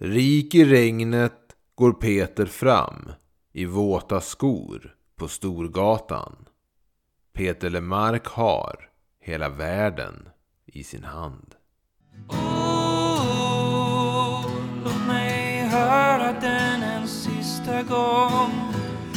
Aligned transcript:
Rik 0.00 0.54
i 0.54 0.64
regnet 0.64 1.56
går 1.74 1.92
Peter 1.92 2.46
fram 2.46 3.12
i 3.52 3.64
våta 3.64 4.20
skor 4.20 4.94
på 5.16 5.28
Storgatan. 5.28 6.36
Peter 7.34 7.70
Lemark 7.70 8.26
har 8.26 8.88
hela 9.20 9.48
världen 9.48 10.28
i 10.66 10.84
sin 10.84 11.04
hand. 11.04 11.54
Oh, 12.28 12.86
låt 14.84 15.06
mig 15.06 15.68
höra 15.68 16.32
den 16.40 16.82
en 16.82 17.08
sista 17.08 17.82
gång 17.82 18.74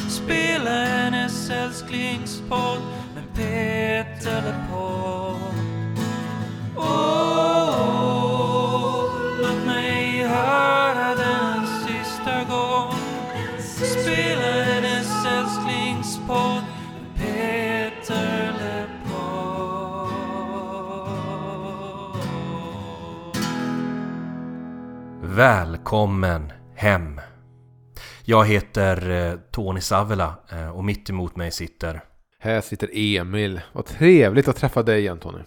Spela 0.10 0.70
hennes 0.70 1.50
älsklingspodd 1.50 2.82
med 3.16 3.36
Peter 3.36 4.42
LePaul 4.42 5.38
Oh, 6.76 7.17
Välkommen 25.38 26.52
hem! 26.76 27.22
Jag 28.24 28.46
heter 28.46 29.10
eh, 29.10 29.40
Tony 29.52 29.82
Savela 29.82 30.36
eh, 30.52 30.70
och 30.70 30.86
mitt 30.86 31.10
emot 31.10 31.36
mig 31.36 31.52
sitter 31.52 32.04
Här 32.40 32.62
sitter 32.62 32.90
Emil. 32.94 33.62
Vad 33.74 33.86
trevligt 33.86 34.48
att 34.48 34.56
träffa 34.56 34.84
dig 34.84 35.00
igen 35.00 35.20
Tony. 35.20 35.40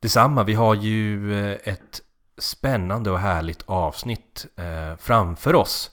Detsamma, 0.00 0.44
vi 0.44 0.54
har 0.54 0.74
ju 0.74 1.34
eh, 1.34 1.58
ett 1.64 2.00
spännande 2.38 3.10
och 3.10 3.18
härligt 3.18 3.62
avsnitt 3.66 4.46
framför 4.98 5.54
oss. 5.54 5.90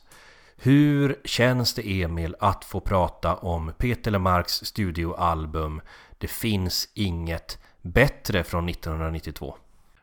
Hur 0.57 1.19
känns 1.23 1.73
det 1.73 2.01
Emil 2.01 2.35
att 2.39 2.65
få 2.65 2.79
prata 2.79 3.35
om 3.35 3.73
Peter 3.77 4.11
Lemarks 4.11 4.53
studioalbum 4.53 5.81
Det 6.17 6.27
finns 6.27 6.89
inget 6.93 7.57
bättre 7.81 8.43
från 8.43 8.69
1992? 8.69 9.55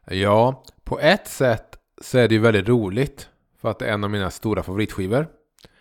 Ja, 0.07 0.63
på 0.85 1.01
ett 1.01 1.29
sätt 1.29 1.77
så 2.01 2.19
är 2.19 2.29
det 2.29 2.35
ju 2.35 2.41
väldigt 2.41 2.69
roligt. 2.69 3.29
För 3.67 3.71
att 3.71 3.79
det 3.79 3.87
är 3.87 3.93
en 3.93 4.05
av 4.05 4.11
mina 4.11 4.31
stora 4.31 4.63
favoritskivor. 4.63 5.29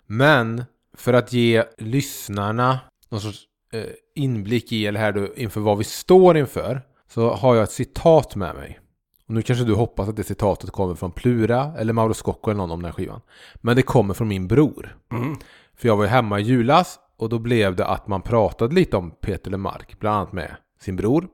Men 0.06 0.64
för 0.96 1.12
att 1.12 1.32
ge 1.32 1.64
lyssnarna 1.78 2.80
någon 3.08 3.20
sorts 3.20 3.42
eh, 3.72 3.82
inblick 4.14 4.72
i, 4.72 4.86
eller 4.86 5.00
här 5.00 5.12
då, 5.12 5.34
inför 5.34 5.60
vad 5.60 5.78
vi 5.78 5.84
står 5.84 6.36
inför. 6.36 6.82
Så 7.08 7.30
har 7.30 7.54
jag 7.54 7.62
ett 7.62 7.70
citat 7.70 8.36
med 8.36 8.54
mig. 8.54 8.80
Och 9.26 9.34
nu 9.34 9.42
kanske 9.42 9.64
du 9.64 9.74
hoppas 9.74 10.08
att 10.08 10.16
det 10.16 10.24
citatet 10.24 10.70
kommer 10.70 10.94
från 10.94 11.12
Plura 11.12 11.74
eller 11.78 11.92
Mauro 11.92 12.14
Scocco 12.14 12.50
eller 12.50 12.58
någon 12.58 12.70
om 12.70 12.78
den 12.78 12.84
här 12.84 12.92
skivan. 12.92 13.20
Men 13.54 13.76
det 13.76 13.82
kommer 13.82 14.14
från 14.14 14.28
min 14.28 14.48
bror. 14.48 14.98
Mm. 15.12 15.36
För 15.76 15.88
jag 15.88 15.96
var 15.96 16.04
ju 16.04 16.10
hemma 16.10 16.40
i 16.40 16.42
julas 16.42 16.98
och 17.16 17.28
då 17.28 17.38
blev 17.38 17.76
det 17.76 17.86
att 17.86 18.06
man 18.08 18.22
pratade 18.22 18.74
lite 18.74 18.96
om 18.96 19.10
Peter 19.10 19.50
Lemark, 19.50 20.00
bland 20.00 20.16
annat 20.16 20.32
med 20.32 20.56
sin 20.80 20.96
bror. 20.96 21.28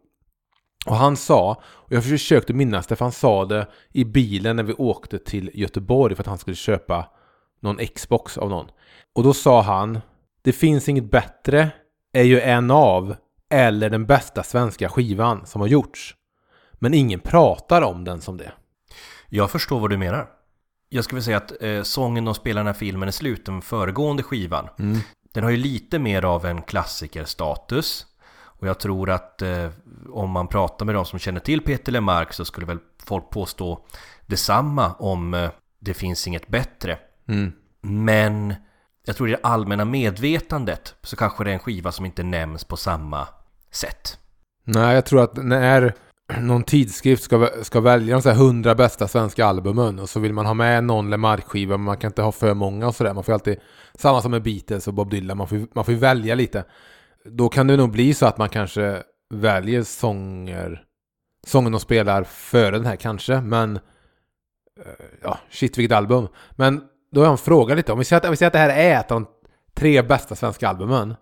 Och 0.87 0.97
han 0.97 1.17
sa, 1.17 1.63
och 1.65 1.93
jag 1.93 2.05
försökte 2.05 2.53
minnas 2.53 2.87
det 2.87 2.97
för 2.97 3.05
han 3.05 3.13
sa 3.13 3.45
det 3.45 3.67
i 3.93 4.05
bilen 4.05 4.57
när 4.57 4.63
vi 4.63 4.73
åkte 4.73 5.19
till 5.19 5.51
Göteborg 5.55 6.15
för 6.15 6.23
att 6.23 6.27
han 6.27 6.39
skulle 6.39 6.57
köpa 6.57 7.09
någon 7.61 7.79
Xbox 7.95 8.39
av 8.39 8.51
någon. 8.51 8.67
Och 9.15 9.23
då 9.23 9.35
sa 9.35 9.63
han, 9.63 10.01
det 10.43 10.53
finns 10.53 10.89
inget 10.89 11.11
bättre, 11.11 11.71
är 12.13 12.23
ju 12.23 12.41
en 12.41 12.71
av, 12.71 13.17
eller 13.51 13.91
den 13.91 14.07
bästa 14.07 14.43
svenska 14.43 14.89
skivan 14.89 15.47
som 15.47 15.61
har 15.61 15.69
gjorts. 15.69 16.15
Men 16.73 16.95
ingen 16.95 17.21
pratar 17.21 17.83
om 17.83 18.05
den 18.05 18.21
som 18.21 18.37
det. 18.37 18.53
Jag 19.29 19.51
förstår 19.51 19.81
vad 19.81 19.91
du 19.91 19.97
menar. 19.97 20.27
Jag 20.89 21.05
skulle 21.05 21.23
säga 21.23 21.37
att 21.37 21.63
eh, 21.63 21.83
sången 21.83 22.25
de 22.25 22.35
spelar 22.35 22.65
när 22.65 22.73
filmen 22.73 23.09
är 23.09 23.13
slut, 23.13 23.47
den 23.47 23.63
föregående 23.63 24.23
skivan, 24.23 24.69
den 25.33 25.45
har 25.45 25.51
ju 25.51 25.57
lite 25.57 25.99
mer 25.99 26.25
av 26.25 26.47
en 26.47 26.63
klassikerstatus. 26.63 28.07
Och 28.63 28.69
jag 28.69 28.81
tror 28.81 29.11
att 29.11 29.43
eh, 29.43 29.69
om 30.13 30.31
man 30.31 30.49
pratar 30.49 30.87
med 30.87 30.95
de 30.95 31.05
som 31.05 31.19
känner 31.19 31.41
till 31.41 31.61
Peter 31.61 31.93
Lemark 31.93 32.33
så 32.33 32.45
skulle 32.45 32.67
väl 32.67 32.79
folk 33.07 33.31
påstå 33.31 33.85
detsamma 34.27 34.93
om 34.99 35.35
eh, 35.35 35.51
Det 35.79 35.95
finns 35.95 36.27
inget 36.27 36.49
bättre. 36.49 36.99
Mm. 37.29 37.53
Men 37.81 38.55
jag 39.05 39.17
tror 39.17 39.29
i 39.29 39.33
det 39.33 39.41
allmänna 39.43 39.85
medvetandet 39.85 40.95
så 41.03 41.17
kanske 41.17 41.45
det 41.45 41.51
är 41.51 41.55
en 41.55 41.59
skiva 41.59 41.93
som 41.93 42.07
inte 42.07 42.23
nämns 42.23 42.65
på 42.65 42.77
samma 42.77 43.29
sätt. 43.71 44.19
Nej, 44.65 44.95
jag 44.95 45.07
tror 45.07 45.23
att 45.23 45.37
när 45.37 45.95
någon 46.41 46.63
tidskrift 46.63 47.23
ska, 47.23 47.49
ska 47.63 47.81
välja 47.81 48.15
de 48.15 48.23
så 48.23 48.31
här 48.31 48.37
100 48.37 48.75
bästa 48.75 49.09
svenska 49.09 49.47
albumen 49.47 49.99
och 49.99 50.09
så 50.09 50.21
vill 50.21 50.33
man 50.33 50.47
ha 50.47 50.55
med 50.55 50.85
någon 50.85 51.11
Lemark-skiva 51.11 51.77
men 51.77 51.85
man 51.85 51.97
kan 51.97 52.09
inte 52.09 52.23
ha 52.23 52.33
för 52.33 52.55
många 52.55 52.87
och 52.87 52.95
sådär. 52.95 53.15
Man 53.15 53.25
får 53.25 53.33
alltid, 53.33 53.59
samma 53.95 54.23
som 54.23 54.31
med 54.31 54.43
Beatles 54.43 54.89
och 54.89 54.95
Bob 54.95 55.11
Dylan, 55.11 55.37
man 55.37 55.49
får, 55.49 55.67
man 55.75 55.85
får 55.85 55.93
välja 55.93 56.35
lite. 56.35 56.65
Då 57.25 57.49
kan 57.49 57.67
det 57.67 57.77
nog 57.77 57.91
bli 57.91 58.15
så 58.15 58.27
att 58.27 58.39
man 58.39 58.49
kanske 58.49 59.03
väljer 59.35 59.83
sånger, 59.83 60.85
sången 61.47 61.73
de 61.73 61.81
spelar 61.81 62.25
före 62.25 62.71
den 62.71 62.87
här 62.87 62.97
kanske, 62.97 63.41
men 63.41 63.77
eh, 64.81 64.93
ja, 65.23 65.39
shit 65.51 65.79
vilket 65.79 65.97
album. 65.97 66.29
Men 66.51 66.83
då 67.13 67.21
har 67.21 67.27
jag 67.27 67.33
en 67.33 67.39
fråga 67.39 67.75
lite, 67.75 67.93
om 67.93 67.99
vi 67.99 68.05
säger 68.05 68.21
att, 68.21 68.25
om 68.25 68.31
vi 68.31 68.37
säger 68.37 68.47
att 68.47 68.53
det 68.53 68.59
här 68.59 68.69
är 68.69 69.01
ett 69.01 69.11
av 69.11 69.21
de 69.21 69.29
tre 69.75 70.03
bästa 70.03 70.35
svenska 70.35 70.69
albumen. 70.69 71.15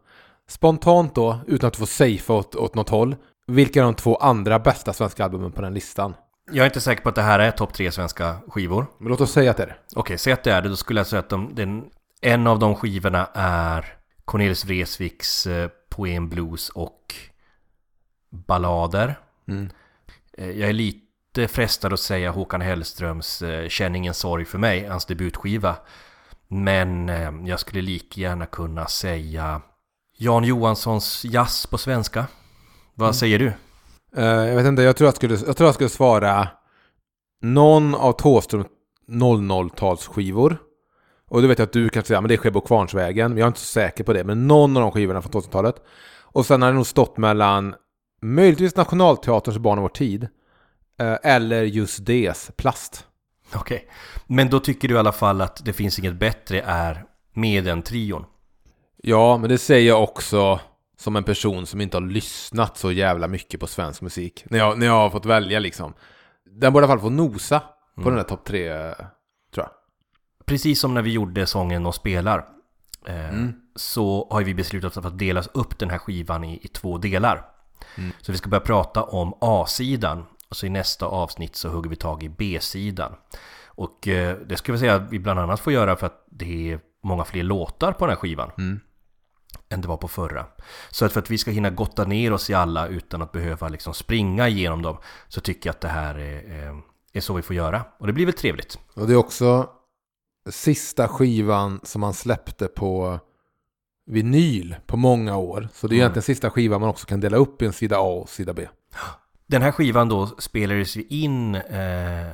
Spontant 0.48 1.14
då, 1.14 1.38
utan 1.46 1.68
att 1.68 1.76
få 1.76 1.86
safea 1.86 2.36
åt, 2.36 2.54
åt 2.54 2.74
något 2.74 2.88
håll, 2.88 3.16
vilka 3.46 3.80
är 3.80 3.84
de 3.84 3.94
två 3.94 4.16
andra 4.16 4.58
bästa 4.58 4.92
svenska 4.92 5.24
albumen 5.24 5.52
på 5.52 5.62
den 5.62 5.74
listan? 5.74 6.14
Jag 6.52 6.62
är 6.62 6.66
inte 6.66 6.80
säker 6.80 7.02
på 7.02 7.08
att 7.08 7.14
det 7.14 7.22
här 7.22 7.38
är 7.38 7.50
topp 7.50 7.74
tre 7.74 7.92
svenska 7.92 8.36
skivor. 8.48 8.86
Men 8.98 9.08
låt 9.08 9.20
oss 9.20 9.32
säga 9.32 9.50
att 9.50 9.56
det 9.56 9.62
är 9.62 9.66
det. 9.66 9.76
Okej, 9.96 10.18
säg 10.18 10.32
att 10.32 10.44
det 10.44 10.52
är 10.52 10.62
det. 10.62 10.68
Då 10.68 10.76
skulle 10.76 11.00
jag 11.00 11.06
säga 11.06 11.20
att 11.20 11.28
de, 11.28 11.54
den, 11.54 11.84
en 12.20 12.46
av 12.46 12.58
de 12.58 12.74
skivorna 12.74 13.28
är 13.34 13.86
Cornelis 14.24 14.64
Vreeswijks 14.64 15.46
eh, 15.46 15.70
Poem 16.00 16.28
Blues 16.28 16.68
och 16.68 17.14
ballader. 18.30 19.18
Mm. 19.48 19.70
Eh, 20.32 20.50
jag 20.50 20.68
är 20.68 20.72
lite 20.72 21.48
frestad 21.48 21.92
att 21.92 22.00
säga 22.00 22.30
Håkan 22.30 22.60
Hellströms 22.60 23.42
eh, 23.42 23.68
Känn 23.68 23.96
ingen 23.96 24.14
sorg 24.14 24.44
för 24.44 24.58
mig, 24.58 24.86
hans 24.86 25.06
debutskiva. 25.06 25.76
Men 26.48 27.08
eh, 27.08 27.32
jag 27.44 27.60
skulle 27.60 27.82
lika 27.82 28.20
gärna 28.20 28.46
kunna 28.46 28.86
säga 28.86 29.60
Jan 30.16 30.44
Johanssons 30.44 31.24
Jazz 31.24 31.66
på 31.66 31.78
svenska. 31.78 32.26
Vad 32.94 33.16
säger 33.16 33.38
du? 33.38 33.52
Jag 34.22 34.56
vet 34.56 34.66
inte, 34.66 34.82
jag 34.82 34.96
tror 34.96 35.06
jag 35.06 35.16
skulle, 35.16 35.34
jag 35.46 35.56
tror 35.56 35.66
jag 35.68 35.74
skulle 35.74 35.90
svara 35.90 36.48
någon 37.40 37.94
av 37.94 38.12
Thåström 38.12 38.64
00-talsskivor. 39.08 40.56
Och 41.30 41.42
då 41.42 41.48
vet 41.48 41.58
jag 41.58 41.66
att 41.66 41.72
du 41.72 41.88
kan 41.88 42.02
säga, 42.04 42.20
men 42.20 42.28
det 42.28 42.34
är 42.34 42.38
Skebo 42.38 42.60
Kvarnsvägen. 42.60 43.30
Men 43.30 43.38
jag 43.38 43.44
är 43.44 43.48
inte 43.48 43.60
så 43.60 43.66
säker 43.66 44.04
på 44.04 44.12
det. 44.12 44.24
Men 44.24 44.46
någon 44.46 44.76
av 44.76 44.82
de 44.82 44.92
skivorna 44.92 45.22
från 45.22 45.32
2000-talet. 45.32 45.74
Och 46.22 46.46
sen 46.46 46.62
har 46.62 46.68
det 46.68 46.74
nog 46.74 46.86
stått 46.86 47.16
mellan 47.16 47.74
möjligtvis 48.22 48.76
Nationalteaterns 48.76 49.58
Barn 49.58 49.78
av 49.78 49.82
vår 49.82 49.88
tid. 49.88 50.28
eh, 51.00 51.16
Eller 51.22 51.62
just 51.62 52.06
des 52.06 52.50
Plast. 52.56 53.06
Okej, 53.54 53.88
men 54.26 54.50
då 54.50 54.60
tycker 54.60 54.88
du 54.88 54.94
i 54.94 54.98
alla 54.98 55.12
fall 55.12 55.40
att 55.40 55.64
det 55.64 55.72
finns 55.72 55.98
inget 55.98 56.14
bättre 56.14 56.60
är 56.60 57.04
med 57.34 57.64
den 57.64 57.82
trion. 57.82 58.24
Ja, 59.02 59.38
men 59.38 59.50
det 59.50 59.58
säger 59.58 59.88
jag 59.88 60.02
också 60.02 60.60
som 60.98 61.16
en 61.16 61.24
person 61.24 61.66
som 61.66 61.80
inte 61.80 61.96
har 61.96 62.02
lyssnat 62.02 62.76
så 62.76 62.92
jävla 62.92 63.28
mycket 63.28 63.60
på 63.60 63.66
svensk 63.66 64.02
musik. 64.02 64.44
När 64.50 64.58
jag, 64.58 64.78
när 64.78 64.86
jag 64.86 64.92
har 64.92 65.10
fått 65.10 65.26
välja 65.26 65.58
liksom. 65.58 65.94
Den 66.60 66.72
borde 66.72 66.84
i 66.84 66.88
alla 66.88 66.92
fall 67.00 67.02
få 67.02 67.10
nosa 67.10 67.62
på 67.94 68.02
den 68.02 68.14
där 68.16 68.22
topp 68.22 68.44
tre, 68.44 68.68
eh. 68.68 68.92
Precis 70.44 70.80
som 70.80 70.94
när 70.94 71.02
vi 71.02 71.10
gjorde 71.12 71.46
sången 71.46 71.86
och 71.86 71.94
spelar 71.94 72.44
eh, 73.06 73.28
Mm. 73.28 73.52
så 73.76 74.28
har 74.30 74.42
vi 74.42 74.54
beslutat 74.54 74.96
att 74.96 75.18
dela 75.18 75.42
upp 75.54 75.78
den 75.78 75.90
här 75.90 75.98
skivan 75.98 76.44
i, 76.44 76.58
i 76.62 76.68
två 76.68 76.98
delar. 76.98 77.46
Mm. 77.96 78.12
Så 78.20 78.32
vi 78.32 78.38
ska 78.38 78.50
börja 78.50 78.60
prata 78.60 79.02
om 79.02 79.34
A-sidan 79.40 80.24
och 80.50 80.56
så 80.56 80.66
i 80.66 80.68
nästa 80.68 81.06
avsnitt 81.06 81.56
så 81.56 81.68
hugger 81.68 81.90
vi 81.90 81.96
tag 81.96 82.22
i 82.22 82.28
B-sidan. 82.28 83.12
Och 83.66 84.08
eh, 84.08 84.36
det 84.46 84.56
ska 84.56 84.72
vi 84.72 84.78
säga 84.78 84.94
att 84.94 85.10
vi 85.12 85.18
bland 85.18 85.40
annat 85.40 85.60
får 85.60 85.72
göra 85.72 85.96
för 85.96 86.06
att 86.06 86.26
det 86.30 86.72
är 86.72 86.80
många 87.02 87.24
fler 87.24 87.42
låtar 87.42 87.92
på 87.92 88.06
den 88.06 88.10
här 88.14 88.20
skivan. 88.20 88.50
Mm. 88.58 88.80
Än 89.68 89.80
det 89.80 89.88
var 89.88 89.96
på 89.96 90.08
förra. 90.08 90.46
Så 90.90 91.04
att 91.04 91.12
för 91.12 91.20
att 91.20 91.30
vi 91.30 91.38
ska 91.38 91.50
hinna 91.50 91.70
gotta 91.70 92.04
ner 92.04 92.32
oss 92.32 92.50
i 92.50 92.54
alla 92.54 92.86
utan 92.86 93.22
att 93.22 93.32
behöva 93.32 93.68
liksom 93.68 93.94
springa 93.94 94.48
igenom 94.48 94.82
dem 94.82 94.96
så 95.28 95.40
tycker 95.40 95.68
jag 95.68 95.74
att 95.74 95.80
det 95.80 95.88
här 95.88 96.14
är, 96.14 96.50
är, 96.50 96.80
är 97.12 97.20
så 97.20 97.34
vi 97.34 97.42
får 97.42 97.56
göra. 97.56 97.84
Och 97.98 98.06
det 98.06 98.12
blir 98.12 98.26
väl 98.26 98.34
trevligt. 98.34 98.78
Och 98.94 99.06
det 99.06 99.12
är 99.12 99.16
också 99.16 99.70
sista 100.48 101.08
skivan 101.08 101.80
som 101.82 102.02
han 102.02 102.14
släppte 102.14 102.66
på 102.68 103.18
vinyl 104.06 104.76
på 104.86 104.96
många 104.96 105.36
år. 105.36 105.68
Så 105.74 105.86
det 105.86 105.94
är 105.94 105.96
Mm. 105.96 106.00
egentligen 106.02 106.22
sista 106.22 106.50
skivan 106.50 106.80
man 106.80 106.90
också 106.90 107.06
kan 107.06 107.20
dela 107.20 107.36
upp 107.36 107.62
i 107.62 107.66
en 107.66 107.72
sida 107.72 107.96
A 107.98 108.00
och 108.22 108.28
sida 108.28 108.52
B. 108.52 108.68
Den 109.46 109.62
här 109.62 109.72
skivan 109.72 110.08
då 110.08 110.26
spelades 110.26 110.96
ju 110.96 111.04
in 111.08 111.54
eh, 111.54 112.30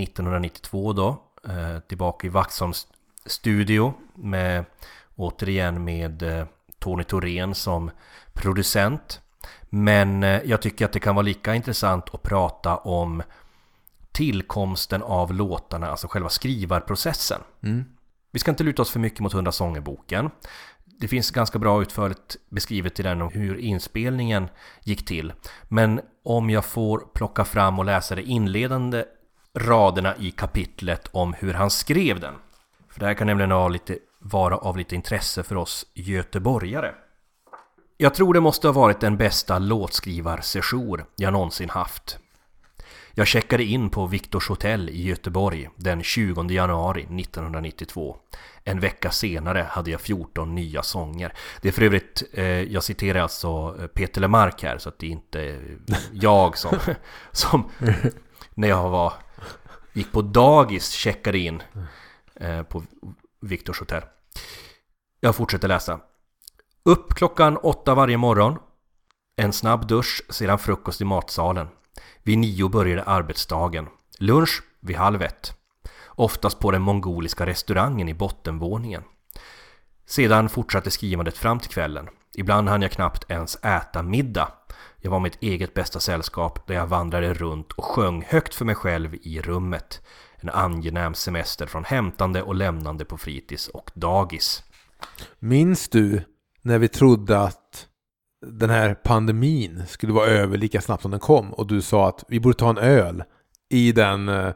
1992 0.00 0.92
då. 0.92 1.22
Eh, 1.48 1.78
tillbaka 1.88 2.26
i 2.26 2.30
Vaxholms 2.30 2.86
studio 3.26 3.94
med 4.14 4.64
återigen 5.16 5.84
med 5.84 6.22
eh, 6.22 6.46
Tony 6.78 7.04
Thorén 7.04 7.54
som 7.54 7.90
producent. 8.32 9.20
Men 9.70 10.22
eh, 10.22 10.40
jag 10.44 10.62
tycker 10.62 10.84
att 10.84 10.92
det 10.92 11.00
kan 11.00 11.14
vara 11.14 11.22
lika 11.24 11.54
intressant 11.54 12.14
att 12.14 12.22
prata 12.22 12.76
om 12.76 13.22
tillkomsten 14.12 15.02
av 15.02 15.34
låtarna, 15.34 15.90
alltså 15.90 16.08
själva 16.08 16.28
skrivarprocessen. 16.28 17.40
Mm. 17.62 17.84
Vi 18.32 18.38
ska 18.38 18.50
inte 18.50 18.64
luta 18.64 18.82
oss 18.82 18.90
för 18.90 19.00
mycket 19.00 19.20
mot 19.20 19.32
Hundra 19.32 19.52
sånger-boken. 19.52 20.30
Det 20.84 21.08
finns 21.08 21.30
ganska 21.30 21.58
bra 21.58 21.82
utförligt 21.82 22.36
beskrivet 22.50 23.00
i 23.00 23.02
den 23.02 23.22
om 23.22 23.28
hur 23.28 23.56
inspelningen 23.56 24.48
gick 24.84 25.06
till. 25.06 25.32
Men 25.68 26.00
om 26.24 26.50
jag 26.50 26.64
får 26.64 26.98
plocka 27.14 27.44
fram 27.44 27.78
och 27.78 27.84
läsa 27.84 28.14
de 28.14 28.22
inledande 28.22 29.04
raderna 29.58 30.16
i 30.16 30.30
kapitlet 30.30 31.08
om 31.12 31.34
hur 31.34 31.54
han 31.54 31.70
skrev 31.70 32.20
den. 32.20 32.34
För 32.90 33.00
det 33.00 33.06
här 33.06 33.14
kan 33.14 33.26
nämligen 33.26 33.50
ha 33.50 33.68
lite, 33.68 33.98
vara 34.18 34.56
av 34.56 34.76
lite 34.76 34.94
intresse 34.94 35.42
för 35.42 35.56
oss 35.56 35.86
göteborgare. 35.94 36.94
Jag 37.96 38.14
tror 38.14 38.34
det 38.34 38.40
måste 38.40 38.68
ha 38.68 38.72
varit 38.72 39.00
den 39.00 39.16
bästa 39.16 39.58
låtskrivarsession 39.58 41.02
jag 41.16 41.32
någonsin 41.32 41.70
haft. 41.70 42.18
Jag 43.20 43.26
checkade 43.26 43.64
in 43.64 43.90
på 43.90 44.06
Victors 44.06 44.48
hotell 44.48 44.88
i 44.88 45.02
Göteborg 45.02 45.68
den 45.76 46.02
20 46.02 46.50
januari 46.50 47.02
1992. 47.02 48.16
En 48.64 48.80
vecka 48.80 49.10
senare 49.10 49.66
hade 49.70 49.90
jag 49.90 50.00
14 50.00 50.54
nya 50.54 50.82
sånger. 50.82 51.32
Det 51.62 51.68
är 51.68 51.72
för 51.72 51.82
övrigt, 51.82 52.22
eh, 52.32 52.44
jag 52.44 52.84
citerar 52.84 53.20
alltså 53.20 53.76
eh, 53.80 53.86
Peter 53.86 54.20
Lemark 54.20 54.62
här 54.62 54.78
så 54.78 54.88
att 54.88 54.98
det 54.98 55.06
är 55.06 55.10
inte 55.10 55.60
jag 56.12 56.58
som, 56.58 56.78
som 57.32 57.70
när 58.54 58.68
jag 58.68 58.90
var, 58.90 59.12
gick 59.92 60.12
på 60.12 60.22
dagis 60.22 60.90
checkade 60.90 61.38
in 61.38 61.62
eh, 62.34 62.62
på 62.62 62.82
Victors 63.40 63.80
hotell. 63.80 64.02
Jag 65.20 65.36
fortsätter 65.36 65.68
läsa. 65.68 66.00
Upp 66.84 67.14
klockan 67.14 67.56
åtta 67.56 67.94
varje 67.94 68.16
morgon. 68.16 68.58
En 69.36 69.52
snabb 69.52 69.88
dusch, 69.88 70.22
sedan 70.28 70.58
frukost 70.58 71.00
i 71.00 71.04
matsalen. 71.04 71.68
Vid 72.22 72.38
nio 72.38 72.68
började 72.68 73.02
arbetsdagen. 73.02 73.88
Lunch 74.18 74.62
vid 74.80 74.96
halv 74.96 75.22
ett. 75.22 75.54
Oftast 76.06 76.58
på 76.58 76.70
den 76.70 76.82
mongoliska 76.82 77.46
restaurangen 77.46 78.08
i 78.08 78.14
bottenvåningen. 78.14 79.02
Sedan 80.06 80.48
fortsatte 80.48 80.90
skrivandet 80.90 81.38
fram 81.38 81.58
till 81.58 81.70
kvällen. 81.70 82.08
Ibland 82.34 82.68
hann 82.68 82.82
jag 82.82 82.90
knappt 82.90 83.30
ens 83.30 83.56
äta 83.64 84.02
middag. 84.02 84.52
Jag 84.96 85.10
var 85.10 85.20
mitt 85.20 85.42
eget 85.42 85.74
bästa 85.74 86.00
sällskap 86.00 86.66
där 86.66 86.74
jag 86.74 86.86
vandrade 86.86 87.34
runt 87.34 87.72
och 87.72 87.84
sjöng 87.84 88.24
högt 88.28 88.54
för 88.54 88.64
mig 88.64 88.74
själv 88.74 89.14
i 89.22 89.40
rummet. 89.40 90.02
En 90.36 90.48
angenäm 90.48 91.14
semester 91.14 91.66
från 91.66 91.84
hämtande 91.84 92.42
och 92.42 92.54
lämnande 92.54 93.04
på 93.04 93.18
fritids 93.18 93.68
och 93.68 93.90
dagis. 93.94 94.62
Minns 95.38 95.88
du 95.88 96.22
när 96.62 96.78
vi 96.78 96.88
trodde 96.88 97.40
att 97.40 97.86
den 98.46 98.70
här 98.70 98.94
pandemin 98.94 99.82
skulle 99.88 100.12
vara 100.12 100.26
över 100.26 100.58
lika 100.58 100.80
snabbt 100.80 101.02
som 101.02 101.10
den 101.10 101.20
kom 101.20 101.52
och 101.52 101.66
du 101.66 101.82
sa 101.82 102.08
att 102.08 102.24
vi 102.28 102.40
borde 102.40 102.54
ta 102.56 102.70
en 102.70 102.78
öl 102.78 103.22
i 103.70 103.92
den 103.92 104.28
eh, 104.28 104.48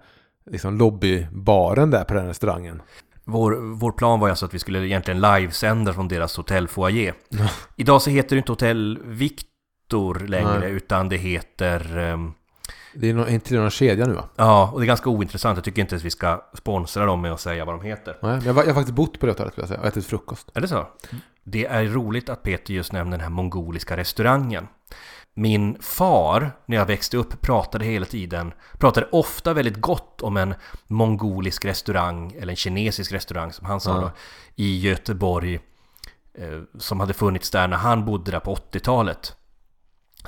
liksom 0.50 0.78
lobbybaren 0.78 1.90
där 1.90 2.04
på 2.04 2.14
den 2.14 2.26
restaurangen. 2.26 2.82
Vår, 3.24 3.52
vår 3.74 3.92
plan 3.92 4.20
var 4.20 4.28
alltså 4.28 4.46
att 4.46 4.54
vi 4.54 4.58
skulle 4.58 4.86
egentligen 4.86 5.20
livesända 5.20 5.92
från 5.92 6.08
deras 6.08 6.36
hotellfoyer. 6.36 7.14
Idag 7.76 8.02
så 8.02 8.10
heter 8.10 8.36
det 8.36 8.38
inte 8.38 8.52
Hotell 8.52 8.98
Victor 9.04 10.18
längre 10.26 10.58
Nej. 10.58 10.70
utan 10.70 11.08
det 11.08 11.16
heter... 11.16 11.98
ehm, 11.98 12.32
Det 12.94 13.10
är 13.10 13.28
inte 13.30 13.54
någon 13.54 13.70
kedja 13.70 14.06
nu 14.06 14.12
va? 14.14 14.24
Ja, 14.36 14.70
och 14.72 14.80
det 14.80 14.84
är 14.84 14.86
ganska 14.86 15.10
ointressant. 15.10 15.56
Jag 15.56 15.64
tycker 15.64 15.82
inte 15.82 15.96
att 15.96 16.02
vi 16.04 16.10
ska 16.10 16.42
sponsra 16.54 17.06
dem 17.06 17.20
med 17.20 17.32
att 17.32 17.40
säga 17.40 17.64
vad 17.64 17.74
de 17.74 17.86
heter. 17.86 18.16
Nej, 18.22 18.40
jag, 18.44 18.54
var- 18.54 18.62
jag 18.62 18.68
har 18.70 18.74
faktiskt 18.74 18.96
bott 18.96 19.20
på 19.20 19.26
det 19.26 19.32
hotellet 19.32 19.52
skulle 19.52 19.62
jag 19.62 19.68
säga 19.68 19.80
och 19.80 19.86
ätit 19.86 20.06
frukost. 20.06 20.50
Är 20.54 20.60
det 20.60 20.68
så? 20.68 20.86
Det 21.44 21.66
är 21.66 21.84
roligt 21.84 22.28
att 22.28 22.42
Peter 22.42 22.74
just 22.74 22.92
nämner 22.92 23.10
den 23.16 23.20
här 23.20 23.30
mongoliska 23.30 23.96
restaurangen. 23.96 24.68
Min 25.34 25.76
far, 25.80 26.50
när 26.66 26.76
jag 26.76 26.86
växte 26.86 27.16
upp, 27.16 27.40
pratade 27.40 27.84
hela 27.84 28.06
tiden, 28.06 28.52
pratade 28.78 29.06
ofta 29.12 29.54
väldigt 29.54 29.80
gott 29.80 30.22
om 30.22 30.36
en 30.36 30.54
mongolisk 30.86 31.64
restaurang, 31.64 32.32
eller 32.38 32.50
en 32.52 32.56
kinesisk 32.56 33.12
restaurang 33.12 33.52
som 33.52 33.66
han 33.66 33.80
sa 33.80 33.94
Ja. 33.94 34.00
då, 34.00 34.10
i 34.56 34.78
Göteborg, 34.80 35.54
eh, 36.38 36.60
som 36.78 37.00
hade 37.00 37.12
funnits 37.12 37.50
där 37.50 37.68
när 37.68 37.76
han 37.76 38.04
bodde 38.04 38.30
där 38.30 38.40
på 38.40 38.54
80-talet. 38.54 39.36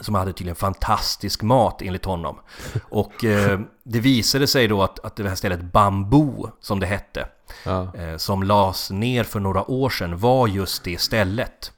Som 0.01 0.15
hade 0.15 0.33
tydligen 0.33 0.57
fantastisk 0.57 1.43
mat 1.43 1.83
enligt 1.83 2.05
honom. 2.05 2.41
Och 2.89 3.25
eh, 3.25 3.61
det 3.85 4.01
visade 4.01 4.47
sig 4.47 4.69
då 4.69 4.83
att, 4.83 4.99
att 5.05 5.17
det 5.17 5.29
här 5.29 5.35
stället 5.37 5.63
Bambu, 5.63 6.33
som 6.61 6.81
det 6.81 6.87
hette, 6.87 7.29
Ja. 7.65 7.95
eh, 7.95 8.17
som 8.17 8.43
lades 8.43 8.91
ner 8.91 9.25
för 9.25 9.41
några 9.41 9.71
år 9.71 9.91
sedan 9.91 10.19
var 10.19 10.49
just 10.49 10.85
det 10.85 11.01
stället. 11.01 11.73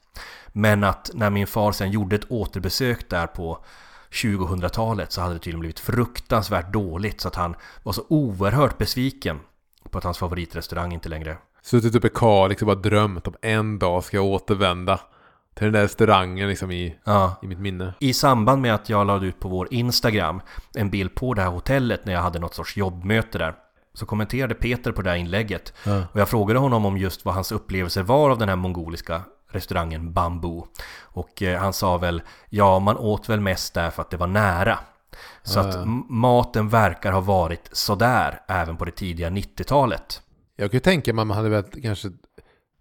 Men 0.47 0.83
att 0.83 1.11
när 1.13 1.29
min 1.29 1.47
far 1.47 1.71
sen 1.71 1.91
gjorde 1.91 2.15
ett 2.15 2.31
återbesök 2.31 3.09
där 3.09 3.27
på 3.27 3.63
2000-talet 4.11 5.11
så 5.11 5.21
hade 5.21 5.33
det 5.33 5.39
tydligen 5.39 5.59
blivit 5.59 5.79
fruktansvärt 5.79 6.73
dåligt 6.73 7.21
så 7.21 7.27
att 7.27 7.35
han 7.35 7.55
var 7.83 7.93
så 7.93 8.03
oerhört 8.09 8.77
besviken 8.77 9.39
på 9.89 9.97
att 9.97 10.03
hans 10.03 10.17
favoritrestaurang 10.17 10.93
inte 10.93 11.09
längre 11.09 11.37
Suttit 11.61 11.95
uppe 11.95 12.07
i 12.07 12.11
Kalix 12.13 12.61
och 12.61 12.65
bara 12.65 12.75
drömt 12.75 13.27
om 13.27 13.33
en 13.41 13.79
dag 13.79 14.03
ska 14.03 14.17
jag 14.17 14.25
återvända 14.25 14.99
till 15.55 15.65
den 15.65 15.73
där 15.73 15.81
restaurangen 15.81 16.49
liksom 16.49 16.71
i, 16.71 16.95
Ja. 17.03 17.35
i 17.41 17.47
mitt 17.47 17.59
minne. 17.59 17.93
I 17.99 18.13
samband 18.13 18.61
med 18.61 18.73
att 18.75 18.89
jag 18.89 19.07
lade 19.07 19.25
ut 19.25 19.39
på 19.39 19.47
vår 19.49 19.67
Instagram 19.73 20.41
en 20.75 20.89
bild 20.89 21.15
på 21.15 21.33
det 21.33 21.41
här 21.41 21.49
hotellet 21.49 22.05
när 22.05 22.13
jag 22.13 22.21
hade 22.21 22.39
något 22.39 22.53
sorts 22.53 22.77
jobbmöte 22.77 23.37
där 23.37 23.53
så 23.93 24.05
kommenterade 24.05 24.55
Peter 24.55 24.91
på 24.91 25.01
det 25.01 25.09
här 25.09 25.17
inlägget 25.17 25.73
Ja. 25.83 26.03
och 26.13 26.19
jag 26.19 26.29
frågade 26.29 26.59
honom 26.59 26.85
om 26.85 26.97
just 26.97 27.25
vad 27.25 27.33
hans 27.33 27.51
upplevelse 27.51 28.03
var 28.03 28.29
av 28.29 28.37
den 28.37 28.49
här 28.49 28.55
mongoliska 28.55 29.21
restaurangen 29.51 30.13
Bambu 30.13 30.61
och 31.01 31.41
eh, 31.43 31.59
han 31.61 31.73
sa 31.73 31.97
väl 31.97 32.21
ja 32.49 32.79
man 32.79 32.97
åt 32.97 33.29
väl 33.29 33.39
mest 33.41 33.73
där 33.73 33.89
för 33.89 34.01
att 34.01 34.09
det 34.11 34.17
var 34.17 34.27
nära 34.27 34.79
så 35.43 35.59
Ja, 35.59 35.67
att 35.69 35.85
maten 36.09 36.69
verkar 36.69 37.11
ha 37.11 37.21
varit 37.21 37.69
sådär 37.71 38.41
även 38.47 38.77
på 38.77 38.85
det 38.85 38.91
tidiga 38.91 39.29
90-talet 39.29 40.21
Jag 40.55 40.71
kan 40.71 40.75
ju 40.75 40.81
tänka 40.81 41.13
mig 41.13 41.21
att 41.21 41.27
man 41.27 41.37
hade 41.37 41.49
väl 41.49 41.63
kanske 41.83 42.09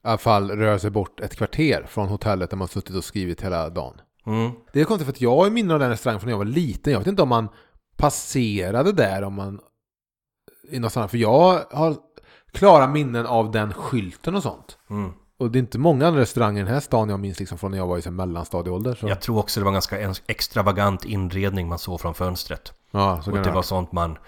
i 0.04 0.08
alla 0.08 0.18
fall 0.18 0.50
röra 0.50 0.78
sig 0.78 0.90
bort 0.90 1.20
ett 1.20 1.36
kvarter 1.36 1.86
från 1.88 2.08
hotellet 2.08 2.50
där 2.50 2.56
man 2.56 2.68
suttit 2.68 2.96
och 2.96 3.04
skrivit 3.04 3.42
hela 3.42 3.68
dagen. 3.68 4.00
mm. 4.26 4.50
Det 4.72 4.80
är 4.80 4.84
konstigt 4.84 5.06
för 5.06 5.12
att 5.12 5.20
jag 5.20 5.36
har 5.36 5.50
minnen 5.50 5.70
av 5.70 5.78
den 5.78 5.90
restaurangen 5.90 6.20
från 6.20 6.26
när 6.26 6.32
jag 6.32 6.38
var 6.38 6.44
liten. 6.44 6.92
Jag 6.92 7.00
vet 7.00 7.08
inte 7.08 7.22
om 7.22 7.28
man 7.28 7.48
passerade 7.96 8.92
där 8.92 9.22
om 9.22 9.34
man 9.34 9.60
i 10.70 10.78
något 10.78 10.96
annat. 10.96 11.10
För 11.10 11.18
jag 11.18 11.64
har 11.70 11.96
klara 12.52 12.86
minnen 12.86 13.26
av 13.26 13.50
den 13.50 13.72
skylten 13.72 14.36
och 14.36 14.42
sånt. 14.42 14.78
Mm. 14.90 15.12
Och 15.38 15.50
det 15.50 15.58
är 15.58 15.60
inte 15.60 15.78
många 15.78 16.06
andra 16.06 16.20
restauranger 16.20 16.60
i 16.60 16.64
den 16.64 16.74
här 16.74 16.80
stan 16.80 17.08
jag 17.08 17.20
minns 17.20 17.38
liksom 17.38 17.58
från 17.58 17.70
när 17.70 17.78
jag 17.78 17.86
var 17.86 18.08
i 18.08 18.10
mellanstadieålder. 18.10 18.94
Så. 18.94 19.08
Jag 19.08 19.20
tror 19.20 19.38
också 19.38 19.60
det 19.60 19.64
var 19.64 19.70
en 19.70 19.74
ganska 19.74 20.14
extravagant 20.26 21.04
inredning 21.04 21.68
man 21.68 21.78
såg 21.78 22.00
från 22.00 22.14
fönstret 22.14 22.72
Ja, 22.90 23.22
så 23.22 23.32
Och 23.32 23.38
det 23.42 23.50
var 23.50 23.62
sånt 23.62 23.92
man, 23.92 24.18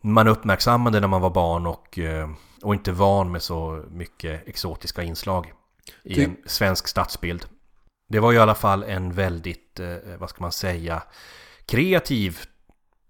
man 0.00 0.28
uppmärksammade 0.28 1.00
när 1.00 1.08
man 1.08 1.20
var 1.20 1.30
barn 1.30 1.66
och, 1.66 1.98
eh, 1.98 2.28
och 2.62 2.74
inte 2.74 2.92
van 2.92 3.32
med 3.32 3.42
så 3.42 3.84
mycket 3.90 4.48
exotiska 4.48 5.02
inslag 5.02 5.52
i 6.02 6.14
Ty- 6.14 6.24
en 6.24 6.36
svensk 6.46 6.88
stadsbild. 6.88 7.46
Det 8.08 8.20
var 8.20 8.32
ju 8.32 8.38
i 8.38 8.40
alla 8.40 8.54
fall 8.54 8.82
en 8.82 9.12
väldigt, 9.12 9.80
eh, 9.80 9.96
vad 10.18 10.30
ska 10.30 10.40
man 10.40 10.52
säga, 10.52 11.02
kreativ 11.66 12.38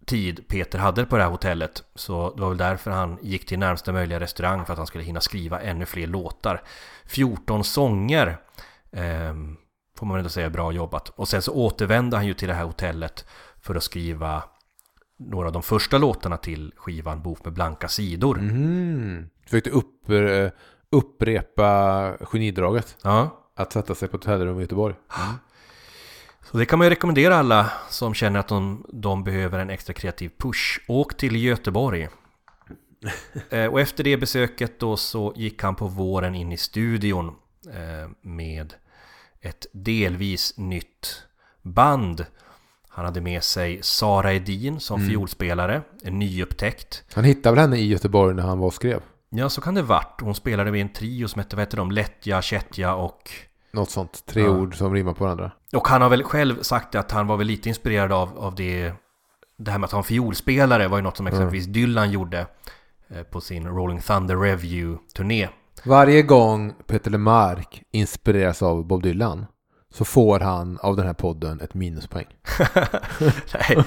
tid 0.06 0.48
Peter 0.48 0.78
hade 0.78 1.06
på 1.06 1.16
det 1.16 1.22
här 1.22 1.30
hotellet. 1.30 1.84
Så 1.94 2.34
det 2.34 2.42
var 2.42 2.48
väl 2.48 2.58
därför 2.58 2.90
han 2.90 3.18
gick 3.22 3.46
till 3.46 3.58
närmsta 3.58 3.92
möjliga 3.92 4.20
restaurang 4.20 4.64
för 4.64 4.72
att 4.72 4.78
han 4.78 4.86
skulle 4.86 5.04
hinna 5.04 5.20
skriva 5.20 5.60
ännu 5.60 5.86
fler 5.86 6.06
låtar. 6.06 6.62
14 7.04 7.64
sånger 7.64 8.38
ehm, 8.92 9.56
får 9.98 10.06
man 10.06 10.18
ändå 10.18 10.30
säga 10.30 10.50
bra 10.50 10.72
jobbat. 10.72 11.08
Och 11.08 11.28
sen 11.28 11.42
så 11.42 11.52
återvände 11.52 12.16
han 12.16 12.26
ju 12.26 12.34
till 12.34 12.48
det 12.48 12.54
här 12.54 12.64
hotellet 12.64 13.26
för 13.60 13.74
att 13.74 13.82
skriva 13.82 14.42
några 15.18 15.46
av 15.46 15.52
de 15.52 15.62
första 15.62 15.98
låtarna 15.98 16.36
till 16.36 16.72
skivan 16.76 17.22
Bok 17.22 17.44
med 17.44 17.54
blanka 17.54 17.88
sidor. 17.88 18.36
Mhm. 18.36 19.28
Försökte 19.44 19.70
upp, 19.70 20.10
eh, 20.10 20.48
upprepa 20.90 22.16
genidraget. 22.20 22.96
Ja, 23.02 23.38
Att 23.56 23.72
sätta 23.72 23.94
sig 23.94 24.08
på 24.08 24.16
ett 24.16 24.24
hotellrum 24.24 24.58
i 24.58 24.62
Göteborg. 24.62 24.94
så 26.50 26.58
det 26.58 26.66
kan 26.66 26.78
man 26.78 26.86
ju 26.86 26.90
rekommendera 26.90 27.36
alla 27.36 27.72
som 27.90 28.14
känner 28.14 28.40
att 28.40 28.48
de, 28.48 28.86
de 28.92 29.24
behöver 29.24 29.58
en 29.58 29.70
extra 29.70 29.92
kreativ 29.92 30.30
push. 30.38 30.80
Åk 30.88 31.16
till 31.16 31.36
Göteborg. 31.44 32.08
Eh, 33.50 33.66
och 33.66 33.80
efter 33.80 34.04
det 34.04 34.16
besöket 34.16 34.80
då 34.80 34.96
så 34.96 35.32
gick 35.36 35.62
han 35.62 35.74
på 35.74 35.86
våren 35.86 36.34
in 36.34 36.52
i 36.52 36.56
studion 36.56 37.26
eh, 37.66 38.10
med 38.20 38.74
ett 39.40 39.66
delvis 39.72 40.56
nytt 40.58 41.22
band. 41.62 42.26
Han 42.88 43.04
hade 43.04 43.20
med 43.20 43.42
sig 43.44 43.78
Sara 43.82 44.32
Edin 44.34 44.80
som 44.80 45.00
Mm. 45.00 45.10
fiolspelare, 45.10 45.82
en 46.02 46.18
nyupptäckt. 46.18 47.04
Han 47.14 47.24
hittade 47.24 47.56
väl 47.56 47.62
henne 47.64 47.76
i 47.76 47.86
Göteborg 47.88 48.34
när 48.34 48.42
han 48.42 48.58
var 48.58 48.66
och 48.66 48.74
skrev. 48.74 49.00
Ja, 49.34 49.48
så 49.48 49.60
kan 49.60 49.74
det 49.74 49.82
varit. 49.82 50.20
Hon 50.20 50.34
spelade 50.34 50.70
med 50.72 50.80
en 50.80 50.92
trio 50.92 51.28
som 51.28 51.38
hette, 51.38 51.56
vad 51.56 51.60
hette 51.62 51.76
de? 51.76 51.90
Lättja, 51.90 52.42
Kättja 52.42 52.94
och... 52.94 53.30
Något 53.72 53.90
sånt. 53.90 54.26
Tre 54.26 54.42
Ja. 54.42 54.48
ord 54.50 54.76
som 54.76 54.94
rimmar 54.94 55.12
på 55.12 55.24
varandra. 55.24 55.52
Och 55.72 55.88
han 55.88 56.02
har 56.02 56.08
väl 56.08 56.22
själv 56.24 56.62
sagt 56.62 56.94
att 56.94 57.10
han 57.12 57.26
var 57.26 57.36
väl 57.36 57.46
lite 57.46 57.68
inspirerad 57.68 58.12
av, 58.12 58.38
av 58.38 58.54
det... 58.54 58.92
Det 59.56 59.70
här 59.70 59.78
med 59.78 59.84
att 59.86 59.92
ha 59.92 59.98
en 59.98 60.04
fiolspelare 60.04 60.88
var 60.88 60.98
ju 60.98 61.02
något 61.02 61.16
som 61.16 61.26
exempelvis 61.26 61.66
Dylan 61.66 62.10
gjorde 62.10 62.46
eh, 63.08 63.22
på 63.22 63.40
sin 63.40 63.68
Rolling 63.68 64.00
Thunder 64.00 64.36
Review-turné. 64.36 65.48
Varje 65.84 66.22
gång 66.22 66.72
Peter 66.86 67.10
Lemark 67.10 67.82
inspireras 67.90 68.62
av 68.62 68.86
Bob 68.86 69.02
Dylan 69.02 69.46
så 69.94 70.04
får 70.04 70.40
han 70.40 70.78
av 70.78 70.96
den 70.96 71.06
här 71.06 71.14
podden 71.14 71.60
ett 71.60 71.74
minuspoäng. 71.74 72.26
Nej. 73.54 73.84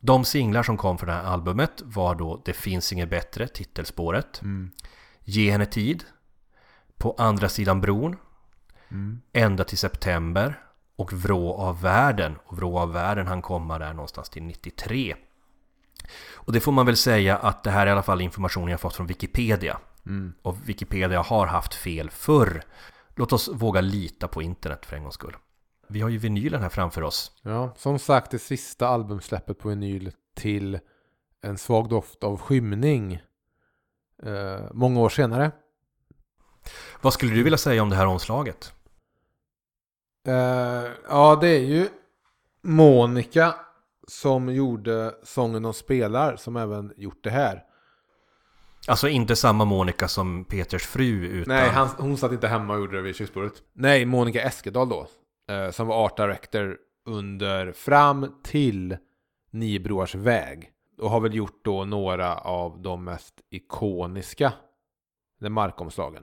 De 0.00 0.24
singlar 0.24 0.62
som 0.62 0.76
kom 0.76 0.98
från 0.98 1.08
det 1.08 1.14
här 1.14 1.24
albumet 1.24 1.82
var 1.84 2.14
då 2.14 2.42
Det 2.44 2.52
finns 2.52 2.92
inget 2.92 3.10
bättre, 3.10 3.48
titelspåret. 3.48 4.42
Mm. 4.42 4.70
Ge 5.24 5.50
henne 5.50 5.66
tid. 5.66 6.04
På 6.96 7.14
andra 7.18 7.48
sidan 7.48 7.80
bron. 7.80 8.16
Mm. 8.88 9.20
Ända 9.32 9.64
till 9.64 9.78
september. 9.78 10.62
Och 10.96 11.12
Vrå 11.12 11.54
av 11.54 11.80
världen. 11.80 12.38
Och 12.44 12.56
Vrå 12.56 12.78
av 12.78 12.92
världen 12.92 13.26
han 13.26 13.42
komma 13.42 13.78
där 13.78 13.92
någonstans 13.92 14.30
till 14.30 14.42
93. 14.42 15.14
Och 16.34 16.52
det 16.52 16.60
får 16.60 16.72
man 16.72 16.86
väl 16.86 16.96
säga 16.96 17.36
att 17.36 17.64
det 17.64 17.70
här 17.70 17.82
är 17.82 17.86
i 17.86 17.92
alla 17.92 18.02
fall 18.02 18.20
information 18.20 18.68
jag 18.68 18.80
fått 18.80 18.96
från 18.96 19.06
Wikipedia. 19.06 19.78
Mm. 20.06 20.32
Och 20.42 20.68
Wikipedia 20.68 21.22
har 21.22 21.46
haft 21.46 21.74
fel 21.74 22.10
förr. 22.10 22.62
Låt 23.14 23.32
oss 23.32 23.48
våga 23.48 23.80
lita 23.80 24.28
på 24.28 24.42
internet 24.42 24.86
för 24.86 24.96
en 24.96 25.02
gångs 25.02 25.14
skull. 25.14 25.36
Vi 25.88 26.00
har 26.00 26.08
ju 26.08 26.18
vinylen 26.18 26.62
här 26.62 26.68
framför 26.68 27.02
oss. 27.02 27.32
Ja, 27.42 27.74
som 27.76 27.98
sagt 27.98 28.30
det 28.30 28.38
sista 28.38 28.88
albumsläppet 28.88 29.58
på 29.58 29.68
vinyl 29.68 30.12
till 30.34 30.78
en 31.42 31.58
svag 31.58 31.88
doft 31.88 32.24
av 32.24 32.36
skymning. 32.36 33.22
Eh, 34.22 34.60
många 34.72 35.00
år 35.00 35.08
senare. 35.08 35.50
Vad 37.00 37.12
skulle 37.12 37.34
du 37.34 37.42
vilja 37.42 37.58
säga 37.58 37.82
om 37.82 37.90
det 37.90 37.96
här 37.96 38.06
omslaget? 38.06 38.72
Eh, 40.26 40.92
ja, 41.08 41.38
det 41.40 41.48
är 41.48 41.64
ju 41.64 41.88
Monica 42.62 43.54
som 44.08 44.54
gjorde 44.54 45.14
sången 45.22 45.62
de 45.62 45.74
spelar 45.74 46.36
som 46.36 46.56
även 46.56 46.92
gjort 46.96 47.24
det 47.24 47.30
här. 47.30 47.64
Alltså 48.86 49.08
inte 49.08 49.36
samma 49.36 49.64
Monica 49.64 50.08
som 50.08 50.44
Peters 50.44 50.86
fru 50.86 51.26
utan... 51.26 51.54
Nej, 51.54 51.68
han, 51.68 51.88
hon 51.98 52.16
satt 52.16 52.32
inte 52.32 52.48
hemma 52.48 52.74
och 52.74 52.80
gjorde 52.80 52.96
det 52.96 53.02
vid 53.02 53.16
köksbordet. 53.16 53.52
Nej, 53.72 54.04
Monica 54.06 54.42
Eskedal 54.42 54.88
då. 54.88 55.06
Eh, 55.48 55.70
som 55.70 55.86
var 55.86 56.04
art 56.04 56.16
director 56.16 56.78
under 57.04 57.72
fram 57.72 58.34
till 58.42 58.96
Niobrors 59.50 60.14
väg. 60.14 60.72
Och 60.98 61.10
har 61.10 61.20
väl 61.20 61.34
gjort 61.34 61.64
då 61.64 61.84
några 61.84 62.38
av 62.38 62.82
de 62.82 63.04
mest 63.04 63.34
ikoniska 63.50 64.52
de 65.40 65.50
markomslagen. 65.50 66.22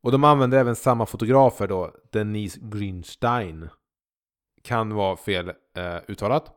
Och 0.00 0.12
de 0.12 0.24
använder 0.24 0.58
även 0.58 0.76
samma 0.76 1.06
fotografer 1.06 1.68
då, 1.68 1.94
Denise 2.12 2.60
Greenstein. 2.62 3.68
Kan 4.62 4.94
vara 4.94 5.16
fel 5.16 5.48
eh, 5.76 5.96
uttalat. 6.08 6.52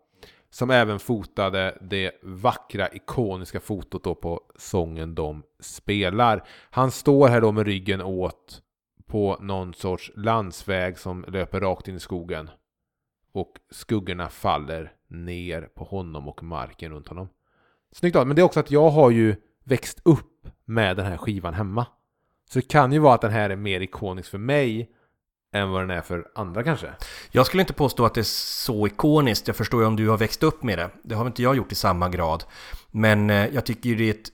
Som 0.50 0.70
även 0.70 1.00
fotade 1.00 1.77
det 1.82 2.12
vackra 2.24 2.89
ikoniska 2.89 3.60
fotot 3.60 4.03
då 4.03 4.15
på 4.15 4.41
sången 4.56 5.15
de 5.15 5.44
spelar. 5.60 6.48
Han 6.70 6.91
står 6.91 7.27
här 7.27 7.41
då 7.41 7.51
med 7.51 7.65
ryggen 7.65 8.01
åt 8.01 8.62
på 9.10 9.38
någon 9.42 9.74
sorts 9.74 10.12
landsväg 10.16 10.98
som 10.98 11.25
löper 11.28 11.60
rakt 11.60 11.88
in 11.88 11.96
i 11.96 12.00
skogen. 12.00 12.50
Och 13.32 13.51
skuggorna 13.72 14.30
faller 14.30 14.92
ner 15.08 15.62
på 15.62 15.84
honom 15.84 16.28
och 16.28 16.44
marken 16.44 16.92
runt 16.92 17.08
honom. 17.08 17.30
Snyggt 17.92 18.16
av, 18.16 18.28
men 18.28 18.36
det 18.36 18.42
är 18.42 18.44
också 18.44 18.60
att 18.60 18.72
jag 18.72 18.89
har 18.89 19.10
ju 19.10 19.36
växt 19.63 20.01
upp 20.04 20.48
med 20.66 20.98
den 20.98 21.06
här 21.06 21.18
skivan 21.18 21.54
hemma. 21.54 21.86
Så 22.50 22.60
det 22.60 22.68
kan 22.68 22.92
ju 22.92 23.00
vara 23.00 23.16
att 23.16 23.22
den 23.22 23.32
här 23.32 23.50
är 23.50 23.56
mer 23.56 23.82
ikonisk 23.82 24.30
för 24.30 24.38
mig 24.38 24.92
än 25.54 25.70
vad 25.70 25.82
den 25.82 25.89
är 25.89 26.01
för 26.01 26.28
andra 26.36 26.63
kanske. 26.63 26.94
Jag 27.32 27.46
skulle 27.46 27.62
inte 27.62 27.74
påstå 27.74 28.06
att 28.06 28.13
det 28.13 28.22
är 28.22 28.34
så 28.63 28.88
ikoniskt. 28.88 29.48
Jag 29.48 29.56
förstår 29.56 29.82
ju 29.82 29.88
om 29.88 29.96
du 29.96 30.10
har 30.10 30.18
växt 30.18 30.44
upp 30.44 30.63
med 30.63 30.78
det. 30.78 30.89
Det 31.04 31.16
har 31.16 31.28
inte 31.28 31.44
jag 31.44 31.56
gjort 31.56 31.72
i 31.72 31.75
samma 31.75 32.10
grad. 32.10 32.44
Men 32.92 33.30
eh, 33.30 33.48
jag 33.48 33.66
tycker 33.66 33.89
ju 33.89 33.96
det 33.96 34.10
är 34.10 34.12
ett, 34.12 34.30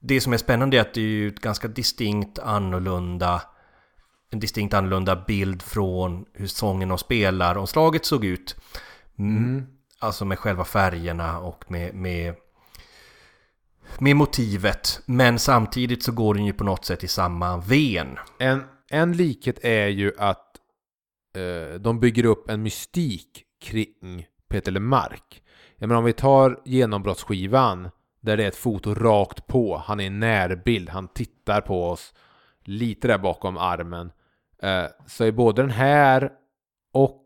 Det 0.00 0.20
som 0.20 0.32
är 0.32 0.36
spännande 0.36 0.76
är 0.76 0.80
att 0.80 0.94
det 0.94 1.00
är 1.00 1.04
ju 1.04 1.28
ett 1.28 1.40
ganska 1.40 1.68
distinkt 1.68 2.38
annorlunda 2.38 3.42
en 4.30 4.40
distinkt 4.40 4.74
annorlunda 4.74 5.16
bild 5.16 5.62
från 5.62 6.24
hur 6.32 6.46
sången 6.46 6.90
och 6.90 7.00
spelaromslaget 7.00 8.04
såg 8.04 8.24
ut. 8.24 8.56
Mm. 9.18 9.66
Alltså 9.98 10.24
med 10.24 10.38
själva 10.38 10.64
färgerna 10.64 11.38
och 11.38 11.70
med, 11.70 11.94
med, 11.94 12.34
med 13.98 14.16
motivet. 14.16 15.00
Men 15.06 15.38
samtidigt 15.38 16.02
så 16.02 16.12
går 16.12 16.34
den 16.34 16.44
ju 16.44 16.52
på 16.52 16.64
något 16.64 16.84
sätt 16.84 17.04
i 17.04 17.08
samma 17.08 17.56
ven. 17.56 18.18
En, 18.38 18.62
en 18.90 19.12
likhet 19.12 19.58
är 19.62 19.86
ju 19.86 20.12
att 20.18 20.56
eh, 21.36 21.80
de 21.80 22.00
bygger 22.00 22.24
upp 22.24 22.50
en 22.50 22.62
mystik 22.62 23.42
kring 23.60 24.26
Peter 24.48 24.72
Lemark. 24.72 25.42
Jag 25.76 25.88
menar 25.88 25.98
om 25.98 26.04
vi 26.04 26.12
tar 26.12 26.60
genombrottsskivan 26.64 27.88
där 28.20 28.36
det 28.36 28.44
är 28.44 28.48
ett 28.48 28.56
foto 28.56 28.94
rakt 28.94 29.46
på, 29.46 29.76
han 29.86 30.00
är 30.00 30.04
i 30.04 30.10
närbild, 30.10 30.88
han 30.88 31.08
tittar 31.08 31.60
på 31.60 31.90
oss 31.90 32.14
lite 32.68 33.08
där 33.08 33.18
bakom 33.18 33.56
armen. 33.56 34.12
Eh, 34.62 34.84
så 35.06 35.24
är 35.24 35.32
både 35.32 35.62
den 35.62 35.70
här 35.70 36.32
och 36.92 37.22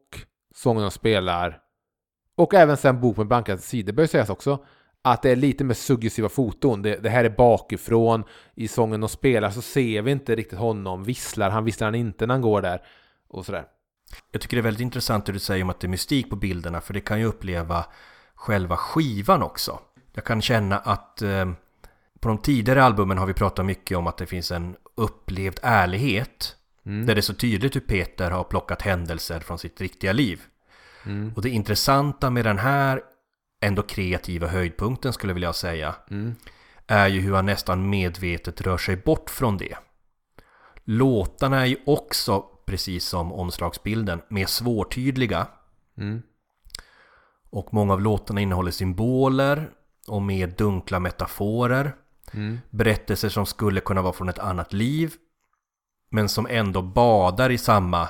sången 0.55 0.83
de 0.83 0.91
spelar 0.91 1.61
och 2.41 2.55
även 2.55 2.77
sen 2.77 3.01
Bok 3.01 3.17
med 3.17 3.27
blanka 3.27 3.59
sidor 3.59 3.93
bör 3.93 4.07
sägas 4.07 4.31
också 4.31 4.65
att 5.03 5.23
det 5.23 5.31
är 5.31 5.37
lite 5.37 5.65
mer 5.65 5.75
suggestiva 5.75 6.29
foton. 6.29 6.83
Det, 6.83 6.97
det 6.97 7.11
här 7.11 7.25
är 7.25 7.31
bakifrån. 7.31 8.25
I 8.55 8.69
sången 8.69 9.01
de 9.01 9.09
spelar 9.09 9.51
så 9.51 9.63
ser 9.63 10.03
vi 10.03 10.11
inte 10.11 10.37
riktigt 10.37 10.59
honom. 10.59 11.05
Visslar 11.05 11.51
han, 11.51 11.65
visslar 11.65 11.87
han 11.87 11.95
inte 11.95 12.27
när 12.27 12.35
han 12.35 12.43
går 12.43 12.63
där? 12.63 12.83
Och 13.29 13.47
sådär. 13.47 13.65
Jag 14.33 14.41
tycker 14.41 14.57
det 14.57 14.61
är 14.61 14.63
väldigt 14.65 14.81
intressant 14.81 15.27
det 15.27 15.33
du 15.33 15.39
säger 15.39 15.65
om 15.65 15.71
att 15.71 15.81
det 15.81 15.87
är 15.87 15.89
mystik 15.89 16.31
på 16.31 16.37
bilderna 16.37 16.81
för 16.81 16.95
det 16.95 17.01
kan 17.01 17.19
ju 17.19 17.25
uppleva 17.25 17.85
själva 18.35 18.77
skivan 18.77 19.43
också. 19.43 19.79
Jag 20.15 20.25
kan 20.25 20.43
känna 20.43 20.79
att 20.79 21.23
eh, 21.23 21.51
på 22.21 22.29
de 22.29 22.39
tidigare 22.39 22.85
albumen 22.85 23.19
har 23.19 23.27
vi 23.27 23.35
pratat 23.35 23.67
mycket 23.67 23.99
om 23.99 24.07
att 24.07 24.17
det 24.17 24.27
finns 24.27 24.51
en 24.51 24.77
upplevd 25.01 25.61
ärlighet 25.63 26.57
Mm. 26.87 27.07
där 27.07 27.15
det 27.15 27.19
är 27.19 27.23
så 27.23 27.35
tydligt 27.35 27.77
hur 27.77 27.81
Peter 27.81 28.31
har 28.31 28.45
plockat 28.45 28.83
händelser 28.83 29.41
från 29.41 29.59
sitt 29.59 29.81
riktiga 29.81 30.13
liv. 30.13 30.43
Mm. 31.07 31.33
Och 31.37 31.43
det 31.43 31.49
intressanta 31.51 32.31
med 32.31 32.45
den 32.45 32.59
här 32.59 33.03
ändå 33.61 33.83
kreativa 33.83 34.47
höjdpunkten 34.47 35.13
skulle 35.13 35.31
jag 35.31 35.35
vilja 35.35 35.53
säga 35.53 35.95
Mm. 36.11 36.35
är 36.87 37.09
ju 37.09 37.21
hur 37.21 37.35
han 37.35 37.47
nästan 37.47 37.91
medvetet 37.91 38.61
rör 38.61 38.79
sig 38.79 38.97
bort 38.97 39.31
från 39.31 39.57
det. 39.59 39.77
Låtarna 40.85 41.61
är 41.61 41.67
ju 41.67 41.77
också, 41.87 42.45
precis 42.67 43.05
som 43.05 43.33
omslagsbilden, 43.33 44.23
mer 44.29 44.47
svårtydliga 44.47 45.47
Mm. 45.99 46.23
och 47.51 47.75
många 47.75 47.93
av 47.93 48.01
låtarna 48.01 48.41
innehåller 48.41 48.71
symboler 48.71 49.71
och 50.09 50.23
mer 50.23 50.47
dunkla 50.47 51.01
metaforer. 51.01 51.97
Mm. 52.33 52.61
Berättelser 52.71 53.29
som 53.29 53.47
skulle 53.47 53.81
kunna 53.81 54.03
vara 54.03 54.13
från 54.13 54.29
ett 54.29 54.39
annat 54.39 54.73
liv 54.73 55.15
men 56.11 56.29
som 56.29 56.47
ändå 56.51 56.83
badar 56.83 57.51
i 57.51 57.59
samma 57.59 58.09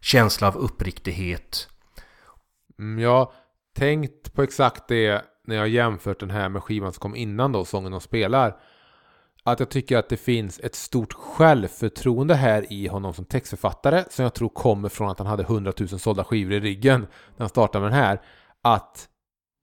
känsla 0.00 0.48
av 0.48 0.56
uppriktighet. 0.56 1.68
Mm, 2.78 2.98
Jag 2.98 3.10
har 3.10 3.32
tänkt 3.76 4.34
på 4.34 4.42
exakt 4.42 4.88
det 4.88 5.24
när 5.44 5.56
jag 5.56 5.68
jämfört 5.68 6.20
den 6.20 6.30
här 6.30 6.48
med 6.48 6.62
skivan 6.62 6.92
som 6.92 7.00
kom 7.00 7.16
innan 7.16 7.52
då, 7.52 7.64
sången 7.64 7.92
de 7.92 8.00
spelar. 8.00 8.56
Att 9.44 9.60
jag 9.60 9.70
tycker 9.70 9.96
att 9.98 10.08
det 10.08 10.16
finns 10.16 10.60
ett 10.60 10.74
stort 10.74 11.12
självförtroende 11.12 12.34
här 12.34 12.72
i 12.72 12.86
honom 12.86 13.14
som 13.14 13.24
textförfattare 13.24 14.04
som 14.10 14.22
jag 14.22 14.34
tror 14.34 14.48
kommer 14.48 14.88
från 14.88 15.10
att 15.10 15.18
han 15.18 15.26
hade 15.26 15.42
100 15.42 15.72
000 15.78 15.88
sålda 15.88 16.24
skivor 16.24 16.52
i 16.52 16.60
ryggen 16.60 17.00
när 17.00 17.38
han 17.38 17.48
startade 17.48 17.82
med 17.82 17.92
den 17.92 18.00
här. 18.00 18.20
Att 18.62 19.08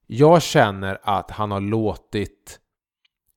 jag 0.07 0.41
känner 0.41 0.99
att 1.03 1.31
han 1.31 1.51
har 1.51 1.61
låtit 1.61 2.59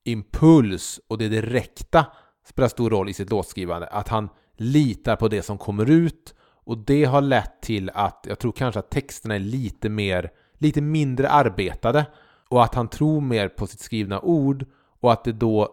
impuls 0.03 0.99
och 1.07 1.17
det 1.17 1.29
direkta 1.29 2.05
spelar 2.45 2.69
stor 2.69 2.89
roll 2.89 3.09
i 3.09 3.13
sitt 3.13 3.29
låtskrivande. 3.29 3.87
Att 3.87 4.07
han 4.07 4.29
litar 4.57 5.15
på 5.15 5.27
det 5.27 5.41
som 5.41 5.57
kommer 5.57 5.89
ut 5.89 6.35
och 6.63 6.77
det 6.77 7.03
har 7.03 7.21
lett 7.21 7.61
till 7.61 7.89
att 7.93 8.25
jag 8.29 8.39
tror 8.39 8.51
kanske 8.51 8.79
att 8.79 8.89
texterna 8.89 9.35
är 9.35 9.39
lite 9.39 9.89
mer, 9.89 10.31
lite 10.57 10.81
mindre 10.81 11.29
arbetade 11.29 12.05
och 12.49 12.63
att 12.63 12.75
han 12.75 12.87
tror 12.87 13.21
mer 13.21 13.47
på 13.47 13.67
sitt 13.67 13.79
skrivna 13.79 14.21
ord 14.21 14.65
och 14.99 15.11
att 15.11 15.23
det 15.23 15.31
då 15.31 15.69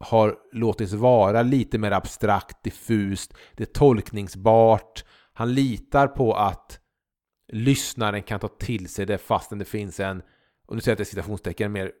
har 0.00 0.36
låtits 0.52 0.92
vara 0.92 1.42
lite 1.42 1.78
mer 1.78 1.90
abstrakt, 1.90 2.62
diffust, 2.62 3.34
det 3.54 3.62
är 3.62 3.72
tolkningsbart. 3.72 5.04
Han 5.32 5.54
litar 5.54 6.06
på 6.06 6.34
att 6.34 6.78
lyssnaren 7.52 8.22
kan 8.22 8.40
ta 8.40 8.48
till 8.48 8.88
sig 8.88 9.06
det 9.06 9.18
fastän 9.18 9.58
det 9.58 9.64
finns 9.64 10.00
en, 10.00 10.22
och 10.66 10.74
nu 10.74 10.80
säger 10.80 10.90
jag 10.90 10.94
att 10.94 10.98
det 10.98 11.02
är 11.02 11.04
citationstecken, 11.04 11.72
mer 11.72 11.92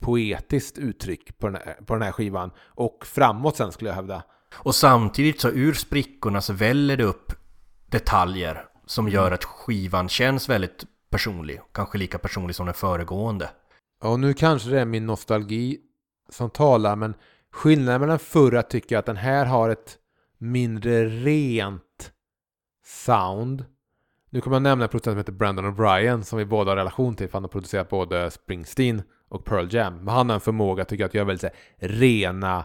poetiskt 0.00 0.78
uttryck 0.78 1.38
på 1.38 1.48
den, 1.48 1.60
här, 1.64 1.74
på 1.86 1.94
den 1.94 2.02
här 2.02 2.12
skivan. 2.12 2.50
Och 2.60 3.06
framåt 3.06 3.56
sen 3.56 3.72
skulle 3.72 3.90
jag 3.90 3.94
hävda. 3.94 4.22
Och 4.54 4.74
samtidigt 4.74 5.40
så 5.40 5.48
ur 5.48 5.74
sprickorna 5.74 6.40
så 6.40 6.52
väller 6.52 6.96
det 6.96 7.04
upp 7.04 7.32
detaljer 7.90 8.64
som 8.86 9.08
gör 9.08 9.32
att 9.32 9.44
skivan 9.44 10.08
känns 10.08 10.48
väldigt 10.48 10.84
personlig. 11.10 11.60
Kanske 11.72 11.98
lika 11.98 12.18
personlig 12.18 12.56
som 12.56 12.66
den 12.66 12.74
föregående. 12.74 13.50
Och 14.02 14.20
nu 14.20 14.34
kanske 14.34 14.70
det 14.70 14.80
är 14.80 14.84
min 14.84 15.06
nostalgi 15.06 15.78
som 16.28 16.50
talar, 16.50 16.96
men 16.96 17.14
skillnaden 17.52 18.00
mellan 18.00 18.18
förra 18.18 18.62
tycker 18.62 18.94
jag 18.94 19.00
att 19.00 19.06
den 19.06 19.16
här 19.16 19.46
har 19.46 19.68
ett 19.68 19.98
mindre 20.38 21.04
rent 21.04 22.12
sound. 22.84 23.64
Nu 24.30 24.40
kommer 24.40 24.54
jag 24.56 24.62
nämna 24.62 24.84
en 24.84 24.88
producent 24.88 25.12
som 25.12 25.18
heter 25.18 25.32
Brandon 25.32 25.64
O'Brien 25.64 26.22
som 26.22 26.38
vi 26.38 26.44
båda 26.44 26.70
har 26.70 26.76
relation 26.76 27.16
till 27.16 27.28
för 27.28 27.32
han 27.32 27.42
har 27.42 27.48
producerat 27.48 27.88
både 27.88 28.30
Springsteen 28.30 29.02
och 29.28 29.44
Pearl 29.44 29.74
Jam. 29.74 29.96
Men 29.96 30.14
han 30.14 30.28
har 30.28 30.34
en 30.34 30.40
förmåga 30.40 30.84
tycker 30.84 31.02
jag 31.02 31.08
att 31.08 31.14
göra 31.14 31.24
väldigt 31.24 31.42
här, 31.42 31.52
rena 31.88 32.58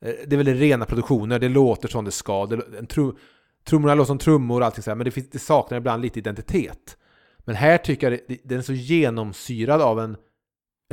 eh, 0.00 0.12
det 0.26 0.34
är 0.34 0.36
väldigt 0.36 0.60
rena 0.60 0.84
produktioner, 0.84 1.38
det 1.38 1.48
låter 1.48 1.88
som 1.88 2.04
det 2.04 2.10
ska. 2.10 2.46
Det, 2.46 2.78
en 2.78 2.86
trum, 2.86 3.16
trummorna 3.64 3.94
låter 3.94 4.06
som 4.06 4.18
trummor 4.18 4.60
och 4.60 4.66
allting 4.66 4.82
så 4.82 4.90
här, 4.90 4.96
men 4.96 5.04
det, 5.04 5.10
finns, 5.10 5.30
det 5.30 5.38
saknar 5.38 5.78
ibland 5.78 6.02
lite 6.02 6.18
identitet. 6.18 6.96
Men 7.38 7.54
här 7.54 7.78
tycker 7.78 8.10
jag 8.10 8.20
det, 8.28 8.38
den 8.44 8.58
är 8.58 8.62
så 8.62 8.72
genomsyrad 8.72 9.82
av 9.82 10.00
en 10.00 10.16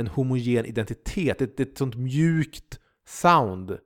en 0.00 0.06
homogen 0.06 0.66
identitet. 0.66 1.40
Är 1.40 1.62
ett 1.62 1.78
sånt 1.78 1.94
mjukt 1.94 2.78
sound. 3.08 3.78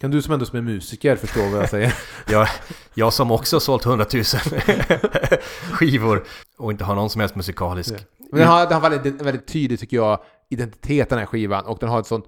Kan 0.00 0.10
du 0.10 0.22
som 0.22 0.32
ändå 0.32 0.46
som 0.46 0.58
är 0.58 0.62
musiker 0.62 1.16
förstå 1.16 1.40
vad 1.50 1.62
jag 1.62 1.68
säger? 1.68 1.94
Jag, 2.30 2.48
jag 2.94 3.12
som 3.12 3.30
också 3.30 3.56
har 3.56 3.60
sålt 3.60 3.86
100 3.86 4.06
000 4.14 4.24
skivor 5.72 6.24
och 6.58 6.72
inte 6.72 6.84
har 6.84 6.94
någon 6.94 7.10
som 7.10 7.20
helst 7.20 7.36
musikalisk. 7.36 7.94
Men 8.30 8.40
den 8.40 8.48
har, 8.48 8.66
har 8.66 8.90
väldigt, 8.90 9.22
väldigt 9.22 9.46
tydlig, 9.46 9.80
tycker 9.80 9.96
jag, 9.96 10.20
identitet 10.48 11.08
den 11.08 11.18
här 11.18 11.26
skivan. 11.26 11.66
Och 11.66 11.78
den 11.78 11.88
har 11.88 12.00
ett 12.00 12.06
sånt... 12.06 12.26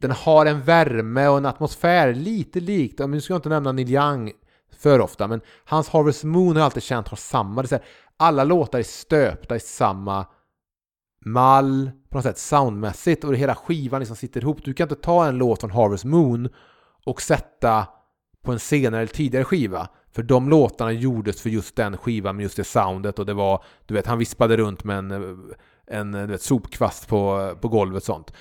Den 0.00 0.10
har 0.10 0.46
en 0.46 0.62
värme 0.62 1.28
och 1.28 1.38
en 1.38 1.46
atmosfär 1.46 2.14
lite 2.14 2.60
likt, 2.60 2.98
nu 2.98 3.20
ska 3.20 3.32
jag 3.32 3.38
inte 3.38 3.48
nämna 3.48 3.72
Neil 3.72 3.90
Young 3.90 4.32
för 4.78 5.00
ofta, 5.00 5.28
men 5.28 5.40
hans 5.64 5.88
Harvest 5.88 6.24
Moon 6.24 6.48
har 6.48 6.60
jag 6.60 6.64
alltid 6.64 6.82
känt 6.82 7.08
har 7.08 7.16
samma. 7.16 7.62
Det 7.62 7.66
är 7.66 7.68
så 7.68 7.74
här, 7.74 7.84
alla 8.16 8.44
låtar 8.44 8.78
är 8.78 8.82
stöpta 8.82 9.56
i 9.56 9.60
samma 9.60 10.26
mall 11.24 11.90
på 12.10 12.16
något 12.16 12.24
sätt 12.24 12.38
soundmässigt 12.38 13.24
och 13.24 13.36
hela 13.36 13.54
skivan 13.54 14.00
liksom 14.00 14.16
sitter 14.16 14.40
ihop. 14.40 14.64
Du 14.64 14.74
kan 14.74 14.84
inte 14.84 15.02
ta 15.02 15.26
en 15.26 15.38
låt 15.38 15.60
från 15.60 15.70
Harvest 15.70 16.04
Moon 16.04 16.48
och 17.06 17.22
sätta 17.22 17.86
på 18.44 18.52
en 18.52 18.58
senare 18.58 19.00
eller 19.00 19.12
tidigare 19.12 19.44
skiva. 19.44 19.88
För 20.12 20.22
de 20.22 20.48
låtarna 20.48 20.92
gjordes 20.92 21.42
för 21.42 21.50
just 21.50 21.76
den 21.76 21.96
skivan 21.96 22.36
med 22.36 22.42
just 22.42 22.56
det 22.56 22.64
soundet 22.64 23.18
och 23.18 23.26
det 23.26 23.34
var, 23.34 23.64
du 23.86 23.94
vet, 23.94 24.06
han 24.06 24.18
vispade 24.18 24.56
runt 24.56 24.84
med 24.84 24.98
en, 24.98 25.10
eh, 25.10 25.54
en 25.90 26.14
eh, 26.14 26.20
du 26.20 26.26
vet, 26.26 26.42
sopkvast 26.42 27.08
på, 27.08 27.52
på 27.60 27.68
golvet 27.68 27.96
och 27.96 28.06
sånt. 28.06 28.32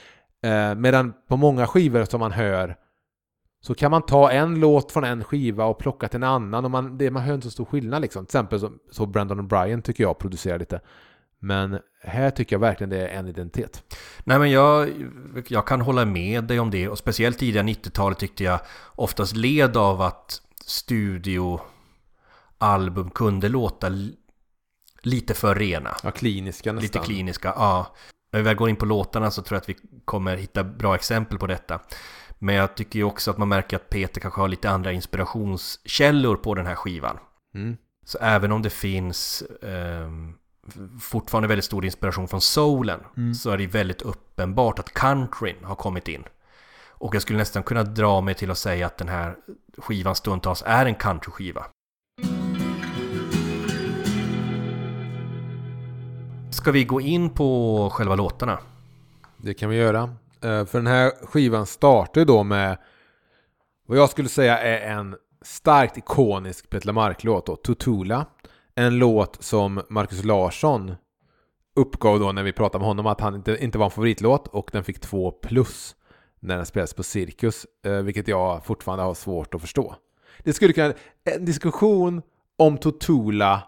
Eh, 0.43 0.75
medan 0.75 1.13
på 1.27 1.37
många 1.37 1.67
skivor 1.67 2.05
som 2.05 2.19
man 2.19 2.31
hör 2.31 2.75
så 3.61 3.75
kan 3.75 3.91
man 3.91 4.01
ta 4.01 4.31
en 4.31 4.59
låt 4.59 4.91
från 4.91 5.03
en 5.03 5.23
skiva 5.23 5.65
och 5.65 5.79
plocka 5.79 6.07
till 6.07 6.17
en 6.17 6.23
annan 6.23 6.65
och 6.65 6.71
man, 6.71 6.97
det, 6.97 7.11
man 7.11 7.23
hör 7.23 7.33
inte 7.33 7.47
så 7.47 7.51
stor 7.51 7.65
skillnad 7.65 8.01
liksom. 8.01 8.25
Till 8.25 8.29
exempel 8.29 8.59
så, 8.59 8.71
så 8.91 9.05
Brandon 9.05 9.41
O'Brien 9.41 9.81
tycker 9.81 10.03
jag 10.03 10.17
producerar 10.17 10.59
lite. 10.59 10.81
Men 11.39 11.79
här 12.03 12.29
tycker 12.29 12.55
jag 12.55 12.59
verkligen 12.59 12.89
det 12.89 13.07
är 13.07 13.19
en 13.19 13.27
identitet. 13.27 13.95
Nej 14.23 14.39
men 14.39 14.51
jag, 14.51 14.89
jag 15.47 15.67
kan 15.67 15.81
hålla 15.81 16.05
med 16.05 16.43
dig 16.43 16.59
om 16.59 16.71
det 16.71 16.89
och 16.89 16.97
speciellt 16.97 17.39
tidiga 17.39 17.63
90-talet 17.63 18.19
tyckte 18.19 18.43
jag 18.43 18.59
oftast 18.95 19.35
led 19.35 19.77
av 19.77 20.01
att 20.01 20.41
studioalbum 20.65 21.69
kunde 23.13 23.49
låta 23.49 23.89
lite 25.01 25.33
för 25.33 25.55
rena. 25.55 25.97
Ja, 26.03 26.11
kliniska 26.11 26.73
nästan. 26.73 26.83
Lite 26.83 26.99
kliniska, 26.99 27.53
ja. 27.55 27.95
När 28.31 28.39
vi 28.39 28.43
väl 28.43 28.55
går 28.55 28.69
in 28.69 28.75
på 28.75 28.85
låtarna 28.85 29.31
så 29.31 29.41
tror 29.41 29.55
jag 29.55 29.61
att 29.61 29.69
vi 29.69 29.77
kommer 30.05 30.37
hitta 30.37 30.63
bra 30.63 30.95
exempel 30.95 31.37
på 31.37 31.47
detta. 31.47 31.79
Men 32.39 32.55
jag 32.55 32.75
tycker 32.75 32.99
ju 32.99 33.05
också 33.05 33.31
att 33.31 33.37
man 33.37 33.47
märker 33.47 33.75
att 33.75 33.89
Peter 33.89 34.21
kanske 34.21 34.41
har 34.41 34.47
lite 34.47 34.69
andra 34.69 34.91
inspirationskällor 34.91 36.35
på 36.35 36.55
den 36.55 36.65
här 36.65 36.75
skivan. 36.75 37.17
Mm. 37.55 37.77
Så 38.05 38.17
även 38.17 38.51
om 38.51 38.61
det 38.61 38.69
finns 38.69 39.43
ehm, 39.61 40.33
fortfarande 41.01 41.47
väldigt 41.47 41.65
stor 41.65 41.85
inspiration 41.85 42.27
från 42.27 42.41
soulen 42.41 42.99
så 43.35 43.49
är 43.49 43.57
det 43.57 43.67
väldigt 43.67 44.01
uppenbart 44.01 44.79
att 44.79 44.93
countryn 44.93 45.63
har 45.63 45.75
kommit 45.75 46.07
in. 46.07 46.23
Och 46.87 47.15
jag 47.15 47.21
skulle 47.21 47.39
nästan 47.39 47.63
kunna 47.63 47.83
dra 47.83 48.21
mig 48.21 48.33
till 48.33 48.51
att 48.51 48.57
säga 48.57 48.85
att 48.85 48.97
den 48.97 49.07
här 49.07 49.35
skivan 49.77 50.15
stundtals 50.15 50.63
är 50.65 50.85
en 50.85 50.95
countryskiva. 50.95 51.65
Ska 56.51 56.71
vi 56.71 56.83
gå 56.83 57.01
in 57.01 57.29
på 57.29 57.89
själva 57.93 58.15
låtarna? 58.15 58.59
Det 59.37 59.53
kan 59.53 59.69
vi 59.69 59.75
göra. 59.75 60.03
Eh, 60.41 60.65
för 60.65 60.73
den 60.73 60.87
här 60.87 61.11
skivan 61.25 61.65
startar 61.65 62.21
ju 62.21 62.25
då 62.25 62.43
med 62.43 62.77
vad 63.87 63.97
jag 63.97 64.09
skulle 64.09 64.29
säga 64.29 64.59
är 64.59 64.97
en 64.97 65.15
starkt 65.41 65.97
ikonisk 65.97 66.69
Petra 66.69 66.93
Mark-låt 66.93 67.63
Tutula. 67.63 68.25
En 68.75 68.97
låt 68.97 69.43
som 69.43 69.81
Marcus 69.89 70.23
Larsson 70.23 70.95
uppgav 71.75 72.19
då 72.19 72.31
när 72.31 72.43
vi 72.43 72.53
pratade 72.53 72.79
med 72.79 72.87
honom 72.87 73.05
att 73.05 73.21
han 73.21 73.35
inte, 73.35 73.57
inte 73.63 73.77
var 73.77 73.85
en 73.85 73.91
favoritlåt 73.91 74.47
och 74.47 74.69
den 74.73 74.83
fick 74.83 74.99
två 74.99 75.31
plus 75.31 75.95
när 76.39 76.55
den 76.55 76.65
spelades 76.65 76.93
på 76.93 77.03
Cirkus, 77.03 77.65
eh, 77.85 77.93
vilket 77.93 78.27
jag 78.27 78.65
fortfarande 78.65 79.03
har 79.03 79.13
svårt 79.13 79.53
att 79.53 79.61
förstå. 79.61 79.95
Det 80.43 80.53
skulle 80.53 80.73
kunna, 80.73 80.93
en 81.23 81.45
diskussion 81.45 82.21
om 82.57 82.77
Totula 82.77 83.63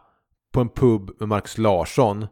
på 0.51 0.61
en 0.61 0.69
pub 0.69 1.11
med 1.19 1.29
Marcus 1.29 1.57
Larsson 1.57 2.27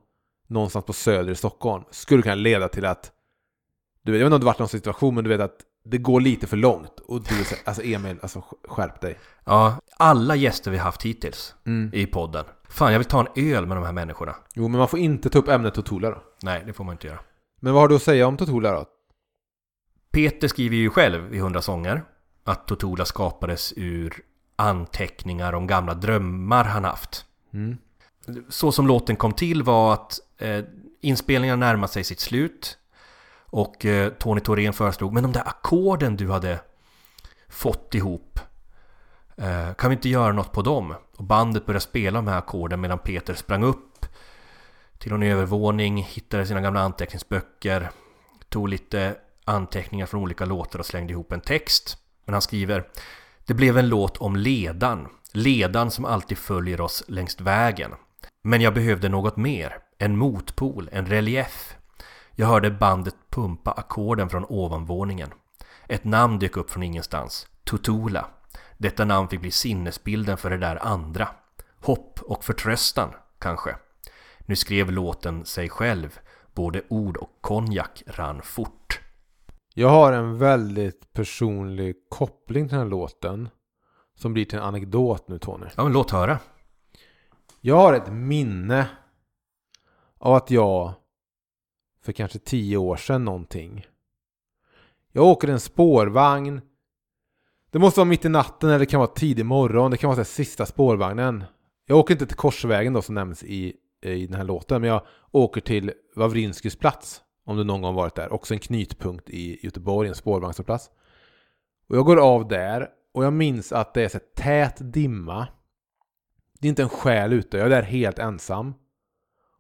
någonstans 0.49 0.85
på 0.85 0.93
Söder 0.93 1.31
i 1.31 1.35
Stockholm 1.35 1.83
skulle 1.91 2.21
kunna 2.21 2.35
leda 2.35 2.67
till 2.67 2.85
att 2.85 3.12
du 4.01 4.12
vet, 4.12 4.19
jag 4.19 4.25
vet 4.25 4.27
inte 4.27 4.35
om 4.35 4.39
det 4.39 4.45
varit 4.45 4.59
någon 4.59 4.67
situation 4.67 5.15
men 5.15 5.23
du 5.23 5.29
vet 5.29 5.41
att 5.41 5.57
det 5.85 5.97
går 5.97 6.21
lite 6.21 6.47
för 6.47 6.57
långt 6.57 6.99
och 6.99 7.23
du 7.23 7.45
alltså 7.65 7.83
Emil, 7.83 8.17
alltså 8.21 8.43
skärp 8.67 9.01
dig. 9.01 9.17
Ja, 9.45 9.75
alla 9.97 10.35
gäster 10.35 10.71
vi 10.71 10.77
haft 10.77 11.03
hittills 11.05 11.55
Mm. 11.65 11.89
i 11.93 12.05
podden. 12.05 12.45
Fan, 12.69 12.91
jag 12.91 12.99
vill 12.99 13.07
ta 13.07 13.19
en 13.19 13.53
öl 13.53 13.65
med 13.65 13.77
de 13.77 13.83
här 13.83 13.91
människorna. 13.91 14.35
Jo, 14.53 14.67
men 14.67 14.77
man 14.79 14.88
får 14.88 14.99
inte 14.99 15.29
ta 15.29 15.39
upp 15.39 15.47
ämnet 15.47 15.73
Totola 15.73 16.09
då. 16.09 16.23
Nej, 16.43 16.63
det 16.65 16.73
får 16.73 16.83
man 16.83 16.93
inte 16.93 17.07
göra. 17.07 17.19
Men 17.59 17.73
vad 17.73 17.81
har 17.83 17.88
du 17.88 17.95
att 17.95 18.03
säga 18.03 18.27
om 18.27 18.38
Totola 18.38 18.71
då? 18.71 18.85
Peter 20.12 20.47
skriver 20.47 20.75
ju 20.75 20.89
själv 20.89 21.33
i 21.33 21.38
100 21.38 21.62
sånger 21.62 22.03
att 22.43 22.67
Totola 22.67 23.05
skapades 23.05 23.73
ur 23.77 24.21
anteckningar 24.55 25.53
om 25.53 25.67
gamla 25.67 25.93
drömmar 25.93 26.63
han 26.63 26.83
haft. 26.83 27.25
Mm. 27.53 27.77
Så 28.49 28.71
som 28.71 28.88
låten 28.88 29.15
kom 29.15 29.33
till 29.33 29.63
var 29.63 29.93
att 29.93 30.19
eh, 30.39 30.63
inspelningarna 31.02 31.65
närmar 31.65 31.88
sig 31.88 32.04
sitt 32.04 32.19
slut 32.19 32.78
och 33.52 33.86
eh, 33.86 34.10
Tony 34.10 34.41
Thorén 34.41 34.73
föreslog 34.73 35.13
men 35.13 35.23
de 35.23 35.32
där 35.32 35.47
ackorden 35.47 36.17
du 36.17 36.30
hade 36.30 36.60
fått 37.49 37.95
ihop 37.95 38.39
eh, 39.38 39.73
kan 39.73 39.89
vi 39.89 39.95
inte 39.95 40.10
göra 40.10 40.34
något 40.34 40.52
på 40.52 40.62
dem? 40.62 40.95
Och 41.17 41.23
bandet 41.23 41.65
började 41.65 41.82
spela 41.82 42.17
de 42.17 42.28
här 42.28 42.38
ackorden 42.38 42.82
medan 42.82 42.99
Peter 42.99 43.34
sprang 43.34 43.63
upp 43.63 44.06
till 44.97 45.12
en 45.12 45.23
övervåning, 45.23 45.97
hittade 45.97 46.45
sina 46.45 46.62
gamla 46.62 46.80
anteckningsböcker, 46.80 47.89
tog 48.49 48.69
lite 48.69 49.15
anteckningar 49.45 50.06
från 50.06 50.21
olika 50.21 50.45
låtar 50.45 50.80
och 50.80 50.86
slängde 50.86 51.13
ihop 51.13 51.32
en 51.32 51.41
text. 51.41 51.97
Men 52.25 52.34
han 52.34 52.41
skriver 52.41 52.88
Det 53.45 53.54
blev 53.54 53.78
en 53.78 53.89
låt 53.89 54.17
om 54.17 54.36
ledan, 54.36 55.08
ledan 55.34 55.91
som 55.91 56.06
alltid 56.06 56.38
följer 56.38 56.82
oss 56.82 57.04
längs 57.08 57.41
vägen. 57.41 57.91
Men 58.43 58.62
jag 58.62 58.73
behövde 58.73 59.10
något 59.10 59.38
mer, 59.38 59.78
en 59.99 60.17
motpol, 60.17 60.89
en 60.91 61.05
relief. 61.05 61.75
Jag 62.35 62.47
hörde 62.47 62.71
bandet 62.71 63.15
pumpa 63.29 63.71
ackorden 63.71 64.29
från 64.29 64.45
ovanvåningen. 64.49 65.29
Ett 65.88 66.03
namn 66.03 66.39
dök 66.39 66.57
upp 66.57 66.69
från 66.69 66.83
ingenstans, 66.83 67.47
Tutula. 67.63 68.25
Detta 68.77 69.05
namn 69.05 69.27
fick 69.27 69.41
bli 69.41 69.51
sinnesbilden 69.51 70.38
för 70.38 70.49
det 70.49 70.57
där 70.57 70.85
andra. 70.85 71.27
Hopp 71.81 72.19
och 72.21 72.43
förtröstan, 72.43 73.09
kanske. 73.39 73.75
Nu 74.39 74.55
skrev 74.55 74.91
låten 74.91 75.45
sig 75.45 75.69
själv. 75.69 76.19
Både 76.53 76.81
ord 76.89 77.17
och 77.17 77.38
konjak 77.41 78.03
rann 78.07 78.41
fort. 78.41 78.99
Jag 79.73 79.89
har 79.89 80.13
en 80.13 80.38
väldigt 80.38 81.13
personlig 81.13 81.95
koppling 82.09 82.67
till 82.67 82.77
den 82.77 82.85
här 82.85 82.91
låten. 82.91 83.49
Som 84.15 84.33
blir 84.33 84.45
till 84.45 84.57
en 84.57 84.63
anekdot 84.63 85.27
nu 85.27 85.39
Tony. 85.39 85.65
Ja, 85.75 85.83
men 85.83 85.93
låt 85.93 86.12
höra. 86.12 86.39
Jag 87.62 87.75
har 87.75 87.93
ett 87.93 88.12
minne 88.12 88.88
av 90.19 90.34
att 90.34 90.51
jag 90.51 90.93
för 92.01 92.12
kanske 92.12 92.39
tio 92.39 92.77
år 92.77 92.95
sedan 92.95 93.25
någonting. 93.25 93.86
Jag 95.12 95.25
åker 95.25 95.47
en 95.47 95.60
spårvagn. 95.60 96.62
Det 97.71 97.79
måste 97.79 97.99
vara 97.99 98.10
mitt 98.10 98.25
i 98.25 98.29
natten 98.29 98.69
eller 98.69 98.79
det 98.79 98.86
kan 98.86 98.99
vara 98.99 99.12
tidig 99.12 99.45
morgon. 99.45 99.91
Det 99.91 99.97
kan 99.97 100.08
vara 100.08 100.25
så 100.25 100.32
sista 100.32 100.65
spårvagnen. 100.65 101.43
Jag 101.86 101.97
åker 101.97 102.13
inte 102.13 102.25
till 102.25 102.38
Korsvägen 102.38 102.93
då 102.93 103.01
som 103.01 103.15
nämns 103.15 103.43
i, 103.43 103.73
i 104.01 104.27
den 104.27 104.36
här 104.36 104.43
låten. 104.43 104.82
Men 104.82 104.89
jag 104.89 105.01
åker 105.32 105.62
till 105.62 105.91
Wawrinskys 106.15 106.75
plats. 106.75 107.21
Om 107.45 107.58
du 107.58 107.63
någon 107.63 107.82
gång 107.82 107.95
varit 107.95 108.15
där. 108.15 108.34
Också 108.34 108.53
en 108.53 108.60
knytpunkt 108.60 109.29
i 109.29 109.65
Göteborg, 109.65 110.10
en 110.10 110.15
spårvagnsplats. 110.15 110.89
Och 111.89 111.97
jag 111.97 112.05
går 112.05 112.17
av 112.17 112.47
där. 112.47 112.89
Och 113.13 113.25
jag 113.25 113.34
minns 113.34 113.71
att 113.71 113.93
det 113.93 114.03
är 114.03 114.10
så 114.10 114.19
tät 114.36 114.75
dimma. 114.79 115.47
Det 116.60 116.67
är 116.67 116.69
inte 116.69 116.84
en 116.84 116.89
själ 116.89 117.34
ute. 117.34 117.58
Jag 117.58 117.65
är 117.65 117.69
där 117.69 117.82
helt 117.82 118.19
ensam. 118.19 118.73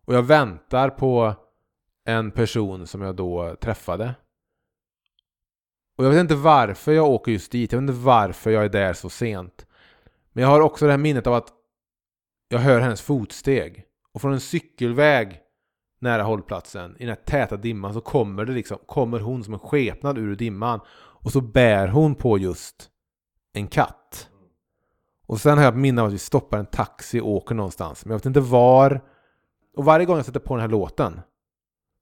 Och 0.09 0.15
jag 0.15 0.23
väntar 0.23 0.89
på 0.89 1.33
en 2.05 2.31
person 2.31 2.87
som 2.87 3.01
jag 3.01 3.15
då 3.15 3.55
träffade. 3.55 4.15
Och 5.97 6.05
jag 6.05 6.09
vet 6.09 6.19
inte 6.19 6.35
varför 6.35 6.91
jag 6.91 7.09
åker 7.09 7.31
just 7.31 7.51
dit. 7.51 7.71
Jag 7.71 7.79
vet 7.79 7.89
inte 7.89 8.01
varför 8.01 8.51
jag 8.51 8.65
är 8.65 8.69
där 8.69 8.93
så 8.93 9.09
sent. 9.09 9.65
Men 10.31 10.43
jag 10.43 10.49
har 10.49 10.61
också 10.61 10.85
det 10.85 10.91
här 10.91 10.97
minnet 10.97 11.27
av 11.27 11.33
att 11.33 11.47
jag 12.47 12.59
hör 12.59 12.79
hennes 12.79 13.01
fotsteg. 13.01 13.85
Och 14.11 14.21
från 14.21 14.33
en 14.33 14.39
cykelväg 14.39 15.39
nära 15.99 16.23
hållplatsen 16.23 16.95
i 16.95 16.99
den 16.99 17.09
här 17.09 17.23
täta 17.25 17.57
dimman 17.57 17.93
så 17.93 18.01
kommer 18.01 18.45
det 18.45 18.53
liksom, 18.53 18.77
kommer 18.85 19.19
hon 19.19 19.43
som 19.43 19.53
en 19.53 19.59
skepnad 19.59 20.17
ur 20.17 20.35
dimman. 20.35 20.79
Och 20.91 21.31
så 21.31 21.41
bär 21.41 21.87
hon 21.87 22.15
på 22.15 22.37
just 22.37 22.89
en 23.53 23.67
katt. 23.67 24.29
Och 25.25 25.41
sen 25.41 25.57
har 25.57 25.65
jag 25.65 25.73
ett 25.73 25.79
minne 25.79 26.01
av 26.01 26.07
att 26.07 26.13
vi 26.13 26.17
stoppar 26.17 26.57
en 26.57 26.65
taxi 26.65 27.19
och 27.19 27.29
åker 27.29 27.55
någonstans. 27.55 28.05
Men 28.05 28.11
jag 28.11 28.19
vet 28.19 28.25
inte 28.25 28.39
var. 28.39 29.01
Och 29.79 29.85
varje 29.85 30.05
gång 30.05 30.15
jag 30.15 30.25
sätter 30.25 30.39
på 30.39 30.55
den 30.55 30.61
här 30.61 30.67
låten 30.67 31.21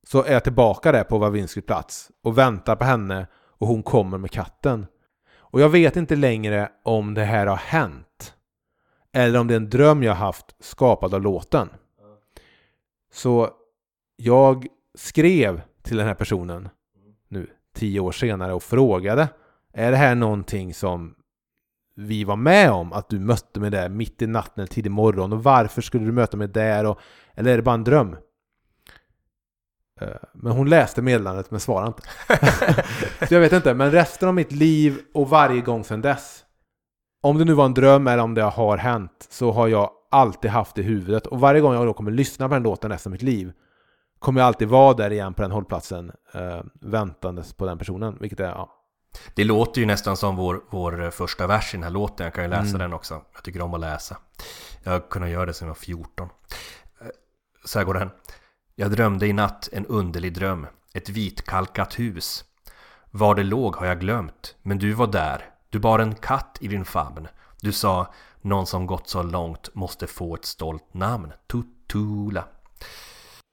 så 0.07 0.23
är 0.23 0.33
jag 0.33 0.43
tillbaka 0.43 0.91
där 0.91 1.03
på 1.03 1.17
Wawrinskys 1.17 1.65
plats 1.65 2.11
och 2.23 2.37
väntar 2.37 2.75
på 2.75 2.83
henne 2.83 3.27
och 3.33 3.67
hon 3.67 3.83
kommer 3.83 4.17
med 4.17 4.31
katten. 4.31 4.85
Och 5.37 5.61
jag 5.61 5.69
vet 5.69 5.95
inte 5.95 6.15
längre 6.15 6.71
om 6.83 7.13
det 7.13 7.23
här 7.23 7.47
har 7.47 7.55
hänt. 7.55 8.33
Eller 9.13 9.39
om 9.39 9.47
det 9.47 9.53
är 9.53 9.57
en 9.57 9.69
dröm 9.69 10.03
jag 10.03 10.13
haft 10.13 10.55
skapad 10.59 11.13
av 11.13 11.21
låten. 11.21 11.69
Så 13.13 13.49
jag 14.15 14.67
skrev 14.95 15.61
till 15.81 15.97
den 15.97 16.07
här 16.07 16.15
personen 16.15 16.69
nu 17.27 17.49
tio 17.75 17.99
år 17.99 18.11
senare 18.11 18.53
och 18.53 18.63
frågade 18.63 19.29
är 19.73 19.91
det 19.91 19.97
här 19.97 20.15
någonting 20.15 20.73
som 20.73 21.15
vi 21.97 22.23
var 22.23 22.35
med 22.35 22.71
om? 22.71 22.93
Att 22.93 23.09
du 23.09 23.19
mötte 23.19 23.59
mig 23.59 23.71
där 23.71 23.89
mitt 23.89 24.21
i 24.21 24.27
natten 24.27 24.61
eller 24.61 24.73
tidig 24.73 24.91
morgon 24.91 25.33
och 25.33 25.43
varför 25.43 25.81
skulle 25.81 26.05
du 26.05 26.11
möta 26.11 26.37
mig 26.37 26.47
där? 26.47 26.85
Och, 26.85 26.99
eller 27.35 27.51
är 27.51 27.57
det 27.57 27.63
bara 27.63 27.75
en 27.75 27.83
dröm? 27.83 28.15
Eh, 30.01 30.07
men 30.33 30.51
hon 30.51 30.69
läste 30.69 31.01
meddelandet 31.01 31.51
men 31.51 31.59
svarade 31.59 31.87
inte. 31.87 32.03
Så 33.27 33.33
jag 33.33 33.41
vet 33.41 33.53
inte, 33.53 33.73
men 33.73 33.91
resten 33.91 34.27
av 34.27 34.35
mitt 34.35 34.51
liv 34.51 34.99
och 35.13 35.29
varje 35.29 35.61
gång 35.61 35.83
sedan 35.83 36.01
dess 36.01 36.43
om 37.21 37.37
det 37.37 37.45
nu 37.45 37.53
var 37.53 37.65
en 37.65 37.73
dröm 37.73 38.07
eller 38.07 38.23
om 38.23 38.33
det 38.33 38.41
har 38.41 38.77
hänt 38.77 39.27
så 39.29 39.51
har 39.51 39.67
jag 39.67 39.89
alltid 40.11 40.51
haft 40.51 40.75
det 40.75 40.81
i 40.81 40.85
huvudet 40.85 41.27
och 41.27 41.39
varje 41.39 41.61
gång 41.61 41.73
jag 41.73 41.85
då 41.85 41.93
kommer 41.93 42.11
lyssna 42.11 42.47
på 42.47 42.53
den 42.53 42.63
låten 42.63 42.91
resten 42.91 43.09
av 43.09 43.11
mitt 43.11 43.21
liv 43.21 43.51
kommer 44.19 44.41
jag 44.41 44.47
alltid 44.47 44.67
vara 44.67 44.93
där 44.93 45.11
igen 45.11 45.33
på 45.33 45.41
den 45.41 45.51
hållplatsen 45.51 46.11
eh, 46.33 46.61
väntandes 46.81 47.53
på 47.53 47.65
den 47.65 47.77
personen, 47.77 48.17
vilket 48.19 48.39
är 48.39 48.45
ja. 48.45 48.76
Det 49.33 49.43
låter 49.43 49.81
ju 49.81 49.87
nästan 49.87 50.17
som 50.17 50.35
vår, 50.35 50.61
vår 50.69 51.11
första 51.11 51.47
vers 51.47 51.73
i 51.73 51.77
den 51.77 51.83
här 51.83 51.89
låten. 51.89 52.23
Jag 52.23 52.33
kan 52.33 52.43
ju 52.43 52.49
läsa 52.49 52.69
Mm. 52.69 52.79
den 52.79 52.93
också. 52.93 53.21
Jag 53.33 53.43
tycker 53.43 53.61
om 53.61 53.73
att 53.73 53.79
läsa. 53.79 54.17
Jag 54.83 54.91
har 54.91 54.99
kunnat 55.09 55.29
göra 55.29 55.45
det 55.45 55.53
sedan 55.53 55.67
jag 55.67 55.73
var 55.75 55.79
14. 55.79 56.29
Eh, 57.01 57.07
Så 57.65 57.79
här 57.79 57.85
går 57.85 57.93
den. 57.93 58.09
Jag 58.75 58.91
drömde 58.91 59.27
i 59.27 59.33
natt 59.33 59.69
en 59.71 59.85
underlig 59.85 60.33
dröm. 60.33 60.67
Ett 60.93 61.09
vitkalkat 61.09 61.99
hus. 61.99 62.43
Var 63.11 63.35
det 63.35 63.43
låg 63.43 63.75
har 63.75 63.85
jag 63.85 63.99
glömt. 63.99 64.55
Men 64.61 64.77
du 64.77 64.93
var 64.93 65.07
där. 65.07 65.49
Du 65.69 65.79
bar 65.79 65.99
en 65.99 66.15
katt 66.15 66.57
i 66.61 66.67
din 66.67 66.85
famn. 66.85 67.27
Du 67.61 67.71
sa 67.71 68.13
någon 68.41 68.67
som 68.67 68.85
gått 68.85 69.09
så 69.09 69.23
långt 69.23 69.75
måste 69.75 70.07
få 70.07 70.35
ett 70.35 70.45
stolt 70.45 70.93
namn. 70.93 71.33
Tutula. 71.47 72.43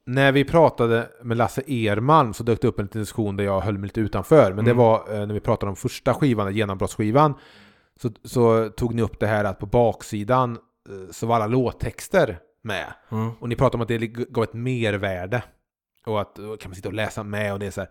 När 0.05 0.31
vi 0.31 0.43
pratade 0.43 1.09
med 1.23 1.37
Lasse 1.37 1.61
Erman 1.67 2.33
så 2.33 2.43
dök 2.43 2.61
det 2.61 2.67
upp 2.67 2.79
en 2.79 2.85
liten 2.85 3.01
diskussion 3.01 3.37
där 3.37 3.43
jag 3.43 3.61
höll 3.61 3.77
mig 3.77 3.87
lite 3.87 3.99
utanför. 4.01 4.53
Men 4.53 4.65
det 4.65 4.71
Mm. 4.71 4.77
var 4.83 5.13
eh, 5.13 5.25
när 5.27 5.33
vi 5.33 5.39
pratade 5.39 5.69
om 5.69 5.75
första 5.75 6.13
skivan, 6.13 6.53
genombrottsskivan. 6.55 7.33
Så, 8.01 8.09
så 8.23 8.69
tog 8.69 8.93
ni 8.93 9.01
upp 9.01 9.19
det 9.19 9.27
här 9.27 9.43
att 9.43 9.59
på 9.59 9.65
baksidan 9.65 10.51
eh, 10.89 11.11
så 11.11 11.27
var 11.27 11.35
alla 11.35 11.47
låttexter 11.47 12.39
med. 12.61 12.93
Mm. 13.11 13.31
Och 13.39 13.49
ni 13.49 13.55
pratade 13.55 13.75
om 13.77 13.81
att 13.81 13.87
det 13.87 13.97
gav 14.07 14.43
ett 14.43 14.53
mervärde. 14.53 15.43
Och 16.05 16.21
att 16.21 16.35
då 16.35 16.57
kan 16.57 16.69
man 16.69 16.75
sitta 16.75 16.89
och 16.89 16.93
läsa 16.93 17.23
med 17.23 17.53
och 17.53 17.59
det 17.59 17.65
är 17.65 17.71
så 17.71 17.81
här. 17.81 17.89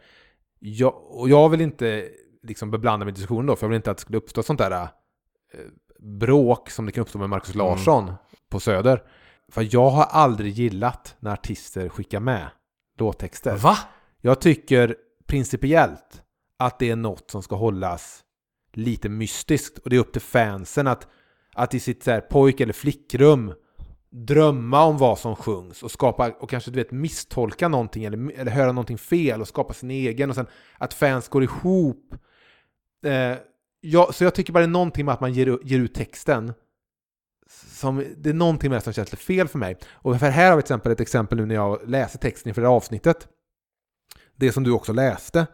Jag, 0.59 0.95
och 1.11 1.29
jag 1.29 1.49
vill 1.49 1.61
inte 1.61 2.09
liksom 2.43 2.71
beblanda 2.71 3.05
mig 3.07 3.13
i 3.13 3.15
diskussionen 3.15 3.47
då, 3.47 3.57
för 3.57 3.67
jag 3.67 3.69
vill 3.69 3.77
inte 3.77 3.91
att 3.91 3.97
det 3.97 4.01
skulle 4.01 4.19
uppstå 4.19 4.43
sånt 4.43 4.59
där 4.59 4.71
eh, 4.73 4.89
bråk 5.99 6.71
som 6.71 6.87
det 6.87 6.93
kan 6.93 7.03
uppstå 7.03 7.19
med 7.19 7.29
Marcus 7.31 7.55
Mm. 7.55 7.67
Larsson 7.67 8.13
på 8.51 8.61
Söder. 8.61 9.03
För 9.55 9.69
jag 9.71 9.91
har 9.91 10.05
aldrig 10.05 10.53
gillat 10.53 11.17
när 11.21 11.33
artister 11.33 11.89
skickar 11.89 12.21
med 12.21 12.47
låttexter. 12.99 13.57
Va? 13.57 13.79
Jag 14.21 14.41
tycker 14.41 14.97
principiellt 15.27 16.23
att 16.59 16.79
det 16.79 16.91
är 16.91 16.97
något 16.97 17.31
som 17.31 17.43
ska 17.43 17.57
hållas 17.57 18.25
lite 18.73 19.09
mystiskt. 19.09 19.79
Och 19.79 19.91
det 19.91 19.97
är 19.97 20.01
upp 20.01 20.13
till 20.13 20.23
fansen 20.23 20.87
att, 20.87 21.09
att 21.55 21.75
i 21.75 21.81
sitt 21.81 22.03
så 22.03 22.11
här, 22.11 22.21
pojk 22.21 22.61
eller 22.61 22.73
flickrum 22.73 23.55
drömma 24.11 24.85
om 24.85 24.99
vad 24.99 25.19
som 25.19 25.37
sjungs 25.37 25.83
och 25.83 25.91
skapa 25.91 26.31
och 26.41 26.51
kanske 26.51 26.71
du 26.71 26.77
vet 26.77 26.91
misstolka 26.91 27.69
någonting 27.69 28.05
eller, 28.05 28.33
eller 28.41 28.53
höra 28.53 28.73
någonting 28.73 28.99
fel 28.99 29.41
och 29.41 29.49
skapa 29.49 29.75
sin 29.75 29.91
egen 29.91 30.31
och 30.31 30.37
sen 30.37 30.47
att 30.79 30.95
fans 30.95 31.29
går 31.29 31.43
ihop. 31.43 32.15
Eh, 33.05 33.37
ja, 33.81 34.13
så 34.13 34.25
jag 34.25 34.35
tycker 34.35 34.53
bara 34.53 34.61
det 34.61 34.67
är 34.67 34.69
någonting 34.69 35.05
med 35.05 35.15
att 35.15 35.21
man 35.21 35.33
ger, 35.33 35.59
ger 35.63 35.79
ut 35.79 35.95
texten 35.95 36.53
som, 37.69 38.05
det 38.17 38.31
är 38.31 38.35
någonting 38.35 38.71
med 38.71 38.77
det 38.81 38.85
som 38.85 38.93
känns 38.93 39.13
lite 39.13 39.25
fel 39.25 39.49
för 39.49 39.59
mig. 39.59 39.77
Och 39.93 40.19
för 40.19 40.31
här 40.31 40.51
har 40.51 40.57
vi 40.57 40.63
till 40.63 40.67
exempel 40.67 40.93
ett 40.93 41.01
exempel 41.01 41.39
nu 41.39 41.47
när 41.47 41.55
jag 41.55 41.89
läser 41.89 42.19
texten 42.19 42.51
inför 42.51 42.63
det 42.63 42.69
här 42.69 42.75
avsnittet. 42.75 43.29
Det 44.37 44.53
som 44.53 44.65
du 44.65 44.71
också 44.71 44.93
läste. 44.93 45.47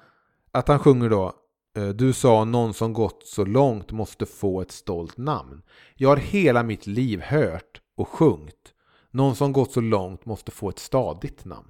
Att 0.52 0.68
han 0.68 0.78
sjunger 0.78 1.10
då 1.10 1.32
eh, 1.76 1.88
Du 1.88 2.12
sa 2.12 2.44
någon 2.44 2.74
som 2.74 2.92
gått 2.92 3.26
så 3.26 3.44
långt 3.44 3.92
måste 3.92 4.26
få 4.26 4.60
ett 4.60 4.72
stolt 4.72 5.16
namn. 5.16 5.62
Jag 5.94 6.08
har 6.08 6.16
hela 6.16 6.62
mitt 6.62 6.86
liv 6.86 7.20
hört 7.20 7.80
och 7.96 8.08
sjungit. 8.08 8.74
Någon 9.10 9.36
som 9.36 9.52
gått 9.52 9.72
så 9.72 9.80
långt 9.80 10.26
måste 10.26 10.50
få 10.50 10.68
ett 10.68 10.78
stadigt 10.78 11.44
namn. 11.44 11.68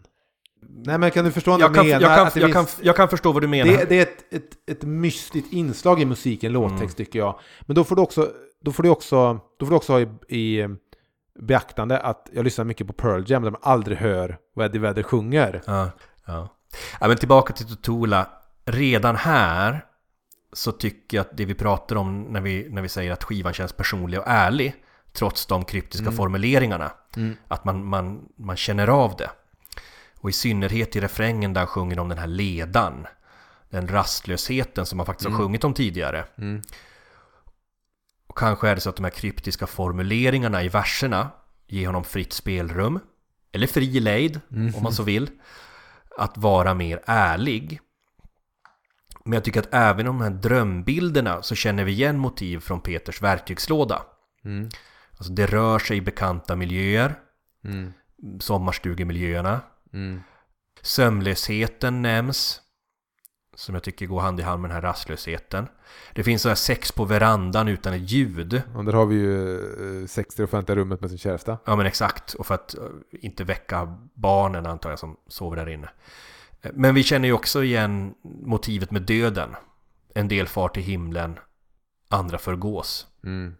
Nej 0.63 0.99
men 0.99 1.11
kan 1.11 1.25
du 1.25 1.33
förstå 1.33 1.51
vad 1.51 1.61
jag, 1.61 1.69
Jag 1.71 1.75
kan, 1.75 1.87
menar? 1.87 2.01
jag, 2.01 2.17
kan, 2.17 2.27
Att 2.27 2.35
det 2.35 2.41
jag, 2.41 2.53
kan, 2.53 2.67
jag 2.83 2.97
kan 2.97 3.09
förstå 3.09 3.33
vad 3.33 3.43
du 3.43 3.49
menar. 3.49 3.73
det, 3.73 3.85
det 3.89 3.99
är 3.99 4.03
ett, 4.03 4.35
ett, 4.35 4.71
ett 4.71 4.83
mystiskt 4.83 5.53
inslag 5.53 6.01
i 6.01 6.05
musiken, 6.05 6.53
låttext 6.53 6.97
tycker 6.97 7.19
jag. 7.19 7.41
Men 7.61 7.75
då 7.77 7.85
får 7.85 7.97
du 7.97 8.03
också, 8.03 8.33
då 8.65 8.73
får 8.73 8.83
du 8.83 8.89
också, 8.89 9.41
då 9.59 9.67
får 9.67 9.71
du 9.71 9.77
också 9.77 9.93
ha 9.93 10.01
i, 10.01 10.09
i 10.29 10.69
beaktande 11.41 11.99
att 11.99 12.29
jag 12.33 12.45
lyssnar 12.45 12.65
mycket 12.65 12.87
på 12.87 12.93
Pearl 12.93 13.25
Jam 13.27 13.43
där 13.43 13.51
man 13.51 13.61
aldrig 13.65 13.99
hör 13.99 14.39
vad 14.55 14.67
Eddie 14.67 14.79
Vedder 14.79 15.03
sjunger. 15.03 15.63
Ja, 15.67 15.91
ja. 16.27 16.49
ja, 17.01 17.09
men 17.09 17.17
tillbaka 17.17 17.53
till 17.53 17.67
Tutula. 17.67 18.29
Redan 18.65 19.17
här 19.17 19.85
så 20.53 20.73
tycker 20.73 21.17
jag 21.17 21.27
att 21.27 21.37
det 21.37 21.45
vi 21.45 21.55
pratar 21.55 21.97
om 21.97 22.23
när 22.23 22.41
vi, 22.41 22.69
när 22.71 22.83
vi 22.83 22.89
säger 22.89 23.13
att 23.13 23.25
skivan 23.25 23.53
känns 23.53 23.73
personlig 23.73 24.21
och 24.21 24.29
ärlig 24.29 24.75
trots 25.13 25.47
de 25.47 25.65
kryptiska 25.65 26.13
formuleringarna. 26.13 26.93
Mm. 27.17 27.37
Att 27.49 27.65
man, 27.65 27.85
man, 27.85 28.29
man 28.37 28.57
känner 28.57 28.89
av 28.89 29.17
det. 29.17 29.31
Och 30.21 30.31
i 30.31 30.33
synnerhet 30.33 30.97
i 30.97 31.01
refrängen 31.01 31.53
där 31.53 31.61
han 31.61 31.69
sjunger 31.69 31.99
om 31.99 32.09
den 32.09 32.19
här 32.19 32.27
ledan. 32.27 33.07
Den 33.71 33.89
rastlösheten 33.89 34.87
som 34.87 34.97
man 34.97 35.07
faktiskt 35.07 35.31
har 35.31 35.39
sjungit 35.39 35.65
om 35.65 35.75
tidigare. 35.75 36.25
Mm. 38.31 38.33
Och 38.33 38.39
kanske 38.39 38.69
är 38.69 38.75
det 38.75 38.81
så 38.81 38.91
att 38.91 38.97
de 38.97 39.03
här 39.05 39.11
kryptiska 39.11 39.67
formuleringarna 39.67 40.63
i 40.63 40.69
verserna 40.69 41.31
ger 41.67 41.87
honom 41.87 42.05
fritt 42.05 42.33
spelrum, 42.33 43.01
eller 43.53 43.67
fri 43.67 44.01
lejd 44.01 44.41
om 44.51 44.83
man 44.83 44.93
så 44.93 45.03
vill, 45.03 45.31
att 46.19 46.39
vara 46.39 46.75
mer 46.75 47.01
ärlig. 47.07 47.81
Men 49.25 49.33
jag 49.33 49.45
tycker 49.45 49.61
att 49.61 49.75
även 49.75 50.01
i 50.01 50.05
de 50.07 50.21
här 50.21 50.31
drömbilderna 50.31 51.43
så 51.43 51.55
känner 51.55 51.85
vi 51.85 51.93
igen 51.93 52.19
motiv 52.19 52.61
från 52.61 52.81
Peters 52.81 53.23
verktygslåda. 53.23 54.03
Mm. 54.45 54.69
Alltså 55.17 55.33
det 55.33 55.47
rör 55.47 55.79
sig 55.79 55.97
i 55.97 56.01
bekanta 56.01 56.57
miljöer, 56.57 57.15
Mm. 57.65 57.93
sommarstugemiljöerna. 58.41 59.61
Mm. 59.93 60.21
Sömnlösheten 60.83 62.03
nämns, 62.03 62.61
som 63.61 63.75
jag 63.75 63.83
tycker 63.83 64.07
går 64.07 64.21
hand 64.21 64.41
i 64.41 64.43
hand 64.43 64.63
med 64.63 64.71
den 64.71 64.75
här 64.75 64.83
rastlösheten. 64.83 65.69
Det 66.15 66.25
finns 66.25 66.43
så 66.43 66.49
här 66.49 66.57
sex 66.57 66.93
på 66.93 67.05
verandan 67.05 67.69
utan 67.69 67.93
ett 67.93 68.11
ljud. 68.11 68.63
Och 68.75 68.85
där 68.85 68.93
har 68.93 69.07
vi 69.07 69.15
ju 69.15 69.55
eh, 70.03 70.07
sex 70.07 70.35
i 70.35 70.37
det 70.37 70.45
offentliga 70.45 70.77
rummet 70.77 71.01
med 71.01 71.11
sin 71.11 71.19
käresta. 71.19 71.59
Ja 71.65 71.77
men 71.77 71.87
exakt, 71.87 72.35
och 72.35 72.47
för 72.47 72.55
att 72.55 72.79
eh, 72.79 72.85
inte 73.11 73.45
väcka 73.45 73.99
barnen 74.15 74.67
antar 74.67 74.91
jag 74.91 74.99
som 74.99 75.17
sover 75.29 75.57
där 75.57 75.69
inne. 75.69 75.91
Eh, 76.63 76.71
Men 76.75 76.95
vi 76.95 77.03
känner 77.03 77.29
ju 77.29 77.35
också 77.35 77.65
igen 77.65 78.15
motivet 78.23 78.91
med 78.91 79.03
döden. 79.03 79.51
En 80.15 80.29
del 80.29 80.47
far 80.47 80.69
till 80.69 80.83
himlen, 80.83 81.39
andra 82.09 82.39
förgås. 82.39 83.07
Mm. 83.25 83.55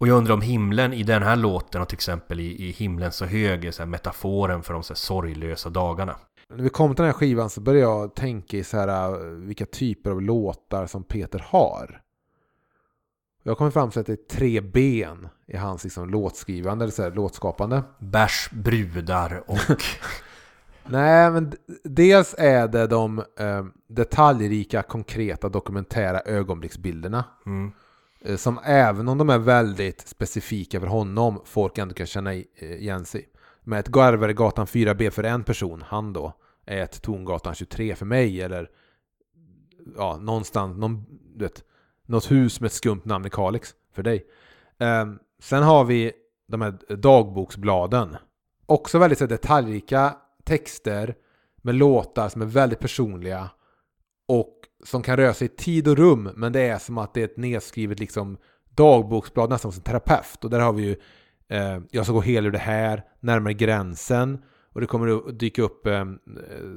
Och 0.00 0.08
jag 0.08 0.16
undrar 0.16 0.34
om 0.34 0.42
himlen 0.42 0.92
i 0.92 1.02
den 1.02 1.22
här 1.22 1.36
låten 1.36 1.82
och 1.82 1.88
till 1.88 1.96
exempel 1.96 2.40
i, 2.40 2.68
i 2.68 2.70
himlen 2.70 3.12
så 3.12 3.24
hög 3.24 3.64
är 3.64 3.70
så 3.70 3.82
här 3.82 3.88
metaforen 3.88 4.62
för 4.62 4.74
de 4.74 4.82
så 4.82 4.92
här 4.92 4.96
sorglösa 4.96 5.70
dagarna. 5.70 6.16
När 6.56 6.62
vi 6.62 6.68
kom 6.68 6.94
till 6.94 7.02
den 7.02 7.12
här 7.12 7.18
skivan 7.18 7.50
så 7.50 7.60
började 7.60 7.92
jag 7.92 8.14
tänka 8.14 8.56
i 8.56 8.64
så 8.64 8.76
här, 8.76 9.12
eh, 9.12 9.30
vilka 9.30 9.66
typer 9.66 10.10
av 10.10 10.22
låtar 10.22 10.86
som 10.86 11.04
Peter 11.04 11.44
har. 11.48 12.02
Jag 13.42 13.58
kom 13.58 13.72
fram 13.72 13.90
till 13.90 14.00
att 14.00 14.06
det 14.06 14.12
är 14.12 14.36
tre 14.36 14.60
ben 14.60 15.28
i 15.46 15.56
hans 15.56 15.84
liksom, 15.84 16.10
låtskrivande, 16.10 16.84
eller 16.84 16.92
så 16.92 17.02
här, 17.02 17.10
låtskapande. 17.10 17.82
Bärs, 17.98 18.50
brudar 18.50 19.42
och... 19.46 19.58
Nej, 20.84 21.30
men 21.30 21.52
dels 21.84 22.34
är 22.38 22.68
det 22.68 22.86
de 22.86 23.18
eh, 23.18 23.64
detaljrika, 23.88 24.82
konkreta, 24.82 25.48
dokumentära 25.48 26.20
ögonblicksbilderna. 26.20 27.24
Mm, 27.46 27.72
Eh, 28.24 28.36
som 28.36 28.58
även 28.64 29.08
om 29.08 29.18
de 29.18 29.30
är 29.30 29.38
väldigt 29.38 30.08
specifika 30.08 30.80
för 30.80 30.86
honom, 30.86 31.40
folk 31.44 31.78
ändå 31.78 31.94
kan 31.94 32.06
känna 32.06 32.34
igen 32.34 33.04
sig. 33.04 33.28
Med 33.64 33.80
ett 33.80 33.88
Garvaregatan 33.88 34.66
4B 34.66 35.10
för 35.10 35.24
en 35.24 35.44
person, 35.44 35.84
han 35.86 36.12
då, 36.12 36.32
är 36.66 36.82
ett 36.82 37.02
Tongatan 37.02 37.54
23 37.54 37.94
för 37.94 38.06
mig, 38.06 38.42
eller 38.42 38.70
ja, 39.96 40.16
någonstans, 40.16 40.76
någon, 40.76 41.04
du 41.34 41.44
vet, 41.44 41.64
något 42.06 42.30
hus 42.30 42.60
med 42.60 42.66
ett 42.66 42.72
skumt 42.72 43.04
namn 43.04 43.26
i 43.26 43.30
Kalix 43.30 43.74
för 43.92 44.02
dig. 44.02 44.26
Um, 44.78 45.18
sen 45.38 45.62
har 45.62 45.84
vi 45.84 46.12
de 46.48 46.60
här 46.60 46.96
dagboksbladen. 46.96 48.16
Också 48.66 48.98
väldigt 48.98 49.18
så 49.18 49.26
detaljrika 49.26 50.16
texter 50.44 51.14
med 51.56 51.74
låtar 51.74 52.28
som 52.28 52.42
är 52.42 52.46
väldigt 52.46 52.78
personliga 52.78 53.50
och 54.28 54.58
som 54.84 55.02
kan 55.02 55.16
röra 55.16 55.34
sig 55.34 55.46
i 55.46 55.56
tid 55.56 55.88
och 55.88 55.96
rum, 55.96 56.30
men 56.34 56.52
det 56.52 56.60
är 56.60 56.78
som 56.78 56.98
att 56.98 57.14
det 57.14 57.20
är 57.20 57.24
ett 57.24 57.36
nedskrivet 57.36 58.00
liksom 58.00 58.38
dagboksblad 58.70 59.50
nästan 59.50 59.72
som 59.72 59.80
en 59.80 59.84
terapeut. 59.84 60.44
Och 60.44 60.50
där 60.50 60.60
har 60.60 60.72
vi 60.72 60.82
ju 60.82 60.96
eh, 61.48 61.78
Jag 61.90 62.04
ska 62.04 62.12
gå 62.12 62.20
hel 62.20 62.46
ur 62.46 62.50
det 62.50 62.58
här, 62.58 63.04
Närmare 63.20 63.54
gränsen. 63.54 64.42
Och 64.72 64.80
det 64.80 64.86
kommer 64.86 65.28
att 65.28 65.38
dyka 65.38 65.62
upp 65.62 65.86
eh, 65.86 66.04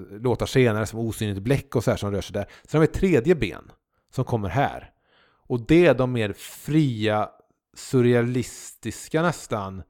låtar 0.10 0.46
senare 0.46 0.86
som 0.86 1.00
Osynligt 1.00 1.44
bläck 1.44 1.76
och 1.76 1.84
så 1.84 1.92
här 1.92 1.98
som 1.98 2.12
rör 2.12 2.22
sig 2.22 2.34
där. 2.34 2.46
Sen 2.64 2.78
har 2.78 2.80
vi 2.80 2.92
ett 2.92 2.94
tredje 2.94 3.36
ben 3.36 3.72
som 4.12 4.26
kommer 4.26 4.50
här. 4.50 4.92
Och 5.48 5.68
det 5.68 5.86
är 5.86 5.94
de 5.94 6.12
mer 6.12 6.34
fria, 6.34 7.30
surrealistiska 7.74 9.22
nästan. 9.22 9.84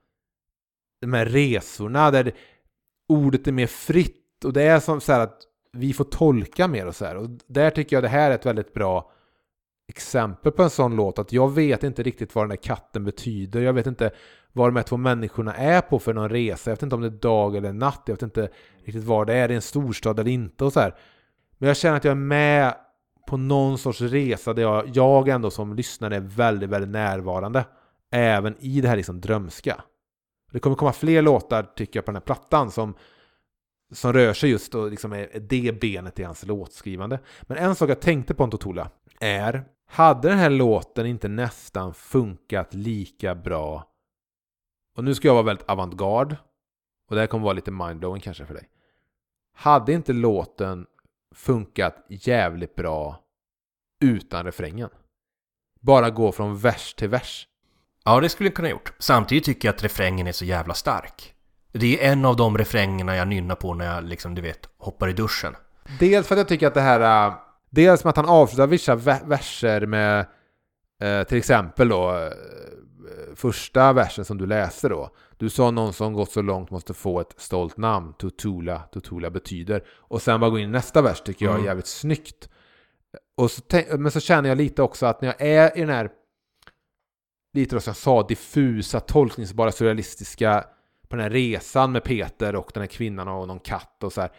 De 1.01 1.13
här 1.13 1.25
resorna 1.25 2.11
där 2.11 2.35
ordet 3.07 3.47
är 3.47 3.51
mer 3.51 3.67
fritt. 3.67 4.45
Och 4.45 4.53
det 4.53 4.63
är 4.63 4.79
som 4.79 5.01
så 5.01 5.13
här 5.13 5.19
att 5.19 5.41
vi 5.71 5.93
får 5.93 6.03
tolka 6.03 6.67
mer 6.67 6.85
och 6.85 6.95
så 6.95 7.05
här. 7.05 7.15
Och 7.15 7.29
där 7.47 7.69
tycker 7.69 7.95
jag 7.95 8.03
det 8.03 8.09
här 8.09 8.31
är 8.31 8.35
ett 8.35 8.45
väldigt 8.45 8.73
bra 8.73 9.11
exempel 9.87 10.51
på 10.51 10.63
en 10.63 10.69
sån 10.69 10.95
låt. 10.95 11.19
Att 11.19 11.33
jag 11.33 11.53
vet 11.53 11.83
inte 11.83 12.03
riktigt 12.03 12.35
vad 12.35 12.43
den 12.43 12.49
där 12.49 12.55
katten 12.55 13.03
betyder. 13.03 13.61
Jag 13.61 13.73
vet 13.73 13.87
inte 13.87 14.11
vad 14.53 14.67
de 14.67 14.75
här 14.75 14.83
två 14.83 14.97
människorna 14.97 15.53
är 15.55 15.81
på 15.81 15.99
för 15.99 16.13
någon 16.13 16.29
resa. 16.29 16.69
Jag 16.69 16.75
vet 16.75 16.83
inte 16.83 16.95
om 16.95 17.01
det 17.01 17.07
är 17.07 17.09
dag 17.09 17.55
eller 17.55 17.73
natt. 17.73 18.03
Jag 18.05 18.13
vet 18.13 18.21
inte 18.21 18.49
riktigt 18.85 19.03
var 19.03 19.25
det 19.25 19.33
är. 19.33 19.37
Är 19.37 19.47
det 19.47 19.55
en 19.55 19.61
storstad 19.61 20.19
eller 20.19 20.31
inte 20.31 20.65
och 20.65 20.73
så 20.73 20.79
här. 20.79 20.95
Men 21.57 21.67
jag 21.67 21.77
känner 21.77 21.97
att 21.97 22.03
jag 22.03 22.11
är 22.11 22.15
med 22.15 22.75
på 23.27 23.37
någon 23.37 23.77
sorts 23.77 24.01
resa 24.01 24.53
där 24.53 24.61
jag, 24.61 24.89
jag 24.93 25.27
ändå 25.27 25.51
som 25.51 25.75
lyssnare 25.75 26.15
är 26.15 26.19
väldigt, 26.19 26.69
väldigt 26.69 26.91
närvarande. 26.91 27.65
Även 28.11 28.55
i 28.59 28.81
det 28.81 28.87
här 28.87 28.95
liksom 28.95 29.21
drömska. 29.21 29.83
Det 30.51 30.59
kommer 30.59 30.75
komma 30.75 30.93
fler 30.93 31.21
låtar 31.21 31.63
tycker 31.63 31.97
jag 31.97 32.05
på 32.05 32.11
den 32.11 32.15
här 32.15 32.25
plattan 32.25 32.71
som, 32.71 32.93
som 33.93 34.13
rör 34.13 34.33
sig 34.33 34.49
just 34.49 34.75
och 34.75 34.91
liksom 34.91 35.13
är 35.13 35.39
det 35.39 35.79
benet 35.81 36.19
i 36.19 36.23
hans 36.23 36.45
låtskrivande. 36.45 37.19
Men 37.41 37.57
en 37.57 37.75
sak 37.75 37.89
jag 37.89 37.99
tänkte 37.99 38.33
på 38.33 38.43
om 38.43 38.51
Totola 38.51 38.89
är, 39.19 39.65
hade 39.85 40.29
den 40.29 40.37
här 40.37 40.49
låten 40.49 41.05
inte 41.05 41.27
nästan 41.27 41.93
funkat 41.93 42.73
lika 42.73 43.35
bra 43.35 43.87
och 44.97 45.03
nu 45.03 45.15
ska 45.15 45.27
jag 45.27 45.33
vara 45.33 45.43
väldigt 45.43 45.69
avantgarde 45.69 46.37
och 47.09 47.15
det 47.15 47.21
här 47.21 47.27
kommer 47.27 47.43
vara 47.43 47.53
lite 47.53 47.71
mindblowing 47.71 48.21
kanske 48.21 48.45
för 48.45 48.53
dig. 48.53 48.69
Hade 49.53 49.93
inte 49.93 50.13
låten 50.13 50.85
funkat 51.35 52.05
jävligt 52.09 52.75
bra 52.75 53.19
utan 54.01 54.45
refrängen? 54.45 54.89
Bara 55.81 56.09
gå 56.09 56.31
från 56.31 56.57
vers 56.57 56.93
till 56.93 57.09
vers. 57.09 57.47
Ja, 58.03 58.19
det 58.19 58.29
skulle 58.29 58.49
jag 58.49 58.55
kunna 58.55 58.69
gjort. 58.69 58.93
Samtidigt 58.99 59.43
tycker 59.43 59.67
jag 59.67 59.75
att 59.75 59.83
refrängen 59.83 60.27
är 60.27 60.31
så 60.31 60.45
jävla 60.45 60.73
stark. 60.73 61.33
Det 61.71 62.05
är 62.05 62.11
en 62.11 62.25
av 62.25 62.35
de 62.35 62.57
refrängerna 62.57 63.15
jag 63.15 63.27
nynnar 63.27 63.55
på 63.55 63.73
när 63.73 63.95
jag 63.95 64.03
liksom, 64.03 64.35
du 64.35 64.41
vet, 64.41 64.69
hoppar 64.77 65.09
i 65.09 65.13
duschen. 65.13 65.55
Dels 65.99 66.27
för 66.27 66.35
att 66.35 66.39
jag 66.39 66.47
tycker 66.47 66.67
att 66.67 66.73
det 66.73 66.81
här... 66.81 67.33
Dels 67.75 68.03
med 68.03 68.09
att 68.09 68.17
han 68.17 68.25
avslutar 68.29 68.67
vissa 68.67 68.95
ve- 68.95 69.21
verser 69.25 69.85
med 69.85 70.25
eh, 71.01 71.23
till 71.23 71.37
exempel 71.37 71.89
då 71.89 72.11
eh, 72.11 72.31
första 73.35 73.93
versen 73.93 74.25
som 74.25 74.37
du 74.37 74.45
läste 74.45 74.89
då. 74.89 75.09
Du 75.37 75.49
sa 75.49 75.71
någon 75.71 75.93
som 75.93 76.13
gått 76.13 76.31
så 76.31 76.41
långt 76.41 76.71
måste 76.71 76.93
få 76.93 77.19
ett 77.19 77.33
stolt 77.37 77.77
namn. 77.77 78.13
Tutula, 78.13 78.79
Tutula 78.93 79.29
betyder. 79.29 79.83
Och 79.89 80.21
sen 80.21 80.39
bara 80.39 80.49
gå 80.49 80.59
in 80.59 80.69
i 80.69 80.71
nästa 80.71 81.01
vers 81.01 81.21
tycker 81.21 81.45
jag 81.45 81.51
är 81.51 81.55
Mm. 81.57 81.65
jävligt 81.67 81.87
snyggt. 81.87 82.49
Och 83.37 83.51
så 83.51 83.61
men 83.97 84.11
så 84.11 84.19
känner 84.19 84.49
jag 84.49 84.57
lite 84.57 84.81
också 84.81 85.05
att 85.05 85.21
när 85.21 85.27
jag 85.27 85.41
är 85.41 85.77
i 85.77 85.79
den 85.79 85.89
här 85.89 86.09
lite 87.53 87.75
då 87.75 87.79
som 87.81 87.89
jag 87.91 87.97
sa, 87.97 88.27
diffusa, 88.27 88.99
tolkningsbara, 88.99 89.71
surrealistiska 89.71 90.65
på 91.07 91.15
den 91.15 91.23
här 91.23 91.29
resan 91.29 91.91
med 91.91 92.03
Peter 92.03 92.55
och 92.55 92.71
den 92.73 92.81
här 92.81 92.87
kvinnan 92.87 93.27
och 93.27 93.47
någon 93.47 93.59
katt 93.59 94.03
och 94.03 94.13
så 94.13 94.21
här. 94.21 94.31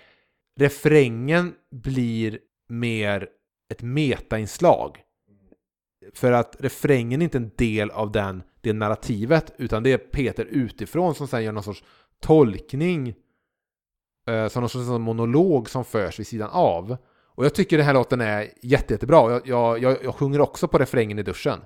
Refrängen 0.61 1.55
blir 1.73 2.39
mer 2.69 3.29
ett 3.71 3.83
metainslag. 3.83 5.03
För 6.15 6.33
att 6.33 6.57
refrängen 6.59 7.23
är 7.23 7.25
inte 7.25 7.39
en 7.39 7.51
del 7.57 7.91
av 7.91 8.13
den, 8.13 8.43
det 8.61 8.73
narrativet, 8.73 9.53
utan 9.59 9.83
det 9.83 9.93
är 9.93 9.99
Peter 9.99 10.45
utifrån 10.45 11.15
som 11.15 11.29
sen 11.29 11.45
gör 11.45 11.53
någon 11.53 11.63
sorts 11.63 11.85
tolkning, 12.21 13.15
eh, 14.29 14.49
som 14.49 14.61
någon 14.63 14.71
sorts 14.71 14.89
monolog 14.89 15.71
som 15.71 15.85
förs 15.85 16.19
vid 16.19 16.27
sidan 16.27 16.51
av. 16.51 16.97
Och 17.37 17.45
jag 17.45 17.55
tycker 17.55 17.77
den 17.77 17.87
här 17.87 17.95
låten 17.95 18.21
är 18.21 18.51
jätte, 18.63 18.95
jättebra. 18.95 19.31
Jag, 19.31 19.47
jag, 19.47 19.83
jag, 19.83 20.05
jag 20.05 20.15
sjunger 20.15 20.41
också 20.41 20.69
på 20.69 20.79
refrängen 20.79 21.19
i 21.19 21.23
duschen. 21.23 21.61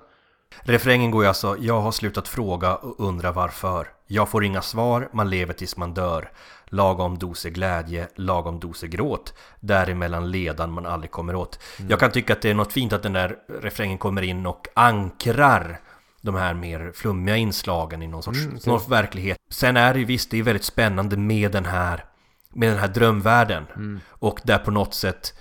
Refrängen 0.59 1.11
går 1.11 1.23
ju 1.23 1.27
alltså 1.27 1.57
Jag 1.59 1.81
har 1.81 1.91
slutat 1.91 2.27
fråga 2.27 2.75
och 2.75 2.99
undrar 2.99 3.31
varför 3.31 3.87
Jag 4.07 4.29
får 4.29 4.43
inga 4.43 4.61
svar, 4.61 5.09
man 5.13 5.29
lever 5.29 5.53
tills 5.53 5.77
man 5.77 5.93
dör 5.93 6.31
Lagom 6.71 7.17
doser 7.17 7.49
glädje, 7.49 8.07
lagom 8.15 8.59
doser 8.59 8.87
gråt 8.87 9.33
Däremellan 9.59 10.31
ledan 10.31 10.71
man 10.71 10.85
aldrig 10.85 11.11
kommer 11.11 11.35
åt 11.35 11.59
Jag 11.89 11.99
kan 11.99 12.11
tycka 12.11 12.33
att 12.33 12.41
det 12.41 12.49
är 12.49 12.53
något 12.53 12.73
fint 12.73 12.93
att 12.93 13.03
den 13.03 13.13
där 13.13 13.35
refrängen 13.61 13.97
kommer 13.97 14.21
in 14.21 14.45
och 14.45 14.67
ankrar 14.73 15.79
de 16.21 16.35
här 16.35 16.53
mer 16.53 16.91
flummiga 16.95 17.37
inslagen 17.37 18.01
i 18.03 18.07
någon 18.07 18.23
sorts, 18.23 18.39
Mm, 18.39 18.59
någon 18.65 18.89
verklighet. 18.89 19.37
Sen 19.51 19.77
är 19.77 19.93
det 19.93 19.99
ju 19.99 20.05
visst, 20.05 20.31
det 20.31 20.39
är 20.39 20.43
väldigt 20.43 20.63
spännande 20.63 21.17
med 21.17 21.51
den 21.51 21.65
här, 21.65 22.05
med 22.53 22.69
den 22.69 22.79
här 22.79 22.87
drömvärlden. 22.87 23.65
Och 24.09 24.39
där 24.43 24.57
på 24.57 24.71
något 24.71 24.93
sätt 24.93 25.33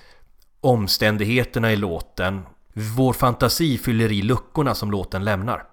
omständigheterna 0.61 1.73
i 1.73 1.77
låten, 1.77 2.43
vår 2.73 3.13
fantasi 3.13 3.79
fyller 3.79 4.13
i 4.13 4.23
luckorna 4.23 4.75
som 4.75 4.91
låten 4.91 5.25
lämnar. 5.25 5.70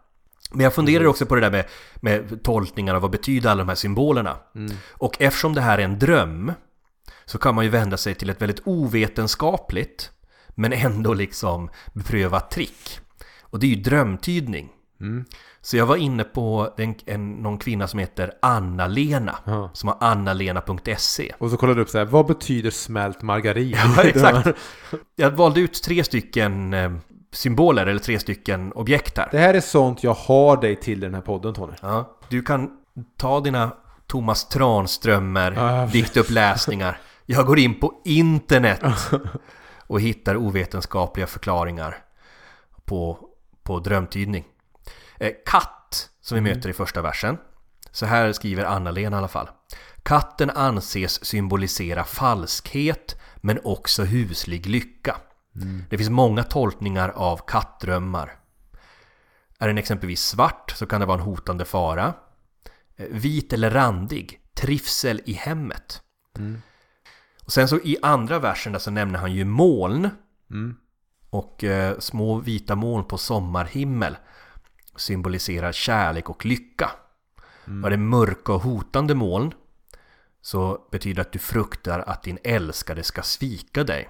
Men 0.51 0.60
jag 0.63 0.73
funderar 0.73 1.05
också 1.05 1.25
på 1.25 1.36
det 1.36 1.41
där 1.41 1.51
med, 1.51 1.65
med 1.95 2.43
tolkningar 2.43 2.95
av 2.95 3.01
vad 3.01 3.12
betyder 3.12 3.49
alla 3.49 3.60
de 3.63 3.67
här 3.69 3.75
symbolerna. 3.75 4.38
Och 4.91 5.21
eftersom 5.21 5.53
det 5.53 5.62
här 5.62 5.77
är 5.77 5.83
en 5.83 5.99
dröm 5.99 6.51
så 7.25 7.38
kan 7.38 7.55
man 7.55 7.63
ju 7.65 7.69
vända 7.71 7.97
sig 7.97 8.15
till 8.15 8.29
ett 8.29 8.41
väldigt 8.41 8.62
ovetenskapligt 8.65 10.12
men 10.49 10.73
ändå 10.73 11.13
liksom 11.13 11.69
beprövat 11.93 12.51
trick. 12.51 12.99
Och 13.41 13.60
det 13.60 13.65
är 13.65 13.69
ju 13.69 13.81
drömtydning. 13.81 14.69
Så 15.62 15.77
jag 15.77 15.86
var 15.86 15.95
inne 15.95 16.23
på 16.23 16.73
en, 16.77 16.95
en, 17.05 17.31
någon 17.31 17.57
kvinna 17.57 17.88
som 17.88 17.99
heter 17.99 18.31
Anna-Lena 18.41 19.36
Ja. 19.45 19.69
som 19.73 19.89
har 19.89 19.97
annalena.se 20.01 21.33
Och 21.38 21.51
så 21.51 21.57
kollar 21.57 21.75
du 21.75 21.81
upp 21.81 21.89
så 21.89 21.97
här, 21.97 22.05
vad 22.05 22.25
betyder 22.25 22.71
smält 22.71 23.21
margarin? 23.21 23.69
Ja, 23.95 24.03
exakt. 24.03 24.47
Jag 25.15 25.31
valde 25.31 25.60
ut 25.60 25.83
tre 25.83 26.03
stycken 26.03 26.73
eh, 26.73 26.91
symboler 27.38 27.86
eller 27.86 28.00
tre 28.00 28.19
stycken 28.19 28.71
objekt 28.73 29.17
här. 29.17 29.28
Det 29.32 29.38
här 29.38 29.54
är 29.54 29.62
sånt 29.62 30.04
jag 30.04 30.13
har 30.13 30.62
dig 30.62 30.76
till 30.76 31.00
den 31.00 31.13
här 31.13 31.21
podden 31.21 31.54
Tony. 31.54 31.73
Ja, 31.82 32.17
du 32.30 32.41
kan 32.41 32.69
ta 33.17 33.39
dina 33.39 33.71
Thomas 34.08 34.50
Tranströmer 34.50 35.52
jag 35.52 35.89
diktuppläsningar. 35.89 37.00
Jag 37.26 37.45
går 37.45 37.60
in 37.60 37.80
på 37.80 38.02
internet 38.06 38.82
och 39.88 40.02
hittar 40.02 40.36
ovetenskapliga 40.36 41.28
förklaringar 41.28 41.97
på, 42.86 43.19
på 43.63 43.80
drömtydning. 43.80 44.45
Eh, 45.17 45.32
katt, 45.45 46.10
som 46.21 46.36
vi 46.36 46.41
möter 46.41 46.69
i 46.69 46.73
första 46.73 47.02
versen. 47.02 47.38
Så 47.91 48.06
här 48.06 48.32
skriver 48.32 48.63
Anna-Lena 48.63 49.17
i 49.17 49.19
alla 49.19 49.28
fall. 49.28 49.50
Katten 50.04 50.50
anses 50.50 51.26
symbolisera 51.26 52.04
falskhet 52.04 53.21
men 53.38 53.60
också 53.63 54.04
huslig 54.04 54.65
lycka. 54.65 55.15
Det 55.89 55.98
finns 55.98 56.10
många 56.10 56.43
tolkningar 56.43 57.10
av 57.10 57.38
kattdrömmar. 57.48 58.39
Är 59.60 59.67
den 59.67 59.78
exempelvis 59.78 60.22
svart 60.22 60.72
så 60.72 60.86
kan 60.86 61.00
det 61.00 61.06
vara 61.06 61.17
en 61.17 61.26
hotande 61.26 61.65
fara. 61.65 62.13
Eh, 62.96 63.06
vit 63.10 63.54
eller 63.54 63.72
randig, 63.72 64.41
trivsel 64.54 65.22
i 65.26 65.34
hemmet. 65.34 66.02
Och 67.46 67.52
sen 67.52 67.67
så 67.67 67.78
i 67.78 67.98
andra 68.02 68.39
versen 68.39 68.72
där 68.72 68.80
så 68.80 68.91
nämner 68.91 69.20
han 69.20 69.34
ju 69.34 69.46
moln. 69.46 70.10
Och 71.30 71.63
eh, 71.63 72.00
små 72.00 72.39
vita 72.39 72.76
moln 72.76 73.04
på 73.04 73.17
sommarhimmel 73.17 74.17
symboliserar 74.96 75.72
kärlek 75.72 76.30
och 76.30 76.46
lycka. 76.46 76.91
Var 77.65 77.89
det 77.89 77.98
mörka 77.98 78.54
och 78.54 78.62
hotande 78.62 79.15
moln 79.15 79.54
så 80.41 80.88
betyder 80.91 81.15
det 81.15 81.22
att 81.22 81.32
du 81.32 81.39
fruktar 81.39 82.00
att 82.00 82.24
din 82.24 82.38
älskade 82.43 83.04
ska 83.04 83.22
svika 83.22 83.84
dig. 83.84 84.10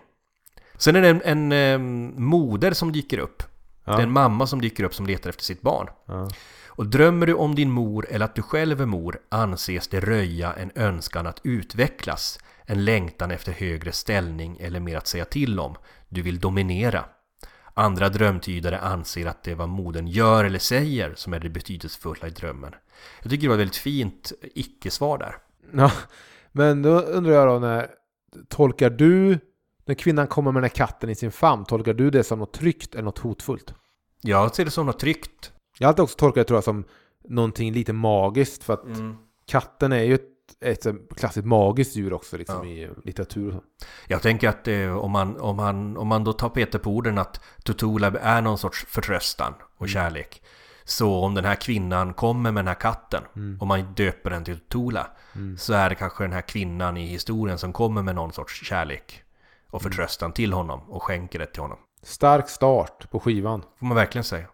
Sen 0.78 0.96
är 0.96 1.02
det 1.02 1.10
en, 1.10 1.22
en 1.22 1.52
eh, 1.52 1.80
moder 2.20 2.74
som 2.74 2.92
dyker 2.92 3.18
upp. 3.18 3.44
Det 3.86 3.92
är 3.92 4.02
en 4.02 4.12
mamma 4.12 4.48
som 4.48 4.62
dyker 4.62 4.84
upp 4.84 4.96
som 4.96 5.06
letar 5.06 5.30
efter 5.30 5.44
sitt 5.44 5.62
barn. 5.62 5.88
Ja. 6.06 6.30
Och 6.68 6.86
drömmer 6.86 7.28
du 7.28 7.34
om 7.34 7.56
din 7.56 7.72
mor 7.72 8.08
eller 8.10 8.26
att 8.26 8.36
du 8.36 8.42
själv 8.42 8.82
är 8.82 8.86
mor 8.86 9.20
anses 9.30 9.88
det 9.88 10.00
röja 10.00 10.54
en 10.54 10.72
önskan 10.76 11.28
att 11.28 11.40
utvecklas, 11.44 12.40
en 12.66 12.86
längtan 12.86 13.32
efter 13.32 13.52
högre 13.52 13.92
ställning 13.92 14.58
eller 14.60 14.80
mer 14.80 14.98
att 14.98 15.08
säga 15.08 15.26
till 15.26 15.60
om. 15.60 15.76
Du 16.10 16.22
vill 16.22 16.40
dominera. 16.40 17.06
Andra 17.74 18.10
drömtydare 18.10 18.80
anser 18.80 19.26
att 19.26 19.44
det 19.44 19.56
vad 19.56 19.70
modern 19.70 20.08
gör 20.08 20.46
eller 20.46 20.60
säger 20.60 21.14
som 21.16 21.34
är 21.34 21.40
det 21.40 21.50
betydelsefulla 21.50 22.28
i 22.28 22.30
drömmen. 22.30 22.76
Jag 23.22 23.32
tycker 23.32 23.42
det 23.42 23.48
var 23.48 23.56
ett 23.56 23.60
väldigt 23.60 23.76
fint 23.76 24.32
icke-svar 24.42 25.18
där. 25.18 25.36
Ja, 25.72 25.92
men 26.52 26.82
då 26.82 27.00
undrar 27.00 27.34
jag 27.34 27.48
då 27.48 27.60
när 27.60 27.88
tolkar 28.48 28.90
du 28.90 29.40
när 29.88 29.96
kvinnan 29.96 30.28
kommer 30.28 30.52
med 30.52 30.64
den 30.64 30.70
här 30.70 30.76
katten 30.76 31.10
i 31.10 31.16
sin 31.16 31.32
famn, 31.32 31.66
tolkar 31.66 31.94
du 31.94 32.10
det 32.10 32.24
som 32.24 32.40
något 32.40 32.54
tryggt 32.54 32.94
eller 32.94 33.04
något 33.04 33.20
hotfullt? 33.20 33.74
Jag 34.22 34.56
ser 34.56 34.66
det 34.66 34.72
som 34.72 34.86
något 34.86 35.00
tryggt. 35.00 35.52
Jag 35.80 35.88
har 35.88 35.90
alltid 35.90 36.04
också 36.04 36.18
tolkat 36.18 36.36
det 36.36 36.44
tror 36.48 36.58
jag 36.58 36.64
som 36.64 36.84
någonting 37.30 37.74
lite 37.74 37.94
magiskt 37.94 38.64
för 38.64 38.74
att 38.74 38.84
katten 39.48 39.92
är 39.92 40.04
ju 40.04 40.16
ett, 40.16 40.24
ett 40.62 40.86
klassiskt 41.18 41.46
magiskt 41.46 41.96
djur 41.96 42.14
också 42.14 42.38
liksom 42.38 42.68
Ja. 42.68 42.74
i 42.74 42.90
litteratur 43.06 43.48
och 43.48 43.54
så. 43.54 43.62
Jag 44.08 44.22
tänker 44.22 44.50
att 44.50 44.68
eh, 44.68 44.98
om, 44.98 45.12
man, 45.12 45.38
om, 45.40 45.56
man, 45.56 45.98
om 45.98 46.08
man 46.08 46.24
då 46.24 46.34
tar 46.34 46.50
Peter 46.50 46.80
på 46.80 46.92
orden 46.92 47.18
att 47.18 47.42
Tutula 47.64 48.08
är 48.08 48.42
någon 48.42 48.58
sorts 48.58 48.86
förtröstan 48.90 49.54
och 49.78 49.90
kärlek. 49.90 50.42
Så 50.84 51.16
om 51.16 51.34
den 51.36 51.46
här 51.46 51.56
kvinnan 51.56 52.14
kommer 52.14 52.52
med 52.52 52.64
den 52.64 52.68
här 52.68 52.76
katten 52.76 53.24
och 53.60 53.68
man 53.68 53.94
döper 53.94 54.30
den 54.30 54.44
till 54.44 54.60
Tutula 54.60 55.08
så 55.58 55.74
är 55.74 55.90
det 55.90 55.96
kanske 55.96 56.24
den 56.24 56.34
här 56.34 56.42
kvinnan 56.42 56.98
i 56.98 57.06
historien 57.08 57.58
som 57.58 57.74
kommer 57.74 58.02
med 58.02 58.16
någon 58.16 58.34
sorts 58.34 58.64
kärlek 58.66 59.24
och 59.70 59.82
förtröstan 59.82 60.32
till 60.32 60.54
honom 60.54 60.80
och 60.90 61.04
skänker 61.04 61.40
det 61.40 61.46
till 61.46 61.62
honom. 61.62 61.78
Stark 62.04 62.50
start 62.50 63.12
på 63.12 63.20
skivan. 63.20 63.64
Får 63.80 63.86
man 63.86 63.96
verkligen 63.96 64.24
säga. 64.24 64.48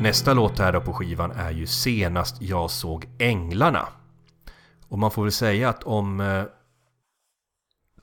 Nästa 0.00 0.34
låt 0.34 0.58
här 0.58 0.72
då 0.72 0.80
på 0.80 0.92
skivan 0.92 1.30
är 1.30 1.50
ju 1.50 1.66
Senast 1.66 2.42
jag 2.42 2.70
såg 2.70 3.08
änglarna. 3.18 3.88
Och 4.88 4.98
man 4.98 5.10
får 5.10 5.22
väl 5.22 5.32
säga 5.32 5.68
att 5.68 5.82
om, 5.82 6.20
eh, 6.20 6.44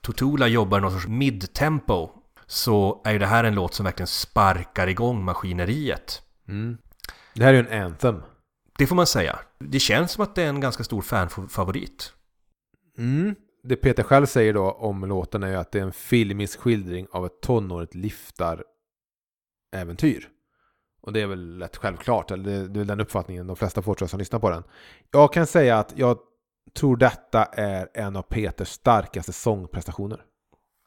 Totula 0.02 0.47
jobbar 0.47 0.80
någon 0.80 0.91
sorts 0.91 1.08
mid-tempo 1.08 2.10
så 2.47 3.02
är 3.06 3.12
ju 3.12 3.19
det 3.19 3.26
här 3.26 3.43
en 3.43 3.56
låt 3.56 3.74
som 3.74 3.84
verkligen 3.84 4.08
sparkar 4.08 4.88
igång 4.88 5.24
maskineriet. 5.24 6.21
Mm. 6.47 6.78
Det 7.34 7.43
här 7.43 7.54
är 7.54 7.63
ju 7.63 7.69
en 7.69 7.84
anthem. 7.84 8.21
Det 8.78 8.88
får 8.88 8.95
man 8.95 9.08
säga. 9.08 9.39
Det 9.60 9.80
känns 9.80 10.12
som 10.12 10.24
att 10.24 10.36
det 10.36 10.43
är 10.43 10.50
en 10.50 10.60
ganska 10.60 10.84
stor 10.84 11.02
fanfavorit. 11.02 12.13
Mm. 12.97 13.36
Det 13.63 13.76
Peter 13.76 14.04
själv 14.04 14.26
säger 14.26 14.54
då 14.54 14.71
om 14.71 15.06
låten 15.06 15.43
är 15.43 15.47
ju 15.50 15.56
att 15.56 15.71
det 15.71 15.80
är 15.80 15.84
en 15.84 15.91
filmisk 15.93 16.60
skildring 16.60 17.08
av 17.12 17.26
ett 17.26 17.41
tonårigt 17.41 17.95
liftar-äventyr. 17.95 20.30
Och 21.02 21.13
det 21.13 21.21
är 21.21 21.28
väl 21.28 21.60
rätt 21.60 21.78
självklart, 21.78 22.32
eller 22.32 22.43
det- 22.43 22.67
det 22.67 22.78
är 22.78 22.80
väl 22.80 22.88
den 22.88 23.00
uppfattningen 23.02 23.47
de 23.47 23.56
flesta 23.56 23.82
får 23.82 23.95
tror 23.95 24.04
jag 24.06 24.10
som 24.10 24.19
lyssnar 24.19 24.39
på 24.39 24.50
den. 24.50 24.63
Jag 25.12 25.34
kan 25.34 25.47
säga 25.47 25.80
att 25.80 25.93
jag 25.97 26.17
tror 26.74 26.97
detta 26.97 27.43
är 27.45 27.89
en 27.93 28.15
av 28.15 28.21
Peters 28.21 28.67
starkaste 28.67 29.34
sångprestationer. 29.34 30.21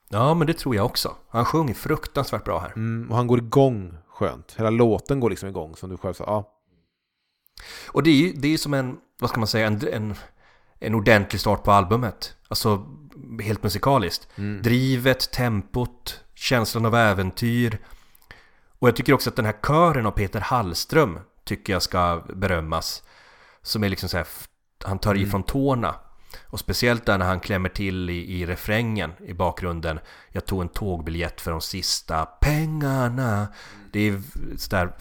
Ja, 0.09 0.35
men 0.35 0.47
det 0.47 0.55
tror 0.55 0.77
jag 0.77 0.87
också. 0.87 1.17
Han 1.29 1.45
sjunger 1.45 1.75
fruktansvärt 1.75 2.45
bra 2.45 2.59
här. 2.59 2.73
Mm, 2.77 3.11
och 3.11 3.17
han 3.17 3.27
går 3.27 3.39
igång 3.39 3.97
skönt. 4.09 4.55
Hela 4.59 4.71
låten 4.71 5.21
går 5.21 5.31
liksom 5.31 5.49
igång 5.49 5.77
som 5.77 5.91
du 5.91 5.97
själv 5.97 6.15
sa. 6.15 6.25
Ja. 6.25 6.51
Och 7.93 8.03
det 8.03 8.11
är 8.11 8.15
ju 8.15 8.33
det 8.33 8.49
är 8.55 8.59
som 8.59 8.75
en, 8.75 8.97
vad 9.21 9.31
ska 9.31 9.41
man 9.41 9.47
säga, 9.47 9.67
en, 9.67 9.89
en, 9.93 10.15
en 10.79 10.95
ordentlig 10.95 11.41
start 11.41 11.63
på 11.63 11.73
albumet. 11.73 12.37
Alltså 12.49 12.87
helt 13.43 13.63
musikaliskt. 13.63 14.29
Mm. 14.37 14.63
Drivet, 14.63 15.33
tempot, 15.33 16.21
känslan 16.35 16.87
av 16.87 16.95
äventyr. 16.95 17.79
Och 18.79 18.89
jag 18.89 18.97
tycker 18.97 19.13
också 19.13 19.31
att 19.31 19.37
den 19.37 19.45
här 19.45 19.57
kören 19.67 20.07
av 20.07 20.11
Peter 20.11 20.41
Hallström 20.41 21.19
tycker 21.45 21.73
jag 21.73 21.83
ska 21.83 22.25
berömmas. 22.35 23.03
Som 23.63 23.85
är 23.85 23.89
liksom 23.89 24.09
så 24.09 24.17
här, 24.17 24.27
han 24.85 24.99
tar 24.99 25.15
i 25.15 25.27
från 25.27 25.43
tårna. 25.43 25.95
Och 26.47 26.61
speciellt 26.61 27.07
där 27.07 27.19
när 27.19 27.27
han 27.27 27.41
klämmer 27.41 27.69
till 27.69 28.11
i, 28.11 28.41
i 28.41 28.47
refrängen 28.47 29.13
i 29.27 29.35
bakgrunden. 29.35 29.99
Jag 30.29 30.45
tog 30.45 30.63
en 30.63 30.69
tågbiljett 30.69 31.41
för 31.41 31.51
de 31.51 31.61
sista 31.61 32.27
pengarna. 32.27 33.47
Det 33.93 34.01
är 34.01 34.23
sådär 34.57 34.93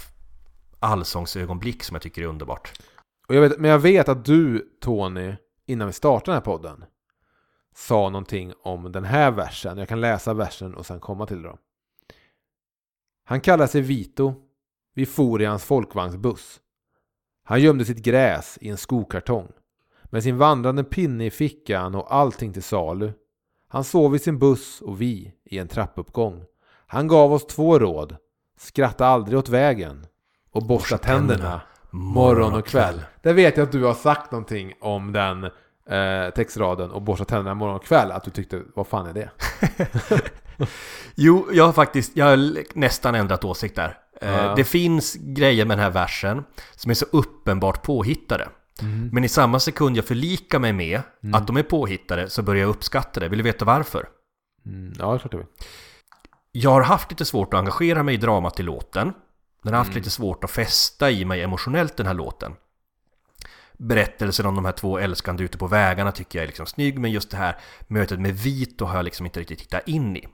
allsångsögonblick 0.80 1.84
som 1.84 1.96
jag 1.96 2.02
tycker 2.02 2.22
är 2.22 2.26
underbart. 2.26 2.72
Och 3.28 3.36
jag 3.36 3.42
vet, 3.42 3.60
men 3.60 3.72
jag 3.72 3.80
vet 3.80 4.10
att 4.10 4.26
du, 4.26 4.68
Tony, 4.82 5.36
innan 5.65 5.88
vi 5.88 5.93
startade 5.93 6.32
den 6.32 6.36
här 6.36 6.45
podden, 6.45 6.86
sa 7.76 8.10
någonting 8.10 8.54
om 8.63 8.91
den 8.91 9.04
här 9.04 9.32
versen. 9.32 9.78
Jag 9.78 9.88
kan 9.88 10.02
läsa 10.02 10.34
versen 10.34 10.76
och 10.76 10.86
sen 10.86 10.99
komma 10.99 11.26
till 11.26 11.41
det 11.41 11.47
då. 11.47 11.58
Han 13.23 13.41
kallar 13.41 13.67
sig 13.67 13.82
Vito. 13.82 14.36
Vi 14.93 15.06
for 15.06 15.41
i 15.41 15.45
hans 15.45 15.63
folkvagnsbuss. 15.63 16.60
Han 17.43 17.62
gömde 17.62 17.86
sitt 17.86 18.04
gräs 18.04 18.58
i 18.62 18.69
en 18.69 18.78
skokartong. 18.78 19.52
Med 20.04 20.23
sin 20.23 20.38
vandrande 20.38 20.84
pinne 20.84 21.26
i 21.26 21.32
fickan 21.32 21.95
och 21.95 22.15
allting 22.15 22.54
till 22.54 22.63
salu. 22.63 23.13
Han 23.67 23.84
sov 23.84 24.15
i 24.15 24.19
sin 24.19 24.39
buss 24.39 24.82
och 24.82 25.02
vi 25.02 25.34
i 25.43 25.58
en 25.58 25.67
trappuppgång. 25.67 26.45
Han 26.88 27.08
gav 27.08 27.34
oss 27.34 27.45
två 27.45 27.80
råd. 27.80 28.15
Skratta 28.58 29.06
aldrig 29.06 29.39
åt 29.39 29.49
vägen. 29.49 30.06
Och 30.52 30.65
borsta 30.65 30.97
tänderna 30.97 31.62
morgon 31.93 32.53
och 32.53 32.65
kväll. 32.67 33.01
Det 33.21 33.34
vet 33.34 33.58
jag 33.58 33.63
att 33.63 33.71
du 33.71 33.84
har 33.84 33.93
sagt 33.93 34.32
någonting 34.32 34.73
om 34.82 35.12
den 35.12 35.43
eh, 35.89 36.34
textraden 36.36 36.91
och 36.91 37.01
borsta 37.01 37.25
tänderna 37.25 37.53
morgon 37.56 37.75
och 37.75 37.86
kväll. 37.86 38.12
Att 38.12 38.23
du 38.23 38.32
tyckte, 38.32 38.62
vad 38.75 38.88
fan 38.88 39.08
är 39.08 39.13
det? 39.13 39.29
Jo, 41.15 41.47
jag 41.51 41.65
har 41.65 41.73
faktiskt, 41.73 42.17
jag 42.17 42.25
har 42.25 42.63
nästan 42.79 43.15
ändrat 43.15 43.43
åsikt 43.43 43.75
där. 43.75 43.97
Eh, 44.21 44.34
Ja. 44.36 44.56
Det 44.56 44.63
finns 44.63 45.15
grejer 45.15 45.65
med 45.65 45.77
den 45.77 45.84
här 45.84 45.91
versen 45.91 46.43
som 46.75 46.91
är 46.91 46.95
så 46.95 47.06
uppenbart 47.12 47.84
påhittade. 47.84 48.47
Men 49.12 49.23
i 49.23 49.29
samma 49.29 49.60
sekund 49.60 49.97
jag 49.97 50.06
förlikar 50.06 50.60
mig 50.60 50.73
med 50.73 51.01
att 51.34 51.47
de 51.47 51.58
är 51.58 51.63
påhittade 51.63 52.29
så 52.29 52.41
börjar 52.41 52.62
jag 52.62 52.69
uppskatta 52.69 53.19
det. 53.19 53.27
Vill 53.29 53.38
du 53.38 53.43
veta 53.43 53.65
varför? 53.65 54.08
Mm, 54.65 54.93
ja, 54.99 55.10
det 55.10 55.13
är 55.15 55.17
klart 55.19 55.32
det 55.32 55.38
vill. 55.38 55.47
Jag 56.51 56.69
har 56.69 56.82
haft 56.82 57.12
lite 57.12 57.25
svårt 57.25 57.53
att 57.53 57.58
engagera 57.60 58.03
mig 58.03 58.13
i 58.13 58.17
dramat 58.17 58.60
i 58.60 58.63
låten. 58.63 59.13
Den 59.63 59.73
har 59.73 59.84
haft 59.84 59.95
lite 59.95 60.10
svårt 60.10 60.43
att 60.43 60.52
fästa 60.52 61.12
i 61.12 61.26
mig 61.26 61.41
emotionellt 61.41 61.97
den 61.97 62.08
här 62.08 62.13
låten. 62.13 62.56
Berättelsen 63.78 64.45
om 64.45 64.56
de 64.56 64.65
här 64.65 64.71
två 64.71 64.99
älskande 64.99 65.43
ute 65.43 65.58
på 65.58 65.67
vägarna 65.67 66.12
tycker 66.12 66.39
jag 66.39 66.43
är 66.43 66.47
liksom 66.47 66.65
snygg, 66.65 66.99
men 66.99 67.12
just 67.12 67.32
det 67.32 67.38
här 67.38 67.58
mötet 67.88 68.19
med 68.19 68.34
Vito 68.34 68.86
har 68.86 68.95
jag 68.95 69.06
liksom 69.06 69.26
inte 69.26 69.39
riktigt 69.39 69.62
hittat 69.62 69.88
in 69.88 70.17
i. 70.17 70.28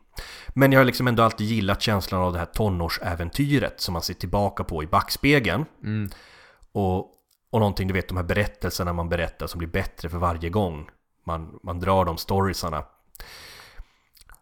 Men 0.50 0.72
jag 0.72 0.80
har 0.80 0.86
liksom 0.86 1.08
ändå 1.08 1.24
alltid 1.24 1.48
gillat 1.48 1.82
känslan 1.82 2.22
av 2.22 2.34
det 2.34 2.40
här 2.40 2.46
tonårsäventyret 2.46 3.82
som 3.82 3.94
man 3.94 4.02
ser 4.02 4.14
tillbaka 4.14 4.64
på 4.64 4.84
i 4.84 4.88
backspegeln. 4.88 5.66
Mm. 5.84 6.10
Och, 6.72 7.00
och 7.50 7.60
någonting, 7.60 7.88
du 7.88 7.94
vet, 7.94 8.08
de 8.08 8.18
här 8.18 8.24
berättelserna 8.24 8.94
man 8.94 9.10
berättar 9.10 9.48
som 9.48 9.60
blir 9.60 9.70
bättre 9.70 10.10
för 10.10 10.18
varje 10.18 10.50
gång 10.50 10.90
man, 11.26 11.60
man 11.64 11.80
drar 11.80 12.06
de 12.06 12.18
storiesarna. 12.18 12.84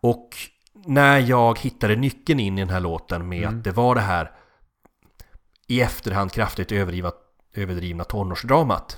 Och 0.02 0.30
när 0.74 1.20
jag 1.20 1.60
hittade 1.60 1.96
nyckeln 1.96 2.40
in 2.40 2.58
i 2.58 2.62
den 2.62 2.70
här 2.70 2.80
låten 2.80 3.30
med 3.30 3.48
att 3.48 3.64
det 3.64 3.72
var 3.72 3.96
det 3.96 4.02
här 4.02 4.32
i 5.68 5.82
efterhand 5.82 6.32
kraftigt 6.32 6.72
överdriva, 6.72 7.12
överdrivna 7.54 8.04
tonårsdramat 8.04 8.98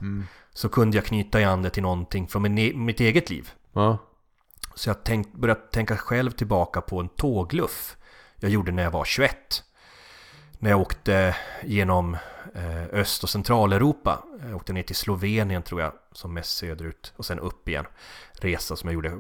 så 0.54 0.70
kunde 0.70 0.98
jag 0.98 1.06
knyta 1.06 1.40
an 1.40 1.62
det 1.62 1.70
till 1.70 1.84
någonting 1.84 2.28
från 2.28 2.42
min, 2.42 2.58
e- 2.58 2.74
mitt 2.76 3.00
eget 3.00 3.30
liv. 3.30 3.52
Ja. 3.74 3.98
Så 4.76 4.90
jag 4.90 5.04
tänkt, 5.04 5.36
började 5.36 5.62
tänka 5.62 5.98
själv 5.98 6.32
tillbaka 6.32 6.82
på 6.82 7.00
en 7.00 7.10
tågluff 7.10 7.96
jag 8.42 8.52
gjorde 8.52 8.72
när 8.72 8.84
jag 8.84 8.92
var 8.92 9.06
21. 9.06 9.64
När 10.60 10.70
jag 10.70 10.82
åkte 10.82 11.36
genom 11.64 12.18
eh, 12.56 12.84
Öst 13.00 13.24
och 13.24 13.30
Centraleuropa. 13.30 14.24
Jag 14.42 14.56
åkte 14.56 14.74
ner 14.74 14.84
till 14.84 14.96
Slovenien 14.96 15.64
tror 15.64 15.82
jag, 15.82 15.94
som 16.12 16.34
mest 16.34 16.58
söderut. 16.58 17.14
Och 17.16 17.26
sen 17.26 17.40
upp 17.40 17.70
igen. 17.70 17.86
Resa 18.32 18.76
som 18.76 18.88
jag 18.88 18.94
gjorde 18.94 19.18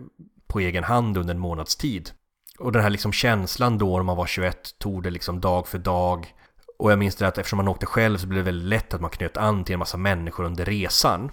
på 0.47 0.59
egen 0.59 0.83
hand 0.83 1.17
under 1.17 1.33
en 1.33 1.39
månads 1.39 1.75
tid. 1.75 2.11
Och 2.59 2.71
den 2.71 2.81
här 2.81 2.89
liksom 2.89 3.11
känslan 3.11 3.77
då 3.77 3.97
när 3.97 4.03
man 4.03 4.17
var 4.17 4.25
21 4.25 4.79
tog 4.79 5.03
det 5.03 5.09
liksom 5.09 5.41
dag 5.41 5.67
för 5.67 5.77
dag. 5.77 6.33
Och 6.79 6.91
jag 6.91 6.99
minns 6.99 7.15
det 7.15 7.27
att 7.27 7.37
eftersom 7.37 7.57
man 7.57 7.67
åkte 7.67 7.85
själv 7.85 8.17
så 8.17 8.27
blev 8.27 8.43
det 8.43 8.51
väldigt 8.51 8.69
lätt 8.69 8.93
att 8.93 9.01
man 9.01 9.09
knöt 9.09 9.37
an 9.37 9.63
till 9.63 9.73
en 9.73 9.79
massa 9.79 9.97
människor 9.97 10.43
under 10.43 10.65
resan. 10.65 11.31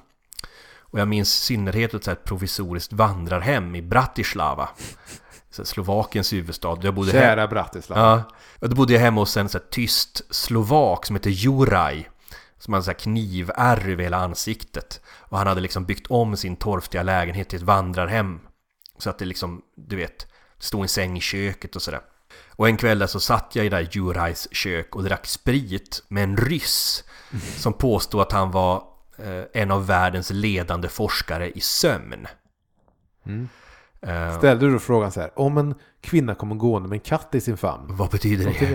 Och 0.78 0.98
jag 1.00 1.08
minns 1.08 1.28
i 1.28 1.40
synnerhet 1.40 1.94
ett 1.94 2.04
så 2.04 2.10
här 2.10 2.16
provisoriskt 2.16 2.92
vandrarhem 2.92 3.74
i 3.74 3.82
Bratislava. 3.82 4.68
Slovakiens 5.50 6.32
huvudstad. 6.32 6.78
Jag 6.82 6.94
bodde 6.94 7.12
hem- 7.12 7.20
Kära 7.20 7.46
Bratislava. 7.46 8.00
Ja, 8.00 8.22
och 8.60 8.68
då 8.68 8.76
bodde 8.76 8.92
jag 8.92 9.00
hemma 9.00 9.20
hos 9.20 9.36
en 9.36 9.48
så 9.48 9.58
tyst 9.58 10.34
slovak 10.34 11.06
som 11.06 11.16
heter 11.16 11.30
Juraj. 11.30 12.10
Som 12.58 12.72
hade 12.74 12.84
så 12.84 12.90
här 12.90 12.98
knivärr 12.98 13.88
över 13.88 14.02
hela 14.02 14.16
ansiktet. 14.16 15.00
Och 15.18 15.38
han 15.38 15.46
hade 15.46 15.60
liksom 15.60 15.84
byggt 15.84 16.06
om 16.06 16.36
sin 16.36 16.56
torftiga 16.56 17.02
lägenhet 17.02 17.48
till 17.48 17.56
ett 17.56 17.62
vandrarhem. 17.64 18.40
Så 18.98 19.10
att 19.10 19.18
det 19.18 19.24
liksom, 19.24 19.62
du 19.76 19.96
vet, 19.96 20.26
stod 20.58 20.82
en 20.82 20.88
säng 20.88 21.16
i 21.16 21.20
köket 21.20 21.76
och 21.76 21.82
sådär. 21.82 22.00
Och 22.56 22.68
en 22.68 22.76
kväll 22.76 22.98
där 22.98 23.06
så 23.06 23.20
satt 23.20 23.56
jag 23.56 23.66
i 23.66 23.68
där 23.68 23.88
Jurajs 23.90 24.48
kök 24.52 24.96
och 24.96 25.02
drack 25.02 25.26
sprit 25.26 26.02
med 26.08 26.24
en 26.24 26.36
ryss. 26.36 27.04
Som 27.56 27.72
påstod 27.72 28.20
att 28.20 28.32
han 28.32 28.50
var 28.50 28.82
eh, 29.18 29.42
en 29.62 29.70
av 29.70 29.86
världens 29.86 30.30
ledande 30.30 30.88
forskare 30.88 31.50
i 31.50 31.60
sömn. 31.60 32.26
Eh, 34.02 34.38
Ställde 34.38 34.66
du 34.70 34.78
frågan 34.78 35.12
så 35.12 35.20
här, 35.20 35.38
om 35.38 35.58
en 35.58 35.74
kvinna 36.00 36.34
kommer 36.34 36.54
gående 36.54 36.88
med 36.88 36.96
en 36.96 37.00
katt 37.00 37.34
i 37.34 37.40
sin 37.40 37.56
famn? 37.56 37.84
vad 37.88 38.10
betyder 38.10 38.44
Vad 38.44 38.54
det? 38.54 38.66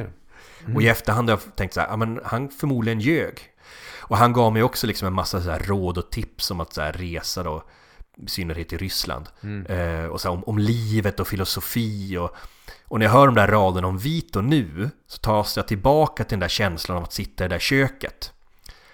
du? 0.65 0.74
Och 0.76 0.82
i 0.82 0.88
efterhand 0.88 1.30
har 1.30 1.38
jag 1.38 1.56
tänkt 1.56 1.74
så 1.74 1.80
här, 1.80 1.88
ja 1.88 1.96
men 1.98 2.20
han 2.24 2.50
förmodligen 2.50 3.00
ljög. 3.00 3.39
Och 4.00 4.17
han 4.17 4.34
gav 4.34 4.54
mig 4.54 4.63
också 4.63 4.88
liksom 4.88 5.08
en 5.08 5.13
massa 5.13 5.41
så 5.41 5.50
här 5.50 5.60
råd 5.60 5.98
och 5.98 6.12
tips 6.12 6.52
om 6.52 6.60
att 6.60 6.74
så 6.74 6.82
resa 6.82 7.44
då, 7.44 7.63
i 8.17 8.28
synnerhet 8.28 8.74
i 8.74 8.78
Ryssland. 8.78 9.30
Eh, 9.70 10.06
och 10.06 10.22
så 10.22 10.28
här 10.28 10.34
om, 10.36 10.44
om 10.44 10.58
livet 10.58 11.20
och 11.20 11.28
filosofi 11.28 12.17
och, 12.17 12.36
och 12.91 12.99
när 12.99 13.06
jag 13.06 13.13
hör 13.13 13.25
de 13.25 13.36
där 13.36 13.47
raderna 13.47 13.88
om 13.88 13.97
Vito 13.97 14.41
nu 14.41 14.89
så 15.08 15.17
tas 15.17 15.58
jag 15.58 15.67
tillbaka 15.67 16.23
till 16.23 16.34
den 16.36 16.39
där 16.39 16.47
känslan 16.47 16.97
av 16.97 17.04
att 17.04 17.13
sitta 17.13 17.45
i 17.45 17.47
det 17.47 17.56
där 17.56 17.60
köket. 17.60 18.34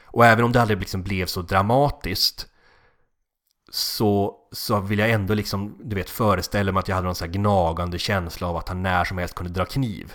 Och 0.03 0.25
även 0.25 0.45
om 0.45 0.51
det 0.51 0.61
aldrig 0.61 0.79
liksom 0.79 1.03
blev 1.03 1.25
så 1.25 1.41
dramatiskt 1.41 2.47
så, 3.71 4.35
så 4.51 4.79
vill 4.79 4.99
jag 4.99 5.09
ändå 5.09 5.33
liksom, 5.33 5.77
du 5.83 5.95
vet, 5.95 6.09
föreställa 6.09 6.71
mig 6.71 6.79
att 6.79 6.87
jag 6.87 6.95
hade 6.95 7.05
någon 7.05 7.15
så 7.15 7.25
här 7.25 7.31
gnagande 7.31 7.99
känsla 7.99 8.47
av 8.47 8.57
att 8.57 8.67
han 8.67 8.83
när 8.83 9.03
som 9.03 9.17
helst 9.17 9.35
kunde 9.35 9.53
dra 9.53 9.65
kniv. 9.65 10.13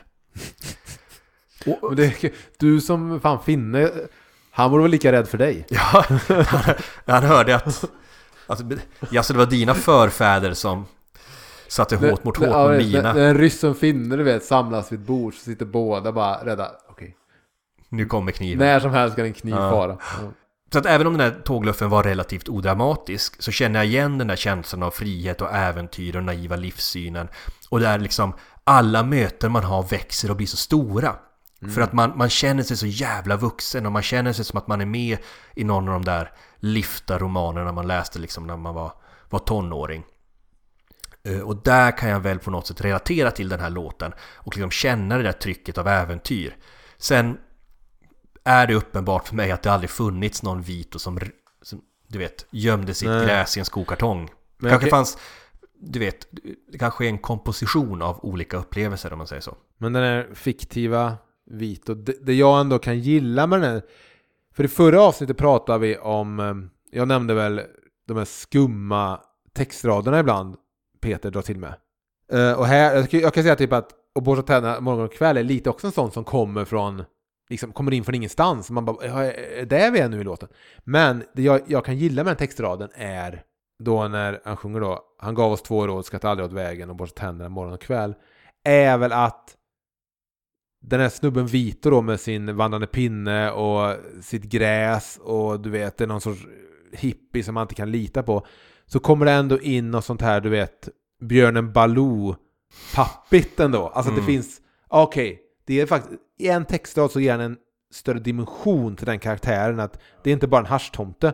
Men 1.83 1.97
det, 1.97 2.33
du 2.59 2.81
som 2.81 3.21
fan 3.21 3.43
finne, 3.45 3.91
han 4.51 4.71
vore 4.71 4.83
väl 4.83 4.91
lika 4.91 5.13
rädd 5.13 5.29
för 5.29 5.39
dig? 5.39 5.67
Ja, 5.69 5.79
han, 6.47 6.75
han 7.07 7.23
hörde 7.25 7.57
att... 7.57 7.67
Alltså, 7.67 7.87
alltså 9.17 9.33
det 9.33 9.39
var 9.39 9.47
dina 9.47 9.75
förfäder 9.75 10.55
som 10.55 10.87
satte 11.73 11.97
hårt 11.97 12.25
mot 12.25 12.37
hårt 12.37 12.49
ja, 12.49 12.69
mina. 12.69 13.03
När, 13.03 13.15
när 13.15 13.29
en 13.29 13.39
ryss 13.39 13.65
och 13.65 13.77
finne 13.77 14.17
du 14.17 14.23
vet 14.23 14.45
samlas 14.45 14.93
vid 14.93 15.01
ett 15.01 15.07
bord 15.07 15.35
så 15.35 15.41
sitter 15.41 15.67
båda 15.67 16.13
bara 16.13 16.45
rädda. 16.45 16.71
Okej. 16.89 17.17
Nu 17.89 18.07
kommer 18.07 18.33
kniven. 18.33 18.59
När 18.59 18.81
som 18.81 18.91
helst 18.91 19.17
kan 19.17 19.25
en 19.25 19.33
kniv 19.33 19.55
Ja. 19.55 19.71
fara. 19.71 19.99
Ja. 20.01 20.33
Så 20.73 20.79
att 20.79 20.87
även 20.87 21.07
om 21.07 21.19
den 21.19 21.31
där 21.31 21.41
tågluffen 21.41 21.91
var 21.91 22.03
relativt 22.03 22.49
odramatisk 22.49 23.43
så 23.43 23.51
känner 23.51 23.79
jag 23.79 23.87
igen 23.87 24.19
den 24.19 24.27
där 24.27 24.37
känslan 24.37 24.83
av 24.83 24.91
frihet 24.91 25.41
och 25.41 25.53
äventyr 25.53 26.17
och 26.17 26.25
naiva 26.25 26.57
livssynen. 26.57 27.29
Och 27.69 27.81
där 27.81 27.99
liksom 27.99 28.33
alla 28.65 29.03
möten 29.03 29.53
man 29.53 29.65
har 29.65 29.83
växer 29.83 30.31
och 30.31 30.37
blir 30.37 30.47
så 30.47 30.57
stora. 30.57 31.15
För 31.75 31.81
att 31.81 31.93
man, 31.93 32.13
man 32.17 32.29
känner 32.29 32.63
sig 32.63 32.77
så 32.77 32.87
jävla 32.87 33.37
vuxen 33.37 33.87
och 33.87 33.93
man 33.93 34.03
känner 34.03 34.33
sig 34.33 34.45
som 34.45 34.59
att 34.59 34.67
man 34.67 34.81
är 34.81 34.87
med 34.87 35.19
i 35.55 35.65
någon 35.65 35.89
av 35.89 35.95
de 35.95 36.05
där 36.05 36.33
lifta 36.57 37.19
romanerna 37.19 37.73
man 37.73 37.87
läste 37.87 38.19
liksom 38.19 38.47
när 38.47 38.57
man 38.57 38.75
var, 38.75 38.93
var 39.31 39.39
tonåring. 39.39 40.05
Eh, 41.25 41.41
Och 41.41 41.63
där 41.63 41.99
kan 41.99 42.09
jag 42.09 42.21
väl 42.21 42.39
på 42.39 42.51
något 42.51 42.67
sätt 42.67 42.81
relatera 42.81 43.31
till 43.31 43.49
den 43.49 43.61
här 43.61 43.71
låten 43.71 44.13
och 44.35 44.57
liksom 44.57 44.71
känna 44.71 45.17
det 45.17 45.23
där 45.23 45.33
trycket 45.33 45.79
av 45.79 45.89
äventyr. 45.89 46.57
Sen 46.99 47.39
är 48.45 48.67
det 48.67 48.75
uppenbart 48.75 49.29
för 49.29 49.35
mig 49.35 49.51
att 49.51 49.63
det 49.63 49.73
aldrig 49.73 49.91
funnits 49.91 50.43
någon 50.43 50.63
Vito 50.63 50.99
som, 50.99 51.19
som 51.63 51.81
du 52.09 52.19
vet, 52.19 52.47
gömde 52.51 52.95
sitt 52.95 53.09
Nej. 53.09 53.27
gräs 53.27 53.57
i 53.57 53.61
en 53.61 53.67
skokartong. 53.67 54.31
Men 54.59 54.71
kanske 54.71 54.91
fanns, 54.91 55.19
du 55.81 55.99
vet, 55.99 56.27
det 56.73 56.79
kanske 56.79 57.05
är 57.05 57.09
en 57.09 57.19
komposition 57.19 58.03
av 58.03 58.25
olika 58.25 58.57
upplevelser 58.57 59.13
om 59.13 59.19
man 59.19 59.27
säger 59.27 59.43
så. 59.43 59.57
Men 59.79 59.93
den 59.93 60.03
här 60.03 60.29
fiktiva 60.35 61.17
Vito, 61.51 61.95
det, 61.95 62.27
det 62.27 62.35
jag 62.35 62.61
ändå 62.61 62.79
kan 62.79 62.99
gilla 62.99 63.47
med 63.47 63.61
den 63.61 63.71
här, 63.71 63.83
för 64.55 64.65
i 64.65 64.69
förra 64.69 65.03
avsnittet 65.03 65.37
pratade 65.37 65.79
vi 65.79 65.99
om, 65.99 66.41
eh, 66.41 66.55
jag 66.99 67.09
nämnde 67.09 67.35
väl 67.35 67.61
de 68.09 68.17
här 68.17 68.25
skumma 68.25 69.21
textraderna 69.55 70.21
ibland 70.21 70.57
Peter 71.03 71.31
drar 71.31 71.43
till 71.43 71.59
med. 71.59 71.75
Uh, 72.35 72.53
och 72.53 72.67
här, 72.67 72.95
jag, 72.97 73.11
kan- 73.11 73.21
jag 73.21 73.35
kan 73.35 73.43
säga 73.43 73.57
typ 73.57 73.73
att 73.73 73.91
och 74.15 74.23
borsta 74.23 74.43
tänderna 74.43 74.81
morgon 74.81 75.05
och 75.05 75.13
kväll 75.13 75.37
är 75.37 75.43
lite 75.43 75.71
också 75.71 75.87
en 75.87 75.93
sån 75.93 76.11
som 76.13 76.25
kommer 76.25 76.65
från 76.65 77.05
liksom 77.51 77.73
kommer 77.73 77.93
in 77.93 78.05
från 78.05 78.15
ingenstans. 78.15 78.71
Man 78.71 78.85
bara, 78.85 79.07
"Ja, 79.07 79.23
är 79.25 79.65
det 79.67 79.91
vi 79.91 79.99
är 79.99 80.09
nu 80.09 80.21
i 80.21 80.25
låten? 80.25 80.49
Men 80.85 81.25
det 81.35 81.43
jag, 81.43 81.61
jag 81.67 81.85
kan 81.85 81.97
gilla 81.97 82.25
med 82.25 82.31
den 82.31 82.37
textraden 82.37 82.89
är 82.95 83.43
då 83.85 84.09
när 84.09 84.41
han 84.45 84.57
sjunger 84.57 84.81
då, 84.81 85.01
han 85.19 85.35
gav 85.35 85.53
oss 85.53 85.63
två 85.63 85.87
råd, 85.87 86.05
skratta 86.05 86.31
aldrig 86.31 86.47
åt 86.47 86.53
vägen 86.53 86.91
och 86.91 86.97
borsta 86.97 87.21
tänderna 87.21 87.49
morgon 87.49 87.73
och 87.75 87.81
kväll, 87.83 88.15
är 88.65 88.99
väl 88.99 89.13
att 89.13 89.57
den 90.85 91.01
här 91.01 91.09
snubben 91.09 91.47
Vito 91.47 91.91
då 91.91 92.03
med 92.03 92.21
sin 92.21 92.57
vandrande 92.57 92.87
pinne 92.87 93.51
och 93.51 93.97
sitt 94.23 94.43
gräs 94.45 95.19
och 95.23 95.61
du 95.61 95.71
vet, 95.71 95.97
det 95.99 96.05
är 96.05 96.09
någon 96.09 96.21
sorts 96.21 96.47
hippie 96.93 97.45
som 97.45 97.55
man 97.55 97.63
inte 97.63 97.75
kan 97.75 97.91
lita 97.91 98.23
på. 98.23 98.47
Så 98.87 98.99
kommer 98.99 99.27
det 99.27 99.33
ändå 99.33 99.61
in 99.61 99.91
något 99.91 100.05
sånt 100.05 100.23
här, 100.23 100.41
du 100.41 100.49
vet, 100.49 100.89
björnen 101.21 101.73
Baloo 101.73 102.37
pappigt 102.95 103.61
ändå. 103.61 103.89
Alltså 103.89 104.13
Mm. 104.13 104.21
det 104.25 104.33
finns, 104.33 104.61
okej, 104.89 105.41
det 105.67 105.81
är 105.81 105.87
faktiskt, 105.87 106.21
i 106.39 106.49
en 106.49 106.65
textrad 106.65 107.11
så 107.11 107.21
ger 107.21 107.33
han 107.33 107.41
en 107.41 107.57
större 107.93 108.19
dimension 108.19 108.97
till 108.97 109.07
den 109.07 109.19
karaktären. 109.19 109.81
Att 109.81 109.99
det 110.23 110.31
är 110.31 110.35
inte 110.35 110.47
bara 110.47 110.61
en 110.61 110.67
haschtomte, 110.67 111.33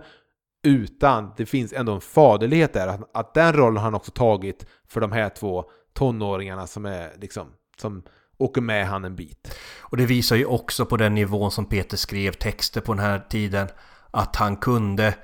utan 0.63 1.33
det 1.37 1.47
finns 1.47 1.73
ändå 1.73 1.93
en 1.93 2.01
faderlighet 2.01 2.73
där. 2.73 2.89
Att, 2.89 3.11
att 3.15 3.35
den 3.35 3.53
rollen 3.53 3.77
har 3.77 3.85
han 3.85 3.95
också 3.95 4.11
tagit 4.11 4.67
för 4.89 5.01
de 5.01 5.13
här 5.13 5.29
två 5.29 5.65
tonåringarna 5.95 6.67
som 6.67 6.87
är 6.87 7.13
liksom, 7.17 7.47
som 7.81 8.03
åker 8.39 8.61
med 8.61 8.87
han 8.87 9.05
en 9.05 9.17
bit. 9.17 9.59
Och 9.81 9.97
det 9.97 10.07
visar 10.07 10.37
ju 10.37 10.45
också 10.45 10.87
på 10.87 10.97
den 10.97 11.15
nivån 11.15 11.51
som 11.51 11.65
Peter 11.65 11.97
skrev 11.97 12.33
texter 12.33 12.81
på 12.81 12.93
den 12.95 13.05
här 13.05 13.19
tiden 13.19 13.69
att 14.11 14.37
han 14.37 14.57
kunde 14.57 15.15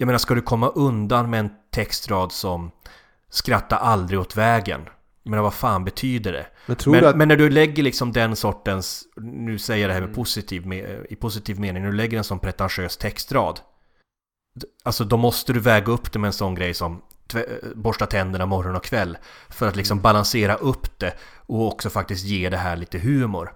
Jag 0.00 0.06
menar, 0.06 0.18
ska 0.18 0.34
du 0.34 0.42
komma 0.42 0.68
undan 0.68 1.30
med 1.30 1.40
en 1.40 1.50
textrad 1.70 2.32
som 2.32 2.70
Skratta 3.30 3.76
aldrig 3.76 4.20
åt 4.20 4.36
vägen 4.36 4.80
Jag 5.22 5.30
menar, 5.30 5.42
vad 5.42 5.54
fan 5.54 5.84
betyder 5.84 6.32
det? 6.32 6.46
Men 6.66 6.76
Men, 6.86 7.04
att... 7.04 7.16
men 7.16 7.28
när 7.28 7.36
du 7.36 7.50
lägger 7.50 7.82
liksom 7.82 8.12
den 8.12 8.36
sortens 8.36 9.04
Nu 9.16 9.58
säger 9.58 9.80
jag 9.82 9.90
det 9.90 9.94
här 9.94 10.00
med 10.00 10.08
Mm. 10.08 10.16
positiv, 10.16 10.66
med, 10.66 11.06
i 11.10 11.16
positiv 11.16 11.60
mening 11.60 11.82
När 11.82 11.90
du 11.90 11.96
lägger 11.96 12.18
en 12.18 12.24
sån 12.24 12.38
pretentiös 12.38 12.96
textrad 12.96 13.60
Alltså 14.84 15.04
då 15.04 15.16
måste 15.16 15.52
du 15.52 15.60
väga 15.60 15.92
upp 15.92 16.12
det 16.12 16.18
med 16.18 16.28
en 16.28 16.32
sån 16.32 16.54
grej 16.54 16.74
som 16.74 17.02
Borsta 17.74 18.06
tänderna 18.06 18.46
morgon 18.46 18.76
och 18.76 18.84
kväll 18.84 19.18
För 19.48 19.68
att 19.68 19.76
liksom 19.76 20.00
balansera 20.00 20.54
upp 20.54 20.98
det 20.98 21.14
Och 21.46 21.66
också 21.66 21.90
faktiskt 21.90 22.24
ge 22.24 22.50
det 22.50 22.56
här 22.56 22.76
lite 22.76 22.98
humor 22.98 23.52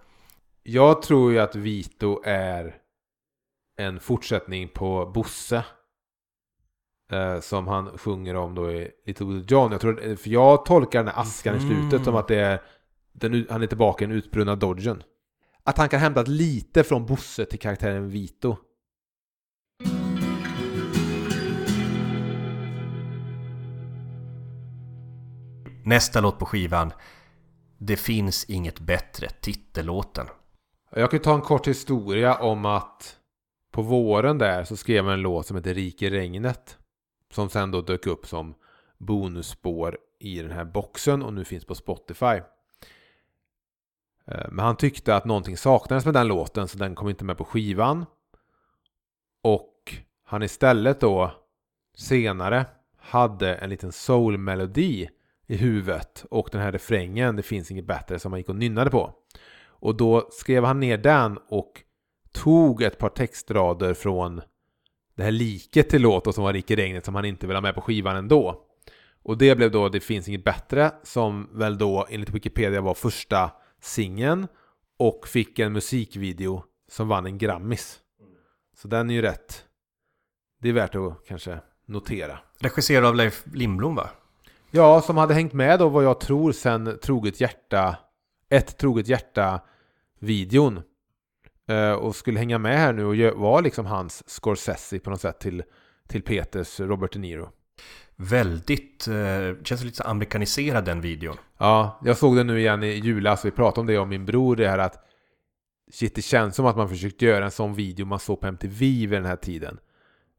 Jag 0.62 1.02
tror 1.02 1.32
ju 1.32 1.38
att 1.40 1.54
Vito 1.56 2.22
är 2.24 2.74
en 3.78 4.00
fortsättning 4.00 4.68
på 4.68 5.10
Bosse. 5.14 5.64
Eh, 7.12 7.40
som 7.40 7.68
han 7.68 7.98
sjunger 7.98 8.36
om 8.36 8.54
då 8.54 8.70
i 8.70 8.90
Little 9.06 9.26
Little 9.26 9.56
John. 9.56 9.72
Jag, 9.72 9.80
tror, 9.80 10.16
för 10.16 10.30
jag 10.30 10.64
tolkar 10.64 10.98
den 11.04 11.14
här 11.14 11.22
askan 11.22 11.56
i 11.56 11.60
slutet 11.60 11.92
Mm. 11.92 12.04
som 12.04 12.16
att 12.16 12.28
det 12.28 12.36
är 12.36 12.62
den, 13.12 13.46
han 13.50 13.62
är 13.62 13.66
tillbaka 13.66 14.04
i 14.04 14.08
den 14.08 14.16
utbrunna 14.16 14.56
Dodgen. 14.56 15.02
Att 15.64 15.78
han 15.78 15.88
kan 15.88 16.00
hämta 16.00 16.22
lite 16.22 16.84
från 16.84 17.06
Bosse 17.06 17.44
till 17.44 17.58
karaktären 17.58 18.08
Vito. 18.08 18.56
Nästa 25.84 26.20
låt 26.20 26.38
på 26.38 26.46
skivan 26.46 26.92
Det 27.78 27.96
finns 27.96 28.44
inget 28.44 28.80
bättre, 28.80 29.28
titellåten 29.28 30.26
Jag 30.90 31.10
kan 31.10 31.20
ta 31.20 31.34
en 31.34 31.40
kort 31.40 31.68
historia 31.68 32.34
om 32.34 32.66
att 32.66 33.16
på 33.72 33.82
våren 33.82 34.38
där 34.38 34.64
så 34.64 34.76
skrev 34.76 35.04
han 35.04 35.14
en 35.14 35.20
låt 35.20 35.46
som 35.46 35.56
heter 35.56 35.74
Rik 35.74 36.02
i 36.02 36.10
regnet. 36.10 36.78
Som 37.32 37.48
sen 37.48 37.70
då 37.70 37.80
dök 37.80 38.06
upp 38.06 38.26
som 38.26 38.54
bonusspår 38.98 39.98
i 40.18 40.42
den 40.42 40.50
här 40.50 40.64
boxen 40.64 41.22
och 41.22 41.32
nu 41.32 41.44
finns 41.44 41.64
på 41.64 41.74
Spotify. 41.74 42.40
Eh, 44.26 44.48
men 44.50 44.64
han 44.64 44.76
tyckte 44.76 45.16
att 45.16 45.24
någonting 45.24 45.56
saknades 45.56 46.04
med 46.04 46.14
den 46.14 46.28
låten 46.28 46.68
så 46.68 46.78
den 46.78 46.94
kom 46.94 47.08
inte 47.08 47.24
med 47.24 47.38
på 47.38 47.44
skivan. 47.44 48.06
Och 49.42 49.94
han 50.24 50.42
istället 50.42 51.00
då 51.00 51.32
senare 51.96 52.66
hade 52.96 53.54
en 53.54 53.70
liten 53.70 53.92
soulmelodi 53.92 55.08
i 55.46 55.56
huvudet 55.56 56.24
och 56.30 56.48
den 56.52 56.60
här 56.60 56.72
refrängen 56.72 57.36
Det 57.36 57.42
finns 57.42 57.70
inget 57.70 57.86
bättre 57.86 58.18
som 58.18 58.32
han 58.32 58.40
gick 58.40 58.48
och 58.48 58.56
nynnade 58.56 58.90
på. 58.90 59.14
Och 59.64 59.96
då 59.96 60.28
skrev 60.30 60.64
han 60.64 60.80
ner 60.80 60.98
den 60.98 61.38
och 61.48 61.82
tog 62.32 62.82
ett 62.82 62.98
par 62.98 63.08
textrader 63.08 63.94
från 63.94 64.42
det 65.22 65.26
här 65.26 65.32
liket 65.32 65.88
till 65.88 66.02
låt 66.02 66.34
som 66.34 66.44
var 66.44 66.52
Rik 66.52 66.70
i 66.70 66.76
regnet 66.76 67.04
som 67.04 67.14
han 67.14 67.24
inte 67.24 67.46
ville 67.46 67.56
ha 67.56 67.62
med 67.62 67.74
på 67.74 67.80
skivan 67.80 68.16
ändå. 68.16 68.60
Och 69.22 69.38
det 69.38 69.54
blev 69.54 69.70
då 69.70 69.88
Det 69.88 70.00
finns 70.00 70.28
inget 70.28 70.44
bättre 70.44 70.92
som 71.02 71.48
väl 71.52 71.78
då 71.78 72.06
enligt 72.10 72.30
Wikipedia 72.30 72.80
var 72.80 72.94
första 72.94 73.50
singeln 73.80 74.46
och 74.98 75.28
fick 75.28 75.58
en 75.58 75.72
musikvideo 75.72 76.64
som 76.88 77.08
vann 77.08 77.26
en 77.26 77.38
Grammis. 77.38 78.00
Så 78.76 78.88
den 78.88 79.10
är 79.10 79.14
ju 79.14 79.22
rätt. 79.22 79.64
Det 80.60 80.68
är 80.68 80.72
värt 80.72 80.94
att 80.94 81.26
kanske 81.26 81.58
notera. 81.86 82.38
Regisserad 82.58 83.04
av 83.04 83.14
Leif 83.14 83.44
Lindblom 83.52 83.94
va? 83.94 84.10
Ja, 84.70 85.00
som 85.00 85.16
hade 85.16 85.34
hängt 85.34 85.52
med 85.52 85.78
då 85.78 85.88
vad 85.88 86.04
jag 86.04 86.20
tror 86.20 86.52
sen 86.52 86.98
Troget 87.02 87.40
Hjärta, 87.40 87.96
ett 88.48 88.78
Troget 88.78 89.08
Hjärta-videon. 89.08 90.82
Eh, 91.72 91.92
och 91.92 92.16
skulle 92.16 92.38
hänga 92.38 92.58
med 92.58 92.78
här 92.78 92.92
nu 92.92 93.04
och 93.04 93.40
vara 93.40 93.60
liksom 93.60 93.86
hans 93.86 94.22
Scorsese 94.26 94.98
på 94.98 95.10
något 95.10 95.20
sätt 95.20 95.40
till, 95.40 95.62
till 96.08 96.22
Peters 96.22 96.80
Robert 96.80 97.12
De 97.12 97.18
Niro. 97.18 97.48
Väldigt, 98.16 99.08
eh, 99.08 99.62
känns 99.64 99.84
lite 99.84 99.96
så 99.96 100.02
amerikaniserad 100.02 100.84
den 100.84 101.00
videon 101.00 101.36
Ja, 101.58 102.00
jag 102.04 102.16
såg 102.16 102.36
den 102.36 102.46
nu 102.46 102.60
igen 102.60 102.82
i 102.82 102.86
julas. 102.86 103.44
Vi 103.44 103.50
pratade 103.50 103.80
om 103.80 103.86
det 103.86 103.98
om 103.98 104.08
min 104.08 104.26
bror, 104.26 104.56
det 104.56 104.68
här 104.68 104.78
att 104.78 105.04
shit, 105.92 106.14
det 106.14 106.22
känns 106.22 106.56
som 106.56 106.66
att 106.66 106.76
man 106.76 106.88
försökt 106.88 107.22
göra 107.22 107.44
en 107.44 107.50
sån 107.50 107.74
video 107.74 108.06
man 108.06 108.18
såg 108.18 108.40
på 108.40 108.46
MTV 108.46 108.86
vid 108.86 109.10
den 109.10 109.24
här 109.24 109.36
tiden. 109.36 109.78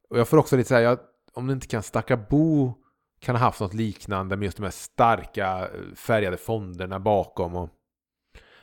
Och 0.10 0.20
jag 0.20 0.28
får 0.28 0.38
också 0.38 0.58
lite 0.58 0.70
säga, 0.70 0.98
om 1.34 1.48
det 1.48 1.54
inte 1.54 1.68
kan 1.68 1.84
Stacka 1.84 2.18
Bo 2.18 2.74
kan 3.20 3.36
ha 3.36 3.46
haft 3.46 3.60
något 3.60 3.74
liknande 3.74 4.38
med 4.38 4.46
just 4.46 4.58
de 4.58 4.64
här 4.64 4.72
starka 4.72 5.60
eh, 5.60 5.96
färgade 5.96 6.38
fonderna 6.38 7.00
bakom. 7.00 7.56
Och... 7.56 7.70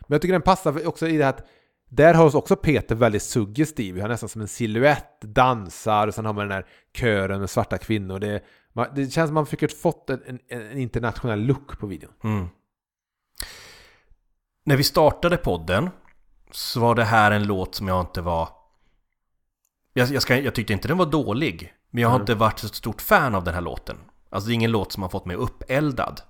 Men 0.01 0.15
jag 0.15 0.23
tycker 0.23 0.33
den 0.33 0.43
passar 0.43 0.87
också 0.87 1.09
i 1.09 1.17
det 1.17 1.25
här 1.25 1.31
att 1.31 1.47
där 1.93 2.15
har 2.15 2.37
också 2.37 2.57
Peter 2.57 2.95
väldigt 2.95 3.23
suggestiv. 3.23 3.95
Han 3.97 4.05
är 4.05 4.09
nästan 4.09 4.29
som 4.29 4.41
en 4.41 4.49
silhuett, 4.49 5.21
dansar 5.21 6.09
och 6.09 6.15
sen 6.15 6.25
har 6.27 6.33
man 6.33 6.45
den 6.49 6.53
här 6.53 6.67
kören 6.95 7.41
med 7.41 7.51
svarta 7.51 7.79
kvinnor. 7.79 8.19
Det, 8.19 8.45
man, 8.73 8.87
det 8.95 9.11
känns 9.11 9.29
som 9.29 9.35
man 9.35 9.47
fick 9.47 9.79
fått 9.81 10.11
en, 10.11 10.23
en, 10.27 10.39
en 10.49 10.79
internationell 10.79 11.41
look 11.41 11.79
på 11.79 11.87
videon. 11.87 12.13
mm. 12.25 12.49
När 14.65 14.77
vi 14.77 14.85
startade 14.85 15.37
podden 15.37 15.91
Så 16.53 16.81
var 16.81 16.95
det 16.95 17.05
här 17.05 17.31
en 17.31 17.47
låt 17.47 17.75
som 17.75 17.89
jag 17.89 18.01
inte 18.01 18.21
var 18.21 18.49
jag, 19.93 20.09
jag, 20.09 20.23
ska, 20.23 20.39
jag 20.39 20.55
tyckte 20.55 20.73
inte 20.73 20.89
den 20.89 20.99
var 20.99 21.07
dålig 21.07 21.73
Men 21.91 22.03
jag 22.03 22.09
har 22.09 22.17
Mm. 22.17 22.23
inte 22.23 22.35
varit 22.35 22.59
så 22.59 22.69
stort 22.69 23.03
fan 23.03 23.35
av 23.35 23.45
den 23.45 23.55
här 23.55 23.61
låten 23.61 23.97
Alltså 24.31 24.47
det 24.49 24.53
är 24.53 24.55
ingen 24.55 24.71
låt 24.71 24.93
som 24.93 25.03
har 25.03 25.11
fått 25.11 25.27
mig 25.27 25.37
uppeldad 25.37 26.21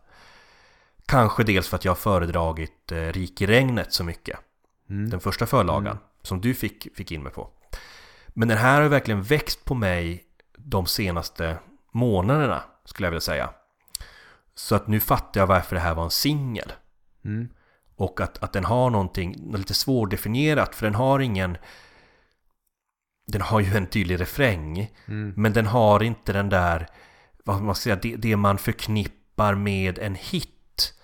Kanske 1.06 1.44
dels 1.44 1.68
för 1.68 1.76
att 1.76 1.84
jag 1.84 1.92
har 1.92 1.96
föredragit 1.96 2.92
eh, 2.92 2.96
Rik 2.96 3.40
i 3.42 3.46
regnet 3.46 3.92
så 3.92 4.04
mycket 4.04 4.38
Mm. 4.90 5.10
Den 5.10 5.20
första 5.20 5.46
förlagan 5.46 5.98
som 6.22 6.40
du 6.40 6.54
fick, 6.54 6.96
fick 6.96 7.12
in 7.12 7.22
mig 7.22 7.32
på. 7.32 7.50
Men 8.28 8.48
den 8.48 8.58
här 8.58 8.80
har 8.80 8.88
verkligen 8.88 9.22
växt 9.22 9.64
på 9.64 9.74
mig 9.74 10.24
de 10.56 10.86
senaste 10.86 11.58
månaderna 11.92 12.62
skulle 12.84 13.06
jag 13.06 13.10
vilja 13.10 13.20
säga. 13.20 13.50
Så 14.54 14.74
att 14.74 14.88
nu 14.88 15.00
fattar 15.00 15.40
jag 15.40 15.46
varför 15.46 15.76
det 15.76 15.82
här 15.82 15.94
var 15.94 16.04
en 16.04 16.10
singel. 16.10 16.72
Mm. 17.24 17.48
Och 17.96 18.20
att, 18.20 18.42
att 18.42 18.52
den 18.52 18.64
har 18.64 18.90
någonting 18.90 19.56
lite 19.56 19.74
svårdefinierat 19.74 20.74
för 20.74 20.86
den 20.86 20.94
har 20.94 21.20
ingen 21.20 21.56
Den 23.26 23.40
har 23.40 23.60
ju 23.60 23.76
en 23.76 23.86
tydlig 23.86 24.20
refräng 24.20 24.90
Mm. 25.06 25.32
Men 25.36 25.52
den 25.52 25.66
har 25.66 26.02
inte 26.02 26.32
den 26.32 26.48
där 26.48 26.86
Vad 27.44 27.62
man 27.62 27.74
ska 27.74 27.82
säga, 27.82 27.98
det, 28.02 28.16
det 28.16 28.36
man 28.36 28.58
förknippar 28.58 29.54
med 29.54 29.98
en 29.98 30.14
hit 30.14 30.59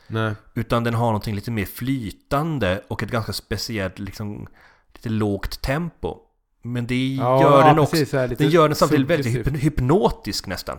Nej. 0.09 0.35
utan 0.55 0.85
den 0.85 0.95
har 0.95 1.07
någonting 1.07 1.35
lite 1.35 1.51
mer 1.51 1.65
flytande 1.65 2.83
och 2.89 3.03
ett 3.03 3.11
ganska 3.11 3.33
speciellt 3.33 3.99
liksom 3.99 4.47
lite 4.95 5.09
lågt 5.09 5.63
tempo. 5.63 6.17
Men 6.63 6.87
det 6.87 7.15
Ja, 7.15 7.43
gör 7.43 7.61
ja, 7.61 7.67
den 7.67 7.79
också. 7.79 7.91
precis, 7.91 8.13
här 8.13 8.29
Den 8.29 8.49
gör 8.51 8.69
den 8.69 8.77
samtidigt 8.77 9.07
väldigt 9.07 9.63
hypnotisk 9.65 10.47
nästan. 10.47 10.79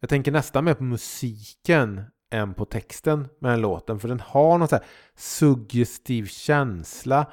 Jag 0.00 0.10
tänker 0.10 0.32
nästan 0.32 0.64
mer 0.64 0.74
på 0.74 0.84
musiken 0.84 2.02
än 2.32 2.54
på 2.54 2.64
texten 2.64 3.28
med 3.40 3.52
den 3.52 3.60
låten. 3.60 4.00
För 4.00 4.08
den 4.08 4.20
har 4.20 4.58
någon 4.58 4.68
så 4.68 4.76
här 4.76 4.84
suggestiv 5.16 6.26
känsla 6.26 7.26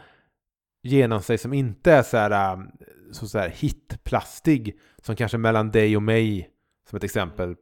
genom 0.84 1.22
sig 1.22 1.38
som 1.38 1.54
inte 1.54 1.92
är 1.94 2.04
så 2.04 2.18
här, 2.18 2.54
um, 2.54 2.72
så, 3.12 3.28
så 3.28 3.38
här 3.38 3.50
hitplastig. 3.50 4.80
Som 5.02 5.16
kanske 5.16 5.38
mellan 5.38 5.72
dig 5.72 5.96
och 5.96 6.04
mig, 6.04 6.50
som 6.90 6.98
ett 6.98 7.04
exempel. 7.04 7.56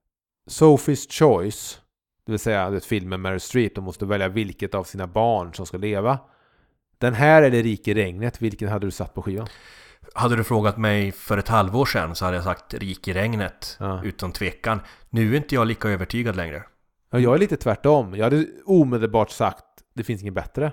Sophie's 0.49 1.11
Choice, 1.11 1.82
det 2.26 2.32
vill 2.32 2.39
säga 2.39 2.69
det 2.69 2.86
filmen 2.86 3.21
Meryl 3.21 3.39
Streep, 3.39 3.76
de 3.76 3.84
måste 3.84 4.05
välja 4.05 4.28
vilket 4.28 4.76
av 4.76 4.84
sina 4.84 5.07
barn 5.07 5.53
som 5.53 5.65
ska 5.65 5.78
leva. 5.78 6.19
Den 6.97 7.13
här 7.13 7.41
är 7.41 7.51
det 7.51 7.61
Rik 7.61 7.88
i 7.88 7.93
regnet, 7.93 8.41
vilken 8.41 8.69
hade 8.69 8.88
du 8.88 8.91
satt 8.91 9.13
på 9.13 9.21
skivan? 9.21 9.47
Hade 10.13 10.36
du 10.36 10.43
frågat 10.43 10.78
mig 10.78 11.11
för 11.11 11.38
ett 11.38 11.47
halvår 11.47 11.86
sedan 11.86 12.15
så 12.15 12.26
hade 12.26 12.38
jag 12.38 12.43
sagt 12.43 12.73
Rik 12.73 13.07
i 13.07 13.13
regnet, 13.13 13.78
Ja. 13.80 14.03
utan 14.03 14.32
tvekan. 14.32 14.80
Nu 15.09 15.34
är 15.34 15.38
inte 15.38 15.55
jag 15.55 15.67
lika 15.67 15.89
övertygad 15.89 16.36
längre. 16.36 16.63
Ja, 17.09 17.19
jag 17.19 17.36
är 17.36 17.39
lite 17.39 17.57
tvärtom. 17.57 18.15
Jag 18.15 18.23
hade 18.23 18.45
omedelbart 18.65 19.30
sagt 19.32 19.65
det 19.93 20.03
finns 20.03 20.21
inget 20.21 20.34
bättre. 20.34 20.71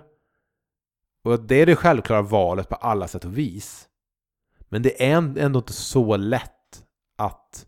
Och 1.24 1.40
det 1.40 1.54
är 1.62 1.66
det 1.66 1.76
självklara 1.76 2.22
valet 2.22 2.68
på 2.68 2.74
alla 2.74 3.08
sätt 3.08 3.24
och 3.24 3.38
vis. 3.38 3.88
Men 4.68 4.82
det 4.82 5.02
är 5.10 5.16
ändå 5.38 5.58
inte 5.58 5.72
så 5.72 6.16
lätt 6.16 6.82
att 7.18 7.66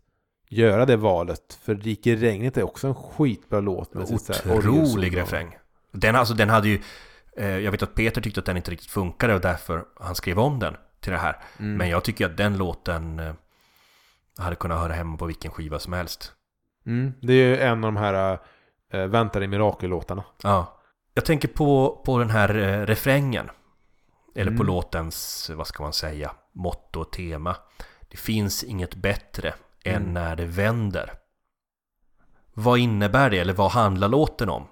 göra 0.57 0.85
det 0.85 0.97
valet. 0.97 1.59
För 1.63 1.75
Rik 1.75 2.07
i 2.07 2.15
regnet 2.15 2.57
är 2.57 2.63
också 2.63 2.87
en 2.87 2.95
skitbra 2.95 3.59
låt. 3.59 3.93
Med 3.93 4.03
Otrolig 4.45 5.17
refräng. 5.17 5.57
Den, 5.91 6.15
alltså, 6.15 6.33
den 6.33 6.49
hade 6.49 6.67
ju... 6.67 6.81
Eh, 7.37 7.57
jag 7.57 7.71
vet 7.71 7.83
att 7.83 7.95
Peter 7.95 8.21
tyckte 8.21 8.39
att 8.39 8.45
den 8.45 8.57
inte 8.57 8.71
riktigt 8.71 8.91
funkade 8.91 9.33
och 9.35 9.41
därför 9.41 9.85
han 9.99 10.15
skrev 10.15 10.39
om 10.39 10.59
den 10.59 10.75
till 10.99 11.11
det 11.11 11.17
här. 11.17 11.39
Mm. 11.59 11.77
Men 11.77 11.89
jag 11.89 12.03
tycker 12.03 12.25
att 12.25 12.37
den 12.37 12.57
låten 12.57 13.19
eh, 13.19 13.33
hade 14.37 14.55
kunnat 14.55 14.79
höra 14.79 14.93
hemma 14.93 15.17
på 15.17 15.25
vilken 15.25 15.51
skiva 15.51 15.79
som 15.79 15.93
helst. 15.93 16.31
Mm, 16.85 17.13
det 17.21 17.33
är 17.33 17.47
ju 17.47 17.57
en 17.57 17.83
av 17.83 17.93
de 17.93 17.97
här 17.97 18.39
äh, 18.93 19.05
Väntar 19.05 19.43
i 19.43 19.47
mirakellåtarna. 19.47 20.23
Ja. 20.43 20.79
Jag 21.13 21.25
tänker 21.25 21.47
på, 21.47 22.01
på 22.05 22.19
den 22.19 22.29
här 22.29 22.57
eh, 22.57 22.85
refrängen. 22.85 23.49
Eller 24.35 24.51
på 24.51 24.55
Mm. 24.63 24.67
låtens, 24.67 25.51
vad 25.55 25.67
ska 25.67 25.83
man 25.83 25.93
säga, 25.93 26.31
motto 26.53 26.99
och 26.99 27.11
tema. 27.11 27.55
Det 28.11 28.17
finns 28.17 28.63
inget 28.63 28.95
bättre 28.95 29.53
än 29.85 29.95
Mm. 29.95 30.13
när 30.13 30.35
det 30.35 30.45
vänder. 30.45 31.13
Vad 32.53 32.79
innebär 32.79 33.29
det, 33.29 33.39
eller 33.39 33.53
vad 33.53 33.71
handlar 33.71 34.07
låten 34.07 34.49
om? 34.49 34.67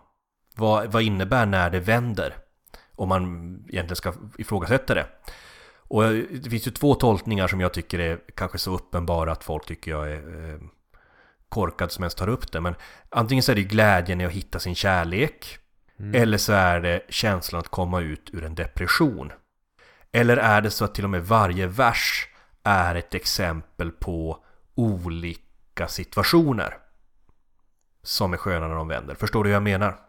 Vad, 0.55 0.91
vad 0.91 1.03
innebär 1.03 1.45
när 1.45 1.70
det 1.70 1.80
vänder? 1.80 2.38
Om 2.95 3.09
man 3.09 3.24
egentligen 3.70 3.95
ska 3.95 4.14
ifrågasätta 4.38 4.93
det. 4.93 5.05
Och 5.78 6.05
eh, 6.05 6.24
det 6.32 6.49
finns 6.49 6.68
ju 6.68 6.72
två 6.72 6.95
tolkningar 6.95 7.47
som 7.47 7.61
jag 7.61 7.74
tycker 7.74 7.99
är 7.99 8.20
kanske 8.36 8.57
så 8.57 8.76
uppenbara 8.76 9.32
att 9.32 9.43
folk 9.43 9.66
tycker 9.66 9.91
jag 9.91 10.11
är 10.11 10.49
eh, 10.53 10.59
korkad 11.49 11.91
som 11.91 12.03
ens 12.03 12.16
tar 12.16 12.30
upp 12.30 12.51
det. 12.51 12.61
Men 12.61 12.76
antingen 13.09 13.43
så 13.43 13.51
är 13.51 13.55
det 13.55 13.64
glädjen 13.64 14.22
i 14.22 14.26
att 14.26 14.32
hitta 14.32 14.59
sin 14.59 14.76
kärlek. 14.76 15.57
Mm. 15.99 16.22
Eller 16.22 16.38
så 16.38 16.53
är 16.53 16.80
det 16.82 17.01
känslan 17.09 17.59
att 17.59 17.70
komma 17.70 18.01
ut 18.01 18.30
ur 18.34 18.43
en 18.43 18.55
depression. 18.55 19.32
Eller 20.11 20.38
är 20.38 20.61
det 20.61 20.72
så 20.72 20.86
att 20.86 20.95
till 20.95 21.03
och 21.03 21.09
med 21.09 21.26
varje 21.26 21.68
vers 21.68 22.28
är 22.64 22.95
ett 22.95 23.14
exempel 23.14 23.91
på 23.91 24.43
olika 24.76 25.88
situationer 25.88 26.78
som 28.04 28.34
är 28.34 28.38
sköna 28.38 28.68
när 28.68 28.76
de 28.76 28.88
vänder. 28.88 29.16
Förstår 29.16 29.44
du 29.44 29.50
hur 29.50 29.54
jag 29.54 29.64
menar? 29.64 30.00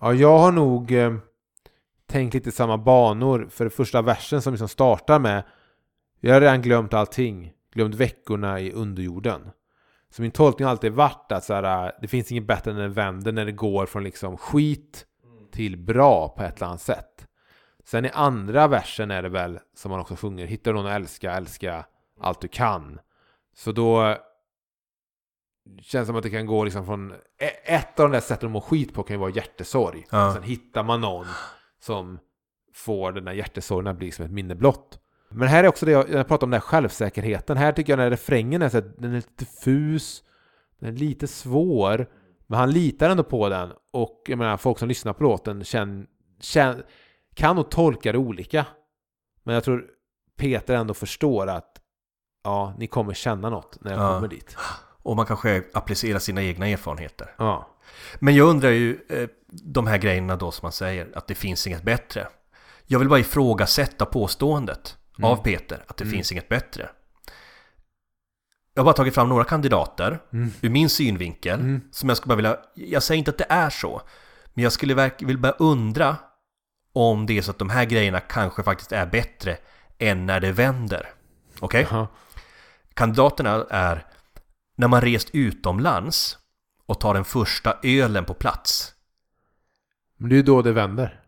Ja, 0.00 0.12
jag 0.12 0.38
har 0.38 0.52
nog 0.52 0.92
eh, 0.92 1.14
tänkt 2.06 2.34
lite 2.34 2.52
samma 2.52 2.78
banor. 2.78 3.48
För 3.50 3.68
första 3.68 4.02
versen 4.02 4.42
som 4.42 4.52
liksom 4.52 4.68
startar 4.68 5.18
med 5.18 5.42
Jag 6.20 6.34
har 6.34 6.40
redan 6.40 6.62
glömt 6.62 6.94
allting. 6.94 7.52
Glömt 7.72 7.94
veckorna 7.94 8.60
i 8.60 8.72
underjorden. 8.72 9.50
Så 10.10 10.22
min 10.22 10.30
tolkning 10.30 10.64
har 10.64 10.70
alltid 10.70 10.92
varit 10.92 11.32
att 11.32 11.44
så 11.44 11.54
här, 11.54 11.86
eh, 11.86 11.92
det 12.00 12.08
finns 12.08 12.32
inget 12.32 12.46
bättre 12.46 12.70
än 12.70 12.76
när 12.76 12.82
det 12.82 12.94
vänder 12.94 13.32
när 13.32 13.44
det 13.44 13.52
går 13.52 13.86
från 13.86 14.04
liksom 14.04 14.36
skit 14.36 15.06
till 15.52 15.76
bra 15.76 16.28
på 16.28 16.42
ett 16.42 16.56
eller 16.56 16.66
annat 16.66 16.80
sätt. 16.80 17.26
Sen 17.84 18.04
i 18.04 18.10
andra 18.10 18.68
versen 18.68 19.10
är 19.10 19.22
det 19.22 19.28
väl 19.28 19.58
som 19.74 19.90
man 19.90 20.00
också 20.00 20.16
sjunger 20.16 20.46
Hitta 20.46 20.72
någon 20.72 20.86
att 20.86 20.92
älska, 20.92 21.32
älska 21.32 21.86
allt 22.20 22.40
du 22.40 22.48
kan. 22.48 23.00
Så 23.54 23.72
då 23.72 24.16
känns 25.80 26.02
det 26.02 26.06
som 26.06 26.16
att 26.16 26.22
det 26.22 26.30
kan 26.30 26.46
gå 26.46 26.64
liksom 26.64 26.86
från 26.86 27.12
e- 27.38 27.74
ett 27.74 28.00
av 28.00 28.10
de 28.10 28.12
där 28.12 28.20
sätten 28.20 28.46
att 28.46 28.52
må 28.52 28.60
skit 28.60 28.94
på 28.94 29.02
kan 29.02 29.14
ju 29.14 29.20
vara 29.20 29.30
hjärtesorg. 29.30 30.06
Ja. 30.10 30.32
Sen 30.34 30.42
hittar 30.42 30.82
man 30.82 31.00
någon 31.00 31.26
som 31.80 32.18
får 32.74 33.12
den 33.12 33.24
där 33.24 33.32
hjärtesorgen 33.32 33.86
att 33.86 33.96
bli 33.96 34.10
som 34.10 34.24
ett 34.24 34.30
minne 34.30 34.54
blott. 34.54 35.00
Men 35.30 35.48
här 35.48 35.64
är 35.64 35.68
också 35.68 35.86
det 35.86 35.92
jag, 35.92 36.10
jag 36.10 36.28
pratar 36.28 36.46
om 36.46 36.50
den 36.50 36.60
här 36.60 36.66
självsäkerheten. 36.66 37.56
Här 37.56 37.72
tycker 37.72 37.92
jag 37.92 37.98
den 37.98 38.04
här 38.04 38.10
refrängen 38.10 38.62
är 38.62 38.68
så 38.68 38.78
att 38.78 38.96
den 38.96 39.10
är 39.10 39.16
lite 39.16 39.44
diffus, 39.44 40.22
den 40.78 40.88
är 40.88 40.98
lite 40.98 41.26
svår, 41.26 42.06
men 42.46 42.58
han 42.58 42.70
litar 42.70 43.10
ändå 43.10 43.24
på 43.24 43.48
den. 43.48 43.72
Och 43.92 44.22
jag 44.26 44.38
menar, 44.38 44.56
folk 44.56 44.78
som 44.78 44.88
lyssnar 44.88 45.12
på 45.12 45.22
låten 45.22 45.64
känn, 45.64 46.06
känn, 46.40 46.82
kan 47.34 47.56
nog 47.56 47.70
tolka 47.70 48.12
det 48.12 48.18
olika. 48.18 48.66
Men 49.42 49.54
jag 49.54 49.64
tror 49.64 49.86
Peter 50.36 50.74
ändå 50.74 50.94
förstår 50.94 51.46
att 51.46 51.80
ja, 52.44 52.74
ni 52.78 52.86
kommer 52.86 53.14
känna 53.14 53.50
något 53.50 53.78
när 53.80 53.90
jag 53.92 54.00
Ja. 54.00 54.14
kommer 54.14 54.28
dit. 54.28 54.56
Och 55.02 55.16
man 55.16 55.26
kanske 55.26 55.62
applicerar 55.74 56.18
sina 56.18 56.42
egna 56.42 56.68
erfarenheter. 56.68 57.34
Ja. 57.38 57.68
Men 58.18 58.34
jag 58.34 58.48
undrar 58.48 58.70
ju 58.70 58.98
eh, 59.08 59.28
de 59.50 59.86
här 59.86 59.98
grejerna 59.98 60.36
då 60.36 60.50
som 60.50 60.66
man 60.66 60.72
säger, 60.72 61.08
att 61.14 61.26
det 61.26 61.34
finns 61.34 61.66
inget 61.66 61.82
bättre. 61.82 62.28
Jag 62.86 62.98
vill 62.98 63.08
bara 63.08 63.18
ifrågasätta 63.18 64.06
påståendet 64.06 64.96
Mm. 65.18 65.30
av 65.30 65.36
Peter, 65.36 65.84
att 65.88 65.96
det 65.96 66.04
Mm. 66.04 66.12
finns 66.14 66.32
inget 66.32 66.48
bättre. 66.48 66.88
Jag 68.74 68.80
har 68.82 68.84
bara 68.84 68.94
tagit 68.94 69.14
fram 69.14 69.28
några 69.28 69.44
kandidater 69.44 70.18
Mm. 70.32 70.50
ur 70.60 70.70
min 70.70 70.88
synvinkel 70.90 71.60
Mm. 71.60 71.80
som 71.90 72.08
jag 72.08 72.18
skulle 72.18 72.28
bara 72.28 72.36
vilja, 72.36 72.56
jag 72.74 73.02
säger 73.02 73.18
inte 73.18 73.30
att 73.30 73.38
det 73.38 73.46
är 73.48 73.70
så, 73.70 74.02
men 74.54 74.62
jag 74.64 74.72
skulle 74.72 74.94
verk, 74.94 75.22
vill 75.22 75.38
bara 75.38 75.52
undra 75.52 76.16
om 76.92 77.26
det 77.26 77.38
är 77.38 77.42
så 77.42 77.50
att 77.50 77.58
de 77.58 77.70
här 77.70 77.84
grejerna 77.84 78.20
kanske 78.20 78.62
faktiskt 78.62 78.92
är 78.92 79.06
bättre 79.06 79.56
än 79.98 80.26
när 80.26 80.40
det 80.40 80.52
vänder. 80.52 81.08
Okej? 81.60 81.86
Jaha. 81.90 82.06
Kandidaterna 82.94 83.66
är 83.70 84.06
när 84.76 84.88
man 84.88 85.00
rest 85.00 85.28
utomlands 85.32 86.38
och 86.86 87.00
tar 87.00 87.14
den 87.14 87.24
första 87.24 87.76
ölen 87.82 88.24
på 88.24 88.34
plats. 88.34 88.94
Men 90.16 90.28
det 90.28 90.34
är 90.34 90.36
ju 90.36 90.42
då 90.42 90.62
det 90.62 90.72
vänder. 90.72 91.20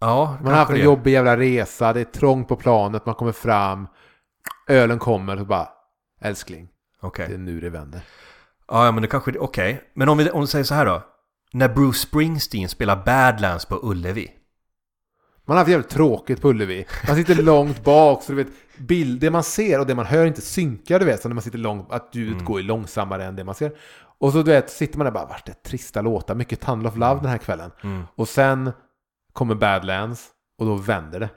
Ja, 0.00 0.38
Man 0.42 0.52
har 0.52 0.58
haft 0.58 0.70
en 0.70 0.76
det. 0.78 0.84
jobbig 0.84 1.12
jävla 1.12 1.36
resa, 1.36 1.92
det 1.92 2.00
är 2.00 2.04
trångt 2.04 2.48
på 2.48 2.56
planet, 2.56 3.06
man 3.06 3.14
kommer 3.14 3.32
fram, 3.32 3.88
ölen 4.68 4.98
kommer 4.98 5.40
och 5.40 5.46
bara 5.46 5.68
älskling, 6.20 6.68
Okej. 7.00 7.28
det 7.28 7.34
är 7.34 7.38
nu 7.38 7.60
det 7.60 7.70
vänder. 7.70 8.00
Ja, 8.68 8.92
men 8.92 9.02
det 9.02 9.08
kanske... 9.08 9.38
Okej. 9.38 9.90
Men 9.94 10.08
om 10.08 10.18
vi, 10.18 10.30
om 10.30 10.40
vi 10.40 10.46
säger 10.46 10.64
så 10.64 10.74
här 10.74 10.86
då. 10.86 11.02
När 11.52 11.68
Bruce 11.68 11.98
Springsteen 11.98 12.68
spelar 12.68 13.04
Badlands 13.04 13.66
på 13.66 13.80
Ullevi. 13.82 14.30
Man 15.44 15.56
har 15.56 15.58
haft 15.58 15.70
jävligt 15.70 15.90
tråkigt 15.90 16.40
på 16.40 16.48
Ullevi. 16.48 16.86
Man 17.06 17.16
sitter 17.16 17.34
långt 17.42 17.84
bak, 17.84 18.22
så 18.22 18.32
du 18.32 18.44
vet, 18.44 18.52
bild, 18.80 19.20
det 19.20 19.30
man 19.30 19.42
ser 19.44 19.80
och 19.80 19.86
det 19.86 19.94
man 19.94 20.06
hör 20.06 20.26
inte 20.26 20.40
synkar, 20.40 20.98
du 20.98 21.04
vet, 21.04 21.22
så 21.22 21.28
när 21.28 21.34
man 21.34 21.42
sitter 21.42 21.58
långt, 21.58 21.92
att 21.92 22.08
ljudet 22.12 22.32
Mm. 22.34 22.44
går 22.44 22.60
långsammare 22.60 23.24
än 23.24 23.36
det 23.36 23.44
man 23.44 23.54
ser. 23.54 23.72
Och 24.20 24.32
så 24.32 24.38
du 24.42 24.50
vet, 24.50 24.70
sitter 24.70 24.98
man 24.98 25.04
där 25.04 25.10
och 25.10 25.14
bara, 25.14 25.26
vart 25.26 25.46
det 25.46 25.62
trista 25.62 26.00
låtar, 26.00 26.34
mycket 26.34 26.60
Tunnel 26.60 26.86
of 26.86 26.96
Love 26.96 27.20
den 27.20 27.30
här 27.30 27.38
kvällen. 27.38 27.70
Mm. 27.82 28.02
Och 28.14 28.28
sen 28.28 28.72
kommer 29.32 29.54
Badlands, 29.54 30.26
och 30.58 30.66
då 30.66 30.74
vänder 30.74 31.20
det. 31.20 31.28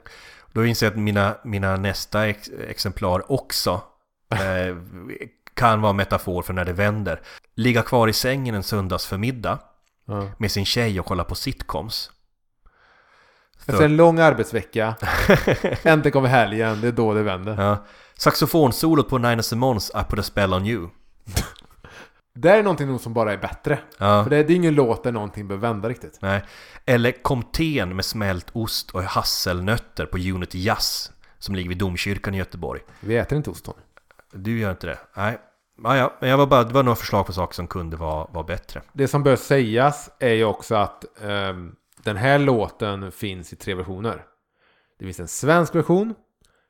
Då 0.52 0.66
inser 0.66 0.86
jag 0.86 0.90
att 0.92 0.98
mina, 0.98 1.34
mina 1.44 1.76
nästa 1.76 2.26
ex, 2.28 2.50
exemplar 2.68 3.32
också 3.32 3.82
eh, 4.30 4.76
kan 5.54 5.80
vara 5.80 5.92
metafor 5.92 6.42
för 6.42 6.52
när 6.52 6.64
det 6.64 6.72
vänder. 6.72 7.20
Ligga 7.54 7.82
kvar 7.82 8.08
i 8.08 8.12
sängen 8.12 8.54
en 8.54 8.62
söndagsförmiddag 8.62 9.58
Ja. 10.04 10.28
med 10.38 10.50
sin 10.50 10.64
tjej 10.64 11.00
och 11.00 11.06
kolla 11.06 11.24
på 11.24 11.34
sitcoms. 11.34 12.10
Efter 13.66 13.84
en 13.84 13.96
lång 13.96 14.18
arbetsvecka, 14.18 14.94
äntligen 15.82 16.12
kommer 16.12 16.28
helgen, 16.28 16.80
det 16.80 16.88
är 16.88 16.92
då 16.92 17.14
det 17.14 17.22
vänder. 17.22 17.62
Ja. 17.62 17.84
Saxofonsolot 18.16 19.08
på 19.08 19.18
Nina 19.18 19.42
Simons 19.42 19.90
I 19.90 20.10
put 20.10 20.18
a 20.18 20.22
spell 20.22 20.54
on 20.54 20.66
you. 20.66 20.88
Det 22.34 22.50
är 22.50 22.62
någonting 22.62 22.86
nog 22.86 23.00
som 23.00 23.14
bara 23.14 23.32
är 23.32 23.38
bättre. 23.38 23.78
Ja. 23.98 24.22
För 24.22 24.30
det, 24.30 24.42
det 24.42 24.52
är 24.52 24.56
ingen 24.56 24.74
låt 24.74 25.04
där 25.04 25.12
någonting 25.12 25.48
behöver 25.48 25.68
vända 25.68 25.88
riktigt. 25.88 26.18
Nej. 26.20 26.44
Eller 26.86 27.22
Comten 27.22 27.96
med 27.96 28.04
smält 28.04 28.46
ost 28.52 28.90
och 28.90 29.02
hasselnötter 29.02 30.06
på 30.06 30.18
Unity 30.18 30.58
Jazz 30.58 31.12
som 31.38 31.54
ligger 31.54 31.68
vid 31.68 31.78
domkyrkan 31.78 32.34
i 32.34 32.38
Göteborg. 32.38 32.80
Vi 33.00 33.16
äter 33.16 33.36
inte 33.36 33.50
ost 33.50 33.64
Tony. 33.64 33.78
Du 34.32 34.58
gör 34.58 34.70
inte 34.70 34.86
det? 34.86 34.98
Nej. 35.16 35.38
Ja, 35.82 35.96
ja. 35.96 36.16
Men 36.20 36.30
jag 36.30 36.36
var 36.36 36.46
bara, 36.46 36.64
det 36.64 36.74
var 36.74 36.82
några 36.82 36.96
förslag 36.96 37.26
på 37.26 37.32
saker 37.32 37.54
som 37.54 37.66
kunde 37.66 37.96
vara, 37.96 38.26
vara 38.30 38.44
bättre. 38.44 38.82
Det 38.92 39.08
som 39.08 39.22
bör 39.22 39.36
sägas 39.36 40.10
är 40.18 40.32
ju 40.32 40.44
också 40.44 40.74
att 40.74 41.04
ehm, 41.22 41.72
den 42.04 42.16
här 42.16 42.38
låten 42.38 43.12
finns 43.12 43.52
i 43.52 43.56
tre 43.56 43.74
versioner. 43.74 44.24
Det 44.98 45.04
finns 45.04 45.20
en 45.20 45.28
svensk 45.28 45.74
version, 45.74 46.14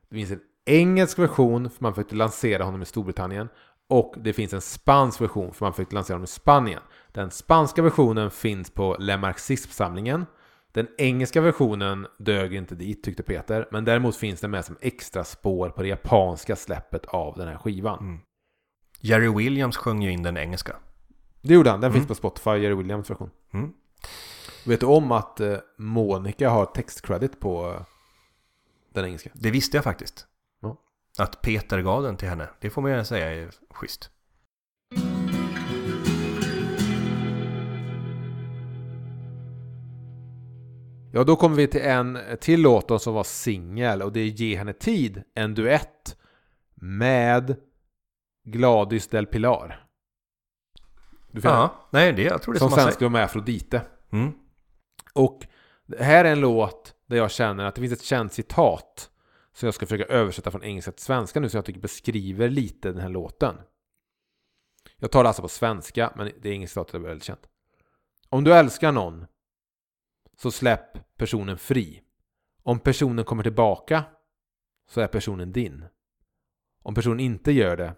det 0.08 0.16
finns 0.16 0.30
en 0.30 0.40
engelsk 0.64 1.18
version 1.18 1.70
för 1.70 1.82
man 1.82 1.94
försökte 1.94 2.14
lansera 2.16 2.64
honom 2.64 2.82
i 2.82 2.84
Storbritannien 2.84 3.48
och 3.88 4.14
det 4.16 4.32
finns 4.32 4.52
en 4.52 4.60
spansk 4.60 5.20
version 5.20 5.54
för 5.54 5.64
man 5.66 5.72
försökte 5.72 5.94
lansera 5.94 6.14
honom 6.14 6.24
i 6.24 6.26
Spanien. 6.26 6.80
Den 7.12 7.30
spanska 7.30 7.82
versionen 7.82 8.30
finns 8.30 8.70
på 8.70 8.96
Le 8.98 9.16
Marxisme-samlingen. 9.16 10.26
Den 10.72 10.88
engelska 10.98 11.40
versionen 11.40 12.06
dög 12.18 12.54
inte 12.54 12.74
dit 12.74 13.04
tyckte 13.04 13.22
Peter, 13.22 13.68
men 13.70 13.84
däremot 13.84 14.16
finns 14.16 14.40
den 14.40 14.50
med 14.50 14.64
som 14.64 14.76
extra 14.80 15.24
spår 15.24 15.68
på 15.68 15.82
det 15.82 15.88
japanska 15.88 16.56
släppet 16.56 17.06
av 17.06 17.36
den 17.36 17.48
här 17.48 17.58
skivan. 17.58 17.98
Jerry 19.00 19.28
Williams 19.28 19.76
sjöng 19.76 20.02
ju 20.02 20.10
in 20.10 20.22
den 20.22 20.36
engelska. 20.36 20.76
Det 21.42 21.54
gjorde 21.54 21.70
han, 21.70 21.80
den 21.80 21.90
Mm. 21.90 21.94
finns 22.00 22.08
på 22.08 22.14
Spotify, 22.14 22.50
Jerry 22.50 22.74
Williams 22.74 23.10
version. 23.10 23.30
Mm. 23.54 23.72
Vet 24.66 24.80
du 24.80 24.86
om 24.86 25.12
att 25.12 25.40
eh, 25.40 25.56
Monica 25.78 26.50
har 26.50 26.66
textcredit 26.66 27.40
på 27.40 27.70
eh, 27.70 27.82
den 28.94 29.04
engelska? 29.04 29.30
Det 29.34 29.50
visste 29.50 29.76
jag 29.76 29.84
faktiskt. 29.84 30.26
Ja. 30.60 30.76
Att 31.18 31.42
Peter 31.42 31.80
gav 31.80 32.02
den 32.02 32.16
till 32.16 32.28
henne. 32.28 32.48
Det 32.60 32.70
får 32.70 32.82
man 32.82 32.90
ju 32.90 33.04
säga 33.04 33.30
är 33.30 33.50
schysst. 33.70 34.10
Ja, 41.14 41.24
då 41.24 41.36
kommer 41.36 41.56
vi 41.56 41.66
till 41.66 41.82
en 41.82 42.18
till 42.40 42.60
låt 42.60 42.88
då 42.88 42.98
som 42.98 43.14
var 43.14 43.24
singel 43.24 44.02
och 44.02 44.12
det 44.12 44.20
är 44.20 44.24
Ge 44.24 44.56
henne 44.56 44.72
tid, 44.72 45.22
en 45.34 45.54
duett 45.54 46.16
med 46.74 47.56
Gladys 48.44 49.08
del 49.08 49.26
Pilar. 49.26 49.86
Du 51.30 51.40
Ja, 51.44 51.74
nej 51.90 52.12
det 52.12 52.22
jag 52.22 52.42
tror 52.42 52.54
det 52.54 52.58
är 52.58 52.58
som 52.58 52.70
som 52.70 52.78
ska 52.78 52.90
säger. 52.90 53.00
vara 53.00 53.10
med 53.10 53.24
Afrodite. 53.24 53.82
Mm. 54.12 54.32
Och 55.12 55.46
det 55.86 56.04
här 56.04 56.24
är 56.24 56.32
en 56.32 56.40
låt 56.40 56.94
där 57.06 57.16
jag 57.16 57.30
känner 57.30 57.64
att 57.64 57.74
det 57.74 57.80
finns 57.80 57.92
ett 57.92 58.02
känt 58.02 58.32
citat 58.32 59.10
som 59.52 59.66
jag 59.66 59.74
ska 59.74 59.86
försöka 59.86 60.12
översätta 60.12 60.50
från 60.50 60.64
engelska 60.64 60.92
till 60.92 61.04
svenska 61.04 61.40
nu 61.40 61.48
så 61.48 61.56
jag 61.56 61.64
tycker 61.64 61.80
beskriver 61.80 62.48
lite 62.48 62.88
den 62.92 63.00
här 63.00 63.08
låten. 63.08 63.56
Jag 64.96 65.10
tar 65.10 65.22
det 65.22 65.28
alltså 65.28 65.42
på 65.42 65.48
svenska, 65.48 66.12
men 66.16 66.32
det 66.42 66.48
engelska 66.50 66.72
citatet 66.72 66.94
är 66.94 66.98
väldigt 66.98 67.24
känt. 67.24 67.48
Om 68.28 68.44
du 68.44 68.54
älskar 68.54 68.92
någon 68.92 69.26
så 70.36 70.50
släpp 70.50 71.16
personen 71.16 71.58
fri. 71.58 72.02
Om 72.62 72.78
personen 72.78 73.24
kommer 73.24 73.42
tillbaka 73.42 74.04
så 74.90 75.00
är 75.00 75.06
personen 75.06 75.52
din. 75.52 75.84
Om 76.82 76.94
personen 76.94 77.20
inte 77.20 77.52
gör 77.52 77.76
det 77.76 77.94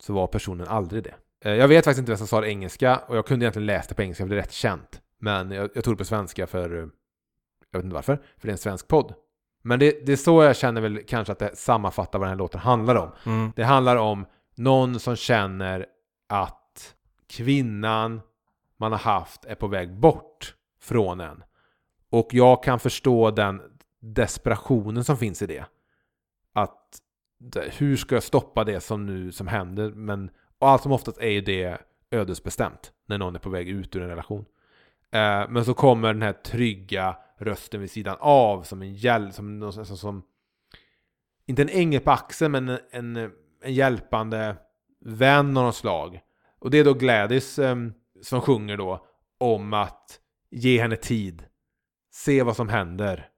så 0.00 0.12
var 0.12 0.26
personen 0.26 0.68
aldrig 0.68 1.02
det. 1.02 1.14
Eh, 1.40 1.54
jag 1.54 1.68
vet 1.68 1.84
faktiskt 1.84 1.98
inte 1.98 2.12
vem 2.12 2.18
som 2.18 2.26
sa 2.26 2.40
det 2.40 2.48
engelska 2.48 2.96
och 2.96 3.16
jag 3.16 3.26
kunde 3.26 3.44
egentligen 3.44 3.66
läsa 3.66 3.88
det 3.88 3.94
på 3.94 4.02
engelska 4.02 4.24
för 4.24 4.28
det 4.28 4.34
är 4.34 4.42
rätt 4.42 4.52
känt. 4.52 5.02
Men 5.24 5.50
jag, 5.50 5.70
jag 5.74 5.84
tog 5.84 5.94
det 5.94 5.98
på 5.98 6.04
svenska 6.04 6.46
för, 6.46 6.70
jag 7.70 7.78
vet 7.78 7.84
inte 7.84 7.94
varför, 7.94 8.16
för 8.16 8.46
det 8.46 8.48
är 8.48 8.52
en 8.52 8.58
svensk 8.58 8.88
podd. 8.88 9.14
Men 9.62 9.78
det, 9.78 10.06
det 10.06 10.12
är 10.12 10.16
så 10.16 10.42
jag 10.42 10.56
känner 10.56 10.80
väl 10.80 11.02
kanske 11.06 11.32
att 11.32 11.38
det 11.38 11.56
sammanfattar 11.56 12.18
vad 12.18 12.26
den 12.26 12.30
här 12.30 12.38
låten 12.38 12.60
handlar 12.60 12.94
om. 12.94 13.10
Mm. 13.26 13.52
Det 13.56 13.64
handlar 13.64 13.96
om 13.96 14.26
någon 14.54 15.00
som 15.00 15.16
känner 15.16 15.86
att 16.28 16.94
kvinnan 17.26 18.20
man 18.76 18.92
har 18.92 18.98
haft 18.98 19.44
är 19.44 19.54
på 19.54 19.66
väg 19.66 19.94
bort 19.94 20.54
från 20.80 21.20
en. 21.20 21.44
Och 22.10 22.28
jag 22.30 22.62
kan 22.62 22.80
förstå 22.80 23.30
den 23.30 23.62
desperationen 24.00 25.04
som 25.04 25.16
finns 25.16 25.42
i 25.42 25.46
det. 25.46 25.64
Att 26.52 27.00
hur 27.78 27.96
ska 27.96 28.14
jag 28.14 28.22
stoppa 28.22 28.64
det 28.64 28.80
som 28.80 29.06
nu 29.06 29.32
som 29.32 29.46
händer? 29.46 29.90
Men 29.90 30.30
allt 30.58 30.82
som 30.82 30.92
oftast 30.92 31.18
är 31.18 31.30
ju 31.30 31.40
det 31.40 31.78
ödesbestämt 32.10 32.92
när 33.06 33.18
någon 33.18 33.34
är 33.34 33.38
på 33.38 33.50
väg 33.50 33.68
ut 33.68 33.96
ur 33.96 34.02
en 34.02 34.08
relation. 34.08 34.44
Eh, 35.14 35.48
men 35.48 35.64
så 35.64 35.74
kommer 35.74 36.12
den 36.12 36.22
här 36.22 36.32
trygga 36.32 37.16
rösten 37.38 37.80
vid 37.80 37.90
sidan 37.90 38.16
av 38.20 38.62
som 38.62 38.82
en 38.82 38.94
hjälp, 38.94 39.34
som, 39.34 39.58
någon 39.58 39.72
som, 39.72 39.80
alltså 39.80 39.96
som 39.96 40.22
inte 41.46 41.62
en 41.62 41.68
ängel 41.68 42.00
på 42.00 42.10
axeln 42.10 42.52
men 42.52 42.68
en, 42.68 42.78
en, 42.90 43.16
en 43.62 43.74
hjälpande 43.74 44.56
vän 45.00 45.56
av 45.56 45.64
något 45.64 45.76
slag. 45.76 46.20
Och 46.58 46.70
det 46.70 46.78
är 46.78 46.84
då 46.84 46.94
Gladys 46.94 47.58
eh, 47.58 47.76
som 48.22 48.40
sjunger 48.40 48.76
då 48.76 49.06
om 49.38 49.72
att 49.72 50.20
ge 50.50 50.80
henne 50.80 50.96
tid. 50.96 51.44
Se 52.12 52.42
vad 52.42 52.56
som 52.56 52.68
händer. 52.68 53.28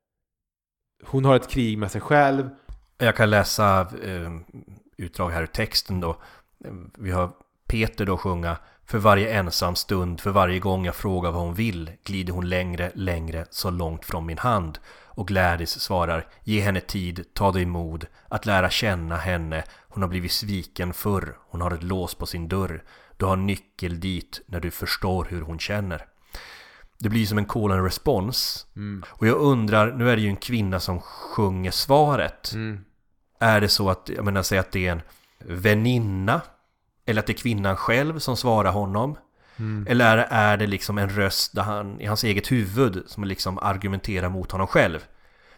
Hon 1.04 1.24
har 1.24 1.36
ett 1.36 1.50
krig 1.50 1.78
med 1.78 1.90
sig 1.90 2.00
själv. 2.00 2.50
Jag 2.98 3.16
kan 3.16 3.30
läsa 3.30 3.80
eh, 4.02 4.32
utdrag 4.96 5.30
här 5.30 5.42
ur 5.42 5.46
texten 5.46 6.00
då. 6.00 6.16
Vi 6.98 7.10
har 7.10 7.30
Peter 7.68 8.06
då 8.06 8.16
sjunga 8.16 8.56
för 8.86 8.98
varje 8.98 9.34
ensam 9.34 9.76
stund, 9.76 10.20
för 10.20 10.30
varje 10.30 10.58
gång 10.58 10.86
jag 10.86 10.94
frågar 10.94 11.30
vad 11.30 11.42
hon 11.42 11.54
vill 11.54 11.90
glider 12.04 12.32
hon 12.32 12.48
längre, 12.48 12.90
längre, 12.94 13.46
så 13.50 13.70
långt 13.70 14.04
från 14.04 14.26
min 14.26 14.38
hand. 14.38 14.78
Och 15.04 15.28
Gladys 15.28 15.80
svarar 15.80 16.26
Ge 16.44 16.60
henne 16.60 16.80
tid, 16.80 17.24
ta 17.34 17.52
dig 17.52 17.66
mod 17.66 18.06
att 18.28 18.46
lära 18.46 18.70
känna 18.70 19.16
henne. 19.16 19.64
Hon 19.88 20.02
har 20.02 20.08
blivit 20.08 20.32
sviken 20.32 20.92
förr, 20.92 21.36
hon 21.50 21.60
har 21.60 21.70
ett 21.70 21.82
lås 21.82 22.14
på 22.14 22.26
sin 22.26 22.48
dörr. 22.48 22.84
Du 23.16 23.24
har 23.24 23.36
nyckel 23.36 24.00
dit 24.00 24.40
när 24.46 24.60
du 24.60 24.70
förstår 24.70 25.26
hur 25.30 25.42
hon 25.42 25.58
känner. 25.58 26.06
Det 26.98 27.08
blir 27.08 27.26
som 27.26 27.38
en 27.38 27.44
call 27.44 27.72
and 27.72 27.84
response. 27.84 28.66
Och 29.08 29.26
jag 29.26 29.36
undrar, 29.36 29.92
nu 29.92 30.10
är 30.10 30.16
det 30.16 30.22
ju 30.22 30.28
en 30.28 30.36
kvinna 30.36 30.80
som 30.80 31.00
sjunger 31.00 31.70
svaret. 31.70 32.52
Mm. 32.54 32.84
Är 33.40 33.60
det 33.60 33.68
så 33.68 33.90
att, 33.90 34.10
jag 34.16 34.24
menar 34.24 34.42
säg 34.42 34.58
att 34.58 34.72
det 34.72 34.86
är 34.86 34.92
en 34.92 35.02
väninna 35.38 36.40
Eller 37.06 37.20
att 37.20 37.26
det 37.26 37.32
är 37.32 37.34
kvinnan 37.38 37.76
själv 37.76 38.18
som 38.18 38.36
svarar 38.36 38.72
honom 38.72 39.16
Eller 39.86 40.18
är, 40.30 40.56
det 40.56 40.66
liksom 40.66 40.98
en 40.98 41.08
röst 41.08 41.54
där 41.54 41.62
han, 41.62 42.00
i 42.00 42.06
hans 42.06 42.24
eget 42.24 42.52
huvud 42.52 43.02
som 43.06 43.24
liksom 43.24 43.58
argumenterar 43.58 44.28
mot 44.28 44.52
honom 44.52 44.66
själv 44.66 45.04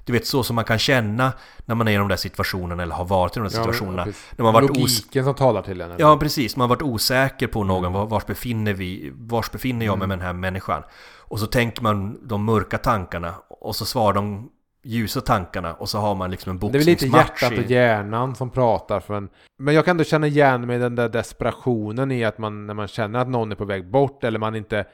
Du 0.05 0.12
vet 0.12 0.26
så 0.26 0.42
som 0.42 0.57
man 0.57 0.64
kan 0.64 0.78
känna 0.78 1.32
när 1.66 1.74
man 1.74 1.88
är 1.88 1.92
i 1.92 1.96
de 1.96 2.09
där 2.09 2.16
situationerna 2.16 2.82
eller 2.82 2.94
har 2.94 3.05
varit 3.05 3.36
i 3.36 3.40
de 3.40 3.42
där 3.42 3.51
situationerna 3.57 4.05
precis. 4.05 4.26
När 4.36 4.42
man 4.44 4.55
varit 4.55 4.68
Logiken 4.68 5.24
som 5.24 5.34
talar 5.34 5.62
till 5.62 5.80
en. 5.80 5.90
eller? 5.90 6.01
Ja 6.01 6.16
precis, 6.18 6.57
man 6.57 6.62
har 6.70 6.76
varit 6.76 6.82
osäker 6.82 7.46
på 7.46 7.64
någon, 7.64 7.92
var- 7.92 8.07
vars 8.07 8.26
befinner 8.26 8.72
vi, 8.74 9.12
vars 9.16 9.51
befinner 9.51 9.86
jag 9.86 9.99
mig 9.99 10.09
med 10.09 10.18
den 10.18 10.26
här 10.26 10.32
människan? 10.32 10.82
Och 11.30 11.40
så 11.40 11.46
tänker 11.46 11.82
man 11.82 12.28
de 12.28 12.44
mörka 12.44 12.78
tankarna 12.78 13.34
och 13.49 13.76
så 13.76 13.84
svarar 13.84 14.12
de 14.14 14.49
ljusa 14.89 15.20
tankarna 15.20 15.74
och 15.74 15.89
så 15.89 15.99
har 15.99 16.14
man 16.14 16.30
liksom 16.30 16.51
en 16.51 16.59
Det 16.59 16.66
är 16.66 16.70
väl 16.70 16.78
lite 16.78 16.91
boxningsmatch 16.91 17.43
hjärtat 17.43 17.64
och 17.64 17.70
hjärnan 17.70 18.34
som 18.34 18.51
pratar. 18.51 19.01
För 19.01 19.14
en... 19.14 19.28
Men 19.59 19.74
jag 19.74 19.84
kan 19.84 19.91
ändå 19.93 20.05
känna 20.05 20.26
igen 20.26 20.66
mig 20.66 20.76
i 20.76 20.78
den 20.78 20.95
där 20.95 21.09
desperationen 21.09 22.12
i 22.12 22.24
att 22.24 22.39
man 22.39 22.66
när 22.66 22.74
man 22.74 22.89
känner 22.89 23.18
att 23.18 23.28
någon 23.28 23.53
är 23.53 23.57
på 23.57 23.64
väg 23.64 23.91
bort 23.91 24.24
eller 24.24 24.39
man 24.39 24.55
inte 24.57 24.86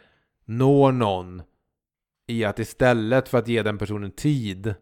når 0.44 0.92
någon. 0.92 1.42
I 2.26 2.44
att 2.44 2.58
istället 2.58 3.28
för 3.28 3.38
att 3.38 3.48
ge 3.48 3.62
den 3.62 3.78
personen 3.78 4.10
tid 4.10 4.74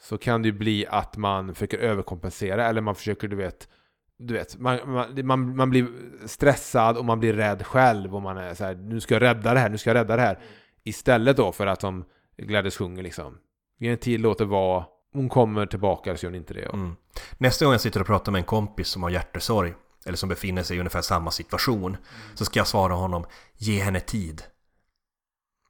så 0.00 0.18
kan 0.18 0.42
det 0.42 0.48
ju 0.48 0.52
bli 0.52 0.86
att 0.86 1.16
man 1.16 1.54
försöker 1.54 1.78
överkompensera 1.78 2.66
eller 2.66 2.80
man 2.80 2.94
försöker, 2.94 3.28
du 3.28 3.36
vet, 3.36 3.68
du 4.18 4.34
vet, 4.34 4.58
man, 4.58 4.78
man, 4.86 5.26
man, 5.26 5.56
man 5.56 5.70
blir 5.70 5.88
stressad 6.26 6.96
och 6.96 7.04
man 7.04 7.20
blir 7.20 7.32
rädd 7.32 7.66
själv 7.66 8.14
och 8.14 8.22
man 8.22 8.36
är 8.36 8.54
så 8.54 8.64
här, 8.64 8.74
nu 8.74 9.00
ska 9.00 9.14
jag 9.14 9.22
rädda 9.22 9.54
det 9.54 9.60
här, 9.60 9.68
nu 9.68 9.78
ska 9.78 9.90
jag 9.90 9.94
rädda 9.94 10.16
det 10.16 10.22
här. 10.22 10.38
Istället 10.84 11.36
då 11.36 11.52
för 11.52 11.66
att 11.66 11.80
som 11.80 12.04
Gladys 12.36 12.76
sjunger 12.76 13.02
liksom, 13.02 13.38
ge 13.80 13.88
en 13.88 13.98
tid, 13.98 14.20
låt 14.20 14.38
det 14.38 14.44
vara, 14.44 14.84
hon 15.12 15.28
kommer 15.28 15.66
tillbaka 15.66 16.10
eller 16.10 16.18
så 16.18 16.26
gör 16.26 16.30
hon 16.30 16.36
inte 16.36 16.54
det. 16.54 16.64
Mm. 16.64 16.96
Nästa 17.38 17.64
gång 17.64 17.72
jag 17.72 17.80
sitter 17.80 18.00
och 18.00 18.06
pratar 18.06 18.32
med 18.32 18.38
en 18.38 18.44
kompis 18.44 18.88
som 18.88 19.02
har 19.02 19.10
hjärtesorg 19.10 19.74
eller 20.06 20.16
som 20.16 20.28
befinner 20.28 20.62
sig 20.62 20.76
i 20.76 20.80
ungefär 20.80 21.02
samma 21.02 21.30
situation 21.30 21.96
så 22.34 22.44
ska 22.44 22.60
jag 22.60 22.66
svara 22.66 22.94
honom 22.94 23.26
Ge 23.56 23.80
henne 23.80 24.00
tid. 24.00 24.42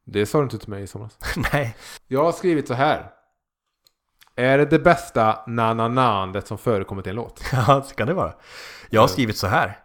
Det 0.05 0.27
sa 0.27 0.39
du 0.39 0.45
inte 0.45 0.59
till 0.59 0.69
mig 0.69 0.83
i 0.83 0.87
somras. 0.87 1.19
Nej. 1.53 1.77
Jag 2.09 2.25
har 2.25 2.33
skrivit 2.33 2.69
så 2.69 2.75
här. 2.75 3.11
Är 4.37 4.59
det 4.59 4.65
det 4.65 4.79
bästa 4.79 5.39
na-na-nandet 5.47 6.47
som 6.47 6.59
förekommit 6.59 7.07
i 7.07 7.11
en 7.11 7.17
låt? 7.17 7.43
Ja, 7.53 7.85
det 7.89 7.95
kan 7.95 8.07
det 8.07 8.15
vara. 8.15 8.35
Jag 8.91 9.01
har 9.01 9.09
skrivit 9.09 9.37
så 9.37 9.47
här. 9.47 9.79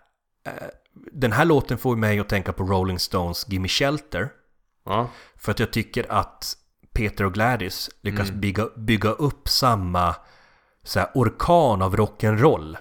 Eh, 0.45 0.51
Den 0.93 1.31
här 1.31 1.45
låten 1.45 1.77
får 1.77 1.95
mig 1.95 2.19
att 2.19 2.29
tänka 2.29 2.53
på 2.53 2.63
Rolling 2.63 2.99
Stones 2.99 3.49
Gimme 3.49 3.67
Shelter. 3.67 4.29
Ja. 4.85 5.09
För 5.35 5.51
att 5.51 5.59
jag 5.59 5.73
tycker 5.73 6.11
att 6.11 6.57
Peter 6.95 7.23
och 7.23 7.33
Gladys 7.33 7.89
lyckas 8.01 8.31
bygga, 8.31 8.67
bygga 8.75 9.09
upp 9.09 9.47
samma 9.49 10.15
så 10.83 10.99
här, 10.99 11.09
orkan 11.13 11.81
av 11.81 11.95
rock'n'roll. 11.95 12.77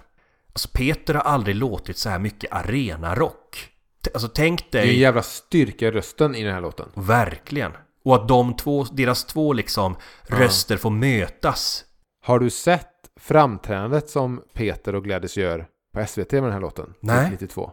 Alltså 0.48 0.68
Peter 0.72 1.14
har 1.14 1.20
aldrig 1.20 1.56
låtit 1.56 1.98
så 1.98 2.08
här 2.08 2.18
mycket 2.18 2.52
arenarock. 2.52 3.70
Alltså 4.14 4.28
tänk 4.28 4.72
Det 4.72 4.78
är 4.78 4.82
en 4.82 4.88
dig, 4.88 4.98
jävla 4.98 5.22
styrka 5.22 5.86
i 5.86 5.90
rösten 5.90 6.34
i 6.34 6.42
den 6.44 6.54
här 6.54 6.60
låten. 6.60 6.88
verkligen. 6.94 7.72
Och 8.04 8.14
att 8.14 8.28
de 8.28 8.56
två, 8.56 8.84
deras 8.84 9.24
två 9.24 9.52
liksom 9.52 9.96
röster 10.22 10.76
får 10.76 10.90
mötas. 10.90 11.84
Har 12.24 12.38
du 12.38 12.50
sett 12.50 12.90
framträdandet 13.20 14.10
som 14.10 14.42
Peter 14.52 14.94
och 14.94 15.04
Gladys 15.04 15.36
gör 15.36 15.66
på 15.94 16.06
SVT 16.06 16.32
med 16.32 16.42
den 16.42 16.52
här 16.52 16.60
låten? 16.60 16.94
Nej. 17.00 17.30
92. 17.30 17.72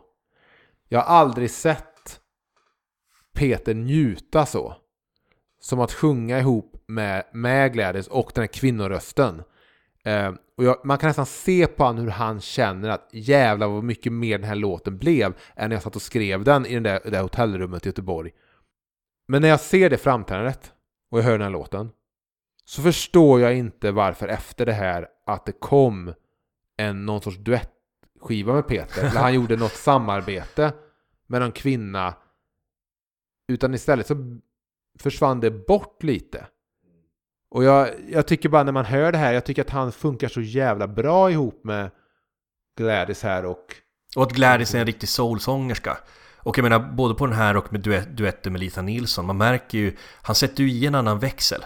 Jag 0.89 0.99
har 0.99 1.15
aldrig 1.15 1.51
sett 1.51 2.19
Peter 3.33 3.73
njuta 3.73 4.45
så. 4.45 4.75
Som 5.61 5.79
att 5.79 5.91
sjunga 5.91 6.39
ihop 6.39 6.83
med, 6.87 7.23
med 7.33 7.73
Gladys 7.73 8.07
och 8.07 8.31
den 8.35 8.41
här 8.41 8.47
kvinnorösten. 8.47 9.43
Eh, 10.03 10.33
och 10.57 10.63
jag, 10.63 10.85
man 10.85 10.97
kan 10.97 11.07
nästan 11.07 11.25
se 11.25 11.67
på 11.67 11.83
honom 11.83 12.03
hur 12.03 12.11
han 12.11 12.41
känner 12.41 12.89
att 12.89 13.09
jävlar 13.11 13.67
vad 13.67 13.83
mycket 13.83 14.13
mer 14.13 14.37
den 14.37 14.47
här 14.47 14.55
låten 14.55 14.97
blev 14.97 15.33
än 15.55 15.69
när 15.69 15.75
jag 15.75 15.83
satt 15.83 15.95
och 15.95 16.01
skrev 16.01 16.43
den 16.43 16.65
i 16.65 16.73
den 16.73 16.83
där, 16.83 16.99
det 17.03 17.09
där 17.09 17.21
hotellrummet 17.21 17.85
i 17.85 17.89
Göteborg. 17.89 18.31
Men 19.27 19.41
när 19.41 19.49
jag 19.49 19.59
ser 19.59 19.89
det 19.89 19.97
framträdandet 19.97 20.73
och 21.11 21.19
jag 21.19 21.23
hör 21.23 21.31
den 21.31 21.41
här 21.41 21.49
låten 21.49 21.89
så 22.65 22.81
förstår 22.81 23.41
jag 23.41 23.57
inte 23.57 23.91
varför 23.91 24.27
efter 24.27 24.65
det 24.65 24.73
här 24.73 25.07
att 25.25 25.45
det 25.45 25.51
kom 25.51 26.13
en 26.77 27.05
någon 27.05 27.21
sorts 27.21 27.37
duettskiva 27.37 28.53
med 28.53 28.67
Peter. 28.67 29.01
Eller 29.01 29.21
han 29.21 29.33
gjorde 29.33 29.55
något 29.55 29.75
samarbete 29.75 30.73
med 31.27 31.41
någon 31.41 31.51
kvinna. 31.51 32.13
Utan 33.47 33.73
istället 33.73 34.07
så 34.07 34.39
försvann 35.01 35.39
det 35.39 35.51
bort 35.51 36.03
lite. 36.03 36.47
Och 37.51 37.63
jag, 37.63 37.89
jag 38.09 38.27
tycker 38.27 38.49
bara 38.49 38.63
när 38.63 38.71
man 38.71 38.85
hör 38.85 39.11
det 39.11 39.17
här, 39.17 39.33
jag 39.33 39.45
tycker 39.45 39.61
att 39.61 39.69
han 39.69 39.91
funkar 39.91 40.27
så 40.27 40.41
jävla 40.41 40.87
bra 40.87 41.31
ihop 41.31 41.63
med 41.63 41.91
Gladys 42.77 43.23
här 43.23 43.45
och... 43.45 43.75
Och 44.15 44.23
att 44.23 44.31
Gladys 44.31 44.75
är 44.75 44.79
en 44.79 44.85
riktig 44.85 45.09
soulsångerska. 45.09 45.97
Och 46.37 46.57
jag 46.57 46.63
menar, 46.63 46.79
både 46.79 47.13
på 47.13 47.25
den 47.25 47.35
här 47.35 47.57
och 47.57 47.71
med 47.73 47.81
duett, 47.81 48.17
duetten 48.17 48.51
med 48.51 48.59
Lisa 48.59 48.81
Nilsson, 48.81 49.25
man 49.25 49.37
märker 49.37 49.77
ju, 49.77 49.95
han 50.21 50.35
sätter 50.35 50.63
ju 50.63 50.71
i 50.71 50.85
en 50.85 50.95
annan 50.95 51.19
växel. 51.19 51.65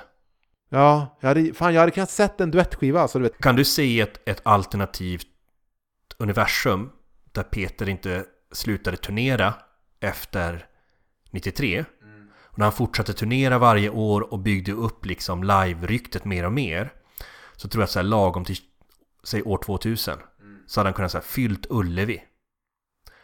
Ja, 0.70 1.18
jag 1.20 1.28
hade, 1.28 1.54
fan 1.54 1.74
jag 1.74 1.82
hade 1.82 1.92
kunnat 1.92 2.10
sett 2.10 2.42
en 2.42 2.52
duettskiva 2.52 3.02
alltså, 3.02 3.20
du 3.20 3.24
vet. 3.24 3.38
Kan 3.38 3.56
du 3.56 3.66
se 3.66 4.02
ett, 4.02 4.30
ett 4.30 4.42
alternativt 4.44 5.28
universum 6.18 6.90
där 7.32 7.44
Peter 7.44 7.90
inte 7.90 8.26
slutade 8.52 8.98
turnera 8.98 9.54
efter 10.00 10.66
93? 11.32 11.86
Och 12.56 12.60
när 12.60 12.66
han 12.66 12.74
fortsatte 12.74 13.14
turnera 13.14 13.58
varje 13.58 13.90
år 13.90 14.34
och 14.34 14.40
byggde 14.40 14.72
upp 14.72 15.06
liksom 15.06 15.44
live-ryktet 15.44 16.26
mer 16.26 16.46
och 16.46 16.54
mer 16.54 16.94
så 17.56 17.68
tror 17.68 17.82
jag 17.82 17.86
att 17.86 17.92
så 17.92 18.00
här 18.00 18.04
lagom 18.04 18.46
till, 18.46 18.58
säg 19.24 19.44
år 19.44 19.58
2000 19.58 20.18
så 20.68 20.80
hade 20.80 20.88
han 20.88 20.94
kunnat 20.94 21.12
så 21.12 21.18
här 21.18 21.26
fyllt 21.26 21.66
Ullevi 21.70 22.24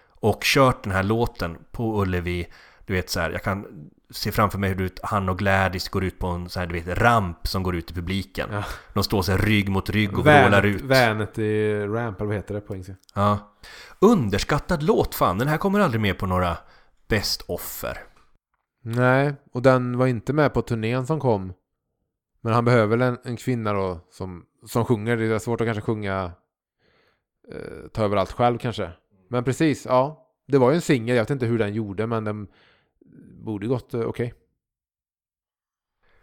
och 0.07 0.41
kört 0.43 0.83
den 0.83 0.93
här 0.93 1.03
låten 1.03 1.57
på 1.71 2.01
Ullevi 2.01 2.47
du 2.85 2.93
vet 2.93 3.09
så 3.09 3.19
här, 3.19 3.29
jag 3.31 3.43
kan 3.43 3.65
se 4.09 4.31
framför 4.31 4.57
mig 4.57 4.69
hur 4.69 4.91
han 5.03 5.29
och 5.29 5.39
Gladys 5.39 5.89
går 5.89 6.03
ut 6.03 6.19
på 6.19 6.27
en 6.27 6.49
så 6.49 6.59
här, 6.59 6.67
du 6.67 6.79
vet, 6.79 6.97
ramp 6.97 7.47
som 7.47 7.63
går 7.63 7.75
ut 7.75 7.91
i 7.91 7.93
publiken. 7.93 8.49
Ja. 8.51 8.63
De 8.93 9.03
står 9.03 9.21
så 9.21 9.31
här 9.31 9.39
rygg 9.39 9.69
mot 9.69 9.89
rygg 9.89 10.17
och 10.17 10.25
vrålar 10.25 10.65
ut. 10.65 10.81
Vanet 10.81 11.39
i 11.39 11.73
Ramp, 11.85 12.21
eller 12.21 12.27
vad 12.27 12.35
heter 12.35 12.53
det 12.53 12.61
på 12.61 12.73
engelska? 12.73 12.95
Ja. 13.13 13.53
Underskattad 13.99 14.83
låt 14.83 15.15
fan, 15.15 15.37
den 15.37 15.47
här 15.47 15.57
kommer 15.57 15.79
aldrig 15.79 16.01
med 16.01 16.17
på 16.17 16.25
några 16.25 16.57
best 17.07 17.41
offer. 17.47 17.97
Nej, 18.81 19.33
och 19.51 19.61
den 19.61 19.97
var 19.97 20.07
inte 20.07 20.33
med 20.33 20.53
på 20.53 20.61
turnén 20.61 21.07
som 21.07 21.19
kom. 21.19 21.53
Men 22.41 22.53
han 22.53 22.65
behöver 22.65 22.97
väl 22.97 23.01
en, 23.01 23.17
en 23.23 23.37
kvinna 23.37 23.73
då 23.73 23.99
som, 24.09 24.45
som 24.65 24.85
sjunger. 24.85 25.17
Det 25.17 25.25
är 25.25 25.39
svårt 25.39 25.61
att 25.61 25.67
kanske 25.67 25.81
sjunga 25.81 26.31
eh, 27.51 27.87
ta 27.93 28.03
över 28.03 28.17
allt 28.17 28.31
själv 28.31 28.57
kanske. 28.57 28.91
Men 29.29 29.43
precis, 29.43 29.85
ja. 29.85 30.27
Det 30.47 30.57
var 30.57 30.71
ju 30.71 30.75
en 30.75 30.81
singel, 30.81 31.15
jag 31.15 31.23
vet 31.23 31.29
inte 31.29 31.45
hur 31.45 31.59
den 31.59 31.73
gjorde 31.73 32.07
men 32.07 32.23
den 32.23 32.47
borde 33.43 33.67
gått 33.67 33.93
eh, 33.93 34.01
okej. 34.01 34.33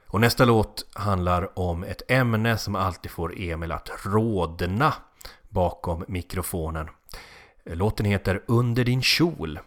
Och 0.07 0.21
nästa 0.21 0.45
låt 0.45 0.87
handlar 0.95 1.59
om 1.59 1.85
ett 1.85 2.11
ämne 2.11 2.59
som 2.59 2.77
alltid 2.77 3.11
får 3.11 3.41
Emil 3.41 3.73
att 3.73 3.91
rodna 4.05 4.95
bakom 5.49 6.05
mikrofonen. 6.09 6.89
Låten 7.65 8.07
heter 8.07 8.45
Under 8.47 8.85
din 8.85 9.03
kjol. 9.03 9.59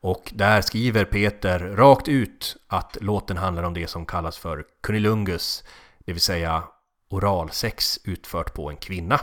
Och 0.00 0.32
där 0.34 0.60
skriver 0.60 1.04
Peter 1.04 1.58
rakt 1.58 2.08
ut 2.08 2.56
att 2.66 2.96
låten 3.00 3.36
handlar 3.36 3.62
om 3.62 3.74
det 3.74 3.86
som 3.86 4.06
kallas 4.06 4.38
för 4.38 4.64
kunilungus, 4.80 5.64
det 5.98 6.12
vill 6.12 6.20
säga 6.20 6.64
oralsex 7.08 7.98
utfört 8.04 8.54
på 8.54 8.70
en 8.70 8.76
kvinna. 8.76 9.20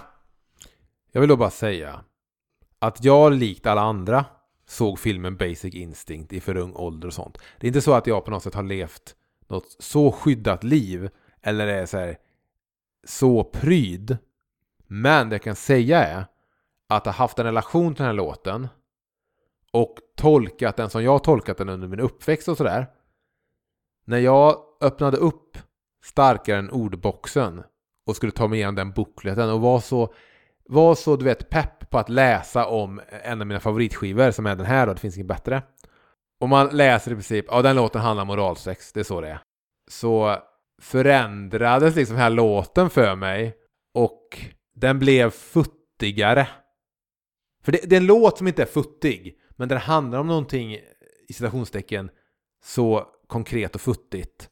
Jag 1.12 1.22
vill 1.22 1.30
då 1.30 1.38
bara 1.38 1.50
säga 1.50 2.04
att 2.80 3.04
jag 3.04 3.34
likt 3.34 3.66
alla 3.66 3.82
andra 3.82 4.26
såg 4.68 5.00
filmen 5.00 5.38
Basic 5.38 5.76
Instinct 5.76 6.34
i 6.34 6.42
för 6.42 6.58
ung 6.58 6.76
ålder 6.76 7.08
och 7.08 7.14
sånt. 7.14 7.38
Det 7.60 7.66
är 7.66 7.68
inte 7.68 7.82
så 7.82 7.94
att 7.94 8.08
jag 8.08 8.26
på 8.26 8.32
något 8.32 8.44
sätt 8.44 8.54
har 8.54 8.64
levt 8.64 9.16
något 9.48 9.76
så 9.80 10.12
skyddat 10.12 10.64
liv 10.64 11.10
eller 11.42 11.68
är 11.68 11.86
så 11.86 11.98
här 11.98 12.18
så 13.04 13.44
pryd. 13.44 14.18
Men 14.88 15.30
det 15.30 15.34
jag 15.34 15.44
kan 15.44 15.56
säga 15.56 16.04
är 16.04 16.26
att 16.88 17.06
jag 17.06 17.14
haft 17.14 17.40
en 17.40 17.46
relation 17.46 17.96
till 17.96 18.04
den 18.04 18.08
här 18.08 18.14
låten 18.14 18.68
och 19.76 19.96
tolkat 20.16 20.78
den 20.78 20.90
som 20.90 21.04
jag 21.04 21.24
tolkat 21.24 21.58
den 21.58 21.70
under 21.70 21.88
min 21.88 22.00
uppväxt 22.00 22.48
och 22.48 22.58
sådär. 22.58 22.88
När 24.06 24.18
jag 24.18 24.58
öppnade 24.82 25.18
upp 25.18 25.58
starkare 26.06 26.58
än 26.58 26.72
ordboxen 26.72 27.64
och 28.08 28.16
skulle 28.16 28.32
ta 28.32 28.48
mig 28.48 28.58
igenom 28.60 28.76
den 28.76 28.92
bokleten 28.92 29.50
och 29.50 29.62
var 29.62 29.80
så, 29.80 30.14
var 30.66 30.96
så 30.96 31.16
du 31.16 31.26
vet 31.26 31.50
pepp 31.50 31.90
på 31.90 31.98
att 31.98 32.10
läsa 32.10 32.66
om 32.66 33.02
en 33.24 33.42
av 33.42 33.48
mina 33.48 33.60
favoritskivor 33.60 34.32
som 34.32 34.46
är 34.46 34.56
den 34.56 34.66
här 34.66 34.88
då, 34.88 34.94
det 34.94 35.00
finns 35.00 35.18
inget 35.18 35.28
bättre. 35.28 35.64
Och 36.40 36.50
man 36.50 36.68
läser 36.68 37.12
i 37.12 37.16
princip, 37.16 37.46
ja 37.50 37.62
den 37.62 37.76
låten 37.76 38.02
handlar 38.02 38.22
om 38.22 38.28
moralsex, 38.28 38.94
det 38.94 39.00
är 39.00 39.04
så 39.04 39.22
det 39.22 39.30
är. 39.30 39.40
Så 39.92 40.38
förändrades 40.82 41.96
liksom 41.96 42.16
den 42.16 42.24
här 42.24 42.30
låten 42.30 42.90
för 42.90 43.16
mig 43.16 43.56
och 43.94 44.40
den 44.76 45.00
blev 45.00 45.30
futtigare. 45.30 46.48
För 47.64 47.72
det, 47.72 47.90
det 47.90 47.96
är 47.96 48.02
en 48.02 48.06
låt 48.06 48.38
som 48.38 48.48
inte 48.48 48.62
är 48.62 48.66
futtig, 48.66 49.40
men 49.56 49.70
den 49.70 49.78
handlar 49.78 50.20
om 50.20 50.28
någonting 50.28 50.74
i 51.28 51.34
citationstecken 51.34 52.10
så 52.64 53.08
konkret 53.28 53.76
och 53.76 53.82
futtigt. 53.82 54.50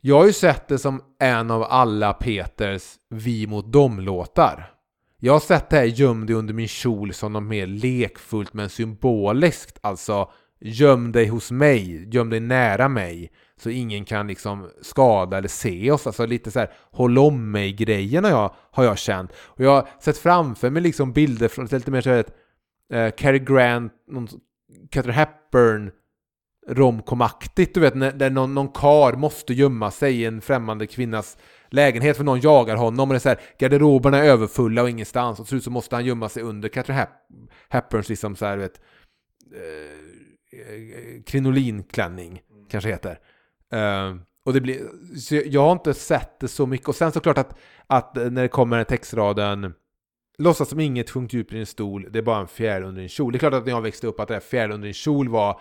Jag 0.00 0.18
har 0.18 0.26
ju 0.26 0.32
sett 0.32 0.68
det 0.68 0.78
som 0.78 1.02
en 1.18 1.50
av 1.50 1.62
alla 1.62 2.12
Peters 2.12 2.94
Vi 3.08 3.46
mot 3.46 3.72
dem-låtar. 3.72 4.74
Jag 5.18 5.32
har 5.32 5.40
sett 5.40 5.70
det 5.70 5.76
här 5.76 5.84
Göm 5.84 6.26
dig 6.26 6.36
under 6.36 6.54
min 6.54 6.68
kjol 6.68 7.14
som 7.14 7.32
något 7.32 7.42
mer 7.42 7.66
lekfullt 7.66 8.54
men 8.54 8.68
symboliskt. 8.68 9.78
Alltså 9.80 10.30
göm 10.60 11.12
dig 11.12 11.26
hos 11.26 11.50
mig, 11.50 12.08
göm 12.14 12.30
dig 12.30 12.40
nära 12.40 12.88
mig. 12.88 13.32
Så 13.56 13.70
ingen 13.70 14.04
kan 14.04 14.26
liksom 14.26 14.70
skada 14.82 15.38
eller 15.38 15.48
se 15.48 15.90
oss. 15.90 16.06
Alltså 16.06 16.26
lite 16.26 16.50
så 16.50 16.58
här 16.58 16.72
håll 16.90 17.18
om 17.18 17.50
mig-grejen 17.50 18.24
har 18.24 18.30
jag, 18.30 18.54
har 18.70 18.84
jag 18.84 18.98
känt. 18.98 19.30
Och 19.36 19.64
jag 19.64 19.70
har 19.70 19.88
sett 20.00 20.18
framför 20.18 20.70
mig 20.70 20.82
liksom 20.82 21.12
bilder 21.12 21.48
från 21.48 21.66
lite 21.66 21.90
mer 21.90 22.00
så 22.00 22.10
här 22.10 22.18
ett 22.18 22.36
eh, 22.92 23.10
Cary 23.10 23.38
Grant, 23.38 23.92
någon 24.06 24.28
Catherine 24.90 25.18
Hepburn 25.18 25.90
romkomaktigt, 26.68 27.74
du 27.74 27.80
vet, 27.80 27.94
när, 27.94 28.12
där 28.12 28.30
någon, 28.30 28.54
någon 28.54 28.68
kar 28.68 29.12
måste 29.12 29.54
gömma 29.54 29.90
sig 29.90 30.20
i 30.20 30.24
en 30.24 30.40
främmande 30.40 30.86
kvinnas 30.86 31.38
lägenhet 31.70 32.16
för 32.16 32.24
någon 32.24 32.40
jagar 32.40 32.76
honom 32.76 33.10
och 33.10 33.14
det 33.14 33.18
är 33.18 33.20
så 33.20 33.28
här, 33.28 33.40
garderoberna 33.58 34.18
är 34.18 34.28
överfulla 34.28 34.82
och 34.82 34.90
ingenstans 34.90 35.40
och 35.40 35.46
till 35.46 35.50
slut 35.50 35.64
så 35.64 35.70
måste 35.70 35.96
han 35.96 36.04
gömma 36.04 36.28
sig 36.28 36.42
under 36.42 36.68
Catherine 36.68 37.00
Hep 37.00 37.10
Hepburns 37.68 38.08
liksom 38.08 38.36
så 38.36 38.46
här, 38.46 38.56
vet, 38.56 38.80
eh, 39.54 41.22
krinolinklänning 41.26 42.42
kanske 42.70 42.90
heter. 42.90 43.18
Eh, 43.72 44.16
och 44.44 44.52
det 44.52 44.60
blir, 44.60 44.80
jag 45.46 45.60
har 45.60 45.72
inte 45.72 45.94
sett 45.94 46.40
det 46.40 46.48
så 46.48 46.66
mycket 46.66 46.88
och 46.88 46.94
sen 46.94 47.12
såklart 47.12 47.38
att, 47.38 47.58
att 47.86 48.14
när 48.14 48.42
det 48.42 48.48
kommer 48.48 48.76
den 48.76 48.86
textraden 48.86 49.74
Låtsas 50.42 50.68
som 50.68 50.80
inget 50.80 51.10
sjunkt 51.10 51.32
djupt 51.32 51.52
i 51.52 51.56
din 51.56 51.66
stol, 51.66 52.08
det 52.10 52.18
är 52.18 52.22
bara 52.22 52.40
en 52.40 52.48
fjäril 52.48 52.84
under 52.84 53.00
din 53.00 53.08
kjol. 53.08 53.32
Det 53.32 53.36
är 53.36 53.38
klart 53.38 53.54
att 53.54 53.64
när 53.64 53.72
jag 53.72 53.82
växte 53.82 54.06
upp 54.06 54.20
att 54.20 54.28
det 54.28 54.34
här 54.34 54.40
fjäril 54.40 54.72
under 54.72 54.86
din 54.86 54.94
kjol 54.94 55.28
var 55.28 55.60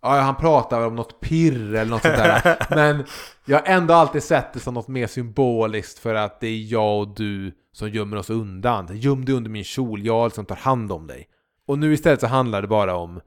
Ja, 0.00 0.20
han 0.20 0.36
pratar 0.36 0.86
om 0.86 0.96
något 0.96 1.20
pirr 1.20 1.74
eller 1.74 1.90
något 1.90 2.02
sånt 2.02 2.16
där. 2.16 2.66
Men 2.74 3.04
jag 3.44 3.58
har 3.58 3.66
ändå 3.66 3.94
alltid 3.94 4.22
sett 4.22 4.52
det 4.52 4.60
som 4.60 4.74
något 4.74 4.88
mer 4.88 5.06
symboliskt 5.06 5.98
för 5.98 6.14
att 6.14 6.40
det 6.40 6.46
är 6.46 6.72
jag 6.72 7.00
och 7.00 7.14
du 7.14 7.52
som 7.72 7.90
gömmer 7.90 8.16
oss 8.16 8.30
undan. 8.30 8.88
Göm 8.92 9.24
dig 9.24 9.34
under 9.34 9.50
min 9.50 9.64
kjol, 9.64 10.06
jag 10.06 10.32
som 10.32 10.44
tar 10.44 10.56
hand 10.56 10.92
om 10.92 11.06
dig. 11.06 11.28
Och 11.66 11.78
nu 11.78 11.92
istället 11.92 12.20
så 12.20 12.26
handlar 12.26 12.62
det 12.62 12.68
bara 12.68 12.96
om 12.96 13.20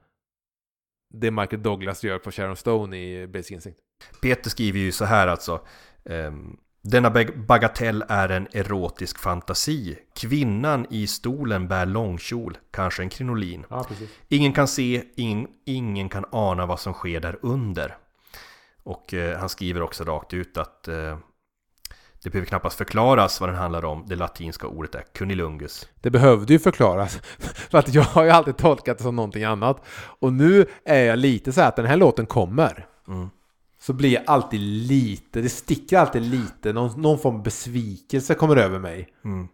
det 1.14 1.32
Michael 1.32 1.64
Douglas 1.64 2.04
gör 2.04 2.18
på 2.18 2.32
Sharon 2.32 2.56
Stone 2.56 2.98
i 2.98 3.28
Basic 3.28 3.52
Instinct. 3.52 3.80
Peter 4.22 4.50
skriver 4.50 4.80
ju 4.80 4.92
så 4.92 5.06
här 5.06 5.28
alltså. 5.28 5.62
ehm, 6.06 6.58
denna 6.82 7.10
bag- 7.10 7.46
bagatell 7.48 8.04
är 8.10 8.30
en 8.30 8.48
erotisk 8.54 9.20
fantasi. 9.20 9.98
Kvinnan 10.16 10.86
i 10.90 11.08
stolen 11.08 11.68
bär 11.68 11.86
långkjol, 11.86 12.58
kanske 12.72 13.04
en 13.04 13.10
krinolin. 13.10 13.66
Ja. 13.70 13.86
Ingen 14.28 14.54
kan 14.54 14.68
se, 14.68 15.04
ingen, 15.16 15.48
ingen 15.66 16.10
kan 16.10 16.26
ana 16.32 16.66
vad 16.66 16.80
som 16.80 16.94
sker 16.94 17.20
där 17.20 17.40
under. 17.42 17.98
Och 18.84 19.14
eh, 19.14 19.40
han 19.40 19.50
skriver 19.50 19.82
också 19.82 20.04
rakt 20.04 20.34
ut 20.34 20.58
att 20.58 20.88
eh, 20.88 21.18
det 22.24 22.30
behöver 22.30 22.48
knappast 22.48 22.78
förklaras 22.78 23.42
vad 23.42 23.50
den 23.50 23.58
handlar 23.58 23.86
om. 23.86 24.06
Det 24.08 24.16
latinska 24.16 24.68
ordet 24.68 24.96
är 24.96 25.04
cunilungus. 25.14 25.90
Det 26.02 26.10
behövde 26.10 26.54
ju 26.54 26.60
förklaras. 26.60 27.16
För 27.40 27.78
att 27.78 27.94
jag 27.94 28.04
har 28.04 28.24
ju 28.24 28.30
alltid 28.30 28.58
tolkat 28.58 28.98
det 28.98 29.04
som 29.04 29.16
någonting 29.16 29.44
annat. 29.44 29.86
Och 30.20 30.34
nu 30.34 30.66
är 30.86 31.04
jag 31.04 31.20
lite 31.20 31.54
så 31.54 31.62
här 31.62 31.68
att 31.68 31.76
den 31.76 31.86
här 31.86 31.98
låten 31.98 32.26
kommer. 32.26 32.88
Mm. 33.08 33.30
Så 33.82 33.94
blir 33.94 34.14
jag 34.14 34.24
alltid 34.28 34.60
lite, 34.60 35.42
det 35.42 35.50
sticker 35.50 35.98
alltid 35.98 36.22
lite, 36.22 36.74
någon, 36.74 37.02
någon 37.02 37.20
form 37.20 37.36
av 37.36 37.44
besvikelse 37.44 38.34
kommer 38.34 38.56
över 38.56 38.80
mig. 38.80 39.10
Mm. 39.26 39.48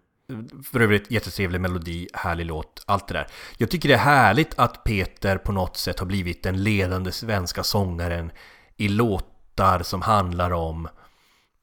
För 0.72 0.80
övrigt 0.80 1.12
jättetrevlig 1.12 1.62
melodi, 1.62 2.08
härlig 2.14 2.46
låt, 2.46 2.84
allt 2.88 3.08
det 3.08 3.14
där. 3.14 3.28
Jag 3.58 3.70
tycker 3.70 3.90
det 3.90 3.96
är 3.96 4.00
härligt 4.00 4.60
att 4.60 4.84
Peter 4.84 5.38
på 5.38 5.52
något 5.52 5.78
sätt 5.78 6.00
har 6.00 6.06
blivit 6.06 6.44
den 6.44 6.64
ledande 6.64 7.12
svenska 7.12 7.64
sångaren 7.64 8.32
i 8.78 8.88
låtar 8.88 9.84
som 9.84 10.02
handlar 10.02 10.52
om 10.52 10.88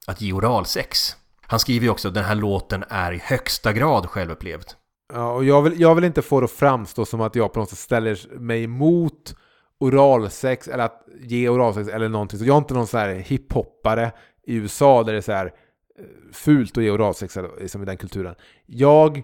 att 0.06 0.20
ge 0.20 0.32
oralsex. 0.32 1.16
Han 1.40 1.60
skriver 1.60 1.84
ju 1.84 1.90
också 1.90 2.08
att 2.08 2.14
den 2.14 2.24
här 2.24 2.34
låten 2.34 2.84
är 2.88 3.12
i 3.12 3.18
högsta 3.18 3.72
grad 3.72 4.06
självupplevd. 4.06 4.66
Ja, 5.12 5.32
och 5.32 5.44
jag 5.44 5.62
vill, 5.62 5.80
jag 5.80 5.94
vill 5.94 6.04
inte 6.04 6.22
få 6.22 6.40
det 6.40 6.44
att 6.44 6.50
framstå 6.50 7.04
som 7.04 7.20
att 7.20 7.34
jag 7.34 7.52
på 7.52 7.60
något 7.60 7.70
sätt 7.70 7.78
ställer 7.78 8.38
mig 8.38 8.64
emot 8.64 9.34
oralsex 9.85 10.68
eller 10.68 10.85
att 10.85 11.03
ge 11.20 11.49
oralsex 11.49 11.89
eller 11.89 12.09
någonting. 12.09 12.39
Så 12.39 12.45
jag 12.45 12.55
är 12.55 12.59
inte 12.59 12.74
någon 12.74 12.87
så 12.87 12.99
här 12.99 13.14
hiphoppare 13.14 14.12
i 14.47 14.55
USA 14.55 15.03
där 15.03 15.12
det 15.12 15.18
är 15.18 15.22
så 15.22 15.32
här 15.32 15.47
eh, 15.47 16.05
fult 16.32 16.78
att 16.78 16.85
ge 16.85 16.91
oralsex 16.91 17.37
eller, 17.37 17.68
som 17.68 17.82
i 17.82 17.85
den 17.85 17.97
kulturen. 17.97 18.35
Jag 18.66 19.22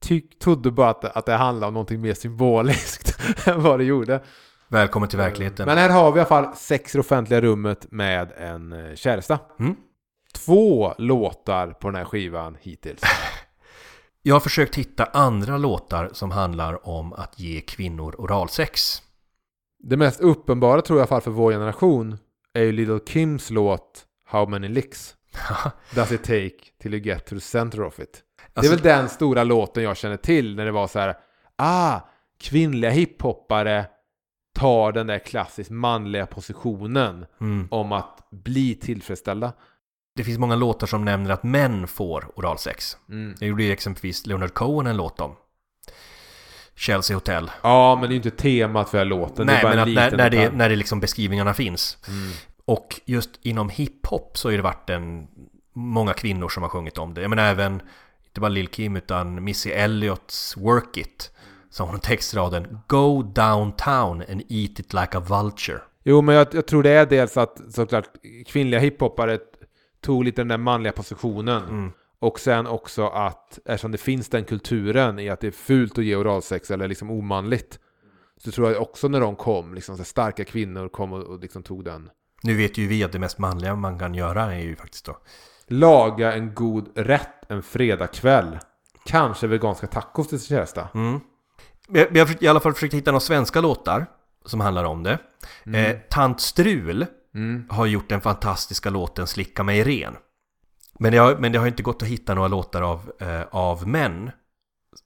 tyck, 0.00 0.38
trodde 0.38 0.70
bara 0.70 0.90
att, 0.90 1.04
att 1.04 1.26
det 1.26 1.32
handlade 1.32 1.68
om 1.68 1.74
någonting 1.74 2.00
mer 2.00 2.14
symboliskt 2.14 3.18
än 3.46 3.62
vad 3.62 3.80
det 3.80 3.84
gjorde. 3.84 4.20
Välkommen 4.68 5.08
till 5.08 5.18
verkligheten. 5.18 5.66
Men 5.66 5.78
här 5.78 5.90
har 5.90 6.12
vi 6.12 6.18
i 6.18 6.20
alla 6.20 6.28
fall 6.28 6.56
sex 6.56 6.94
i 6.94 6.98
offentliga 6.98 7.40
rummet 7.40 7.86
med 7.92 8.32
en 8.36 8.72
eh, 8.72 8.94
käresta. 8.94 9.38
Mm. 9.60 9.76
Två 10.34 10.94
låtar 10.98 11.70
på 11.70 11.88
den 11.88 11.96
här 11.96 12.04
skivan 12.04 12.56
hittills. 12.60 13.02
Jag 14.26 14.34
har 14.34 14.40
försökt 14.40 14.74
hitta 14.74 15.04
andra 15.04 15.58
låtar 15.58 16.10
som 16.12 16.30
handlar 16.30 16.88
om 16.88 17.12
att 17.12 17.38
ge 17.40 17.60
kvinnor 17.60 18.14
oralsex. 18.18 19.02
Det 19.78 19.96
mest 19.96 20.20
uppenbara 20.20 20.82
tror 20.82 20.98
jag 20.98 21.08
fall 21.08 21.20
för 21.20 21.30
vår 21.30 21.52
generation 21.52 22.18
är 22.54 22.62
ju 22.62 22.72
Little 22.72 23.00
Kims 23.06 23.50
låt 23.50 24.04
How 24.28 24.46
many 24.48 24.68
licks 24.68 25.14
does 25.94 26.12
it 26.12 26.22
take 26.24 26.54
till 26.82 26.94
you 26.94 27.02
get 27.04 27.26
to 27.26 27.34
the 27.34 27.40
center 27.40 27.82
of 27.82 28.00
it? 28.00 28.22
det 28.36 28.60
Alltså- 28.60 28.72
är 28.72 28.76
väl 28.76 28.84
den 28.84 29.08
stora 29.08 29.44
låten 29.44 29.82
jag 29.82 29.96
känner 29.96 30.16
till 30.16 30.56
när 30.56 30.64
det 30.64 30.72
var 30.72 30.86
så 30.86 30.98
här 30.98 31.14
ah, 31.56 32.00
kvinnliga 32.40 32.90
hiphoppare 32.90 33.86
tar 34.54 34.92
den 34.92 35.06
där 35.06 35.18
klassiskt 35.18 35.70
manliga 35.70 36.26
positionen 36.26 37.26
Mm. 37.40 37.68
om 37.70 37.92
att 37.92 38.28
bli 38.30 38.74
tillfredsställda. 38.74 39.52
Det 40.16 40.24
finns 40.24 40.38
många 40.38 40.56
låtar 40.56 40.86
som 40.86 41.04
nämner 41.04 41.30
att 41.30 41.42
män 41.42 41.86
får 41.86 42.30
oralsex. 42.34 42.96
Mm. 43.08 43.34
Det 43.38 43.46
gjorde 43.46 43.64
ju 43.64 43.72
exempelvis 43.72 44.26
Leonard 44.26 44.54
Cohen 44.54 44.86
en 44.86 44.96
låt 44.96 45.20
om. 45.20 45.36
Chelsea 46.74 47.16
Hotel. 47.16 47.50
Ja, 47.62 47.96
men 48.00 48.02
det 48.02 48.06
är 48.08 48.10
ju 48.10 48.16
inte 48.16 48.30
temat 48.30 48.90
för 48.90 49.04
låten. 49.04 49.46
Nej, 49.46 49.60
men 49.62 49.72
en 49.72 49.78
att 49.78 49.88
när, 49.88 50.16
när, 50.16 50.30
det, 50.30 50.50
när 50.50 50.68
det 50.68 50.76
liksom 50.76 51.00
beskrivningarna 51.00 51.54
finns. 51.54 51.98
Mm. 52.08 52.30
Och 52.64 53.00
just 53.04 53.30
inom 53.42 53.68
hiphop 53.68 54.38
så 54.38 54.48
har 54.48 54.56
det 54.56 54.62
varit 54.62 54.90
en, 54.90 55.26
många 55.72 56.12
kvinnor 56.12 56.48
som 56.48 56.62
har 56.62 56.70
sjungit 56.70 56.98
om 56.98 57.14
det. 57.14 57.20
Jag 57.20 57.30
menar 57.30 57.44
även, 57.44 57.82
inte 58.26 58.40
bara 58.40 58.48
Lil 58.48 58.68
Kim 58.68 58.96
utan 58.96 59.44
Missy 59.44 59.70
Elliots 59.70 60.56
Work 60.56 60.96
It. 60.96 61.30
Så 61.70 61.84
har 61.84 61.90
hon 61.90 62.00
textraden 62.00 62.78
Go 62.86 63.22
downtown 63.22 64.24
and 64.30 64.42
eat 64.48 64.80
it 64.80 64.92
like 64.92 65.18
a 65.18 65.20
vulture. 65.20 65.80
Jo, 66.04 66.22
men 66.22 66.34
jag, 66.34 66.46
jag 66.52 66.66
tror 66.66 66.82
det 66.82 66.90
är 66.90 67.06
dels 67.06 67.36
att 67.36 67.60
såklart 67.70 68.04
kvinnliga 68.46 68.80
hiphoppare 68.80 69.38
tog 70.06 70.24
lite 70.24 70.40
den 70.40 70.48
där 70.48 70.58
manliga 70.58 70.92
positionen. 70.92 71.62
Mm. 71.62 71.92
Och 72.18 72.40
sen 72.40 72.66
också 72.66 73.06
att 73.06 73.58
eftersom 73.64 73.92
det 73.92 73.98
finns 73.98 74.28
den 74.28 74.44
kulturen 74.44 75.18
i 75.18 75.28
att 75.28 75.40
det 75.40 75.46
är 75.46 75.50
fult 75.50 75.98
att 75.98 76.04
ge 76.04 76.16
oralsex 76.16 76.70
eller 76.70 76.88
liksom 76.88 77.10
omanligt. 77.10 77.78
Så 78.36 78.50
tror 78.50 78.72
jag 78.72 78.82
också 78.82 79.08
när 79.08 79.20
de 79.20 79.36
kom, 79.36 79.74
liksom 79.74 79.96
starka 79.96 80.44
kvinnor 80.44 80.88
kom 80.88 81.12
och, 81.12 81.22
och 81.22 81.40
liksom 81.40 81.62
tog 81.62 81.84
den. 81.84 82.10
Nu 82.42 82.56
vet 82.56 82.78
ju 82.78 82.86
vi 82.86 83.04
att 83.04 83.12
det 83.12 83.18
mest 83.18 83.38
manliga 83.38 83.76
man 83.76 83.98
kan 83.98 84.14
göra 84.14 84.54
är 84.54 84.60
ju 84.60 84.76
faktiskt 84.76 85.04
då 85.04 85.18
Laga 85.66 86.32
en 86.32 86.54
god 86.54 86.88
rätt 86.94 87.50
en 87.50 87.62
fredagkväll. 87.62 88.58
Kanske 89.06 89.46
veganska 89.46 89.86
tacos 89.86 90.28
till 90.28 90.40
sin 90.40 90.56
käresta. 90.56 90.88
Mm. 90.94 91.20
Jag, 91.88 92.16
jag 92.16 92.26
har 92.26 92.44
i 92.44 92.48
alla 92.48 92.60
fall 92.60 92.74
försökt 92.74 92.94
hitta 92.94 93.10
några 93.10 93.20
svenska 93.20 93.60
låtar 93.60 94.06
som 94.44 94.60
handlar 94.60 94.84
om 94.84 95.02
det. 95.02 95.18
Eh, 95.64 95.96
Tant 96.10 96.40
Strul 96.40 97.06
Mm. 97.36 97.66
har 97.70 97.86
gjort 97.86 98.08
den 98.08 98.20
fantastiska 98.20 98.90
låten 98.90 99.26
Slicka 99.26 99.62
mig 99.62 99.82
ren. 99.82 100.16
Men 100.98 101.12
det 101.12 101.18
har, 101.18 101.36
men 101.36 101.52
det 101.52 101.58
har 101.58 101.66
inte 101.66 101.82
gått 101.82 102.02
att 102.02 102.08
hitta 102.08 102.34
några 102.34 102.48
låtar 102.48 102.82
av, 102.82 103.12
eh, 103.20 103.42
av 103.50 103.88
män 103.88 104.30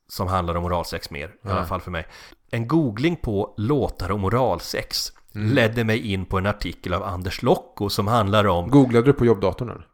som 0.08 0.28
handlar 0.28 0.54
om 0.54 0.64
oralsex 0.64 1.10
mer, 1.10 1.28
i 1.28 1.48
alla 1.48 1.54
Nej. 1.54 1.68
fall 1.68 1.80
för 1.80 1.90
mig. 1.90 2.06
En 2.50 2.68
googling 2.68 3.16
på 3.16 3.54
låtar 3.56 4.10
om 4.10 4.24
oralsex 4.24 5.12
ledde 5.32 5.84
mig 5.84 6.12
in 6.12 6.26
på 6.26 6.38
en 6.38 6.46
artikel 6.46 6.94
av 6.94 7.02
Anders 7.02 7.42
Lokko 7.42 7.88
som 7.88 8.06
handlar 8.06 8.46
om, 8.46 8.70
Googlade 8.70 9.06
du 9.06 9.12
på 9.12 9.26
jobbdatorn 9.26 9.70
eller? 9.70 9.86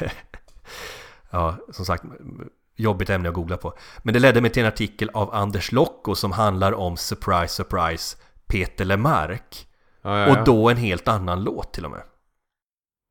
ja, 1.30 1.56
som 1.72 1.84
sagt, 1.84 2.04
jobbigt 2.76 3.10
ämne 3.10 3.28
att 3.28 3.34
googla 3.34 3.56
på. 3.56 3.78
Men 4.02 4.14
det 4.14 4.20
ledde 4.20 4.40
mig 4.40 4.50
till 4.50 4.62
en 4.62 4.68
artikel 4.68 5.10
av 5.14 5.34
Anders 5.34 5.72
Lokko 5.72 6.14
som 6.14 6.32
handlar 6.32 6.72
om 6.72 6.96
Surprise 6.96 7.54
Surprise 7.54 8.16
Peter 8.46 8.84
Lemark. 8.84 9.67
Ja, 10.08 10.18
ja, 10.18 10.28
ja. 10.28 10.38
Och 10.38 10.44
då 10.44 10.70
en 10.70 10.76
helt 10.76 11.08
annan 11.08 11.44
låt 11.44 11.72
till 11.72 11.84
och 11.84 11.90
med. 11.90 12.02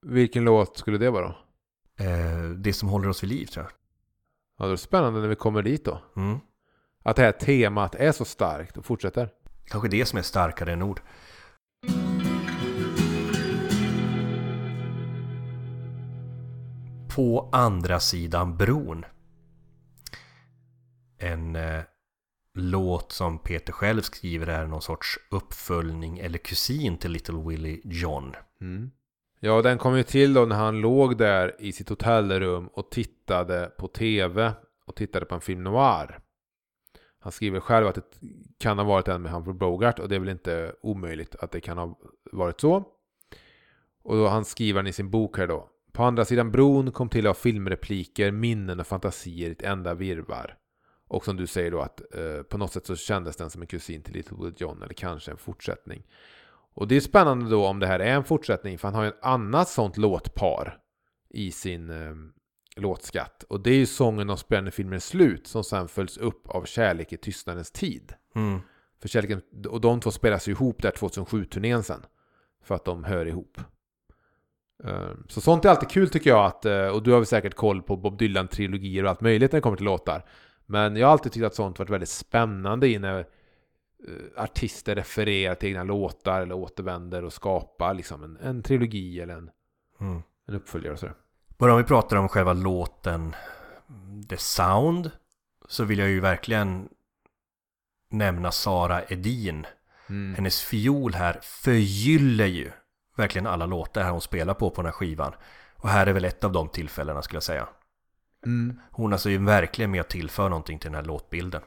Vilken 0.06 0.44
låt 0.44 0.78
skulle 0.78 0.98
det 0.98 1.10
vara 1.10 1.28
då? 1.28 1.36
Eh, 2.04 2.50
det 2.50 2.74
som 2.74 2.90
håller 2.90 3.10
oss 3.10 3.24
vid 3.24 3.30
liv 3.30 3.46
tror 3.46 3.66
jag. 3.66 3.72
Ja, 4.60 4.66
det 4.66 4.72
är 4.72 4.76
spännande 4.76 5.20
när 5.20 5.28
vi 5.28 5.36
kommer 5.36 5.62
dit 5.62 5.86
då. 5.86 6.02
Mm. 6.16 6.40
Att 7.04 7.16
det 7.16 7.22
här 7.22 7.32
temat 7.32 7.96
är 7.96 8.12
så 8.12 8.26
starkt 8.26 8.78
och 8.78 8.86
fortsätter. 8.86 9.30
Kanske 9.66 9.90
det 9.90 10.06
som 10.06 10.20
är 10.20 10.24
starkare 10.24 10.74
än 10.74 10.82
ord. 10.82 11.02
På 17.16 17.50
andra 17.52 18.00
sidan 18.00 18.58
bron. 18.58 19.06
En 21.18 21.56
eh, 21.56 21.82
låt 22.58 23.12
som 23.12 23.40
Peter 23.40 23.74
själv 23.74 24.02
skriver 24.02 24.48
är 24.48 24.68
någon 24.68 24.82
sorts 24.82 25.20
uppföljning 25.32 26.20
eller 26.20 26.38
kusin 26.38 26.98
till 26.98 27.12
Little 27.12 27.44
Willie 27.48 27.82
John. 27.84 28.34
Mm. 28.62 28.92
Ja, 29.40 29.62
den 29.62 29.78
kom 29.78 29.98
ju 29.98 30.04
till 30.04 30.34
då 30.34 30.46
när 30.46 30.56
han 30.56 30.82
låg 30.82 31.18
där 31.18 31.56
i 31.60 31.72
sitt 31.72 31.90
hotellrum 31.90 32.68
och 32.68 32.92
tittade 32.92 33.72
på 33.78 33.88
tv 33.88 34.54
och 34.86 34.96
tittade 34.96 35.26
på 35.26 35.36
en 35.36 35.42
film 35.42 35.64
noir. 35.64 36.20
Han 37.20 37.32
skriver 37.32 37.60
själv 37.60 37.88
att 37.88 37.96
det 37.96 38.04
kan 38.60 38.78
ha 38.78 38.86
varit 38.86 39.08
en 39.08 39.22
med 39.22 39.32
Humphrey 39.32 39.56
Bogart 39.56 40.00
och 40.00 40.10
det 40.10 40.16
är 40.16 40.20
väl 40.20 40.30
inte 40.30 40.76
omöjligt 40.82 41.36
att 41.36 41.52
det 41.52 41.62
kan 41.62 41.78
ha 41.78 42.00
varit 42.32 42.62
så. 42.62 42.84
Och 44.04 44.16
då 44.16 44.28
han 44.28 44.46
skriver 44.46 44.80
han 44.80 44.88
i 44.88 44.94
sin 44.94 45.10
bok 45.10 45.38
här 45.38 45.48
då. 45.48 45.70
På 45.92 46.04
andra 46.04 46.26
sidan 46.26 46.52
bron 46.52 46.92
kom 46.92 47.10
till 47.10 47.28
av 47.28 47.34
filmrepliker, 47.34 48.32
minnen 48.32 48.80
och 48.80 48.88
fantasier 48.88 49.50
i 49.50 49.52
ett 49.52 49.62
enda 49.62 49.94
virvar. 49.94 50.58
Och 51.08 51.26
som 51.26 51.38
du 51.38 51.48
säger 51.48 51.72
då 51.72 51.82
att 51.82 52.16
eh, 52.16 52.42
på 52.44 52.58
något 52.58 52.72
sätt 52.72 52.86
så 52.86 52.96
kändes 52.96 53.36
den 53.36 53.50
som 53.50 53.62
en 53.62 53.68
kusin 53.68 54.04
till 54.04 54.14
Little 54.14 54.38
Wood 54.38 54.62
John 54.62 54.82
eller 54.82 54.94
kanske 54.94 55.32
en 55.32 55.38
fortsättning. 55.38 56.04
Och 56.74 56.88
det 56.88 56.96
är 56.96 57.02
spännande 57.02 57.50
då 57.50 57.66
om 57.68 57.80
det 57.80 57.88
här 57.88 58.00
är 58.00 58.16
en 58.16 58.24
fortsättning 58.24 58.78
för 58.78 58.88
han 58.88 58.96
har 58.96 59.04
ju 59.04 59.10
ett 59.10 59.20
annat 59.22 59.70
sånt 59.70 59.98
låtpar 59.98 60.78
i 61.30 61.52
sin 61.52 61.90
eh, 61.90 62.16
låtskatt. 62.76 63.44
Och 63.44 63.60
det 63.60 63.70
är 63.72 63.78
ju 63.78 63.86
sången 63.86 64.30
om 64.30 64.38
spännande 64.38 64.72
filmens 64.72 65.06
slut 65.06 65.48
som 65.48 65.64
sen 65.64 65.88
följs 65.88 66.18
upp 66.18 66.48
av 66.50 66.66
Kärlek 66.66 67.14
i 67.14 67.18
tystnadens 67.18 67.72
tid. 67.72 68.14
Mm. 68.36 68.60
För 69.02 69.08
kärleken, 69.08 69.42
och 69.70 69.82
de 69.82 70.00
två 70.00 70.12
spelas 70.12 70.48
ju 70.48 70.52
ihop 70.52 70.82
där 70.82 70.92
2007-turnén 70.92 71.84
sen. 71.84 72.06
För 72.64 72.76
att 72.76 72.86
de 72.86 73.04
hör 73.04 73.26
ihop. 73.26 73.62
Eh, 74.84 75.12
Så 75.28 75.42
sånt 75.42 75.66
är 75.66 75.70
alltid 75.70 75.90
kul 75.90 76.10
tycker 76.10 76.30
jag 76.30 76.46
att, 76.46 76.66
eh, 76.66 76.88
och 76.88 77.04
du 77.04 77.12
har 77.12 77.20
väl 77.20 77.26
säkert 77.26 77.54
koll 77.54 77.82
på 77.82 77.98
Bob 77.98 78.18
Dylan-trilogier 78.18 79.04
och 79.04 79.10
allt 79.10 79.22
möjligt 79.22 79.52
när 79.52 79.58
det 79.58 79.62
kommer 79.62 79.78
till 79.78 79.86
låtar. 79.86 80.26
Men 80.68 80.96
jag 80.96 81.08
har 81.08 81.12
alltid 81.12 81.32
tyckt 81.32 81.46
att 81.46 81.56
sånt 81.56 81.80
varit 81.80 81.90
väldigt 81.90 82.10
spännande 82.10 82.88
i 82.88 83.00
när 83.00 83.20
eh, 83.20 84.44
artister 84.44 84.96
refererar 84.96 85.56
till 85.56 85.70
egna 85.70 85.84
låtar 85.84 86.42
eller 86.42 86.56
återvänder 86.56 87.24
och 87.24 87.34
skapar 87.34 87.94
liksom 87.94 88.24
en, 88.24 88.38
en 88.38 88.64
trilogi 88.64 89.22
eller 89.22 89.34
en, 89.34 89.50
Mm. 90.00 90.22
en 90.48 90.56
uppföljare 90.56 90.94
och 90.94 91.00
sådär. 91.00 91.16
Bara 91.58 91.72
om 91.72 91.78
vi 91.78 91.84
pratar 91.84 92.18
om 92.18 92.30
själva 92.30 92.54
låten 92.54 93.36
The 94.30 94.38
Sound 94.38 95.12
så 95.68 95.84
vill 95.84 96.00
jag 96.00 96.10
ju 96.10 96.20
verkligen 96.20 96.90
nämna 98.10 98.52
Sara 98.52 99.04
Edin. 99.04 99.66
Mm. 100.10 100.36
Hennes 100.36 100.62
fiol 100.62 101.14
här 101.14 101.40
förgyller 101.44 102.46
ju 102.46 102.72
verkligen 103.16 103.48
alla 103.48 103.66
låtar 103.66 104.04
här 104.04 104.12
hon 104.12 104.22
spelar 104.22 104.54
på 104.54 104.70
på 104.70 104.82
den 104.82 104.86
här 104.86 104.94
skivan. 104.94 105.34
Och 105.76 105.90
här 105.90 106.08
är 106.08 106.14
väl 106.14 106.26
ett 106.26 106.44
av 106.44 106.52
de 106.52 106.70
tillfällena 106.70 107.22
skulle 107.22 107.36
jag 107.36 107.44
säga. 107.44 107.68
Mm. 108.46 108.80
Hon 108.92 109.14
alltså 109.14 109.30
är 109.30 109.38
verkligen 109.38 109.92
med 109.92 110.02
att 110.02 110.10
tillföra 110.10 110.50
någonting 110.50 110.80
till 110.80 110.92
den 110.92 110.96
här 110.96 111.08
låtbilden. 111.08 111.62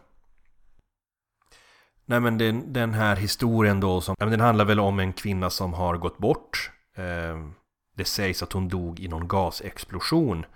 Nej 2.04 2.20
men 2.20 2.38
den, 2.38 2.72
den 2.72 2.94
här 2.94 3.16
historien 3.16 3.80
då, 3.80 4.00
som, 4.00 4.16
men 4.18 4.30
den 4.30 4.40
handlar 4.40 4.64
väl 4.64 4.80
om 4.80 4.98
en 4.98 5.12
kvinna 5.12 5.50
som 5.50 5.74
har 5.74 5.96
gått 5.96 6.18
bort. 6.18 6.70
Eh, 6.96 7.38
det 7.96 8.04
sägs 8.04 8.42
att 8.42 8.52
hon 8.52 8.68
dog 8.68 9.00
i 9.00 9.08
någon 9.08 9.28
gasexplosion. 9.28 10.46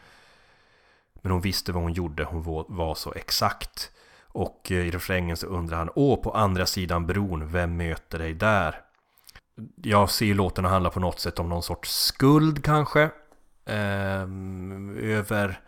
Men 1.22 1.32
hon 1.32 1.40
visste 1.40 1.72
vad 1.72 1.82
hon 1.82 1.92
gjorde, 1.92 2.24
hon 2.24 2.42
var, 2.68 2.94
så 2.94 3.12
exakt. 3.14 3.90
Och 4.22 4.72
eh, 4.72 4.86
i 4.86 4.90
refrängen 4.90 5.36
så 5.36 5.46
undrar 5.46 5.78
han, 5.78 5.90
åh 5.94 6.22
på 6.22 6.30
andra 6.30 6.66
sidan 6.66 7.06
bron, 7.06 7.52
vem 7.52 7.76
möter 7.76 8.18
dig 8.18 8.34
där? 8.34 8.80
Jag 9.76 10.10
ser 10.10 10.26
ju 10.26 10.34
låten 10.34 10.64
handla 10.64 10.90
på 10.90 11.00
något 11.00 11.20
sätt 11.20 11.38
om 11.38 11.48
någon 11.48 11.62
sorts 11.62 12.04
skuld 12.04 12.64
kanske. 12.64 13.02
Eh, 13.64 14.28
över 14.98 15.60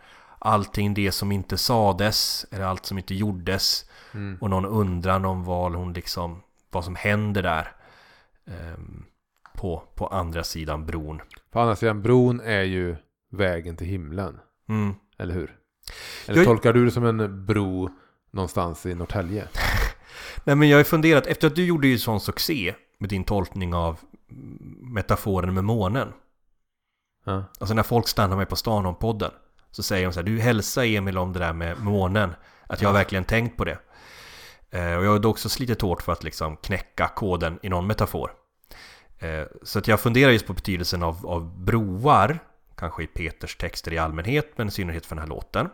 allting 0.47 0.93
det 0.93 1.11
som 1.11 1.31
inte 1.31 1.57
sades, 1.57 2.45
eller 2.51 2.65
allt 2.65 2.85
som 2.85 2.97
inte 2.97 3.15
gjordes. 3.15 3.85
Mm. 4.13 4.37
Och 4.41 4.49
någon 4.49 4.65
undran 4.65 5.25
om 5.25 5.43
vad 5.43 5.75
hon 5.75 5.93
liksom, 5.93 6.41
vad 6.71 6.83
som 6.85 6.95
händer 6.95 7.43
där. 7.43 7.71
ehm, 8.47 9.03
på, 9.55 9.83
på 9.95 10.07
andra 10.07 10.43
sidan 10.43 10.85
bron. 10.85 11.21
På 11.51 11.59
andra 11.59 11.75
sidan 11.75 12.01
bron 12.01 12.39
är 12.41 12.63
ju 12.63 12.95
vägen 13.31 13.75
till 13.77 13.87
himlen. 13.87 14.39
Mm. 14.69 14.95
Eller 15.17 15.33
hur? 15.33 15.55
Eller 16.27 16.37
Jag- 16.37 16.45
tolkar 16.45 16.73
du 16.73 16.85
det 16.85 16.91
som 16.91 17.05
en 17.05 17.45
bro 17.45 17.89
någonstans 18.31 18.85
i 18.85 18.95
Norrtälje? 18.95 19.47
Nej 20.43 20.55
men 20.55 20.69
jag 20.69 20.75
har 20.75 20.79
ju 20.79 20.83
funderat, 20.85 21.27
efter 21.27 21.47
att 21.47 21.55
du 21.55 21.65
gjorde 21.65 21.87
ju 21.87 21.97
sån 21.97 22.19
succé 22.19 22.75
med 22.99 23.09
din 23.09 23.23
tolkning 23.23 23.73
av 23.73 23.99
metaforen 24.81 25.53
med 25.53 25.63
månen. 25.63 26.13
Ja. 27.25 27.43
Alltså 27.59 27.73
när 27.75 27.83
folk 27.83 28.07
stannar 28.07 28.37
mig 28.37 28.45
på 28.45 28.55
stan 28.55 28.85
om 28.85 28.95
podden 28.95 29.31
Så 29.71 29.83
säger 29.83 30.05
de 30.05 30.13
så 30.13 30.19
här, 30.19 30.25
du 30.25 30.39
hälsa 30.39 30.85
Emil 30.85 31.17
om 31.17 31.33
det 31.33 31.39
där 31.39 31.53
med 31.53 31.79
månen 31.79 32.35
Att 32.67 32.81
jag 32.81 32.89
har 32.89 32.93
verkligen 32.93 33.23
tänkt 33.23 33.57
på 33.57 33.65
det 33.65 33.77
eh, 34.71 34.95
Och 34.95 35.05
jag 35.05 35.11
har 35.11 35.19
då 35.19 35.29
också 35.29 35.49
slitit 35.49 35.81
hårt 35.81 36.01
för 36.01 36.11
att 36.11 36.23
liksom 36.23 36.57
knäcka 36.57 37.07
koden 37.07 37.59
i 37.61 37.69
någon 37.69 37.87
metafor 37.87 38.31
eh, 39.19 39.43
Så 39.63 39.79
att 39.79 39.87
jag 39.87 39.99
funderar 39.99 40.31
just 40.31 40.47
på 40.47 40.53
betydelsen 40.53 41.03
av, 41.03 41.27
av 41.27 41.63
broar 41.63 42.39
Kanske 42.75 43.03
i 43.03 43.07
Peters 43.07 43.55
texter 43.55 43.93
i 43.93 43.97
allmänhet 43.97 44.53
men 44.55 44.67
i 44.67 44.71
synnerhet 44.71 45.05
för 45.05 45.15
den 45.15 45.21
här 45.21 45.29
låten 45.29 45.69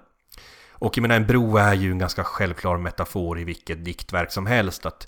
Och 0.72 0.98
jag 0.98 1.02
menar, 1.02 1.16
en 1.16 1.28
bro 1.28 1.58
är 1.58 1.74
ju 1.74 1.92
en 1.92 2.00
ganska 2.00 2.24
självklar 2.24 2.78
metafor 2.78 3.40
i 3.40 3.44
vilket 3.44 3.86
diktverk 3.86 4.32
som 4.32 4.46
helst. 4.46 4.86
Att 4.86 5.08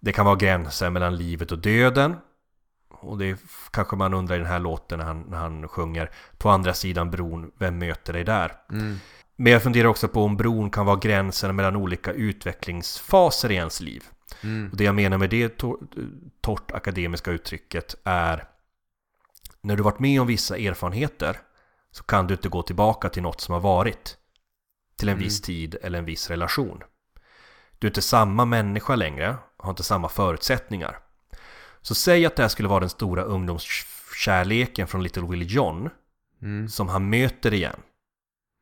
det 0.00 0.12
kan 0.12 0.26
vara 0.26 0.36
gränser 0.36 0.90
mellan 0.90 1.16
livet 1.16 1.52
och 1.52 1.58
döden. 1.58 2.16
Och 2.90 3.18
det 3.18 3.40
kanske 3.70 3.96
man 3.96 4.14
undrar 4.14 4.36
i 4.36 4.38
den 4.38 4.46
här 4.48 4.58
låten 4.58 4.98
när 4.98 5.06
han, 5.06 5.20
när 5.20 5.38
han 5.38 5.68
sjunger 5.68 6.10
På 6.38 6.50
andra 6.50 6.74
sidan 6.74 7.10
bron, 7.10 7.50
vem 7.58 7.78
möter 7.78 8.12
dig 8.12 8.24
där? 8.24 8.52
Mm. 8.70 8.96
Men 9.36 9.52
jag 9.52 9.62
funderar 9.62 9.88
också 9.88 10.08
på 10.08 10.24
om 10.24 10.36
bron 10.36 10.70
kan 10.70 10.86
vara 10.86 10.96
gränsen 10.96 11.56
mellan 11.56 11.76
olika 11.76 12.12
utvecklingsfaser 12.12 13.50
i 13.50 13.54
ens 13.54 13.80
liv. 13.80 14.04
Mm. 14.42 14.70
Och 14.70 14.76
det 14.76 14.84
jag 14.84 14.94
menar 14.94 15.18
med 15.18 15.30
det 15.30 15.58
to- 15.62 15.88
torrt 16.40 16.70
akademiska 16.72 17.30
uttrycket 17.30 17.94
är 18.04 18.44
när 19.62 19.76
du 19.76 19.82
varit 19.82 19.98
med 19.98 20.20
om 20.20 20.26
vissa 20.26 20.56
erfarenheter 20.56 21.38
så 21.90 22.02
kan 22.04 22.26
du 22.26 22.34
inte 22.34 22.48
gå 22.48 22.62
tillbaka 22.62 23.08
till 23.08 23.22
något 23.22 23.40
som 23.40 23.52
har 23.52 23.60
varit. 23.60 24.16
Till 24.96 25.08
en 25.08 25.12
Mm. 25.12 25.24
viss 25.24 25.40
tid 25.40 25.76
eller 25.82 25.98
en 25.98 26.04
viss 26.04 26.30
relation. 26.30 26.82
Du 27.78 27.86
är 27.86 27.90
inte 27.90 28.02
samma 28.02 28.44
människa 28.44 28.94
längre, 28.96 29.36
har 29.56 29.70
inte 29.70 29.82
samma 29.82 30.08
förutsättningar. 30.08 30.98
Så 31.82 31.94
säg 31.94 32.26
att 32.26 32.36
det 32.36 32.42
här 32.42 32.48
skulle 32.48 32.68
vara 32.68 32.80
den 32.80 32.88
stora 32.88 33.22
ungdomskärleken 33.22 34.86
från 34.86 35.02
Little 35.02 35.22
Willie 35.22 35.46
John 35.54 35.90
Mm. 36.42 36.68
som 36.68 36.88
han 36.88 37.10
möter 37.10 37.54
igen 37.54 37.80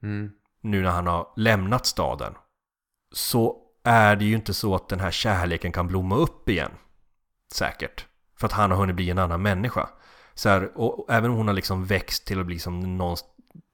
Mm. 0.03 0.31
nu 0.61 0.83
när 0.83 0.91
han 0.91 1.07
har 1.07 1.29
lämnat 1.37 1.87
staden 1.87 2.35
så 3.13 3.57
är 3.85 4.17
det 4.17 4.25
ju 4.25 4.35
inte 4.35 4.55
så 4.55 4.75
att 4.75 4.89
den 4.89 5.01
här 5.01 5.11
kärleken 5.11 5.73
kan 5.73 5.87
blomma 5.87 6.17
upp 6.17 6.49
igen. 6.49 6.71
Säkert. 7.53 8.07
För 8.37 8.47
att 8.47 8.53
han 8.53 8.71
har 8.71 8.79
hunnit 8.79 8.97
bli 8.97 9.11
en 9.11 9.19
annan 9.19 9.43
människa. 9.43 9.89
Så 10.35 10.49
här, 10.49 10.79
och, 10.79 11.07
även 11.13 11.31
om 11.31 11.37
hon 11.37 11.47
har 11.47 11.55
liksom 11.55 11.85
växt 11.87 12.27
till 12.27 12.41
att 12.41 12.47
bli 12.47 12.59
som 12.59 12.97
någon, 12.97 13.17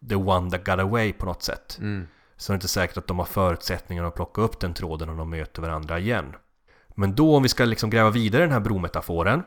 the 0.08 0.14
one 0.14 0.50
that 0.50 0.64
got 0.64 0.78
away 0.78 1.12
på 1.12 1.26
något 1.26 1.42
sätt. 1.42 1.78
Mm. 1.80 2.06
Så 2.36 2.52
är 2.52 2.54
det 2.54 2.56
inte 2.56 2.68
säkert 2.68 2.96
att 2.96 3.06
de 3.06 3.18
har 3.18 3.26
förutsättningar 3.26 4.04
att 4.04 4.14
plocka 4.14 4.40
upp 4.40 4.60
den 4.60 4.74
tråden 4.74 5.08
om 5.08 5.16
de 5.16 5.30
möter 5.30 5.62
varandra 5.62 5.98
igen. 5.98 6.34
Men 6.94 7.14
då 7.14 7.36
om 7.36 7.42
vi 7.42 7.48
ska 7.48 7.64
liksom 7.64 7.90
gräva 7.90 8.10
vidare 8.10 8.42
den 8.42 8.52
här 8.52 8.60
brometaforen 8.60 9.42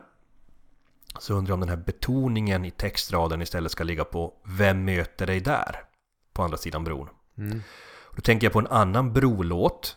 så 1.18 1.34
undrar 1.34 1.50
jag 1.50 1.54
om 1.54 1.60
den 1.60 1.68
här 1.68 1.84
betoningen 1.86 2.64
i 2.64 2.70
textraden 2.70 3.42
istället 3.42 3.72
ska 3.72 3.84
ligga 3.84 4.04
på 4.04 4.32
Vem 4.44 4.84
möter 4.84 5.26
dig 5.26 5.40
där? 5.40 5.76
På 6.32 6.42
andra 6.42 6.56
sidan 6.56 6.84
bron. 6.84 7.08
Mm. 7.38 7.62
Då 8.16 8.22
tänker 8.22 8.46
jag 8.46 8.52
på 8.52 8.58
en 8.58 8.66
annan 8.66 9.12
brolåt 9.12 9.96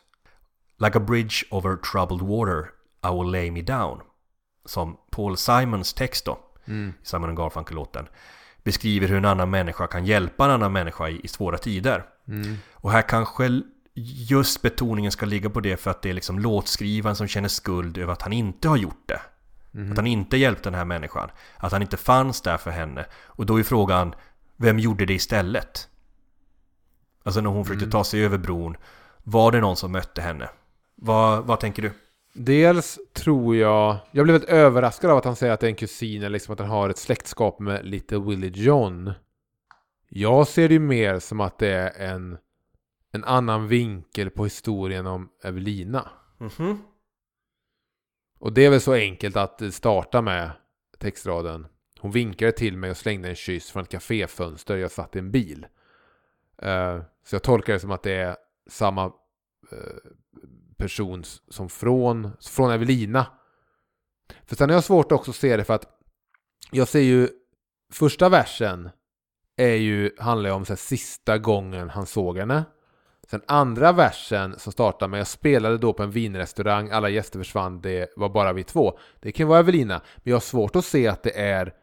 Like 0.77 0.97
a 0.97 1.01
bridge 1.01 1.35
over 1.51 1.75
troubled 1.75 2.21
water 2.21 2.69
I 3.03 3.17
will 3.17 3.31
lay 3.31 3.51
me 3.51 3.61
down 3.61 4.01
Som 4.65 4.97
Paul 5.11 5.37
Simons 5.37 5.93
text 5.93 6.25
då 6.25 6.39
Mm. 6.65 6.93
i 7.01 7.05
Simon 7.05 7.35
Garfunkel-låten 7.35 8.07
beskriver 8.63 9.07
hur 9.07 9.17
en 9.17 9.25
annan 9.25 9.49
människa 9.49 9.87
kan 9.87 10.05
hjälpa 10.05 10.45
en 10.45 10.51
annan 10.51 10.73
människa 10.73 11.09
i, 11.09 11.21
i 11.23 11.27
svåra 11.27 11.57
tider. 11.57 12.05
Mm. 12.27 12.57
Och 12.71 12.91
här 12.91 13.01
kanske 13.01 13.61
just 14.03 14.61
betoningen 14.61 15.11
ska 15.11 15.25
ligga 15.25 15.49
på 15.49 15.59
det 15.59 15.77
för 15.77 15.91
att 15.91 16.01
det 16.01 16.09
är 16.09 16.13
liksom 16.13 16.39
låtskrivaren 16.39 17.15
som 17.15 17.27
känner 17.27 17.49
skuld 17.49 17.97
över 17.97 18.13
att 18.13 18.21
han 18.21 18.33
inte 18.33 18.69
har 18.69 18.77
gjort 18.77 19.03
det. 19.05 19.21
Att 19.91 19.97
han 19.97 20.07
inte 20.07 20.37
hjälpte 20.37 20.69
den 20.69 20.77
här 20.77 20.85
människan. 20.85 21.29
Att 21.57 21.71
han 21.71 21.81
inte 21.81 21.97
fanns 21.97 22.41
där 22.41 22.57
för 22.57 22.71
henne. 22.71 23.05
Och 23.25 23.45
då 23.45 23.59
är 23.59 23.63
frågan, 23.63 24.15
vem 24.57 24.79
gjorde 24.79 25.05
det 25.05 25.13
istället? 25.13 25.87
Alltså 27.23 27.41
när 27.41 27.49
hon 27.49 27.65
försökte 27.65 27.91
ta 27.91 28.03
sig 28.03 28.25
över 28.25 28.37
bron, 28.37 28.77
var 29.23 29.51
det 29.51 29.61
någon 29.61 29.75
som 29.75 29.91
mötte 29.91 30.21
henne? 30.21 30.49
Vad, 30.95 31.45
vad 31.45 31.59
tänker 31.59 31.81
du? 31.81 31.91
Dels 32.33 32.99
tror 33.13 33.55
jag... 33.55 33.97
Jag 34.11 34.23
blev 34.23 34.33
väldigt 34.33 34.49
överraskad 34.49 35.11
av 35.11 35.17
att 35.17 35.25
han 35.25 35.35
säger 35.35 35.53
att 35.53 35.59
det 35.59 35.67
är 35.67 35.69
en 35.69 35.75
kusin, 35.75 36.21
eller 36.21 36.29
liksom 36.29 36.53
att 36.53 36.59
han 36.59 36.69
har 36.69 36.89
ett 36.89 36.97
släktskap 36.97 37.59
med 37.59 37.85
Little 37.85 38.19
Willie 38.19 38.51
John. 38.55 39.13
Jag 40.09 40.47
ser 40.47 40.67
det 40.67 40.73
ju 40.73 40.79
mer 40.79 41.19
som 41.19 41.41
att 41.41 41.57
det 41.57 41.69
är 41.69 42.13
en, 42.13 42.37
en 43.11 43.23
annan 43.23 43.67
vinkel 43.67 44.29
på 44.29 44.43
historien 44.43 45.07
om 45.07 45.29
Evelina. 45.43 46.09
Mhm. 46.37 46.83
Och 48.39 48.53
det 48.53 48.65
är 48.65 48.69
väl 48.69 48.81
så 48.81 48.93
enkelt 48.93 49.37
att 49.37 49.73
starta 49.73 50.21
med 50.21 50.51
textraden. 50.97 51.67
Hon 51.99 52.11
vinkade 52.11 52.51
till 52.51 52.77
mig 52.77 52.91
och 52.91 52.97
slängde 52.97 53.29
en 53.29 53.35
kyss 53.35 53.71
från 53.71 53.83
ett 53.83 53.89
kaféfönster. 53.89 54.77
Jag 54.77 54.91
satt 54.91 55.15
i 55.15 55.19
en 55.19 55.31
bil. 55.31 55.67
Eh, 56.57 57.01
så 57.25 57.35
jag 57.35 57.43
tolkar 57.43 57.73
det 57.73 57.79
som 57.79 57.91
att 57.91 58.03
det 58.03 58.13
är 58.13 58.35
samma 58.69 59.05
eh, 59.71 60.11
person 60.77 61.23
som 61.49 61.69
från, 61.69 62.31
från 62.41 62.71
Evelina. 62.71 63.25
För 64.45 64.55
sen 64.55 64.69
har 64.69 64.75
jag 64.75 64.83
svårt 64.83 65.11
också 65.11 65.31
att 65.31 65.37
se 65.37 65.57
det 65.57 65.63
för 65.63 65.73
att 65.73 65.85
jag 66.71 66.87
ser 66.87 66.99
ju 66.99 67.29
första 67.91 68.29
versen 68.29 68.89
är 69.55 69.75
ju, 69.75 70.11
handlar 70.19 70.49
ju 70.49 70.55
om 70.55 70.65
så 70.65 70.73
här, 70.73 70.77
sista 70.77 71.37
gången 71.37 71.89
han 71.89 72.05
såg 72.05 72.37
henne. 72.37 72.63
Sen 73.31 73.41
andra 73.47 73.91
versen 73.91 74.59
som 74.59 74.71
startar 74.71 75.07
med 75.07 75.19
jag 75.19 75.27
spelade 75.27 75.77
då 75.77 75.93
på 75.93 76.03
en 76.03 76.11
vinrestaurang, 76.11 76.89
alla 76.89 77.09
gäster 77.09 77.39
försvann, 77.39 77.81
det 77.81 78.13
var 78.15 78.29
bara 78.29 78.53
vi 78.53 78.63
två. 78.63 78.97
Det 79.21 79.31
kan 79.31 79.47
vara 79.47 79.59
Evelina, 79.59 80.01
men 80.15 80.31
jag 80.31 80.35
har 80.35 80.41
svårt 80.41 80.75
att 80.75 80.85
se 80.85 81.07
att 81.07 81.23
det 81.23 81.39
är 81.39 81.73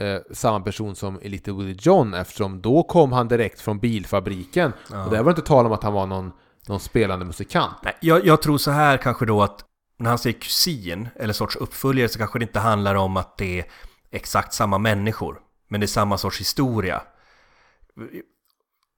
eh, 0.00 0.20
samma 0.30 0.60
person 0.60 0.96
som 0.96 1.22
i 1.22 1.28
Little 1.28 1.52
Willie 1.52 1.76
John 1.80 2.14
eftersom 2.14 2.62
då 2.62 2.82
kom 2.82 3.12
han 3.12 3.28
direkt 3.28 3.60
från 3.60 3.78
bilfabriken. 3.78 4.72
Och 5.04 5.10
där 5.10 5.18
var 5.18 5.24
det 5.24 5.30
inte 5.30 5.42
tal 5.42 5.66
om 5.66 5.72
att 5.72 5.82
han 5.82 5.92
var 5.92 6.06
någon, 6.06 6.32
någon 6.68 6.80
spelande 6.80 7.24
musikant. 7.24 7.76
Nej, 7.82 7.96
jag, 8.00 8.26
jag 8.26 8.42
tror 8.42 8.58
så 8.58 8.70
här 8.70 8.96
kanske 8.96 9.26
då 9.26 9.42
att 9.42 9.64
när 9.98 10.08
han 10.08 10.18
säger 10.18 10.40
kusin 10.40 11.08
eller 11.16 11.32
sorts 11.32 11.56
uppföljare 11.56 12.08
så 12.08 12.18
kanske 12.18 12.38
det 12.38 12.42
inte 12.42 12.60
handlar 12.60 12.94
om 12.94 13.16
att 13.16 13.36
det 13.38 13.58
är 13.58 13.64
exakt 14.10 14.52
samma 14.52 14.78
människor. 14.78 15.40
Men 15.68 15.80
det 15.80 15.84
är 15.84 15.88
samma 15.88 16.18
sorts 16.18 16.40
historia. 16.40 17.02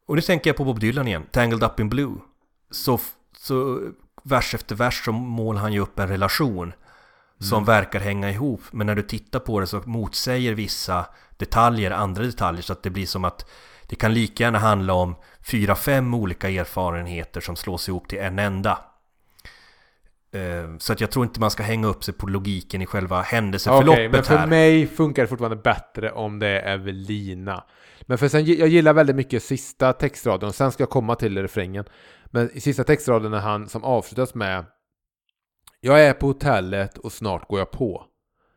Och 0.08 0.14
nu 0.16 0.20
tänker 0.22 0.50
jag 0.50 0.56
på 0.56 0.64
Bob 0.64 0.80
Dylan 0.80 1.08
igen, 1.08 1.26
Tangled 1.30 1.62
Up 1.62 1.80
in 1.80 1.88
Blue. 1.88 2.14
Så, 2.70 3.00
så 3.38 3.80
vers 4.22 4.54
efter 4.54 4.74
vers 4.74 5.04
så 5.04 5.12
målar 5.12 5.60
han 5.60 5.72
ju 5.72 5.80
upp 5.80 5.98
en 5.98 6.08
relation 6.08 6.72
som 7.40 7.64
verkar 7.64 8.00
hänga 8.00 8.30
ihop. 8.30 8.60
Men 8.70 8.86
när 8.86 8.94
du 8.94 9.02
tittar 9.02 9.38
på 9.38 9.60
det 9.60 9.66
så 9.66 9.82
motsäger 9.84 10.54
vissa 10.54 11.06
detaljer 11.36 11.90
andra 11.90 12.22
detaljer 12.22 12.62
så 12.62 12.72
att 12.72 12.82
det 12.82 12.90
blir 12.90 13.06
som 13.06 13.24
att 13.24 13.50
det 13.86 13.96
kan 13.96 14.14
lika 14.14 14.44
gärna 14.44 14.58
handla 14.58 14.92
om 14.94 15.14
fyra, 15.40 15.74
fem 15.76 16.14
olika 16.14 16.50
erfarenheter 16.50 17.40
som 17.40 17.56
slås 17.56 17.88
ihop 17.88 18.08
till 18.08 18.18
en 18.18 18.38
enda. 18.38 18.78
Eh, 20.32 20.76
Så 20.78 20.92
att 20.92 21.00
jag 21.00 21.10
tror 21.10 21.24
inte 21.24 21.40
man 21.40 21.50
ska 21.50 21.62
hänga 21.62 21.86
upp 21.86 22.04
sig 22.04 22.14
på 22.14 22.26
logiken 22.26 22.82
i 22.82 22.86
själva 22.86 23.22
händelseförloppet 23.22 24.12
men 24.12 24.24
för 24.24 24.36
här. 24.36 24.46
mig 24.46 24.86
funkar 24.86 25.22
det 25.22 25.28
fortfarande 25.28 25.56
bättre 25.56 26.12
om 26.12 26.38
det 26.38 26.48
är 26.48 26.74
Evelina. 26.74 27.64
Men 28.02 28.18
för 28.18 28.28
sen, 28.28 28.44
jag 28.44 28.68
gillar 28.68 28.92
väldigt 28.92 29.16
mycket 29.16 29.42
sista 29.42 29.92
textraden 29.92 30.48
och 30.48 30.54
sen 30.54 30.72
ska 30.72 30.82
jag 30.82 30.90
komma 30.90 31.14
till 31.14 31.42
refrängen. 31.42 31.84
Men 32.26 32.50
i 32.50 32.60
sista 32.60 32.84
textraden 32.84 33.34
är 33.34 33.38
han 33.38 33.68
som 33.68 33.84
avslutas 33.84 34.34
med 34.34 34.64
Jag 35.80 36.04
är 36.04 36.12
på 36.12 36.26
hotellet 36.26 36.98
och 36.98 37.12
snart 37.12 37.48
går 37.48 37.58
jag 37.58 37.70
på. 37.70 38.04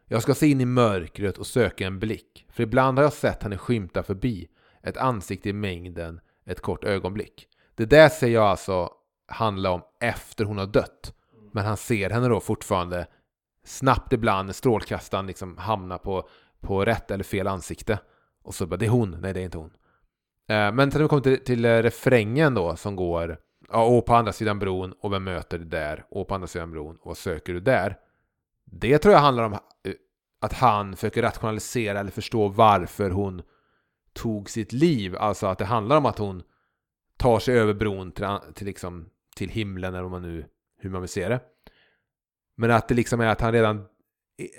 Jag 0.07 0.21
ska 0.21 0.33
se 0.33 0.47
in 0.47 0.61
i 0.61 0.65
mörkret 0.65 1.37
och 1.37 1.47
söka 1.47 1.87
en 1.87 1.99
blick. 1.99 2.45
För 2.49 2.63
ibland 2.63 2.97
har 2.97 3.03
jag 3.03 3.13
sett 3.13 3.43
henne 3.43 3.57
skymta 3.57 4.03
förbi. 4.03 4.47
Ett 4.83 4.97
ansikte 4.97 5.49
i 5.49 5.53
mängden, 5.53 6.19
ett 6.45 6.61
kort 6.61 6.83
ögonblick. 6.83 7.47
Det 7.75 7.85
där 7.85 8.09
ser 8.09 8.27
jag 8.27 8.43
alltså 8.43 8.89
handla 9.27 9.71
om 9.71 9.81
efter 10.01 10.45
hon 10.45 10.57
har 10.57 10.65
dött. 10.65 11.13
Men 11.53 11.65
han 11.65 11.77
ser 11.77 12.09
henne 12.09 12.27
då 12.27 12.39
fortfarande 12.39 13.07
snabbt 13.65 14.13
ibland 14.13 14.45
när 14.45 14.53
strålkastaren 14.53 15.27
liksom 15.27 15.57
hamnar 15.57 15.97
på, 15.97 16.29
på 16.61 16.85
rätt 16.85 17.11
eller 17.11 17.23
fel 17.23 17.47
ansikte. 17.47 17.99
Och 18.43 18.55
så 18.55 18.65
bara, 18.65 18.77
det 18.77 18.85
är 18.85 18.89
hon, 18.89 19.17
nej 19.21 19.33
det 19.33 19.39
är 19.39 19.43
inte 19.43 19.57
hon. 19.57 19.71
Eh, 20.49 20.71
men 20.71 20.91
sen 20.91 20.99
när 20.99 21.05
vi 21.05 21.09
kommer 21.09 21.21
till, 21.21 21.43
till 21.43 21.65
eh, 21.65 21.77
refrängen 21.77 22.53
då 22.53 22.75
som 22.75 22.95
går, 22.95 23.37
ja, 23.69 23.83
och 23.83 24.05
på 24.05 24.15
andra 24.15 24.33
sidan 24.33 24.59
bron 24.59 24.93
och 24.99 25.13
vem 25.13 25.23
möter 25.23 25.57
du 25.59 25.65
där? 25.65 26.05
Och 26.09 26.27
på 26.27 26.35
andra 26.35 26.47
sidan 26.47 26.71
bron 26.71 26.95
och 26.95 27.07
vad 27.07 27.17
söker 27.17 27.53
du 27.53 27.59
där? 27.59 27.97
Det 28.65 28.97
tror 28.97 29.13
jag 29.13 29.21
handlar 29.21 29.43
om 29.43 29.53
eh, 29.53 29.59
att 30.41 30.53
han 30.53 30.95
försöker 30.95 31.21
rationalisera 31.21 31.99
eller 31.99 32.11
förstå 32.11 32.47
varför 32.47 33.09
hon 33.09 33.41
tog 34.13 34.49
sitt 34.49 34.73
liv. 34.73 35.15
Alltså 35.15 35.47
att 35.47 35.57
det 35.57 35.65
handlar 35.65 35.97
om 35.97 36.05
att 36.05 36.17
hon 36.17 36.43
tar 37.17 37.39
sig 37.39 37.59
över 37.59 37.73
bron 37.73 38.11
till, 38.11 38.25
till, 38.53 38.67
liksom, 38.67 39.09
till 39.35 39.49
himlen 39.49 39.93
eller 39.93 40.03
vad 40.03 40.11
man 40.11 40.21
nu, 40.21 40.45
hur 40.77 40.89
man 40.89 41.01
vill 41.01 41.09
se 41.09 41.29
det. 41.29 41.39
Men 42.55 42.71
att 42.71 42.87
det 42.87 42.95
liksom 42.95 43.21
är 43.21 43.27
att 43.27 43.41
han 43.41 43.51
redan, 43.51 43.85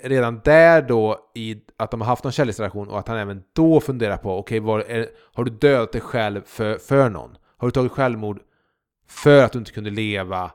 redan 0.03 0.41
där 0.43 0.81
då 0.81 1.31
i 1.35 1.61
att 1.77 1.91
de 1.91 2.01
har 2.01 2.07
haft 2.07 2.23
någon 2.23 2.33
kärleksrelation 2.33 2.87
och 2.87 2.99
att 2.99 3.07
han 3.07 3.17
även 3.17 3.43
då 3.53 3.79
funderar 3.79 4.17
på 4.17 4.37
okej, 4.37 4.61
okay, 4.61 5.07
har 5.33 5.43
du 5.43 5.51
dödat 5.51 5.91
dig 5.91 6.01
själv 6.01 6.41
för, 6.45 6.77
för 6.77 7.09
någon? 7.09 7.37
Har 7.57 7.67
du 7.67 7.71
tagit 7.71 7.91
självmord 7.91 8.41
för 9.07 9.43
att 9.43 9.51
du 9.51 9.59
inte 9.59 9.71
kunde 9.71 9.89
leva 9.89 10.51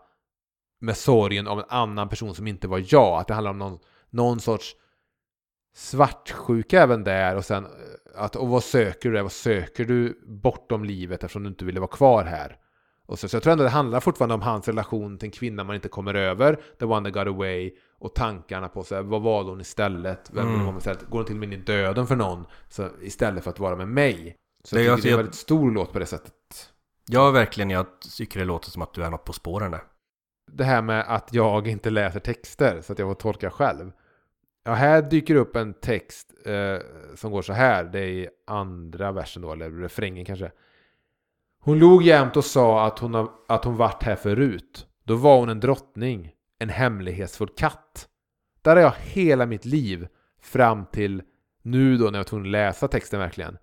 med 0.80 0.96
sorgen 0.96 1.48
av 1.48 1.58
en 1.58 1.64
annan 1.68 2.08
person 2.08 2.34
som 2.34 2.46
inte 2.46 2.68
var 2.68 2.84
jag? 2.88 3.20
Att 3.20 3.28
det 3.28 3.34
handlar 3.34 3.50
om 3.50 3.58
någon, 3.58 3.78
någon 4.10 4.40
sorts 4.40 4.76
svartsjuka 5.74 6.82
även 6.82 7.04
där 7.04 7.36
och 7.36 7.44
sen 7.44 7.64
eh, 7.64 7.70
att 8.22 8.36
och 8.36 8.48
vad 8.48 8.64
söker 8.64 9.08
du 9.08 9.14
där? 9.14 9.22
Vad 9.22 9.32
söker 9.32 9.84
du 9.84 10.20
bortom 10.26 10.84
livet 10.84 11.24
eftersom 11.24 11.42
du 11.42 11.48
inte 11.48 11.64
ville 11.64 11.80
vara 11.80 11.90
kvar 11.90 12.24
här? 12.24 12.56
Och 13.06 13.18
så, 13.18 13.28
så 13.28 13.36
jag 13.36 13.42
tror 13.42 13.52
ändå 13.52 13.64
det 13.64 13.70
handlar 13.70 14.00
fortfarande 14.00 14.34
om 14.34 14.42
hans 14.42 14.68
relation 14.68 15.18
till 15.18 15.26
en 15.26 15.32
kvinna 15.32 15.64
man 15.64 15.76
inte 15.76 15.88
kommer 15.88 16.14
över, 16.14 16.60
the 16.78 16.84
one 16.84 17.10
that 17.10 17.26
got 17.26 17.34
away, 17.34 17.70
och 17.98 18.14
tankarna 18.14 18.68
på 18.68 18.84
så 18.84 18.94
här, 18.94 19.02
vad 19.02 19.22
valde 19.22 19.50
hon 19.50 19.60
istället? 19.60 20.30
Vem 20.32 20.48
mm. 20.48 20.66
hon 20.66 20.78
istället? 20.78 21.06
Går 21.08 21.18
hon 21.18 21.26
till 21.26 21.34
och 21.34 21.40
med 21.40 21.52
in 21.52 21.60
i 21.60 21.62
döden 21.62 22.06
för 22.06 22.16
någon 22.16 22.46
så, 22.68 22.88
istället 23.02 23.44
för 23.44 23.50
att 23.50 23.58
vara 23.58 23.76
med 23.76 23.88
mig? 23.88 24.36
Så 24.64 24.76
Det 24.76 24.82
jag 24.82 24.96
tycker 24.96 25.08
det 25.08 25.12
är 25.12 25.18
en 25.18 25.18
alltså- 25.18 25.26
väldigt 25.26 25.34
stor 25.34 25.70
låt 25.70 25.92
på 25.92 25.98
det 25.98 26.06
sättet. 26.06 26.72
Ja, 27.06 27.30
verkligen. 27.30 27.70
Jag 27.70 27.86
tycker 28.16 28.40
det 28.40 28.46
låter 28.46 28.70
som 28.70 28.82
att 28.82 28.94
du 28.94 29.04
är 29.04 29.10
något 29.10 29.24
på 29.24 29.32
spåren 29.32 29.70
där. 29.70 29.82
Det 30.52 30.64
här 30.64 30.82
med 30.82 31.04
att 31.08 31.34
jag 31.34 31.68
inte 31.68 31.90
läser 31.90 32.20
texter 32.20 32.80
så 32.80 32.92
att 32.92 32.98
jag 32.98 33.08
får 33.08 33.14
tolka 33.14 33.50
själv. 33.50 33.92
Ja, 34.64 34.72
här 34.72 35.02
dyker 35.02 35.34
upp 35.34 35.56
en 35.56 35.74
text 35.74 36.32
eh, 36.44 36.78
som 37.14 37.32
går 37.32 37.42
så 37.42 37.52
här. 37.52 37.84
Det 37.84 38.00
är 38.00 38.06
i 38.06 38.28
andra 38.46 39.12
versen 39.12 39.42
då, 39.42 39.52
eller 39.52 39.70
refrängen 39.70 40.24
kanske. 40.24 40.50
Hon 41.60 41.78
log 41.78 42.02
jämt 42.02 42.36
och 42.36 42.44
sa 42.44 42.86
att 42.86 42.98
hon, 42.98 43.28
att 43.48 43.64
hon 43.64 43.76
varit 43.76 44.02
här 44.02 44.16
förut. 44.16 44.86
Då 45.04 45.16
var 45.16 45.38
hon 45.38 45.48
en 45.48 45.60
drottning, 45.60 46.32
en 46.58 46.68
hemlighetsfull 46.68 47.48
katt. 47.48 48.08
Där 48.62 48.76
har 48.76 48.82
jag 48.82 48.94
hela 49.00 49.46
mitt 49.46 49.64
liv 49.64 50.08
fram 50.42 50.86
till 50.86 51.22
nu 51.62 51.96
då 51.96 52.04
när 52.04 52.12
jag 52.12 52.18
var 52.18 52.24
tvungen 52.24 52.46
att 52.46 52.52
läsa 52.52 52.88
texten 52.88 53.20
verkligen. 53.20 53.58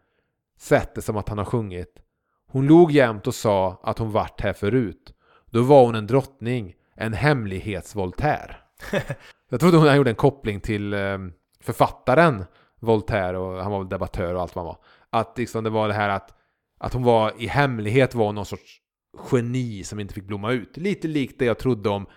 Sett 0.57 0.95
det 0.95 1.01
som 1.01 1.17
att 1.17 1.29
han 1.29 1.37
har 1.37 1.45
sjungit. 1.45 2.01
Hon 2.47 2.67
log 2.67 2.91
jämt 2.91 3.27
och 3.27 3.35
sa 3.35 3.79
att 3.83 3.97
hon 3.97 4.11
varit 4.11 4.41
här 4.41 4.53
förut. 4.53 5.13
Då 5.45 5.61
var 5.61 5.85
hon 5.85 5.95
en 5.95 6.07
drottning, 6.07 6.75
en 6.95 7.13
hemlighetsvoltaire. 7.13 8.55
jag 9.49 9.59
trodde 9.59 9.77
hon 9.77 9.95
gjorde 9.95 10.09
en 10.09 10.15
koppling 10.15 10.61
till 10.61 10.93
eh, 10.93 11.17
författaren 11.61 12.45
Voltaire 12.79 13.37
och 13.37 13.63
han 13.63 13.71
var 13.71 13.79
väl 13.79 13.89
debattör 13.89 14.35
och 14.35 14.41
allt 14.41 14.55
vad 14.55 14.65
han 14.65 14.75
var. 14.75 15.19
Att 15.19 15.37
liksom 15.37 15.63
det 15.63 15.69
var 15.69 15.87
det 15.87 15.93
här 15.93 16.09
att, 16.09 16.33
att 16.77 16.93
hon 16.93 17.03
var 17.03 17.33
i 17.37 17.47
hemlighet 17.47 18.15
var 18.15 18.31
någon 18.31 18.45
sorts 18.45 18.81
geni 19.31 19.83
som 19.83 19.99
inte 19.99 20.13
fick 20.13 20.23
blomma 20.23 20.51
ut. 20.51 20.77
Lite 20.77 21.07
likt 21.07 21.39
det 21.39 21.45
jag 21.45 21.59
trodde 21.59 21.89
om 21.89 22.07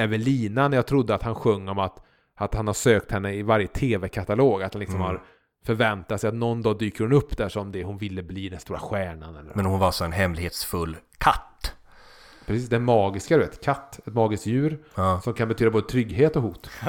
Evelina 0.00 0.68
när 0.68 0.76
jag 0.76 0.86
trodde 0.86 1.14
att 1.14 1.22
han 1.22 1.34
sjöng 1.34 1.68
om 1.68 1.78
att, 1.78 2.02
att 2.36 2.54
han 2.54 2.66
har 2.66 2.74
sökt 2.74 3.10
henne 3.12 3.32
i 3.34 3.42
varje 3.42 3.66
tv-katalog. 3.66 4.62
Att 4.62 4.74
han 4.74 4.80
liksom 4.80 4.96
Mm. 5.00 5.06
har 5.06 5.22
förväntat 5.66 6.20
sig 6.20 6.28
att 6.28 6.34
någon 6.34 6.62
dag 6.62 6.78
dyker 6.78 7.04
hon 7.04 7.12
upp 7.12 7.36
där 7.36 7.48
som 7.48 7.72
det 7.72 7.84
hon 7.84 7.98
ville 7.98 8.22
bli, 8.22 8.48
den 8.48 8.60
stora 8.60 8.78
stjärnan. 8.78 9.36
Eller. 9.36 9.52
Men 9.54 9.64
hon 9.66 9.78
var 9.80 9.90
så 9.90 10.04
en 10.04 10.12
hemlighetsfull 10.12 10.96
katt. 11.18 11.74
Precis, 12.46 12.68
det 12.68 12.78
magiska 12.78 13.36
du 13.36 13.40
vet. 13.42 13.64
Katt, 13.64 13.98
ett 14.06 14.14
magiskt 14.14 14.46
djur 14.46 14.78
Ja. 14.94 15.20
som 15.24 15.34
kan 15.34 15.48
betyda 15.48 15.70
både 15.70 15.86
trygghet 15.86 16.36
och 16.36 16.42
hot. 16.42 16.70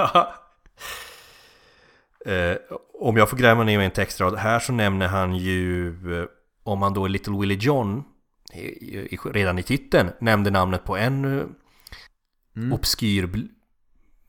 eh, 2.25 2.55
om 2.99 3.17
jag 3.17 3.29
får 3.29 3.37
gräva 3.37 3.63
ner 3.63 3.77
mig 3.77 3.83
i 3.83 3.85
en 3.85 3.91
textrad. 3.91 4.35
Här 4.35 4.59
så 4.59 4.73
nämner 4.73 5.07
han 5.07 5.35
ju, 5.35 5.87
eh, 6.21 6.25
om 6.63 6.79
man 6.79 6.93
då 6.93 7.05
är 7.05 7.09
Little 7.09 7.37
Willie 7.39 7.57
John, 7.61 8.03
i, 8.53 8.59
i, 9.15 9.17
redan 9.33 9.59
i 9.59 9.63
titeln, 9.63 10.09
nämnde 10.19 10.51
namnet 10.51 10.83
på 10.83 10.97
en 10.97 11.39
eh, 11.39 11.45
Mm. 12.55 12.73
obskyr 12.73 13.49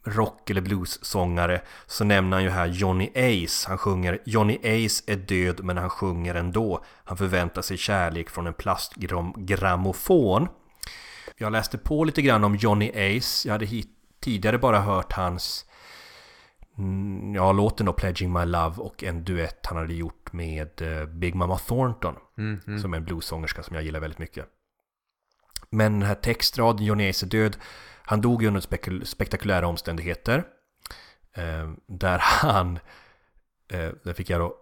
rock 0.05 0.51
eller 0.51 0.61
blues-sångare 0.61 1.61
så 1.87 2.05
nämner 2.05 2.37
han 2.37 2.45
ju 2.45 2.51
här 2.51 2.66
Johnny 2.66 3.11
Ace. 3.14 3.68
Han 3.68 3.79
sjunger 3.79 4.18
Johnny 4.25 4.57
Ace 4.57 5.05
är 5.07 5.16
död 5.16 5.64
men 5.64 5.79
han 5.79 5.91
sjunger 5.91 6.35
ändå. 6.35 6.85
Han 7.05 7.16
förväntar 7.16 7.62
sig 7.62 7.77
kärlek 7.77 8.31
från 8.31 8.47
en 8.47 8.55
plastgrammofon. 8.55 10.49
Jag 11.37 11.53
läste 11.53 11.79
på 11.79 12.05
lite 12.05 12.23
grann 12.23 12.45
om 12.45 12.57
Johnny 12.57 12.91
Ace. 12.91 13.49
Jag 13.49 13.53
hade 13.53 13.66
tidigare 14.20 14.59
bara 14.59 14.81
hört 14.81 15.12
hans 15.12 15.64
mm, 16.79 17.35
ja, 17.35 17.53
låten 17.53 17.87
då 17.87 17.93
Pledging 17.93 18.33
My 18.33 18.45
Love 18.45 18.77
och 18.77 19.05
en 19.05 19.25
duett 19.25 19.66
han 19.66 19.79
hade 19.79 19.95
gjort 19.95 20.33
med 20.33 20.83
eh, 20.83 21.07
Big 21.07 21.35
Mama 21.35 21.59
Thornton. 21.59 22.14
Mm, 22.39 22.61
mm. 22.66 22.81
Som 22.81 22.93
är 22.93 22.97
en 22.97 23.05
bluessångerska 23.05 23.62
som 23.62 23.77
jag 23.77 23.85
gillar 23.85 24.01
väldigt 24.01 24.18
mycket. 24.18 24.47
Men 25.70 25.93
den 25.93 26.09
här 26.09 26.14
textraden, 26.14 26.85
Johnny 26.85 27.11
Ace 27.11 27.27
är 27.27 27.29
död, 27.29 27.57
han 28.12 28.20
dog 28.20 28.42
ju 28.42 28.48
under 28.48 28.60
spekul- 28.60 29.04
spektakulära 29.04 29.66
omständigheter. 29.66 30.44
Eh, 31.36 31.72
där 31.88 32.18
han, 32.22 32.78
eh, 33.72 33.88
det 34.04 34.14
fick 34.14 34.30
jag 34.30 34.40
då 34.40 34.54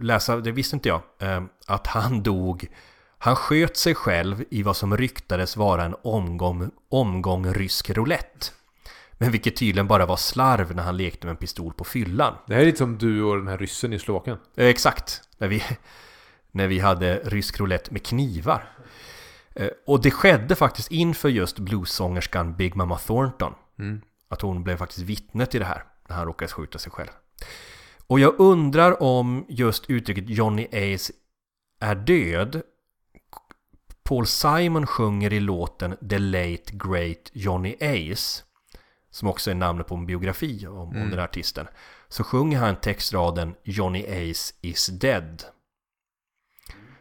läsa, 0.00 0.36
det 0.36 0.52
visste 0.52 0.76
inte 0.76 0.88
jag, 0.88 1.00
eh, 1.20 1.42
att 1.66 1.86
han 1.86 2.22
dog, 2.22 2.68
han 3.18 3.36
sköt 3.36 3.76
sig 3.76 3.94
själv 3.94 4.44
i 4.50 4.62
vad 4.62 4.76
som 4.76 4.96
ryktades 4.96 5.56
vara 5.56 5.84
en 5.84 5.94
omgång, 6.02 6.70
omgång 6.88 7.52
rysk 7.52 7.90
roulette. 7.90 8.46
Men 9.12 9.30
vilket 9.32 9.56
tydligen 9.56 9.86
bara 9.86 10.06
var 10.06 10.16
slarv 10.16 10.74
när 10.74 10.82
han 10.82 10.96
lekte 10.96 11.26
med 11.26 11.30
en 11.30 11.36
pistol 11.36 11.72
på 11.72 11.84
fyllan. 11.84 12.34
Det 12.46 12.54
här 12.54 12.60
är 12.62 12.66
lite 12.66 12.78
som 12.78 12.98
du 12.98 13.22
och 13.22 13.36
den 13.36 13.48
här 13.48 13.58
ryssen 13.58 13.92
i 13.92 13.98
Slovakien. 13.98 14.38
Eh, 14.56 14.66
Exakt, 14.66 15.22
när 15.38 15.48
vi, 15.48 15.62
när 16.50 16.66
vi 16.66 16.78
hade 16.78 17.20
rysk 17.24 17.60
roulette 17.60 17.92
med 17.92 18.06
knivar. 18.06 18.68
Eh, 19.58 19.68
Och 19.86 20.02
det 20.02 20.10
skedde 20.10 20.54
faktiskt 20.54 20.90
inför 20.90 21.28
just 21.28 21.58
bluessångerskan 21.58 22.56
Big 22.56 22.74
Mama 22.76 22.98
Thornton. 22.98 23.54
Mm. 23.78 24.00
Att 24.28 24.40
hon 24.42 24.64
blev 24.64 24.76
faktiskt 24.76 25.00
vittne 25.06 25.46
till 25.46 25.60
det 25.60 25.66
här, 25.66 25.84
när 26.08 26.16
han 26.16 26.26
råkade 26.26 26.52
skjuta 26.52 26.78
sig 26.78 26.92
själv. 26.92 27.08
Och 28.06 28.20
jag 28.20 28.34
undrar 28.40 29.02
om 29.02 29.46
just 29.48 29.90
uttrycket 29.90 30.24
Johnny 30.28 30.66
Ace 30.94 31.12
är 31.80 31.94
död. 31.94 32.62
Paul 34.02 34.26
Simon 34.26 34.86
sjunger 34.86 35.32
i 35.32 35.40
låten 35.40 35.96
The 36.10 36.18
Late 36.18 36.72
Great 36.72 37.30
Johnny 37.32 37.76
Ace. 37.80 38.42
Som 39.10 39.28
också 39.28 39.50
är 39.50 39.54
namnet 39.54 39.86
på 39.86 39.94
en 39.94 40.06
biografi 40.06 40.66
om, 40.66 40.76
om 40.78 40.96
Mm. 40.96 41.10
den 41.10 41.18
här 41.18 41.24
artisten. 41.26 41.66
Så 42.08 42.24
sjunger 42.24 42.58
han 42.58 42.76
textraden 42.76 43.54
Johnny 43.64 44.02
Ace 44.30 44.54
is 44.60 44.86
dead. 44.86 45.42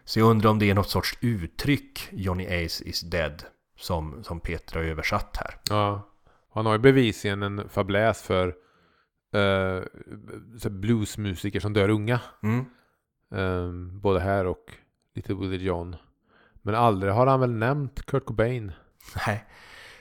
Så 0.07 0.19
jag 0.19 0.29
undrar 0.29 0.49
om 0.49 0.59
det 0.59 0.69
är 0.69 0.73
något 0.73 0.89
sorts 0.89 1.17
uttryck 1.21 2.09
Johnny 2.11 2.45
Ace 2.45 2.83
is 2.83 3.01
dead. 3.01 3.43
Som, 3.79 4.23
som 4.23 4.39
Peter 4.39 4.75
har 4.75 4.83
översatt 4.83 5.37
här. 5.37 5.57
Ja. 5.69 6.01
Han 6.53 6.65
har 6.65 6.73
ju 6.73 6.79
bevisligen 6.79 7.43
en 7.43 7.69
fabläs 7.69 8.21
för 8.21 8.47
eh, 9.33 10.69
bluesmusiker 10.69 11.59
som 11.59 11.73
dör 11.73 11.89
unga. 11.89 12.19
Mm. 12.43 12.65
Eh, 13.33 13.91
både 13.99 14.19
här 14.19 14.45
och 14.45 14.73
Little 15.15 15.35
Willie 15.35 15.65
John. 15.65 15.95
Men 16.61 16.75
aldrig 16.75 17.13
har 17.13 17.27
han 17.27 17.39
väl 17.39 17.51
nämnt 17.51 18.05
Kurt 18.05 18.25
Cobain. 18.25 18.71
Nej. 19.27 19.45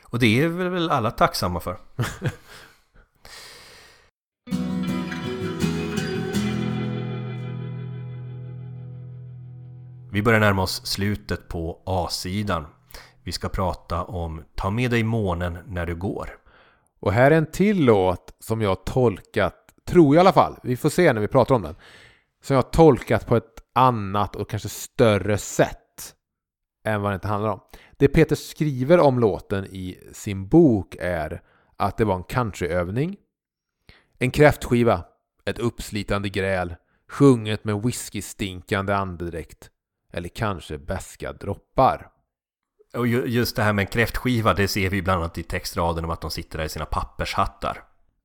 Och 0.03 0.19
det 0.19 0.43
är 0.43 0.49
väl 0.49 0.91
alla 0.91 1.11
tacksamma 1.11 1.61
för. 1.61 1.79
Vi 10.11 10.23
börjar 10.23 10.41
närma 10.41 10.63
oss 10.63 10.87
slutet 10.87 11.49
på 11.49 11.83
A-sidan. 11.87 12.67
Vi 13.25 13.33
ska 13.33 13.49
prata 13.49 14.05
om 14.05 14.45
Ta 14.55 14.71
med 14.71 14.91
dig 14.91 15.03
månen 15.03 15.59
när 15.67 15.87
du 15.87 15.95
går. 15.95 16.39
Och 17.01 17.13
här 17.13 17.31
är 17.31 17.37
en 17.37 17.51
till 17.51 17.85
låt 17.85 18.37
som 18.41 18.61
jag 18.61 18.69
har 18.69 18.75
tolkat, 18.75 19.55
tror 19.87 20.15
jag 20.15 20.21
i 20.21 20.21
alla 20.21 20.33
fall, 20.33 20.59
vi 20.63 20.77
får 20.77 20.89
se 20.89 21.13
när 21.13 21.21
vi 21.21 21.29
pratar 21.29 21.55
om 21.55 21.63
den. 21.63 21.75
Som 22.43 22.55
jag 22.55 22.63
har 22.63 22.71
tolkat 22.71 23.27
på 23.27 23.37
ett 23.37 23.63
annat 23.75 24.37
och 24.37 24.51
kanske 24.51 24.69
större 24.69 25.39
sätt 25.39 26.15
än 26.85 27.03
vad 27.03 27.13
det 27.13 27.15
inte 27.15 27.29
handlar 27.29 27.51
om. 27.51 27.61
Det 27.97 28.09
Peter 28.09 28.37
skriver 28.37 29.01
om 29.01 29.21
låten 29.21 29.65
i 29.65 29.99
sin 30.13 30.49
bok 30.49 30.97
är 31.01 31.43
att 31.77 31.97
det 31.97 32.05
var 32.05 32.17
en 32.17 32.23
countryövning, 32.23 33.17
en 34.19 34.31
kräftskiva, 34.31 35.05
ett 35.45 35.59
uppslitande 35.59 36.29
gräl, 36.29 36.75
sjunget 37.09 37.65
med 37.65 37.83
whisky-stinkande 37.83 38.95
andedräkt 38.95 39.71
eller 40.17 40.29
kanske 40.29 40.79
beska 40.79 41.33
droppar. 41.33 42.09
Och 42.95 43.07
ju- 43.07 43.27
just 43.27 43.57
det 43.57 43.63
här 43.63 43.73
med 43.73 43.83
en 43.83 43.87
kräftskiva, 43.87 44.55
det 44.55 44.69
ser 44.69 44.91
vi 44.91 45.03
bland 45.03 45.21
annat 45.23 45.39
i 45.39 45.43
textraden 45.43 46.05
om 46.05 46.11
att 46.11 46.21
de 46.21 46.31
sitter 46.31 46.59
där 46.59 46.65
i 46.65 46.69
sina 46.69 46.85
pappershattar. 46.85 47.83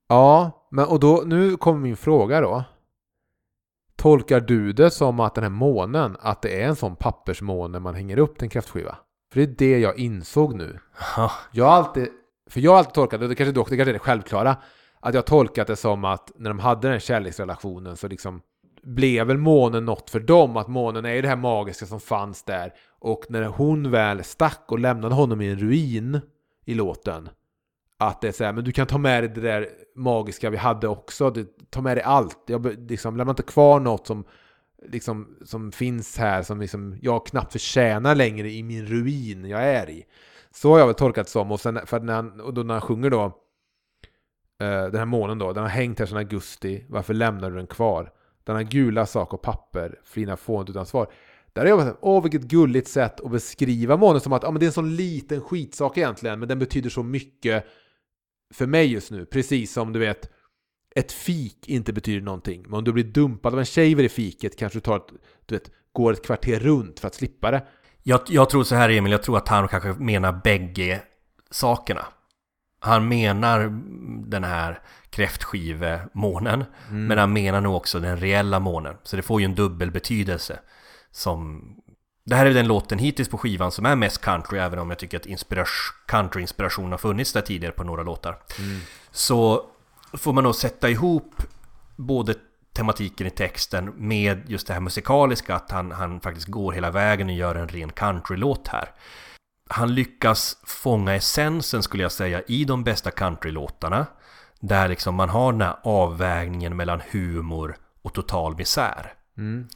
Ja, 0.09 0.67
men 0.71 0.85
och 0.85 0.99
då, 0.99 1.23
nu 1.25 1.57
kommer 1.57 1.79
min 1.79 1.97
fråga 1.97 2.41
då. 2.41 2.63
Tolkar 3.95 4.39
du 4.39 4.73
det 4.73 4.91
som 4.91 5.19
att 5.19 5.35
den 5.35 5.43
här 5.43 5.49
månen, 5.51 6.17
att 6.19 6.41
det 6.41 6.61
är 6.63 6.67
en 6.67 6.75
sån 6.75 6.95
pappersmåne 6.95 7.79
man 7.79 7.95
hänger 7.95 8.17
upp 8.19 8.35
till 8.37 8.43
en 8.43 8.49
kräftskiva? 8.49 8.97
För 9.33 9.39
det 9.39 9.43
är 9.43 9.47
det 9.57 9.79
jag 9.79 9.97
insåg 9.99 10.55
nu. 10.55 10.79
Ja, 11.17 11.31
Jag 11.51 11.65
har 11.65 11.71
alltid, 11.71 12.07
för 12.49 12.59
jag 12.59 12.71
har 12.71 12.77
alltid 12.77 12.93
tolkat 12.93 13.19
det, 13.19 13.27
det 13.27 13.35
kanske 13.35 13.51
dock 13.51 13.69
det 13.69 13.77
kanske 13.77 13.91
är 13.91 13.93
det 13.93 13.99
självklara, 13.99 14.49
att 14.99 15.13
jag 15.13 15.21
har 15.21 15.27
tolkat 15.27 15.67
det 15.67 15.75
som 15.75 16.05
att 16.05 16.31
när 16.35 16.49
de 16.49 16.59
hade 16.59 16.81
den 16.81 16.91
här 16.91 16.99
kärleksrelationen 16.99 17.97
så 17.97 18.07
liksom 18.07 18.41
blev 18.83 19.27
väl 19.27 19.37
månen 19.37 19.85
något 19.85 20.09
för 20.09 20.19
dem, 20.19 20.57
att 20.57 20.67
månen 20.67 21.05
är 21.05 21.13
ju 21.13 21.21
det 21.21 21.27
här 21.27 21.35
magiska 21.35 21.85
som 21.85 21.99
fanns 21.99 22.43
där. 22.43 22.73
Och 22.99 23.25
när 23.29 23.43
hon 23.43 23.91
väl 23.91 24.23
stack 24.23 24.63
och 24.67 24.79
lämnade 24.79 25.15
honom 25.15 25.41
i 25.41 25.49
en 25.49 25.59
ruin 25.59 26.21
i 26.65 26.73
låten, 26.73 27.29
att 27.97 28.21
det 28.21 28.27
är 28.27 28.31
så 28.31 28.43
här, 28.43 28.53
men 28.53 28.63
du 28.63 28.71
kan 28.71 28.87
ta 28.87 28.97
med 28.97 29.23
dig 29.23 29.31
det 29.35 29.41
där 29.41 29.69
magiska 29.95 30.49
vi 30.49 30.57
hade 30.57 30.87
också, 30.87 31.29
Du, 31.29 31.45
ta 31.69 31.81
med 31.81 31.97
dig 31.97 32.03
allt. 32.03 32.37
Jag 32.45 32.89
liksom, 32.89 33.17
lämna 33.17 33.31
inte 33.31 33.43
kvar 33.43 33.79
något 33.79 34.07
som, 34.07 34.25
liksom, 34.85 35.37
som 35.45 35.71
finns 35.71 36.17
här 36.17 36.43
som 36.43 36.61
liksom, 36.61 36.97
jag 37.01 37.25
knappt 37.25 37.51
förtjänar 37.51 38.15
längre 38.15 38.51
i 38.51 38.63
min 38.63 38.85
ruin 38.85 39.45
jag 39.45 39.63
är 39.63 39.89
i. 39.89 40.05
Så 40.51 40.71
har 40.71 40.79
jag 40.79 40.85
väl 40.85 40.95
tolkat 40.95 41.25
det 41.25 41.31
som. 41.31 41.51
Och, 41.51 41.59
sen, 41.59 41.79
för 41.85 41.99
när 41.99 42.13
han, 42.13 42.41
och 42.41 42.53
då 42.53 42.63
när 42.63 42.73
han 42.73 42.81
sjunger 42.81 43.09
då, 43.09 43.23
eh, 44.61 44.83
den 44.83 44.95
här 44.95 45.05
månen 45.05 45.39
då, 45.39 45.53
den 45.53 45.63
har 45.63 45.69
hängt 45.69 45.99
här 45.99 46.05
sedan 46.05 46.17
augusti, 46.17 46.85
varför 46.89 47.13
lämnar 47.13 47.49
du 47.49 47.55
den 47.55 47.67
kvar? 47.67 48.11
Denna 48.43 48.63
gula 48.63 49.05
sak 49.05 49.33
och 49.33 49.41
papper, 49.41 49.99
flina 50.03 50.37
fånet 50.37 50.69
utan 50.69 50.85
svar. 50.85 51.11
Där 51.53 51.61
har 51.61 51.69
jag 51.69 51.77
varit 51.77 51.97
åh 52.01 52.23
vilket 52.23 52.41
gulligt 52.41 52.87
sätt 52.87 53.19
att 53.21 53.31
beskriva 53.31 53.97
månen 53.97 54.21
som 54.21 54.33
att 54.33 54.43
ja, 54.43 54.51
men 54.51 54.59
det 54.59 54.65
är 54.65 54.67
en 54.67 54.73
sån 54.73 54.95
liten 54.95 55.41
skitsak 55.41 55.97
egentligen, 55.97 56.39
men 56.39 56.47
den 56.47 56.59
betyder 56.59 56.89
så 56.89 57.03
mycket 57.03 57.65
för 58.53 58.67
mig 58.67 58.91
just 58.91 59.11
nu. 59.11 59.25
Precis 59.25 59.73
som 59.73 59.93
du 59.93 59.99
vet, 59.99 60.31
ett 60.95 61.11
fik 61.11 61.69
inte 61.69 61.93
betyder 61.93 62.21
någonting. 62.21 62.61
Men 62.61 62.73
om 62.73 62.83
du 62.83 62.93
blir 62.93 63.03
dumpad 63.03 63.53
av 63.53 63.59
en 63.59 63.65
tjej 63.65 63.95
vid 63.95 64.05
det 64.05 64.09
fiket 64.09 64.57
kanske 64.57 64.79
du 64.79 64.81
tar 64.81 64.97
ett, 64.97 65.07
du 65.45 65.55
vet, 65.55 65.71
går 65.91 66.13
ett 66.13 66.25
kvarter 66.25 66.59
runt 66.59 66.99
för 66.99 67.07
att 67.07 67.15
slippa 67.15 67.51
det. 67.51 67.65
Jag, 68.03 68.21
jag 68.27 68.49
tror 68.49 68.63
så 68.63 68.75
här 68.75 68.89
Emil, 68.89 69.11
jag 69.11 69.23
tror 69.23 69.37
att 69.37 69.47
han 69.47 69.67
kanske 69.67 69.93
menar 69.93 70.41
bägge 70.43 71.01
sakerna. 71.51 72.05
Han 72.83 73.07
menar 73.07 73.81
den 74.29 74.43
här 74.43 74.79
kräftskivemånen, 75.09 76.65
Mm. 76.89 77.07
men 77.07 77.17
han 77.17 77.33
menar 77.33 77.61
nog 77.61 77.75
också 77.75 77.99
den 77.99 78.17
reella 78.17 78.59
månen. 78.59 78.95
Så 79.03 79.15
det 79.15 79.21
får 79.21 79.41
ju 79.41 79.45
en 79.45 79.55
dubbel 79.55 79.91
betydelse. 79.91 80.59
Som... 81.11 81.63
Det 82.25 82.35
här 82.35 82.45
är 82.45 82.53
den 82.53 82.67
låten 82.67 82.99
hittills 82.99 83.29
på 83.29 83.37
skivan 83.37 83.71
som 83.71 83.85
är 83.85 83.95
mest 83.95 84.21
country, 84.21 84.59
även 84.59 84.79
om 84.79 84.89
jag 84.89 84.99
tycker 84.99 85.17
att 85.17 85.25
inspiras- 85.25 85.93
country-inspiration 86.07 86.91
har 86.91 86.97
funnits 86.97 87.33
där 87.33 87.41
tidigare 87.41 87.73
på 87.73 87.83
några 87.83 88.03
låtar. 88.03 88.37
Så 89.11 89.65
får 90.13 90.33
man 90.33 90.43
nog 90.43 90.55
sätta 90.55 90.89
ihop 90.89 91.43
både 91.95 92.35
tematiken 92.73 93.27
i 93.27 93.29
texten 93.29 93.93
med 93.97 94.49
just 94.49 94.67
det 94.67 94.73
här 94.73 94.79
musikaliska, 94.81 95.55
att 95.55 95.71
han, 95.71 95.91
han 95.91 96.19
faktiskt 96.21 96.47
går 96.47 96.71
hela 96.71 96.91
vägen 96.91 97.27
och 97.27 97.33
gör 97.35 97.55
en 97.55 97.67
ren 97.67 97.91
countrylåt 97.91 98.67
här. 98.67 98.89
Han 99.73 99.95
lyckas 99.95 100.57
fånga 100.63 101.15
essensen 101.15 101.83
skulle 101.83 102.03
jag 102.03 102.11
säga 102.11 102.41
i 102.41 102.65
de 102.65 102.83
bästa 102.83 103.11
countrylåtarna. 103.11 104.05
Där 104.59 104.89
liksom 104.89 105.15
man 105.15 105.29
har 105.29 105.51
den 105.51 105.61
här 105.61 105.75
avvägningen 105.83 106.75
mellan 106.75 107.01
humor 107.11 107.77
och 108.01 108.13
total 108.13 108.55
misär. 108.55 109.13
Mm. 109.37 109.67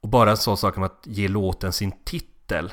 Och 0.00 0.08
bara 0.08 0.30
en 0.30 0.36
sån 0.36 0.56
sak 0.56 0.74
som 0.74 0.82
att 0.82 1.02
ge 1.04 1.28
låten 1.28 1.72
sin 1.72 2.04
titel 2.04 2.72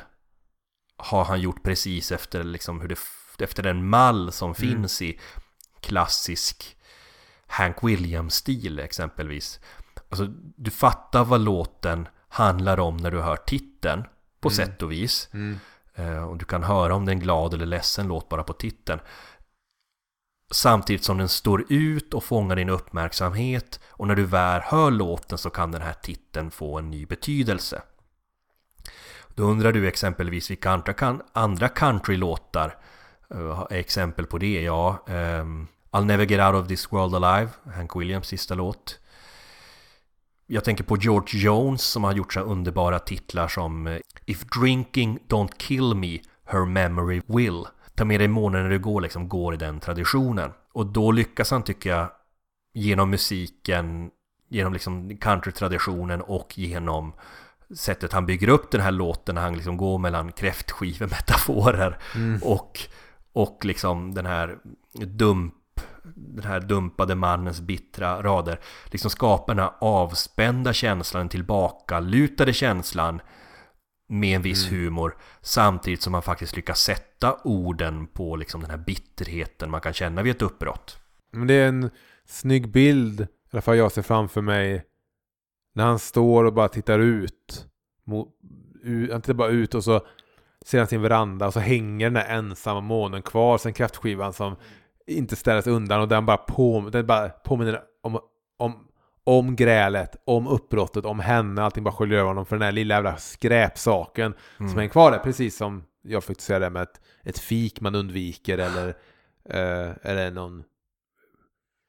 har 0.98 1.26
han 1.26 1.42
gjort 1.42 1.64
precis 1.64 2.12
efter, 2.12 2.44
liksom 2.44 2.82
hur 2.82 2.88
det, 2.88 3.00
efter 3.44 3.64
den 3.64 3.90
mall 3.90 4.32
som 4.32 4.56
finns 4.56 5.02
i 5.02 5.20
klassisk 5.80 6.78
Hank 7.48 7.84
Williams-stil 7.84 8.80
exempelvis. 8.80 9.60
Alltså, 10.10 10.26
du 10.58 10.72
fattar 10.72 11.26
vad 11.26 11.42
låten 11.42 12.08
handlar 12.28 12.80
om 12.80 12.98
när 12.98 13.12
du 13.12 13.22
hör 13.22 13.36
titeln 13.36 14.04
på 14.40 14.50
sätt 14.50 14.82
och 14.82 14.92
vis. 14.92 15.30
Mm. 15.34 15.60
Eh, 15.96 16.24
och 16.24 16.38
du 16.38 16.46
kan 16.46 16.64
höra 16.64 16.96
om 16.96 17.06
det 17.06 17.12
är 17.12 17.14
en 17.14 17.20
glad 17.20 17.54
eller 17.54 17.66
ledsen 17.66 18.08
låt 18.08 18.30
bara 18.30 18.44
på 18.44 18.54
titeln. 18.54 19.00
Samtidigt 20.52 21.04
som 21.04 21.18
den 21.18 21.30
står 21.30 21.66
ut 21.70 22.14
och 22.14 22.24
fångar 22.24 22.56
din 22.56 22.70
uppmärksamhet 22.70 23.80
och 23.88 24.08
när 24.08 24.16
du 24.16 24.26
väl 24.26 24.62
hör 24.62 24.92
låten 24.92 25.38
så 25.38 25.50
kan 25.50 25.72
den 25.72 25.82
här 25.82 25.94
titeln 25.94 26.52
få 26.52 26.78
en 26.78 26.92
ny 26.92 27.06
betydelse. 27.06 27.82
Då 29.36 29.44
undrar 29.44 29.72
du 29.72 29.88
exempelvis 29.88 30.52
vilka 30.52 30.72
andra, 30.72 30.94
kan, 30.94 31.22
andra 31.34 31.70
countrylåtar 31.70 32.78
eh, 33.30 33.66
är 33.70 33.78
exempel 33.78 34.26
på 34.26 34.38
det? 34.38 34.62
Ja, 34.62 35.04
um, 35.08 35.68
I'll 35.92 36.06
never 36.06 36.26
get 36.26 36.42
out 36.42 36.64
of 36.64 36.68
this 36.68 36.92
world 36.94 37.24
alive, 37.24 37.50
Hank 37.76 37.96
Williams 37.96 38.28
sista 38.28 38.56
låt. 38.56 39.00
Jag 40.48 40.64
tänker 40.64 40.84
på 40.84 40.98
George 40.98 41.40
Jones 41.40 41.82
som 41.82 42.04
har 42.04 42.14
gjort 42.14 42.34
så 42.34 42.40
här 42.40 42.48
underbara 42.48 43.00
titlar 43.00 43.48
som 43.48 43.88
eh, 43.88 43.98
If 44.26 44.46
drinking 44.46 45.20
don't 45.28 45.52
kill 45.58 45.94
me, 45.94 46.20
her 46.46 46.66
memory 46.66 47.22
will. 47.28 47.64
Ta 47.96 48.06
med 48.06 48.20
dig 48.20 48.28
månen 48.28 48.64
när 48.64 48.70
du 48.70 48.80
går, 48.80 49.02
liksom 49.02 49.30
går 49.30 49.54
i 49.54 49.58
den 49.58 49.80
traditionen. 49.80 50.52
Och 50.74 50.86
då 50.86 51.12
lyckas 51.12 51.52
han 51.52 51.64
tycker 51.64 51.90
jag 51.90 52.10
genom 52.74 53.10
musiken, 53.10 54.12
genom 54.50 54.74
liksom 54.74 55.18
countrytraditionen 55.18 56.22
och 56.22 56.58
genom 56.58 57.14
sättet 57.76 58.14
han 58.14 58.26
bygger 58.26 58.48
upp 58.48 58.72
den 58.72 58.82
här 58.82 58.92
låten 58.92 59.36
när 59.36 59.42
han 59.42 59.56
liksom 59.56 59.78
går 59.78 59.98
mellan 59.98 60.32
kräftskivemetaforer 60.32 61.98
och, 62.42 62.80
och 63.34 63.66
liksom 63.66 64.14
den 64.14 64.26
här 64.26 64.58
dump 64.94 65.54
den 66.16 66.44
här 66.44 66.60
dumpade 66.60 67.16
mannens 67.16 67.62
bittra 67.62 68.24
rader 68.24 68.60
liksom 68.92 69.12
skapar 69.12 69.56
den 69.56 69.64
här 69.64 69.74
avspända 69.82 70.74
känslan, 70.74 71.30
tillbakalutade 71.30 72.54
känslan 72.54 73.22
med 74.08 74.36
en 74.36 74.42
viss 74.42 74.72
humor 74.72 75.18
samtidigt 75.42 76.02
som 76.02 76.12
man 76.12 76.22
faktiskt 76.22 76.56
lyckas 76.56 76.80
sätta 76.80 77.38
orden 77.44 78.08
på 78.08 78.36
liksom 78.36 78.62
den 78.62 78.70
här 78.70 78.78
bitterheten 78.78 79.72
man 79.72 79.82
kan 79.82 79.94
känna 79.94 80.24
vid 80.24 80.36
ett 80.36 80.42
uppbrott. 80.42 81.00
Men 81.32 81.48
det 81.48 81.54
är 81.54 81.68
en 81.68 81.90
snygg 82.26 82.72
bild, 82.72 83.22
i 83.22 83.28
alla 83.52 83.62
fall 83.62 83.78
jag 83.78 83.92
ser 83.92 84.02
framför 84.02 84.42
mig, 84.42 84.84
när 85.74 85.86
han 85.86 86.00
står 86.00 86.44
och 86.44 86.54
bara 86.54 86.68
tittar 86.68 87.00
ut. 87.00 87.66
Han 89.12 89.22
tittar 89.22 89.34
bara 89.34 89.50
ut 89.50 89.76
och 89.76 89.84
så 89.84 90.06
ser 90.66 90.78
han 90.78 90.88
sin 90.88 91.02
veranda 91.02 91.48
och 91.48 91.54
så 91.54 91.60
hänger 91.60 92.06
den 92.06 92.14
där 92.14 92.26
ensamma 92.26 92.82
månen 92.82 93.22
kvar 93.22 93.58
sen 93.58 93.74
kraftskivan 93.74 94.34
som 94.34 94.56
inte 95.08 95.36
ställs 95.36 95.68
undan 95.68 96.02
och 96.02 96.08
den 96.08 96.26
bara, 96.26 96.38
på, 96.38 96.90
den 96.92 97.06
bara 97.06 97.30
påminner 97.30 97.82
om, 98.04 98.20
om, 98.58 98.88
om 99.24 99.56
grälet, 99.56 100.16
om 100.26 100.48
uppbrottet, 100.48 101.06
om 101.06 101.20
henne, 101.20 101.64
allting 101.64 101.84
bara 101.84 101.94
sköljer 101.94 102.20
över 102.20 102.28
honom 102.28 102.46
för 102.46 102.56
den 102.56 102.64
här 102.64 102.72
lilla 102.72 102.96
jävla 102.96 103.18
skräpsaken 103.18 104.34
som 104.58 104.78
hänger 104.78 104.90
kvar 104.90 105.12
där, 105.12 105.20
precis 105.20 105.58
som 105.58 105.84
jag 106.02 106.24
fick 106.24 106.42
säga 106.42 106.60
det 106.60 106.70
med 106.70 106.82
ett, 106.82 107.02
ett 107.24 107.40
fik 107.40 107.82
man 107.82 107.96
undviker 107.96 108.58
eller, 108.58 108.88
eh, 109.50 109.92
eller 110.02 110.32
någon 110.32 110.64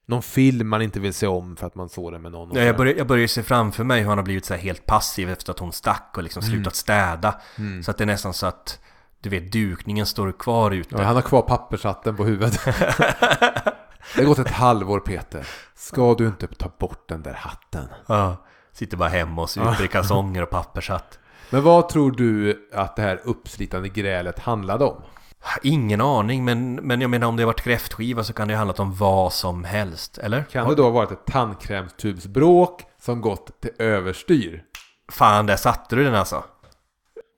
någon 0.08 0.22
film 0.22 0.68
man 0.68 0.82
inte 0.82 1.00
vill 1.00 1.14
se 1.14 1.26
om 1.26 1.56
för 1.56 1.66
att 1.66 1.74
man 1.74 1.88
såg 1.88 2.12
den 2.12 2.22
med 2.22 2.32
någon. 2.32 2.56
Ja, 2.56 2.62
jag, 2.62 2.76
börjar, 2.76 2.94
jag 2.94 3.06
börjar 3.06 3.26
se 3.26 3.42
framför 3.42 3.84
mig 3.84 4.00
hur 4.00 4.08
han 4.08 4.18
har 4.18 4.24
blivit 4.24 4.44
så 4.44 4.54
helt 4.54 4.86
passiv 4.86 5.30
efter 5.30 5.50
att 5.50 5.58
hon 5.58 5.72
stack 5.72 6.12
och 6.16 6.22
liksom 6.22 6.42
slutat 6.42 6.74
städa. 6.74 7.40
Mm. 7.58 7.82
Så 7.82 7.90
att 7.90 7.98
det 7.98 8.04
är 8.04 8.06
nästan 8.06 8.34
så 8.34 8.46
att 8.46 8.80
du 9.26 9.30
vet 9.30 9.52
dukningen 9.52 10.06
står 10.06 10.32
kvar 10.32 10.70
ute. 10.70 10.96
Ja, 10.98 11.02
han 11.02 11.14
har 11.14 11.22
kvar 11.22 11.42
pappershatten 11.42 12.16
på 12.16 12.24
huvudet. 12.24 12.60
det 12.64 14.22
har 14.22 14.24
gått 14.24 14.38
ett 14.38 14.50
halvår 14.50 15.00
Peter. 15.00 15.46
Ska 15.74 16.14
du 16.14 16.26
inte 16.26 16.46
ta 16.46 16.70
bort 16.78 17.08
den 17.08 17.22
där 17.22 17.34
hatten? 17.34 17.88
Ja, 18.06 18.36
sitter 18.72 18.96
bara 18.96 19.08
hemma 19.08 19.42
och 19.42 19.50
super 19.50 19.84
i 19.84 19.88
kalsonger 19.88 20.42
och 20.42 20.50
pappershatt. 20.50 21.18
Men 21.50 21.62
vad 21.62 21.88
tror 21.88 22.10
du 22.10 22.68
att 22.74 22.96
det 22.96 23.02
här 23.02 23.20
uppslitande 23.24 23.88
grälet 23.88 24.38
handlade 24.38 24.84
om? 24.84 25.02
Ingen 25.62 26.00
aning, 26.00 26.44
men, 26.44 26.74
men 26.74 27.00
jag 27.00 27.10
menar 27.10 27.26
om 27.26 27.36
det 27.36 27.42
har 27.42 27.46
varit 27.46 27.60
kräftskiva 27.60 28.24
så 28.24 28.32
kan 28.32 28.48
det 28.48 28.54
ha 28.54 28.58
handlat 28.58 28.80
om 28.80 28.94
vad 28.94 29.32
som 29.32 29.64
helst, 29.64 30.18
eller? 30.18 30.42
Kan 30.42 30.68
det 30.68 30.74
då 30.74 30.82
ha 30.82 30.90
varit 30.90 31.10
ett 31.10 31.26
tandkrämstubsbråk 31.26 32.82
som 33.00 33.20
gått 33.20 33.60
till 33.60 33.70
överstyr? 33.78 34.62
Fan, 35.12 35.46
där 35.46 35.56
satte 35.56 35.96
du 35.96 36.04
den 36.04 36.14
alltså. 36.14 36.44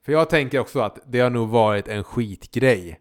För 0.05 0.11
jag 0.11 0.29
tänker 0.29 0.59
också 0.59 0.79
att 0.79 0.99
det 1.05 1.19
har 1.19 1.29
nog 1.29 1.49
varit 1.49 1.87
en 1.87 2.03
skitgrej 2.03 2.99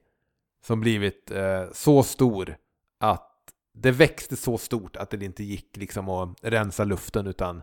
som 0.65 0.81
blivit 0.81 1.31
eh, 1.31 1.65
så 1.73 2.03
stor 2.03 2.57
att 3.01 3.35
det 3.75 3.91
växte 3.91 4.37
så 4.37 4.59
stort 4.59 4.97
att 4.97 5.11
det 5.11 5.25
inte 5.25 5.45
gick 5.45 5.77
liksom 5.77 6.09
att 6.09 6.39
rensa 6.43 6.85
luften 6.85 7.27
utan 7.27 7.63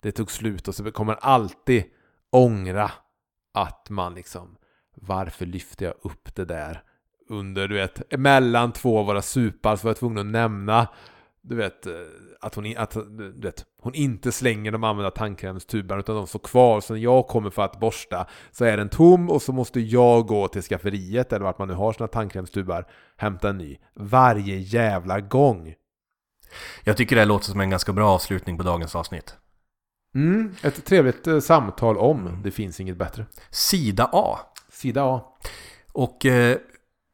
det 0.00 0.12
tog 0.12 0.30
slut 0.30 0.68
och 0.68 0.74
så 0.74 0.92
kommer 0.92 1.12
man 1.12 1.20
alltid 1.20 1.84
ångra 2.30 2.90
att 3.54 3.90
man 3.90 4.14
liksom 4.14 4.56
varför 4.94 5.46
lyfte 5.46 5.84
jag 5.84 5.94
upp 6.02 6.34
det 6.34 6.44
där 6.44 6.82
under 7.28 7.68
du 7.68 7.74
vet 7.74 8.18
mellan 8.18 8.72
två 8.72 8.98
av 8.98 9.06
våra 9.06 9.22
supar? 9.22 9.76
Så 9.76 9.84
var 9.84 9.90
jag 9.90 9.96
tvungen 9.96 10.18
att 10.18 10.26
nämna 10.26 10.88
du 11.42 11.54
vet 11.54 11.86
eh, 11.86 11.92
att 12.40 12.54
hon, 12.54 12.76
att, 12.76 12.96
du 13.10 13.40
vet, 13.40 13.66
hon 13.82 13.94
inte 13.94 14.32
slänger 14.32 14.72
de 14.72 14.84
använda 14.84 15.10
tandkrämstuberna 15.10 16.00
utan 16.00 16.16
de 16.16 16.26
står 16.26 16.38
kvar 16.38 16.80
så 16.80 16.92
när 16.92 17.00
jag 17.00 17.26
kommer 17.26 17.50
för 17.50 17.62
att 17.62 17.80
borsta 17.80 18.26
så 18.52 18.64
är 18.64 18.76
den 18.76 18.88
tom 18.88 19.30
och 19.30 19.42
så 19.42 19.52
måste 19.52 19.80
jag 19.80 20.26
gå 20.26 20.48
till 20.48 20.62
skafferiet 20.62 21.32
eller 21.32 21.44
vart 21.44 21.58
man 21.58 21.68
nu 21.68 21.74
har 21.74 21.92
sina 21.92 22.08
tandkrämstubar 22.08 22.86
hämta 23.16 23.48
en 23.48 23.58
ny 23.58 23.78
varje 23.94 24.56
jävla 24.56 25.20
gång. 25.20 25.74
Jag 26.84 26.96
tycker 26.96 27.16
det 27.16 27.22
här 27.22 27.26
låter 27.26 27.46
som 27.46 27.60
en 27.60 27.70
ganska 27.70 27.92
bra 27.92 28.10
avslutning 28.10 28.56
på 28.56 28.62
dagens 28.62 28.94
avsnitt. 28.94 29.36
Mm, 30.14 30.54
ett 30.62 30.84
trevligt 30.84 31.26
eh, 31.26 31.40
samtal 31.40 31.96
om 31.96 32.40
det 32.44 32.50
finns 32.50 32.80
inget 32.80 32.96
bättre. 32.96 33.26
Sida 33.50 34.10
A. 34.12 34.38
Sida 34.68 35.04
A. 35.04 35.20
Och 35.92 36.26
eh, 36.26 36.56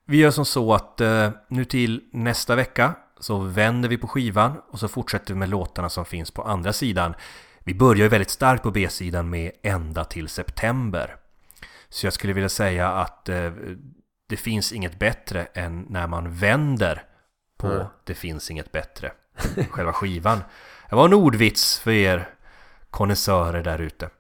vi 0.07 0.16
gör 0.16 0.31
som 0.31 0.45
så 0.45 0.74
att 0.74 1.01
eh, 1.01 1.31
nu 1.49 1.65
till 1.65 2.01
nästa 2.12 2.55
vecka 2.55 2.95
så 3.20 3.39
vänder 3.39 3.89
vi 3.89 3.99
på 3.99 4.09
skivan 4.09 4.61
och 4.70 4.81
så 4.81 4.89
fortsätter 4.89 5.35
vi 5.35 5.39
med 5.39 5.49
låtarna 5.49 5.89
som 5.89 6.05
finns 6.05 6.31
på 6.31 6.43
andra 6.43 6.73
sidan. 6.73 7.15
Vi 7.59 7.74
börjar 7.74 8.03
ju 8.03 8.09
väldigt 8.09 8.31
starkt 8.31 8.62
på 8.62 8.70
B-sidan 8.70 9.31
med 9.31 9.53
ända 9.62 10.05
till 10.05 10.28
september. 10.28 11.16
Så 11.89 12.07
jag 12.07 12.12
skulle 12.12 12.32
vilja 12.32 12.49
säga 12.49 12.89
att 12.89 13.28
eh, 13.28 13.53
det 14.28 14.36
finns 14.36 14.73
inget 14.73 14.99
bättre 14.99 15.45
än 15.45 15.86
när 15.89 16.07
man 16.07 16.35
vänder 16.35 17.03
på 17.57 17.66
Mm. 17.66 17.86
Det 18.05 18.15
finns 18.15 18.51
inget 18.51 18.73
bättre. 18.73 19.12
Själva 19.70 19.93
skivan. 19.93 20.39
Det 20.90 20.97
var 20.97 21.05
en 21.05 21.15
ordvits 21.15 21.78
för 21.78 21.90
er 21.90 22.28
konnässörer 22.90 23.62
där 23.62 23.78
ute. 23.78 24.11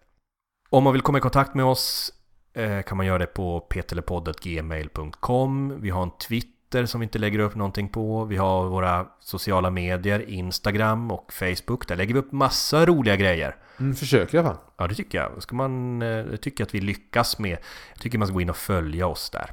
Om 0.70 0.84
man 0.84 0.92
vill 0.92 1.02
komma 1.02 1.18
i 1.18 1.20
kontakt 1.20 1.54
med 1.54 1.64
oss 1.64 2.12
eh, 2.52 2.82
kan 2.82 2.96
man 2.96 3.06
göra 3.06 3.18
det 3.18 3.26
på 3.26 3.60
peterlepodd.gmail.com 3.60 5.80
Vi 5.80 5.90
har 5.90 6.02
en 6.02 6.10
Twitter 6.10 6.57
som 6.86 7.00
vi 7.00 7.04
inte 7.04 7.18
lägger 7.18 7.38
upp 7.38 7.54
någonting 7.54 7.88
på. 7.88 8.24
Vi 8.24 8.36
har 8.36 8.68
våra 8.68 9.06
sociala 9.20 9.70
medier, 9.70 10.30
Instagram 10.30 11.10
och 11.10 11.32
Facebook. 11.32 11.88
Där 11.88 11.96
lägger 11.96 12.14
vi 12.14 12.20
upp 12.20 12.32
massa 12.32 12.86
roliga 12.86 13.16
grejer. 13.16 13.56
Mm, 13.80 13.94
försöker 13.94 14.34
i 14.34 14.38
alla 14.38 14.48
fall. 14.48 14.58
Ja, 14.76 14.86
det 14.86 14.94
tycker 14.94 15.18
jag. 15.18 15.42
Ska 15.42 15.56
man, 15.56 16.02
eh, 16.02 16.08
jag 16.08 16.62
att 16.62 16.74
vi 16.74 16.80
lyckas 16.80 17.38
med. 17.38 17.58
Jag 17.92 18.00
tycker 18.00 18.18
man 18.18 18.28
ska 18.28 18.34
gå 18.34 18.40
in 18.40 18.50
och 18.50 18.56
följa 18.56 19.06
oss 19.06 19.30
där. 19.30 19.50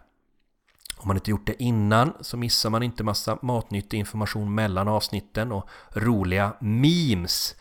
Om 0.97 1.07
man 1.07 1.17
inte 1.17 1.31
gjort 1.31 1.47
det 1.47 1.63
innan 1.63 2.13
så 2.21 2.37
missar 2.37 2.69
man 2.69 2.83
inte 2.83 3.03
massa 3.03 3.37
matnyttig 3.41 3.97
information 3.97 4.55
mellan 4.55 4.87
avsnitten 4.87 5.51
och 5.51 5.69
roliga 5.89 6.53
memes. 6.59 7.55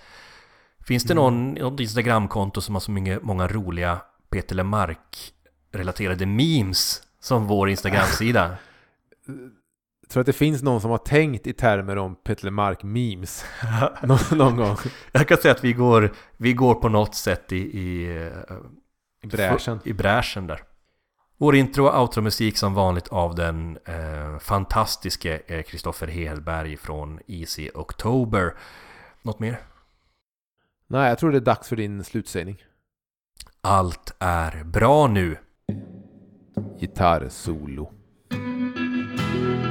Finns 0.86 1.04
det 1.04 1.14
någon, 1.14 1.54
något 1.54 1.80
Instagramkonto 1.80 2.60
som 2.60 2.74
har 2.74 2.80
så 2.80 2.90
många, 2.90 3.18
många 3.22 3.48
roliga 3.48 4.00
Peter 4.30 4.54
Lemark 4.54 5.32
relaterade 5.72 6.26
memes 6.26 7.02
som 7.20 7.46
vår 7.46 7.70
Instagram-sida. 7.70 8.56
Jag 9.26 10.08
tror 10.08 10.20
att 10.20 10.26
det 10.26 10.32
finns 10.32 10.62
någon 10.62 10.80
som 10.80 10.90
har 10.90 10.98
tänkt 10.98 11.46
i 11.46 11.52
termer 11.52 11.98
om 11.98 12.14
Petle 12.14 12.50
Mark-memes 12.50 13.44
någon, 14.02 14.38
någon 14.38 14.56
gång 14.56 14.76
Jag 15.12 15.28
kan 15.28 15.38
säga 15.38 15.54
att 15.54 15.64
vi 15.64 15.72
går, 15.72 16.12
vi 16.36 16.52
går 16.52 16.74
på 16.74 16.88
något 16.88 17.14
sätt 17.14 17.52
i, 17.52 17.56
i, 17.56 18.16
eh, 18.16 18.56
i 19.22 19.26
bräschen. 19.26 19.80
i 19.84 19.92
bräschen 19.92 20.46
där. 20.46 20.62
Vår 21.36 21.56
intro 21.56 21.86
och 21.86 22.00
outro-musik 22.00 22.56
som 22.58 22.74
vanligt 22.74 23.08
av 23.08 23.34
den 23.34 23.78
eh, 23.84 24.38
fantastiske 24.38 25.40
eh, 25.46 25.62
Kristoffer 25.62 26.06
Hedberg 26.06 26.76
från 26.76 27.20
Easy 27.26 27.70
October. 27.74 28.54
Något 29.22 29.38
mer? 29.38 29.60
Nej, 30.86 31.08
jag 31.08 31.18
tror 31.18 31.30
det 31.32 31.38
är 31.38 31.40
dags 31.40 31.68
för 31.68 31.76
din 31.76 32.04
slutsägning. 32.04 32.64
Allt 33.60 34.16
är 34.18 34.64
bra 34.64 35.06
nu. 35.06 35.36
Gitarrsolo. 36.80 37.93
thank 39.34 39.58
you 39.58 39.63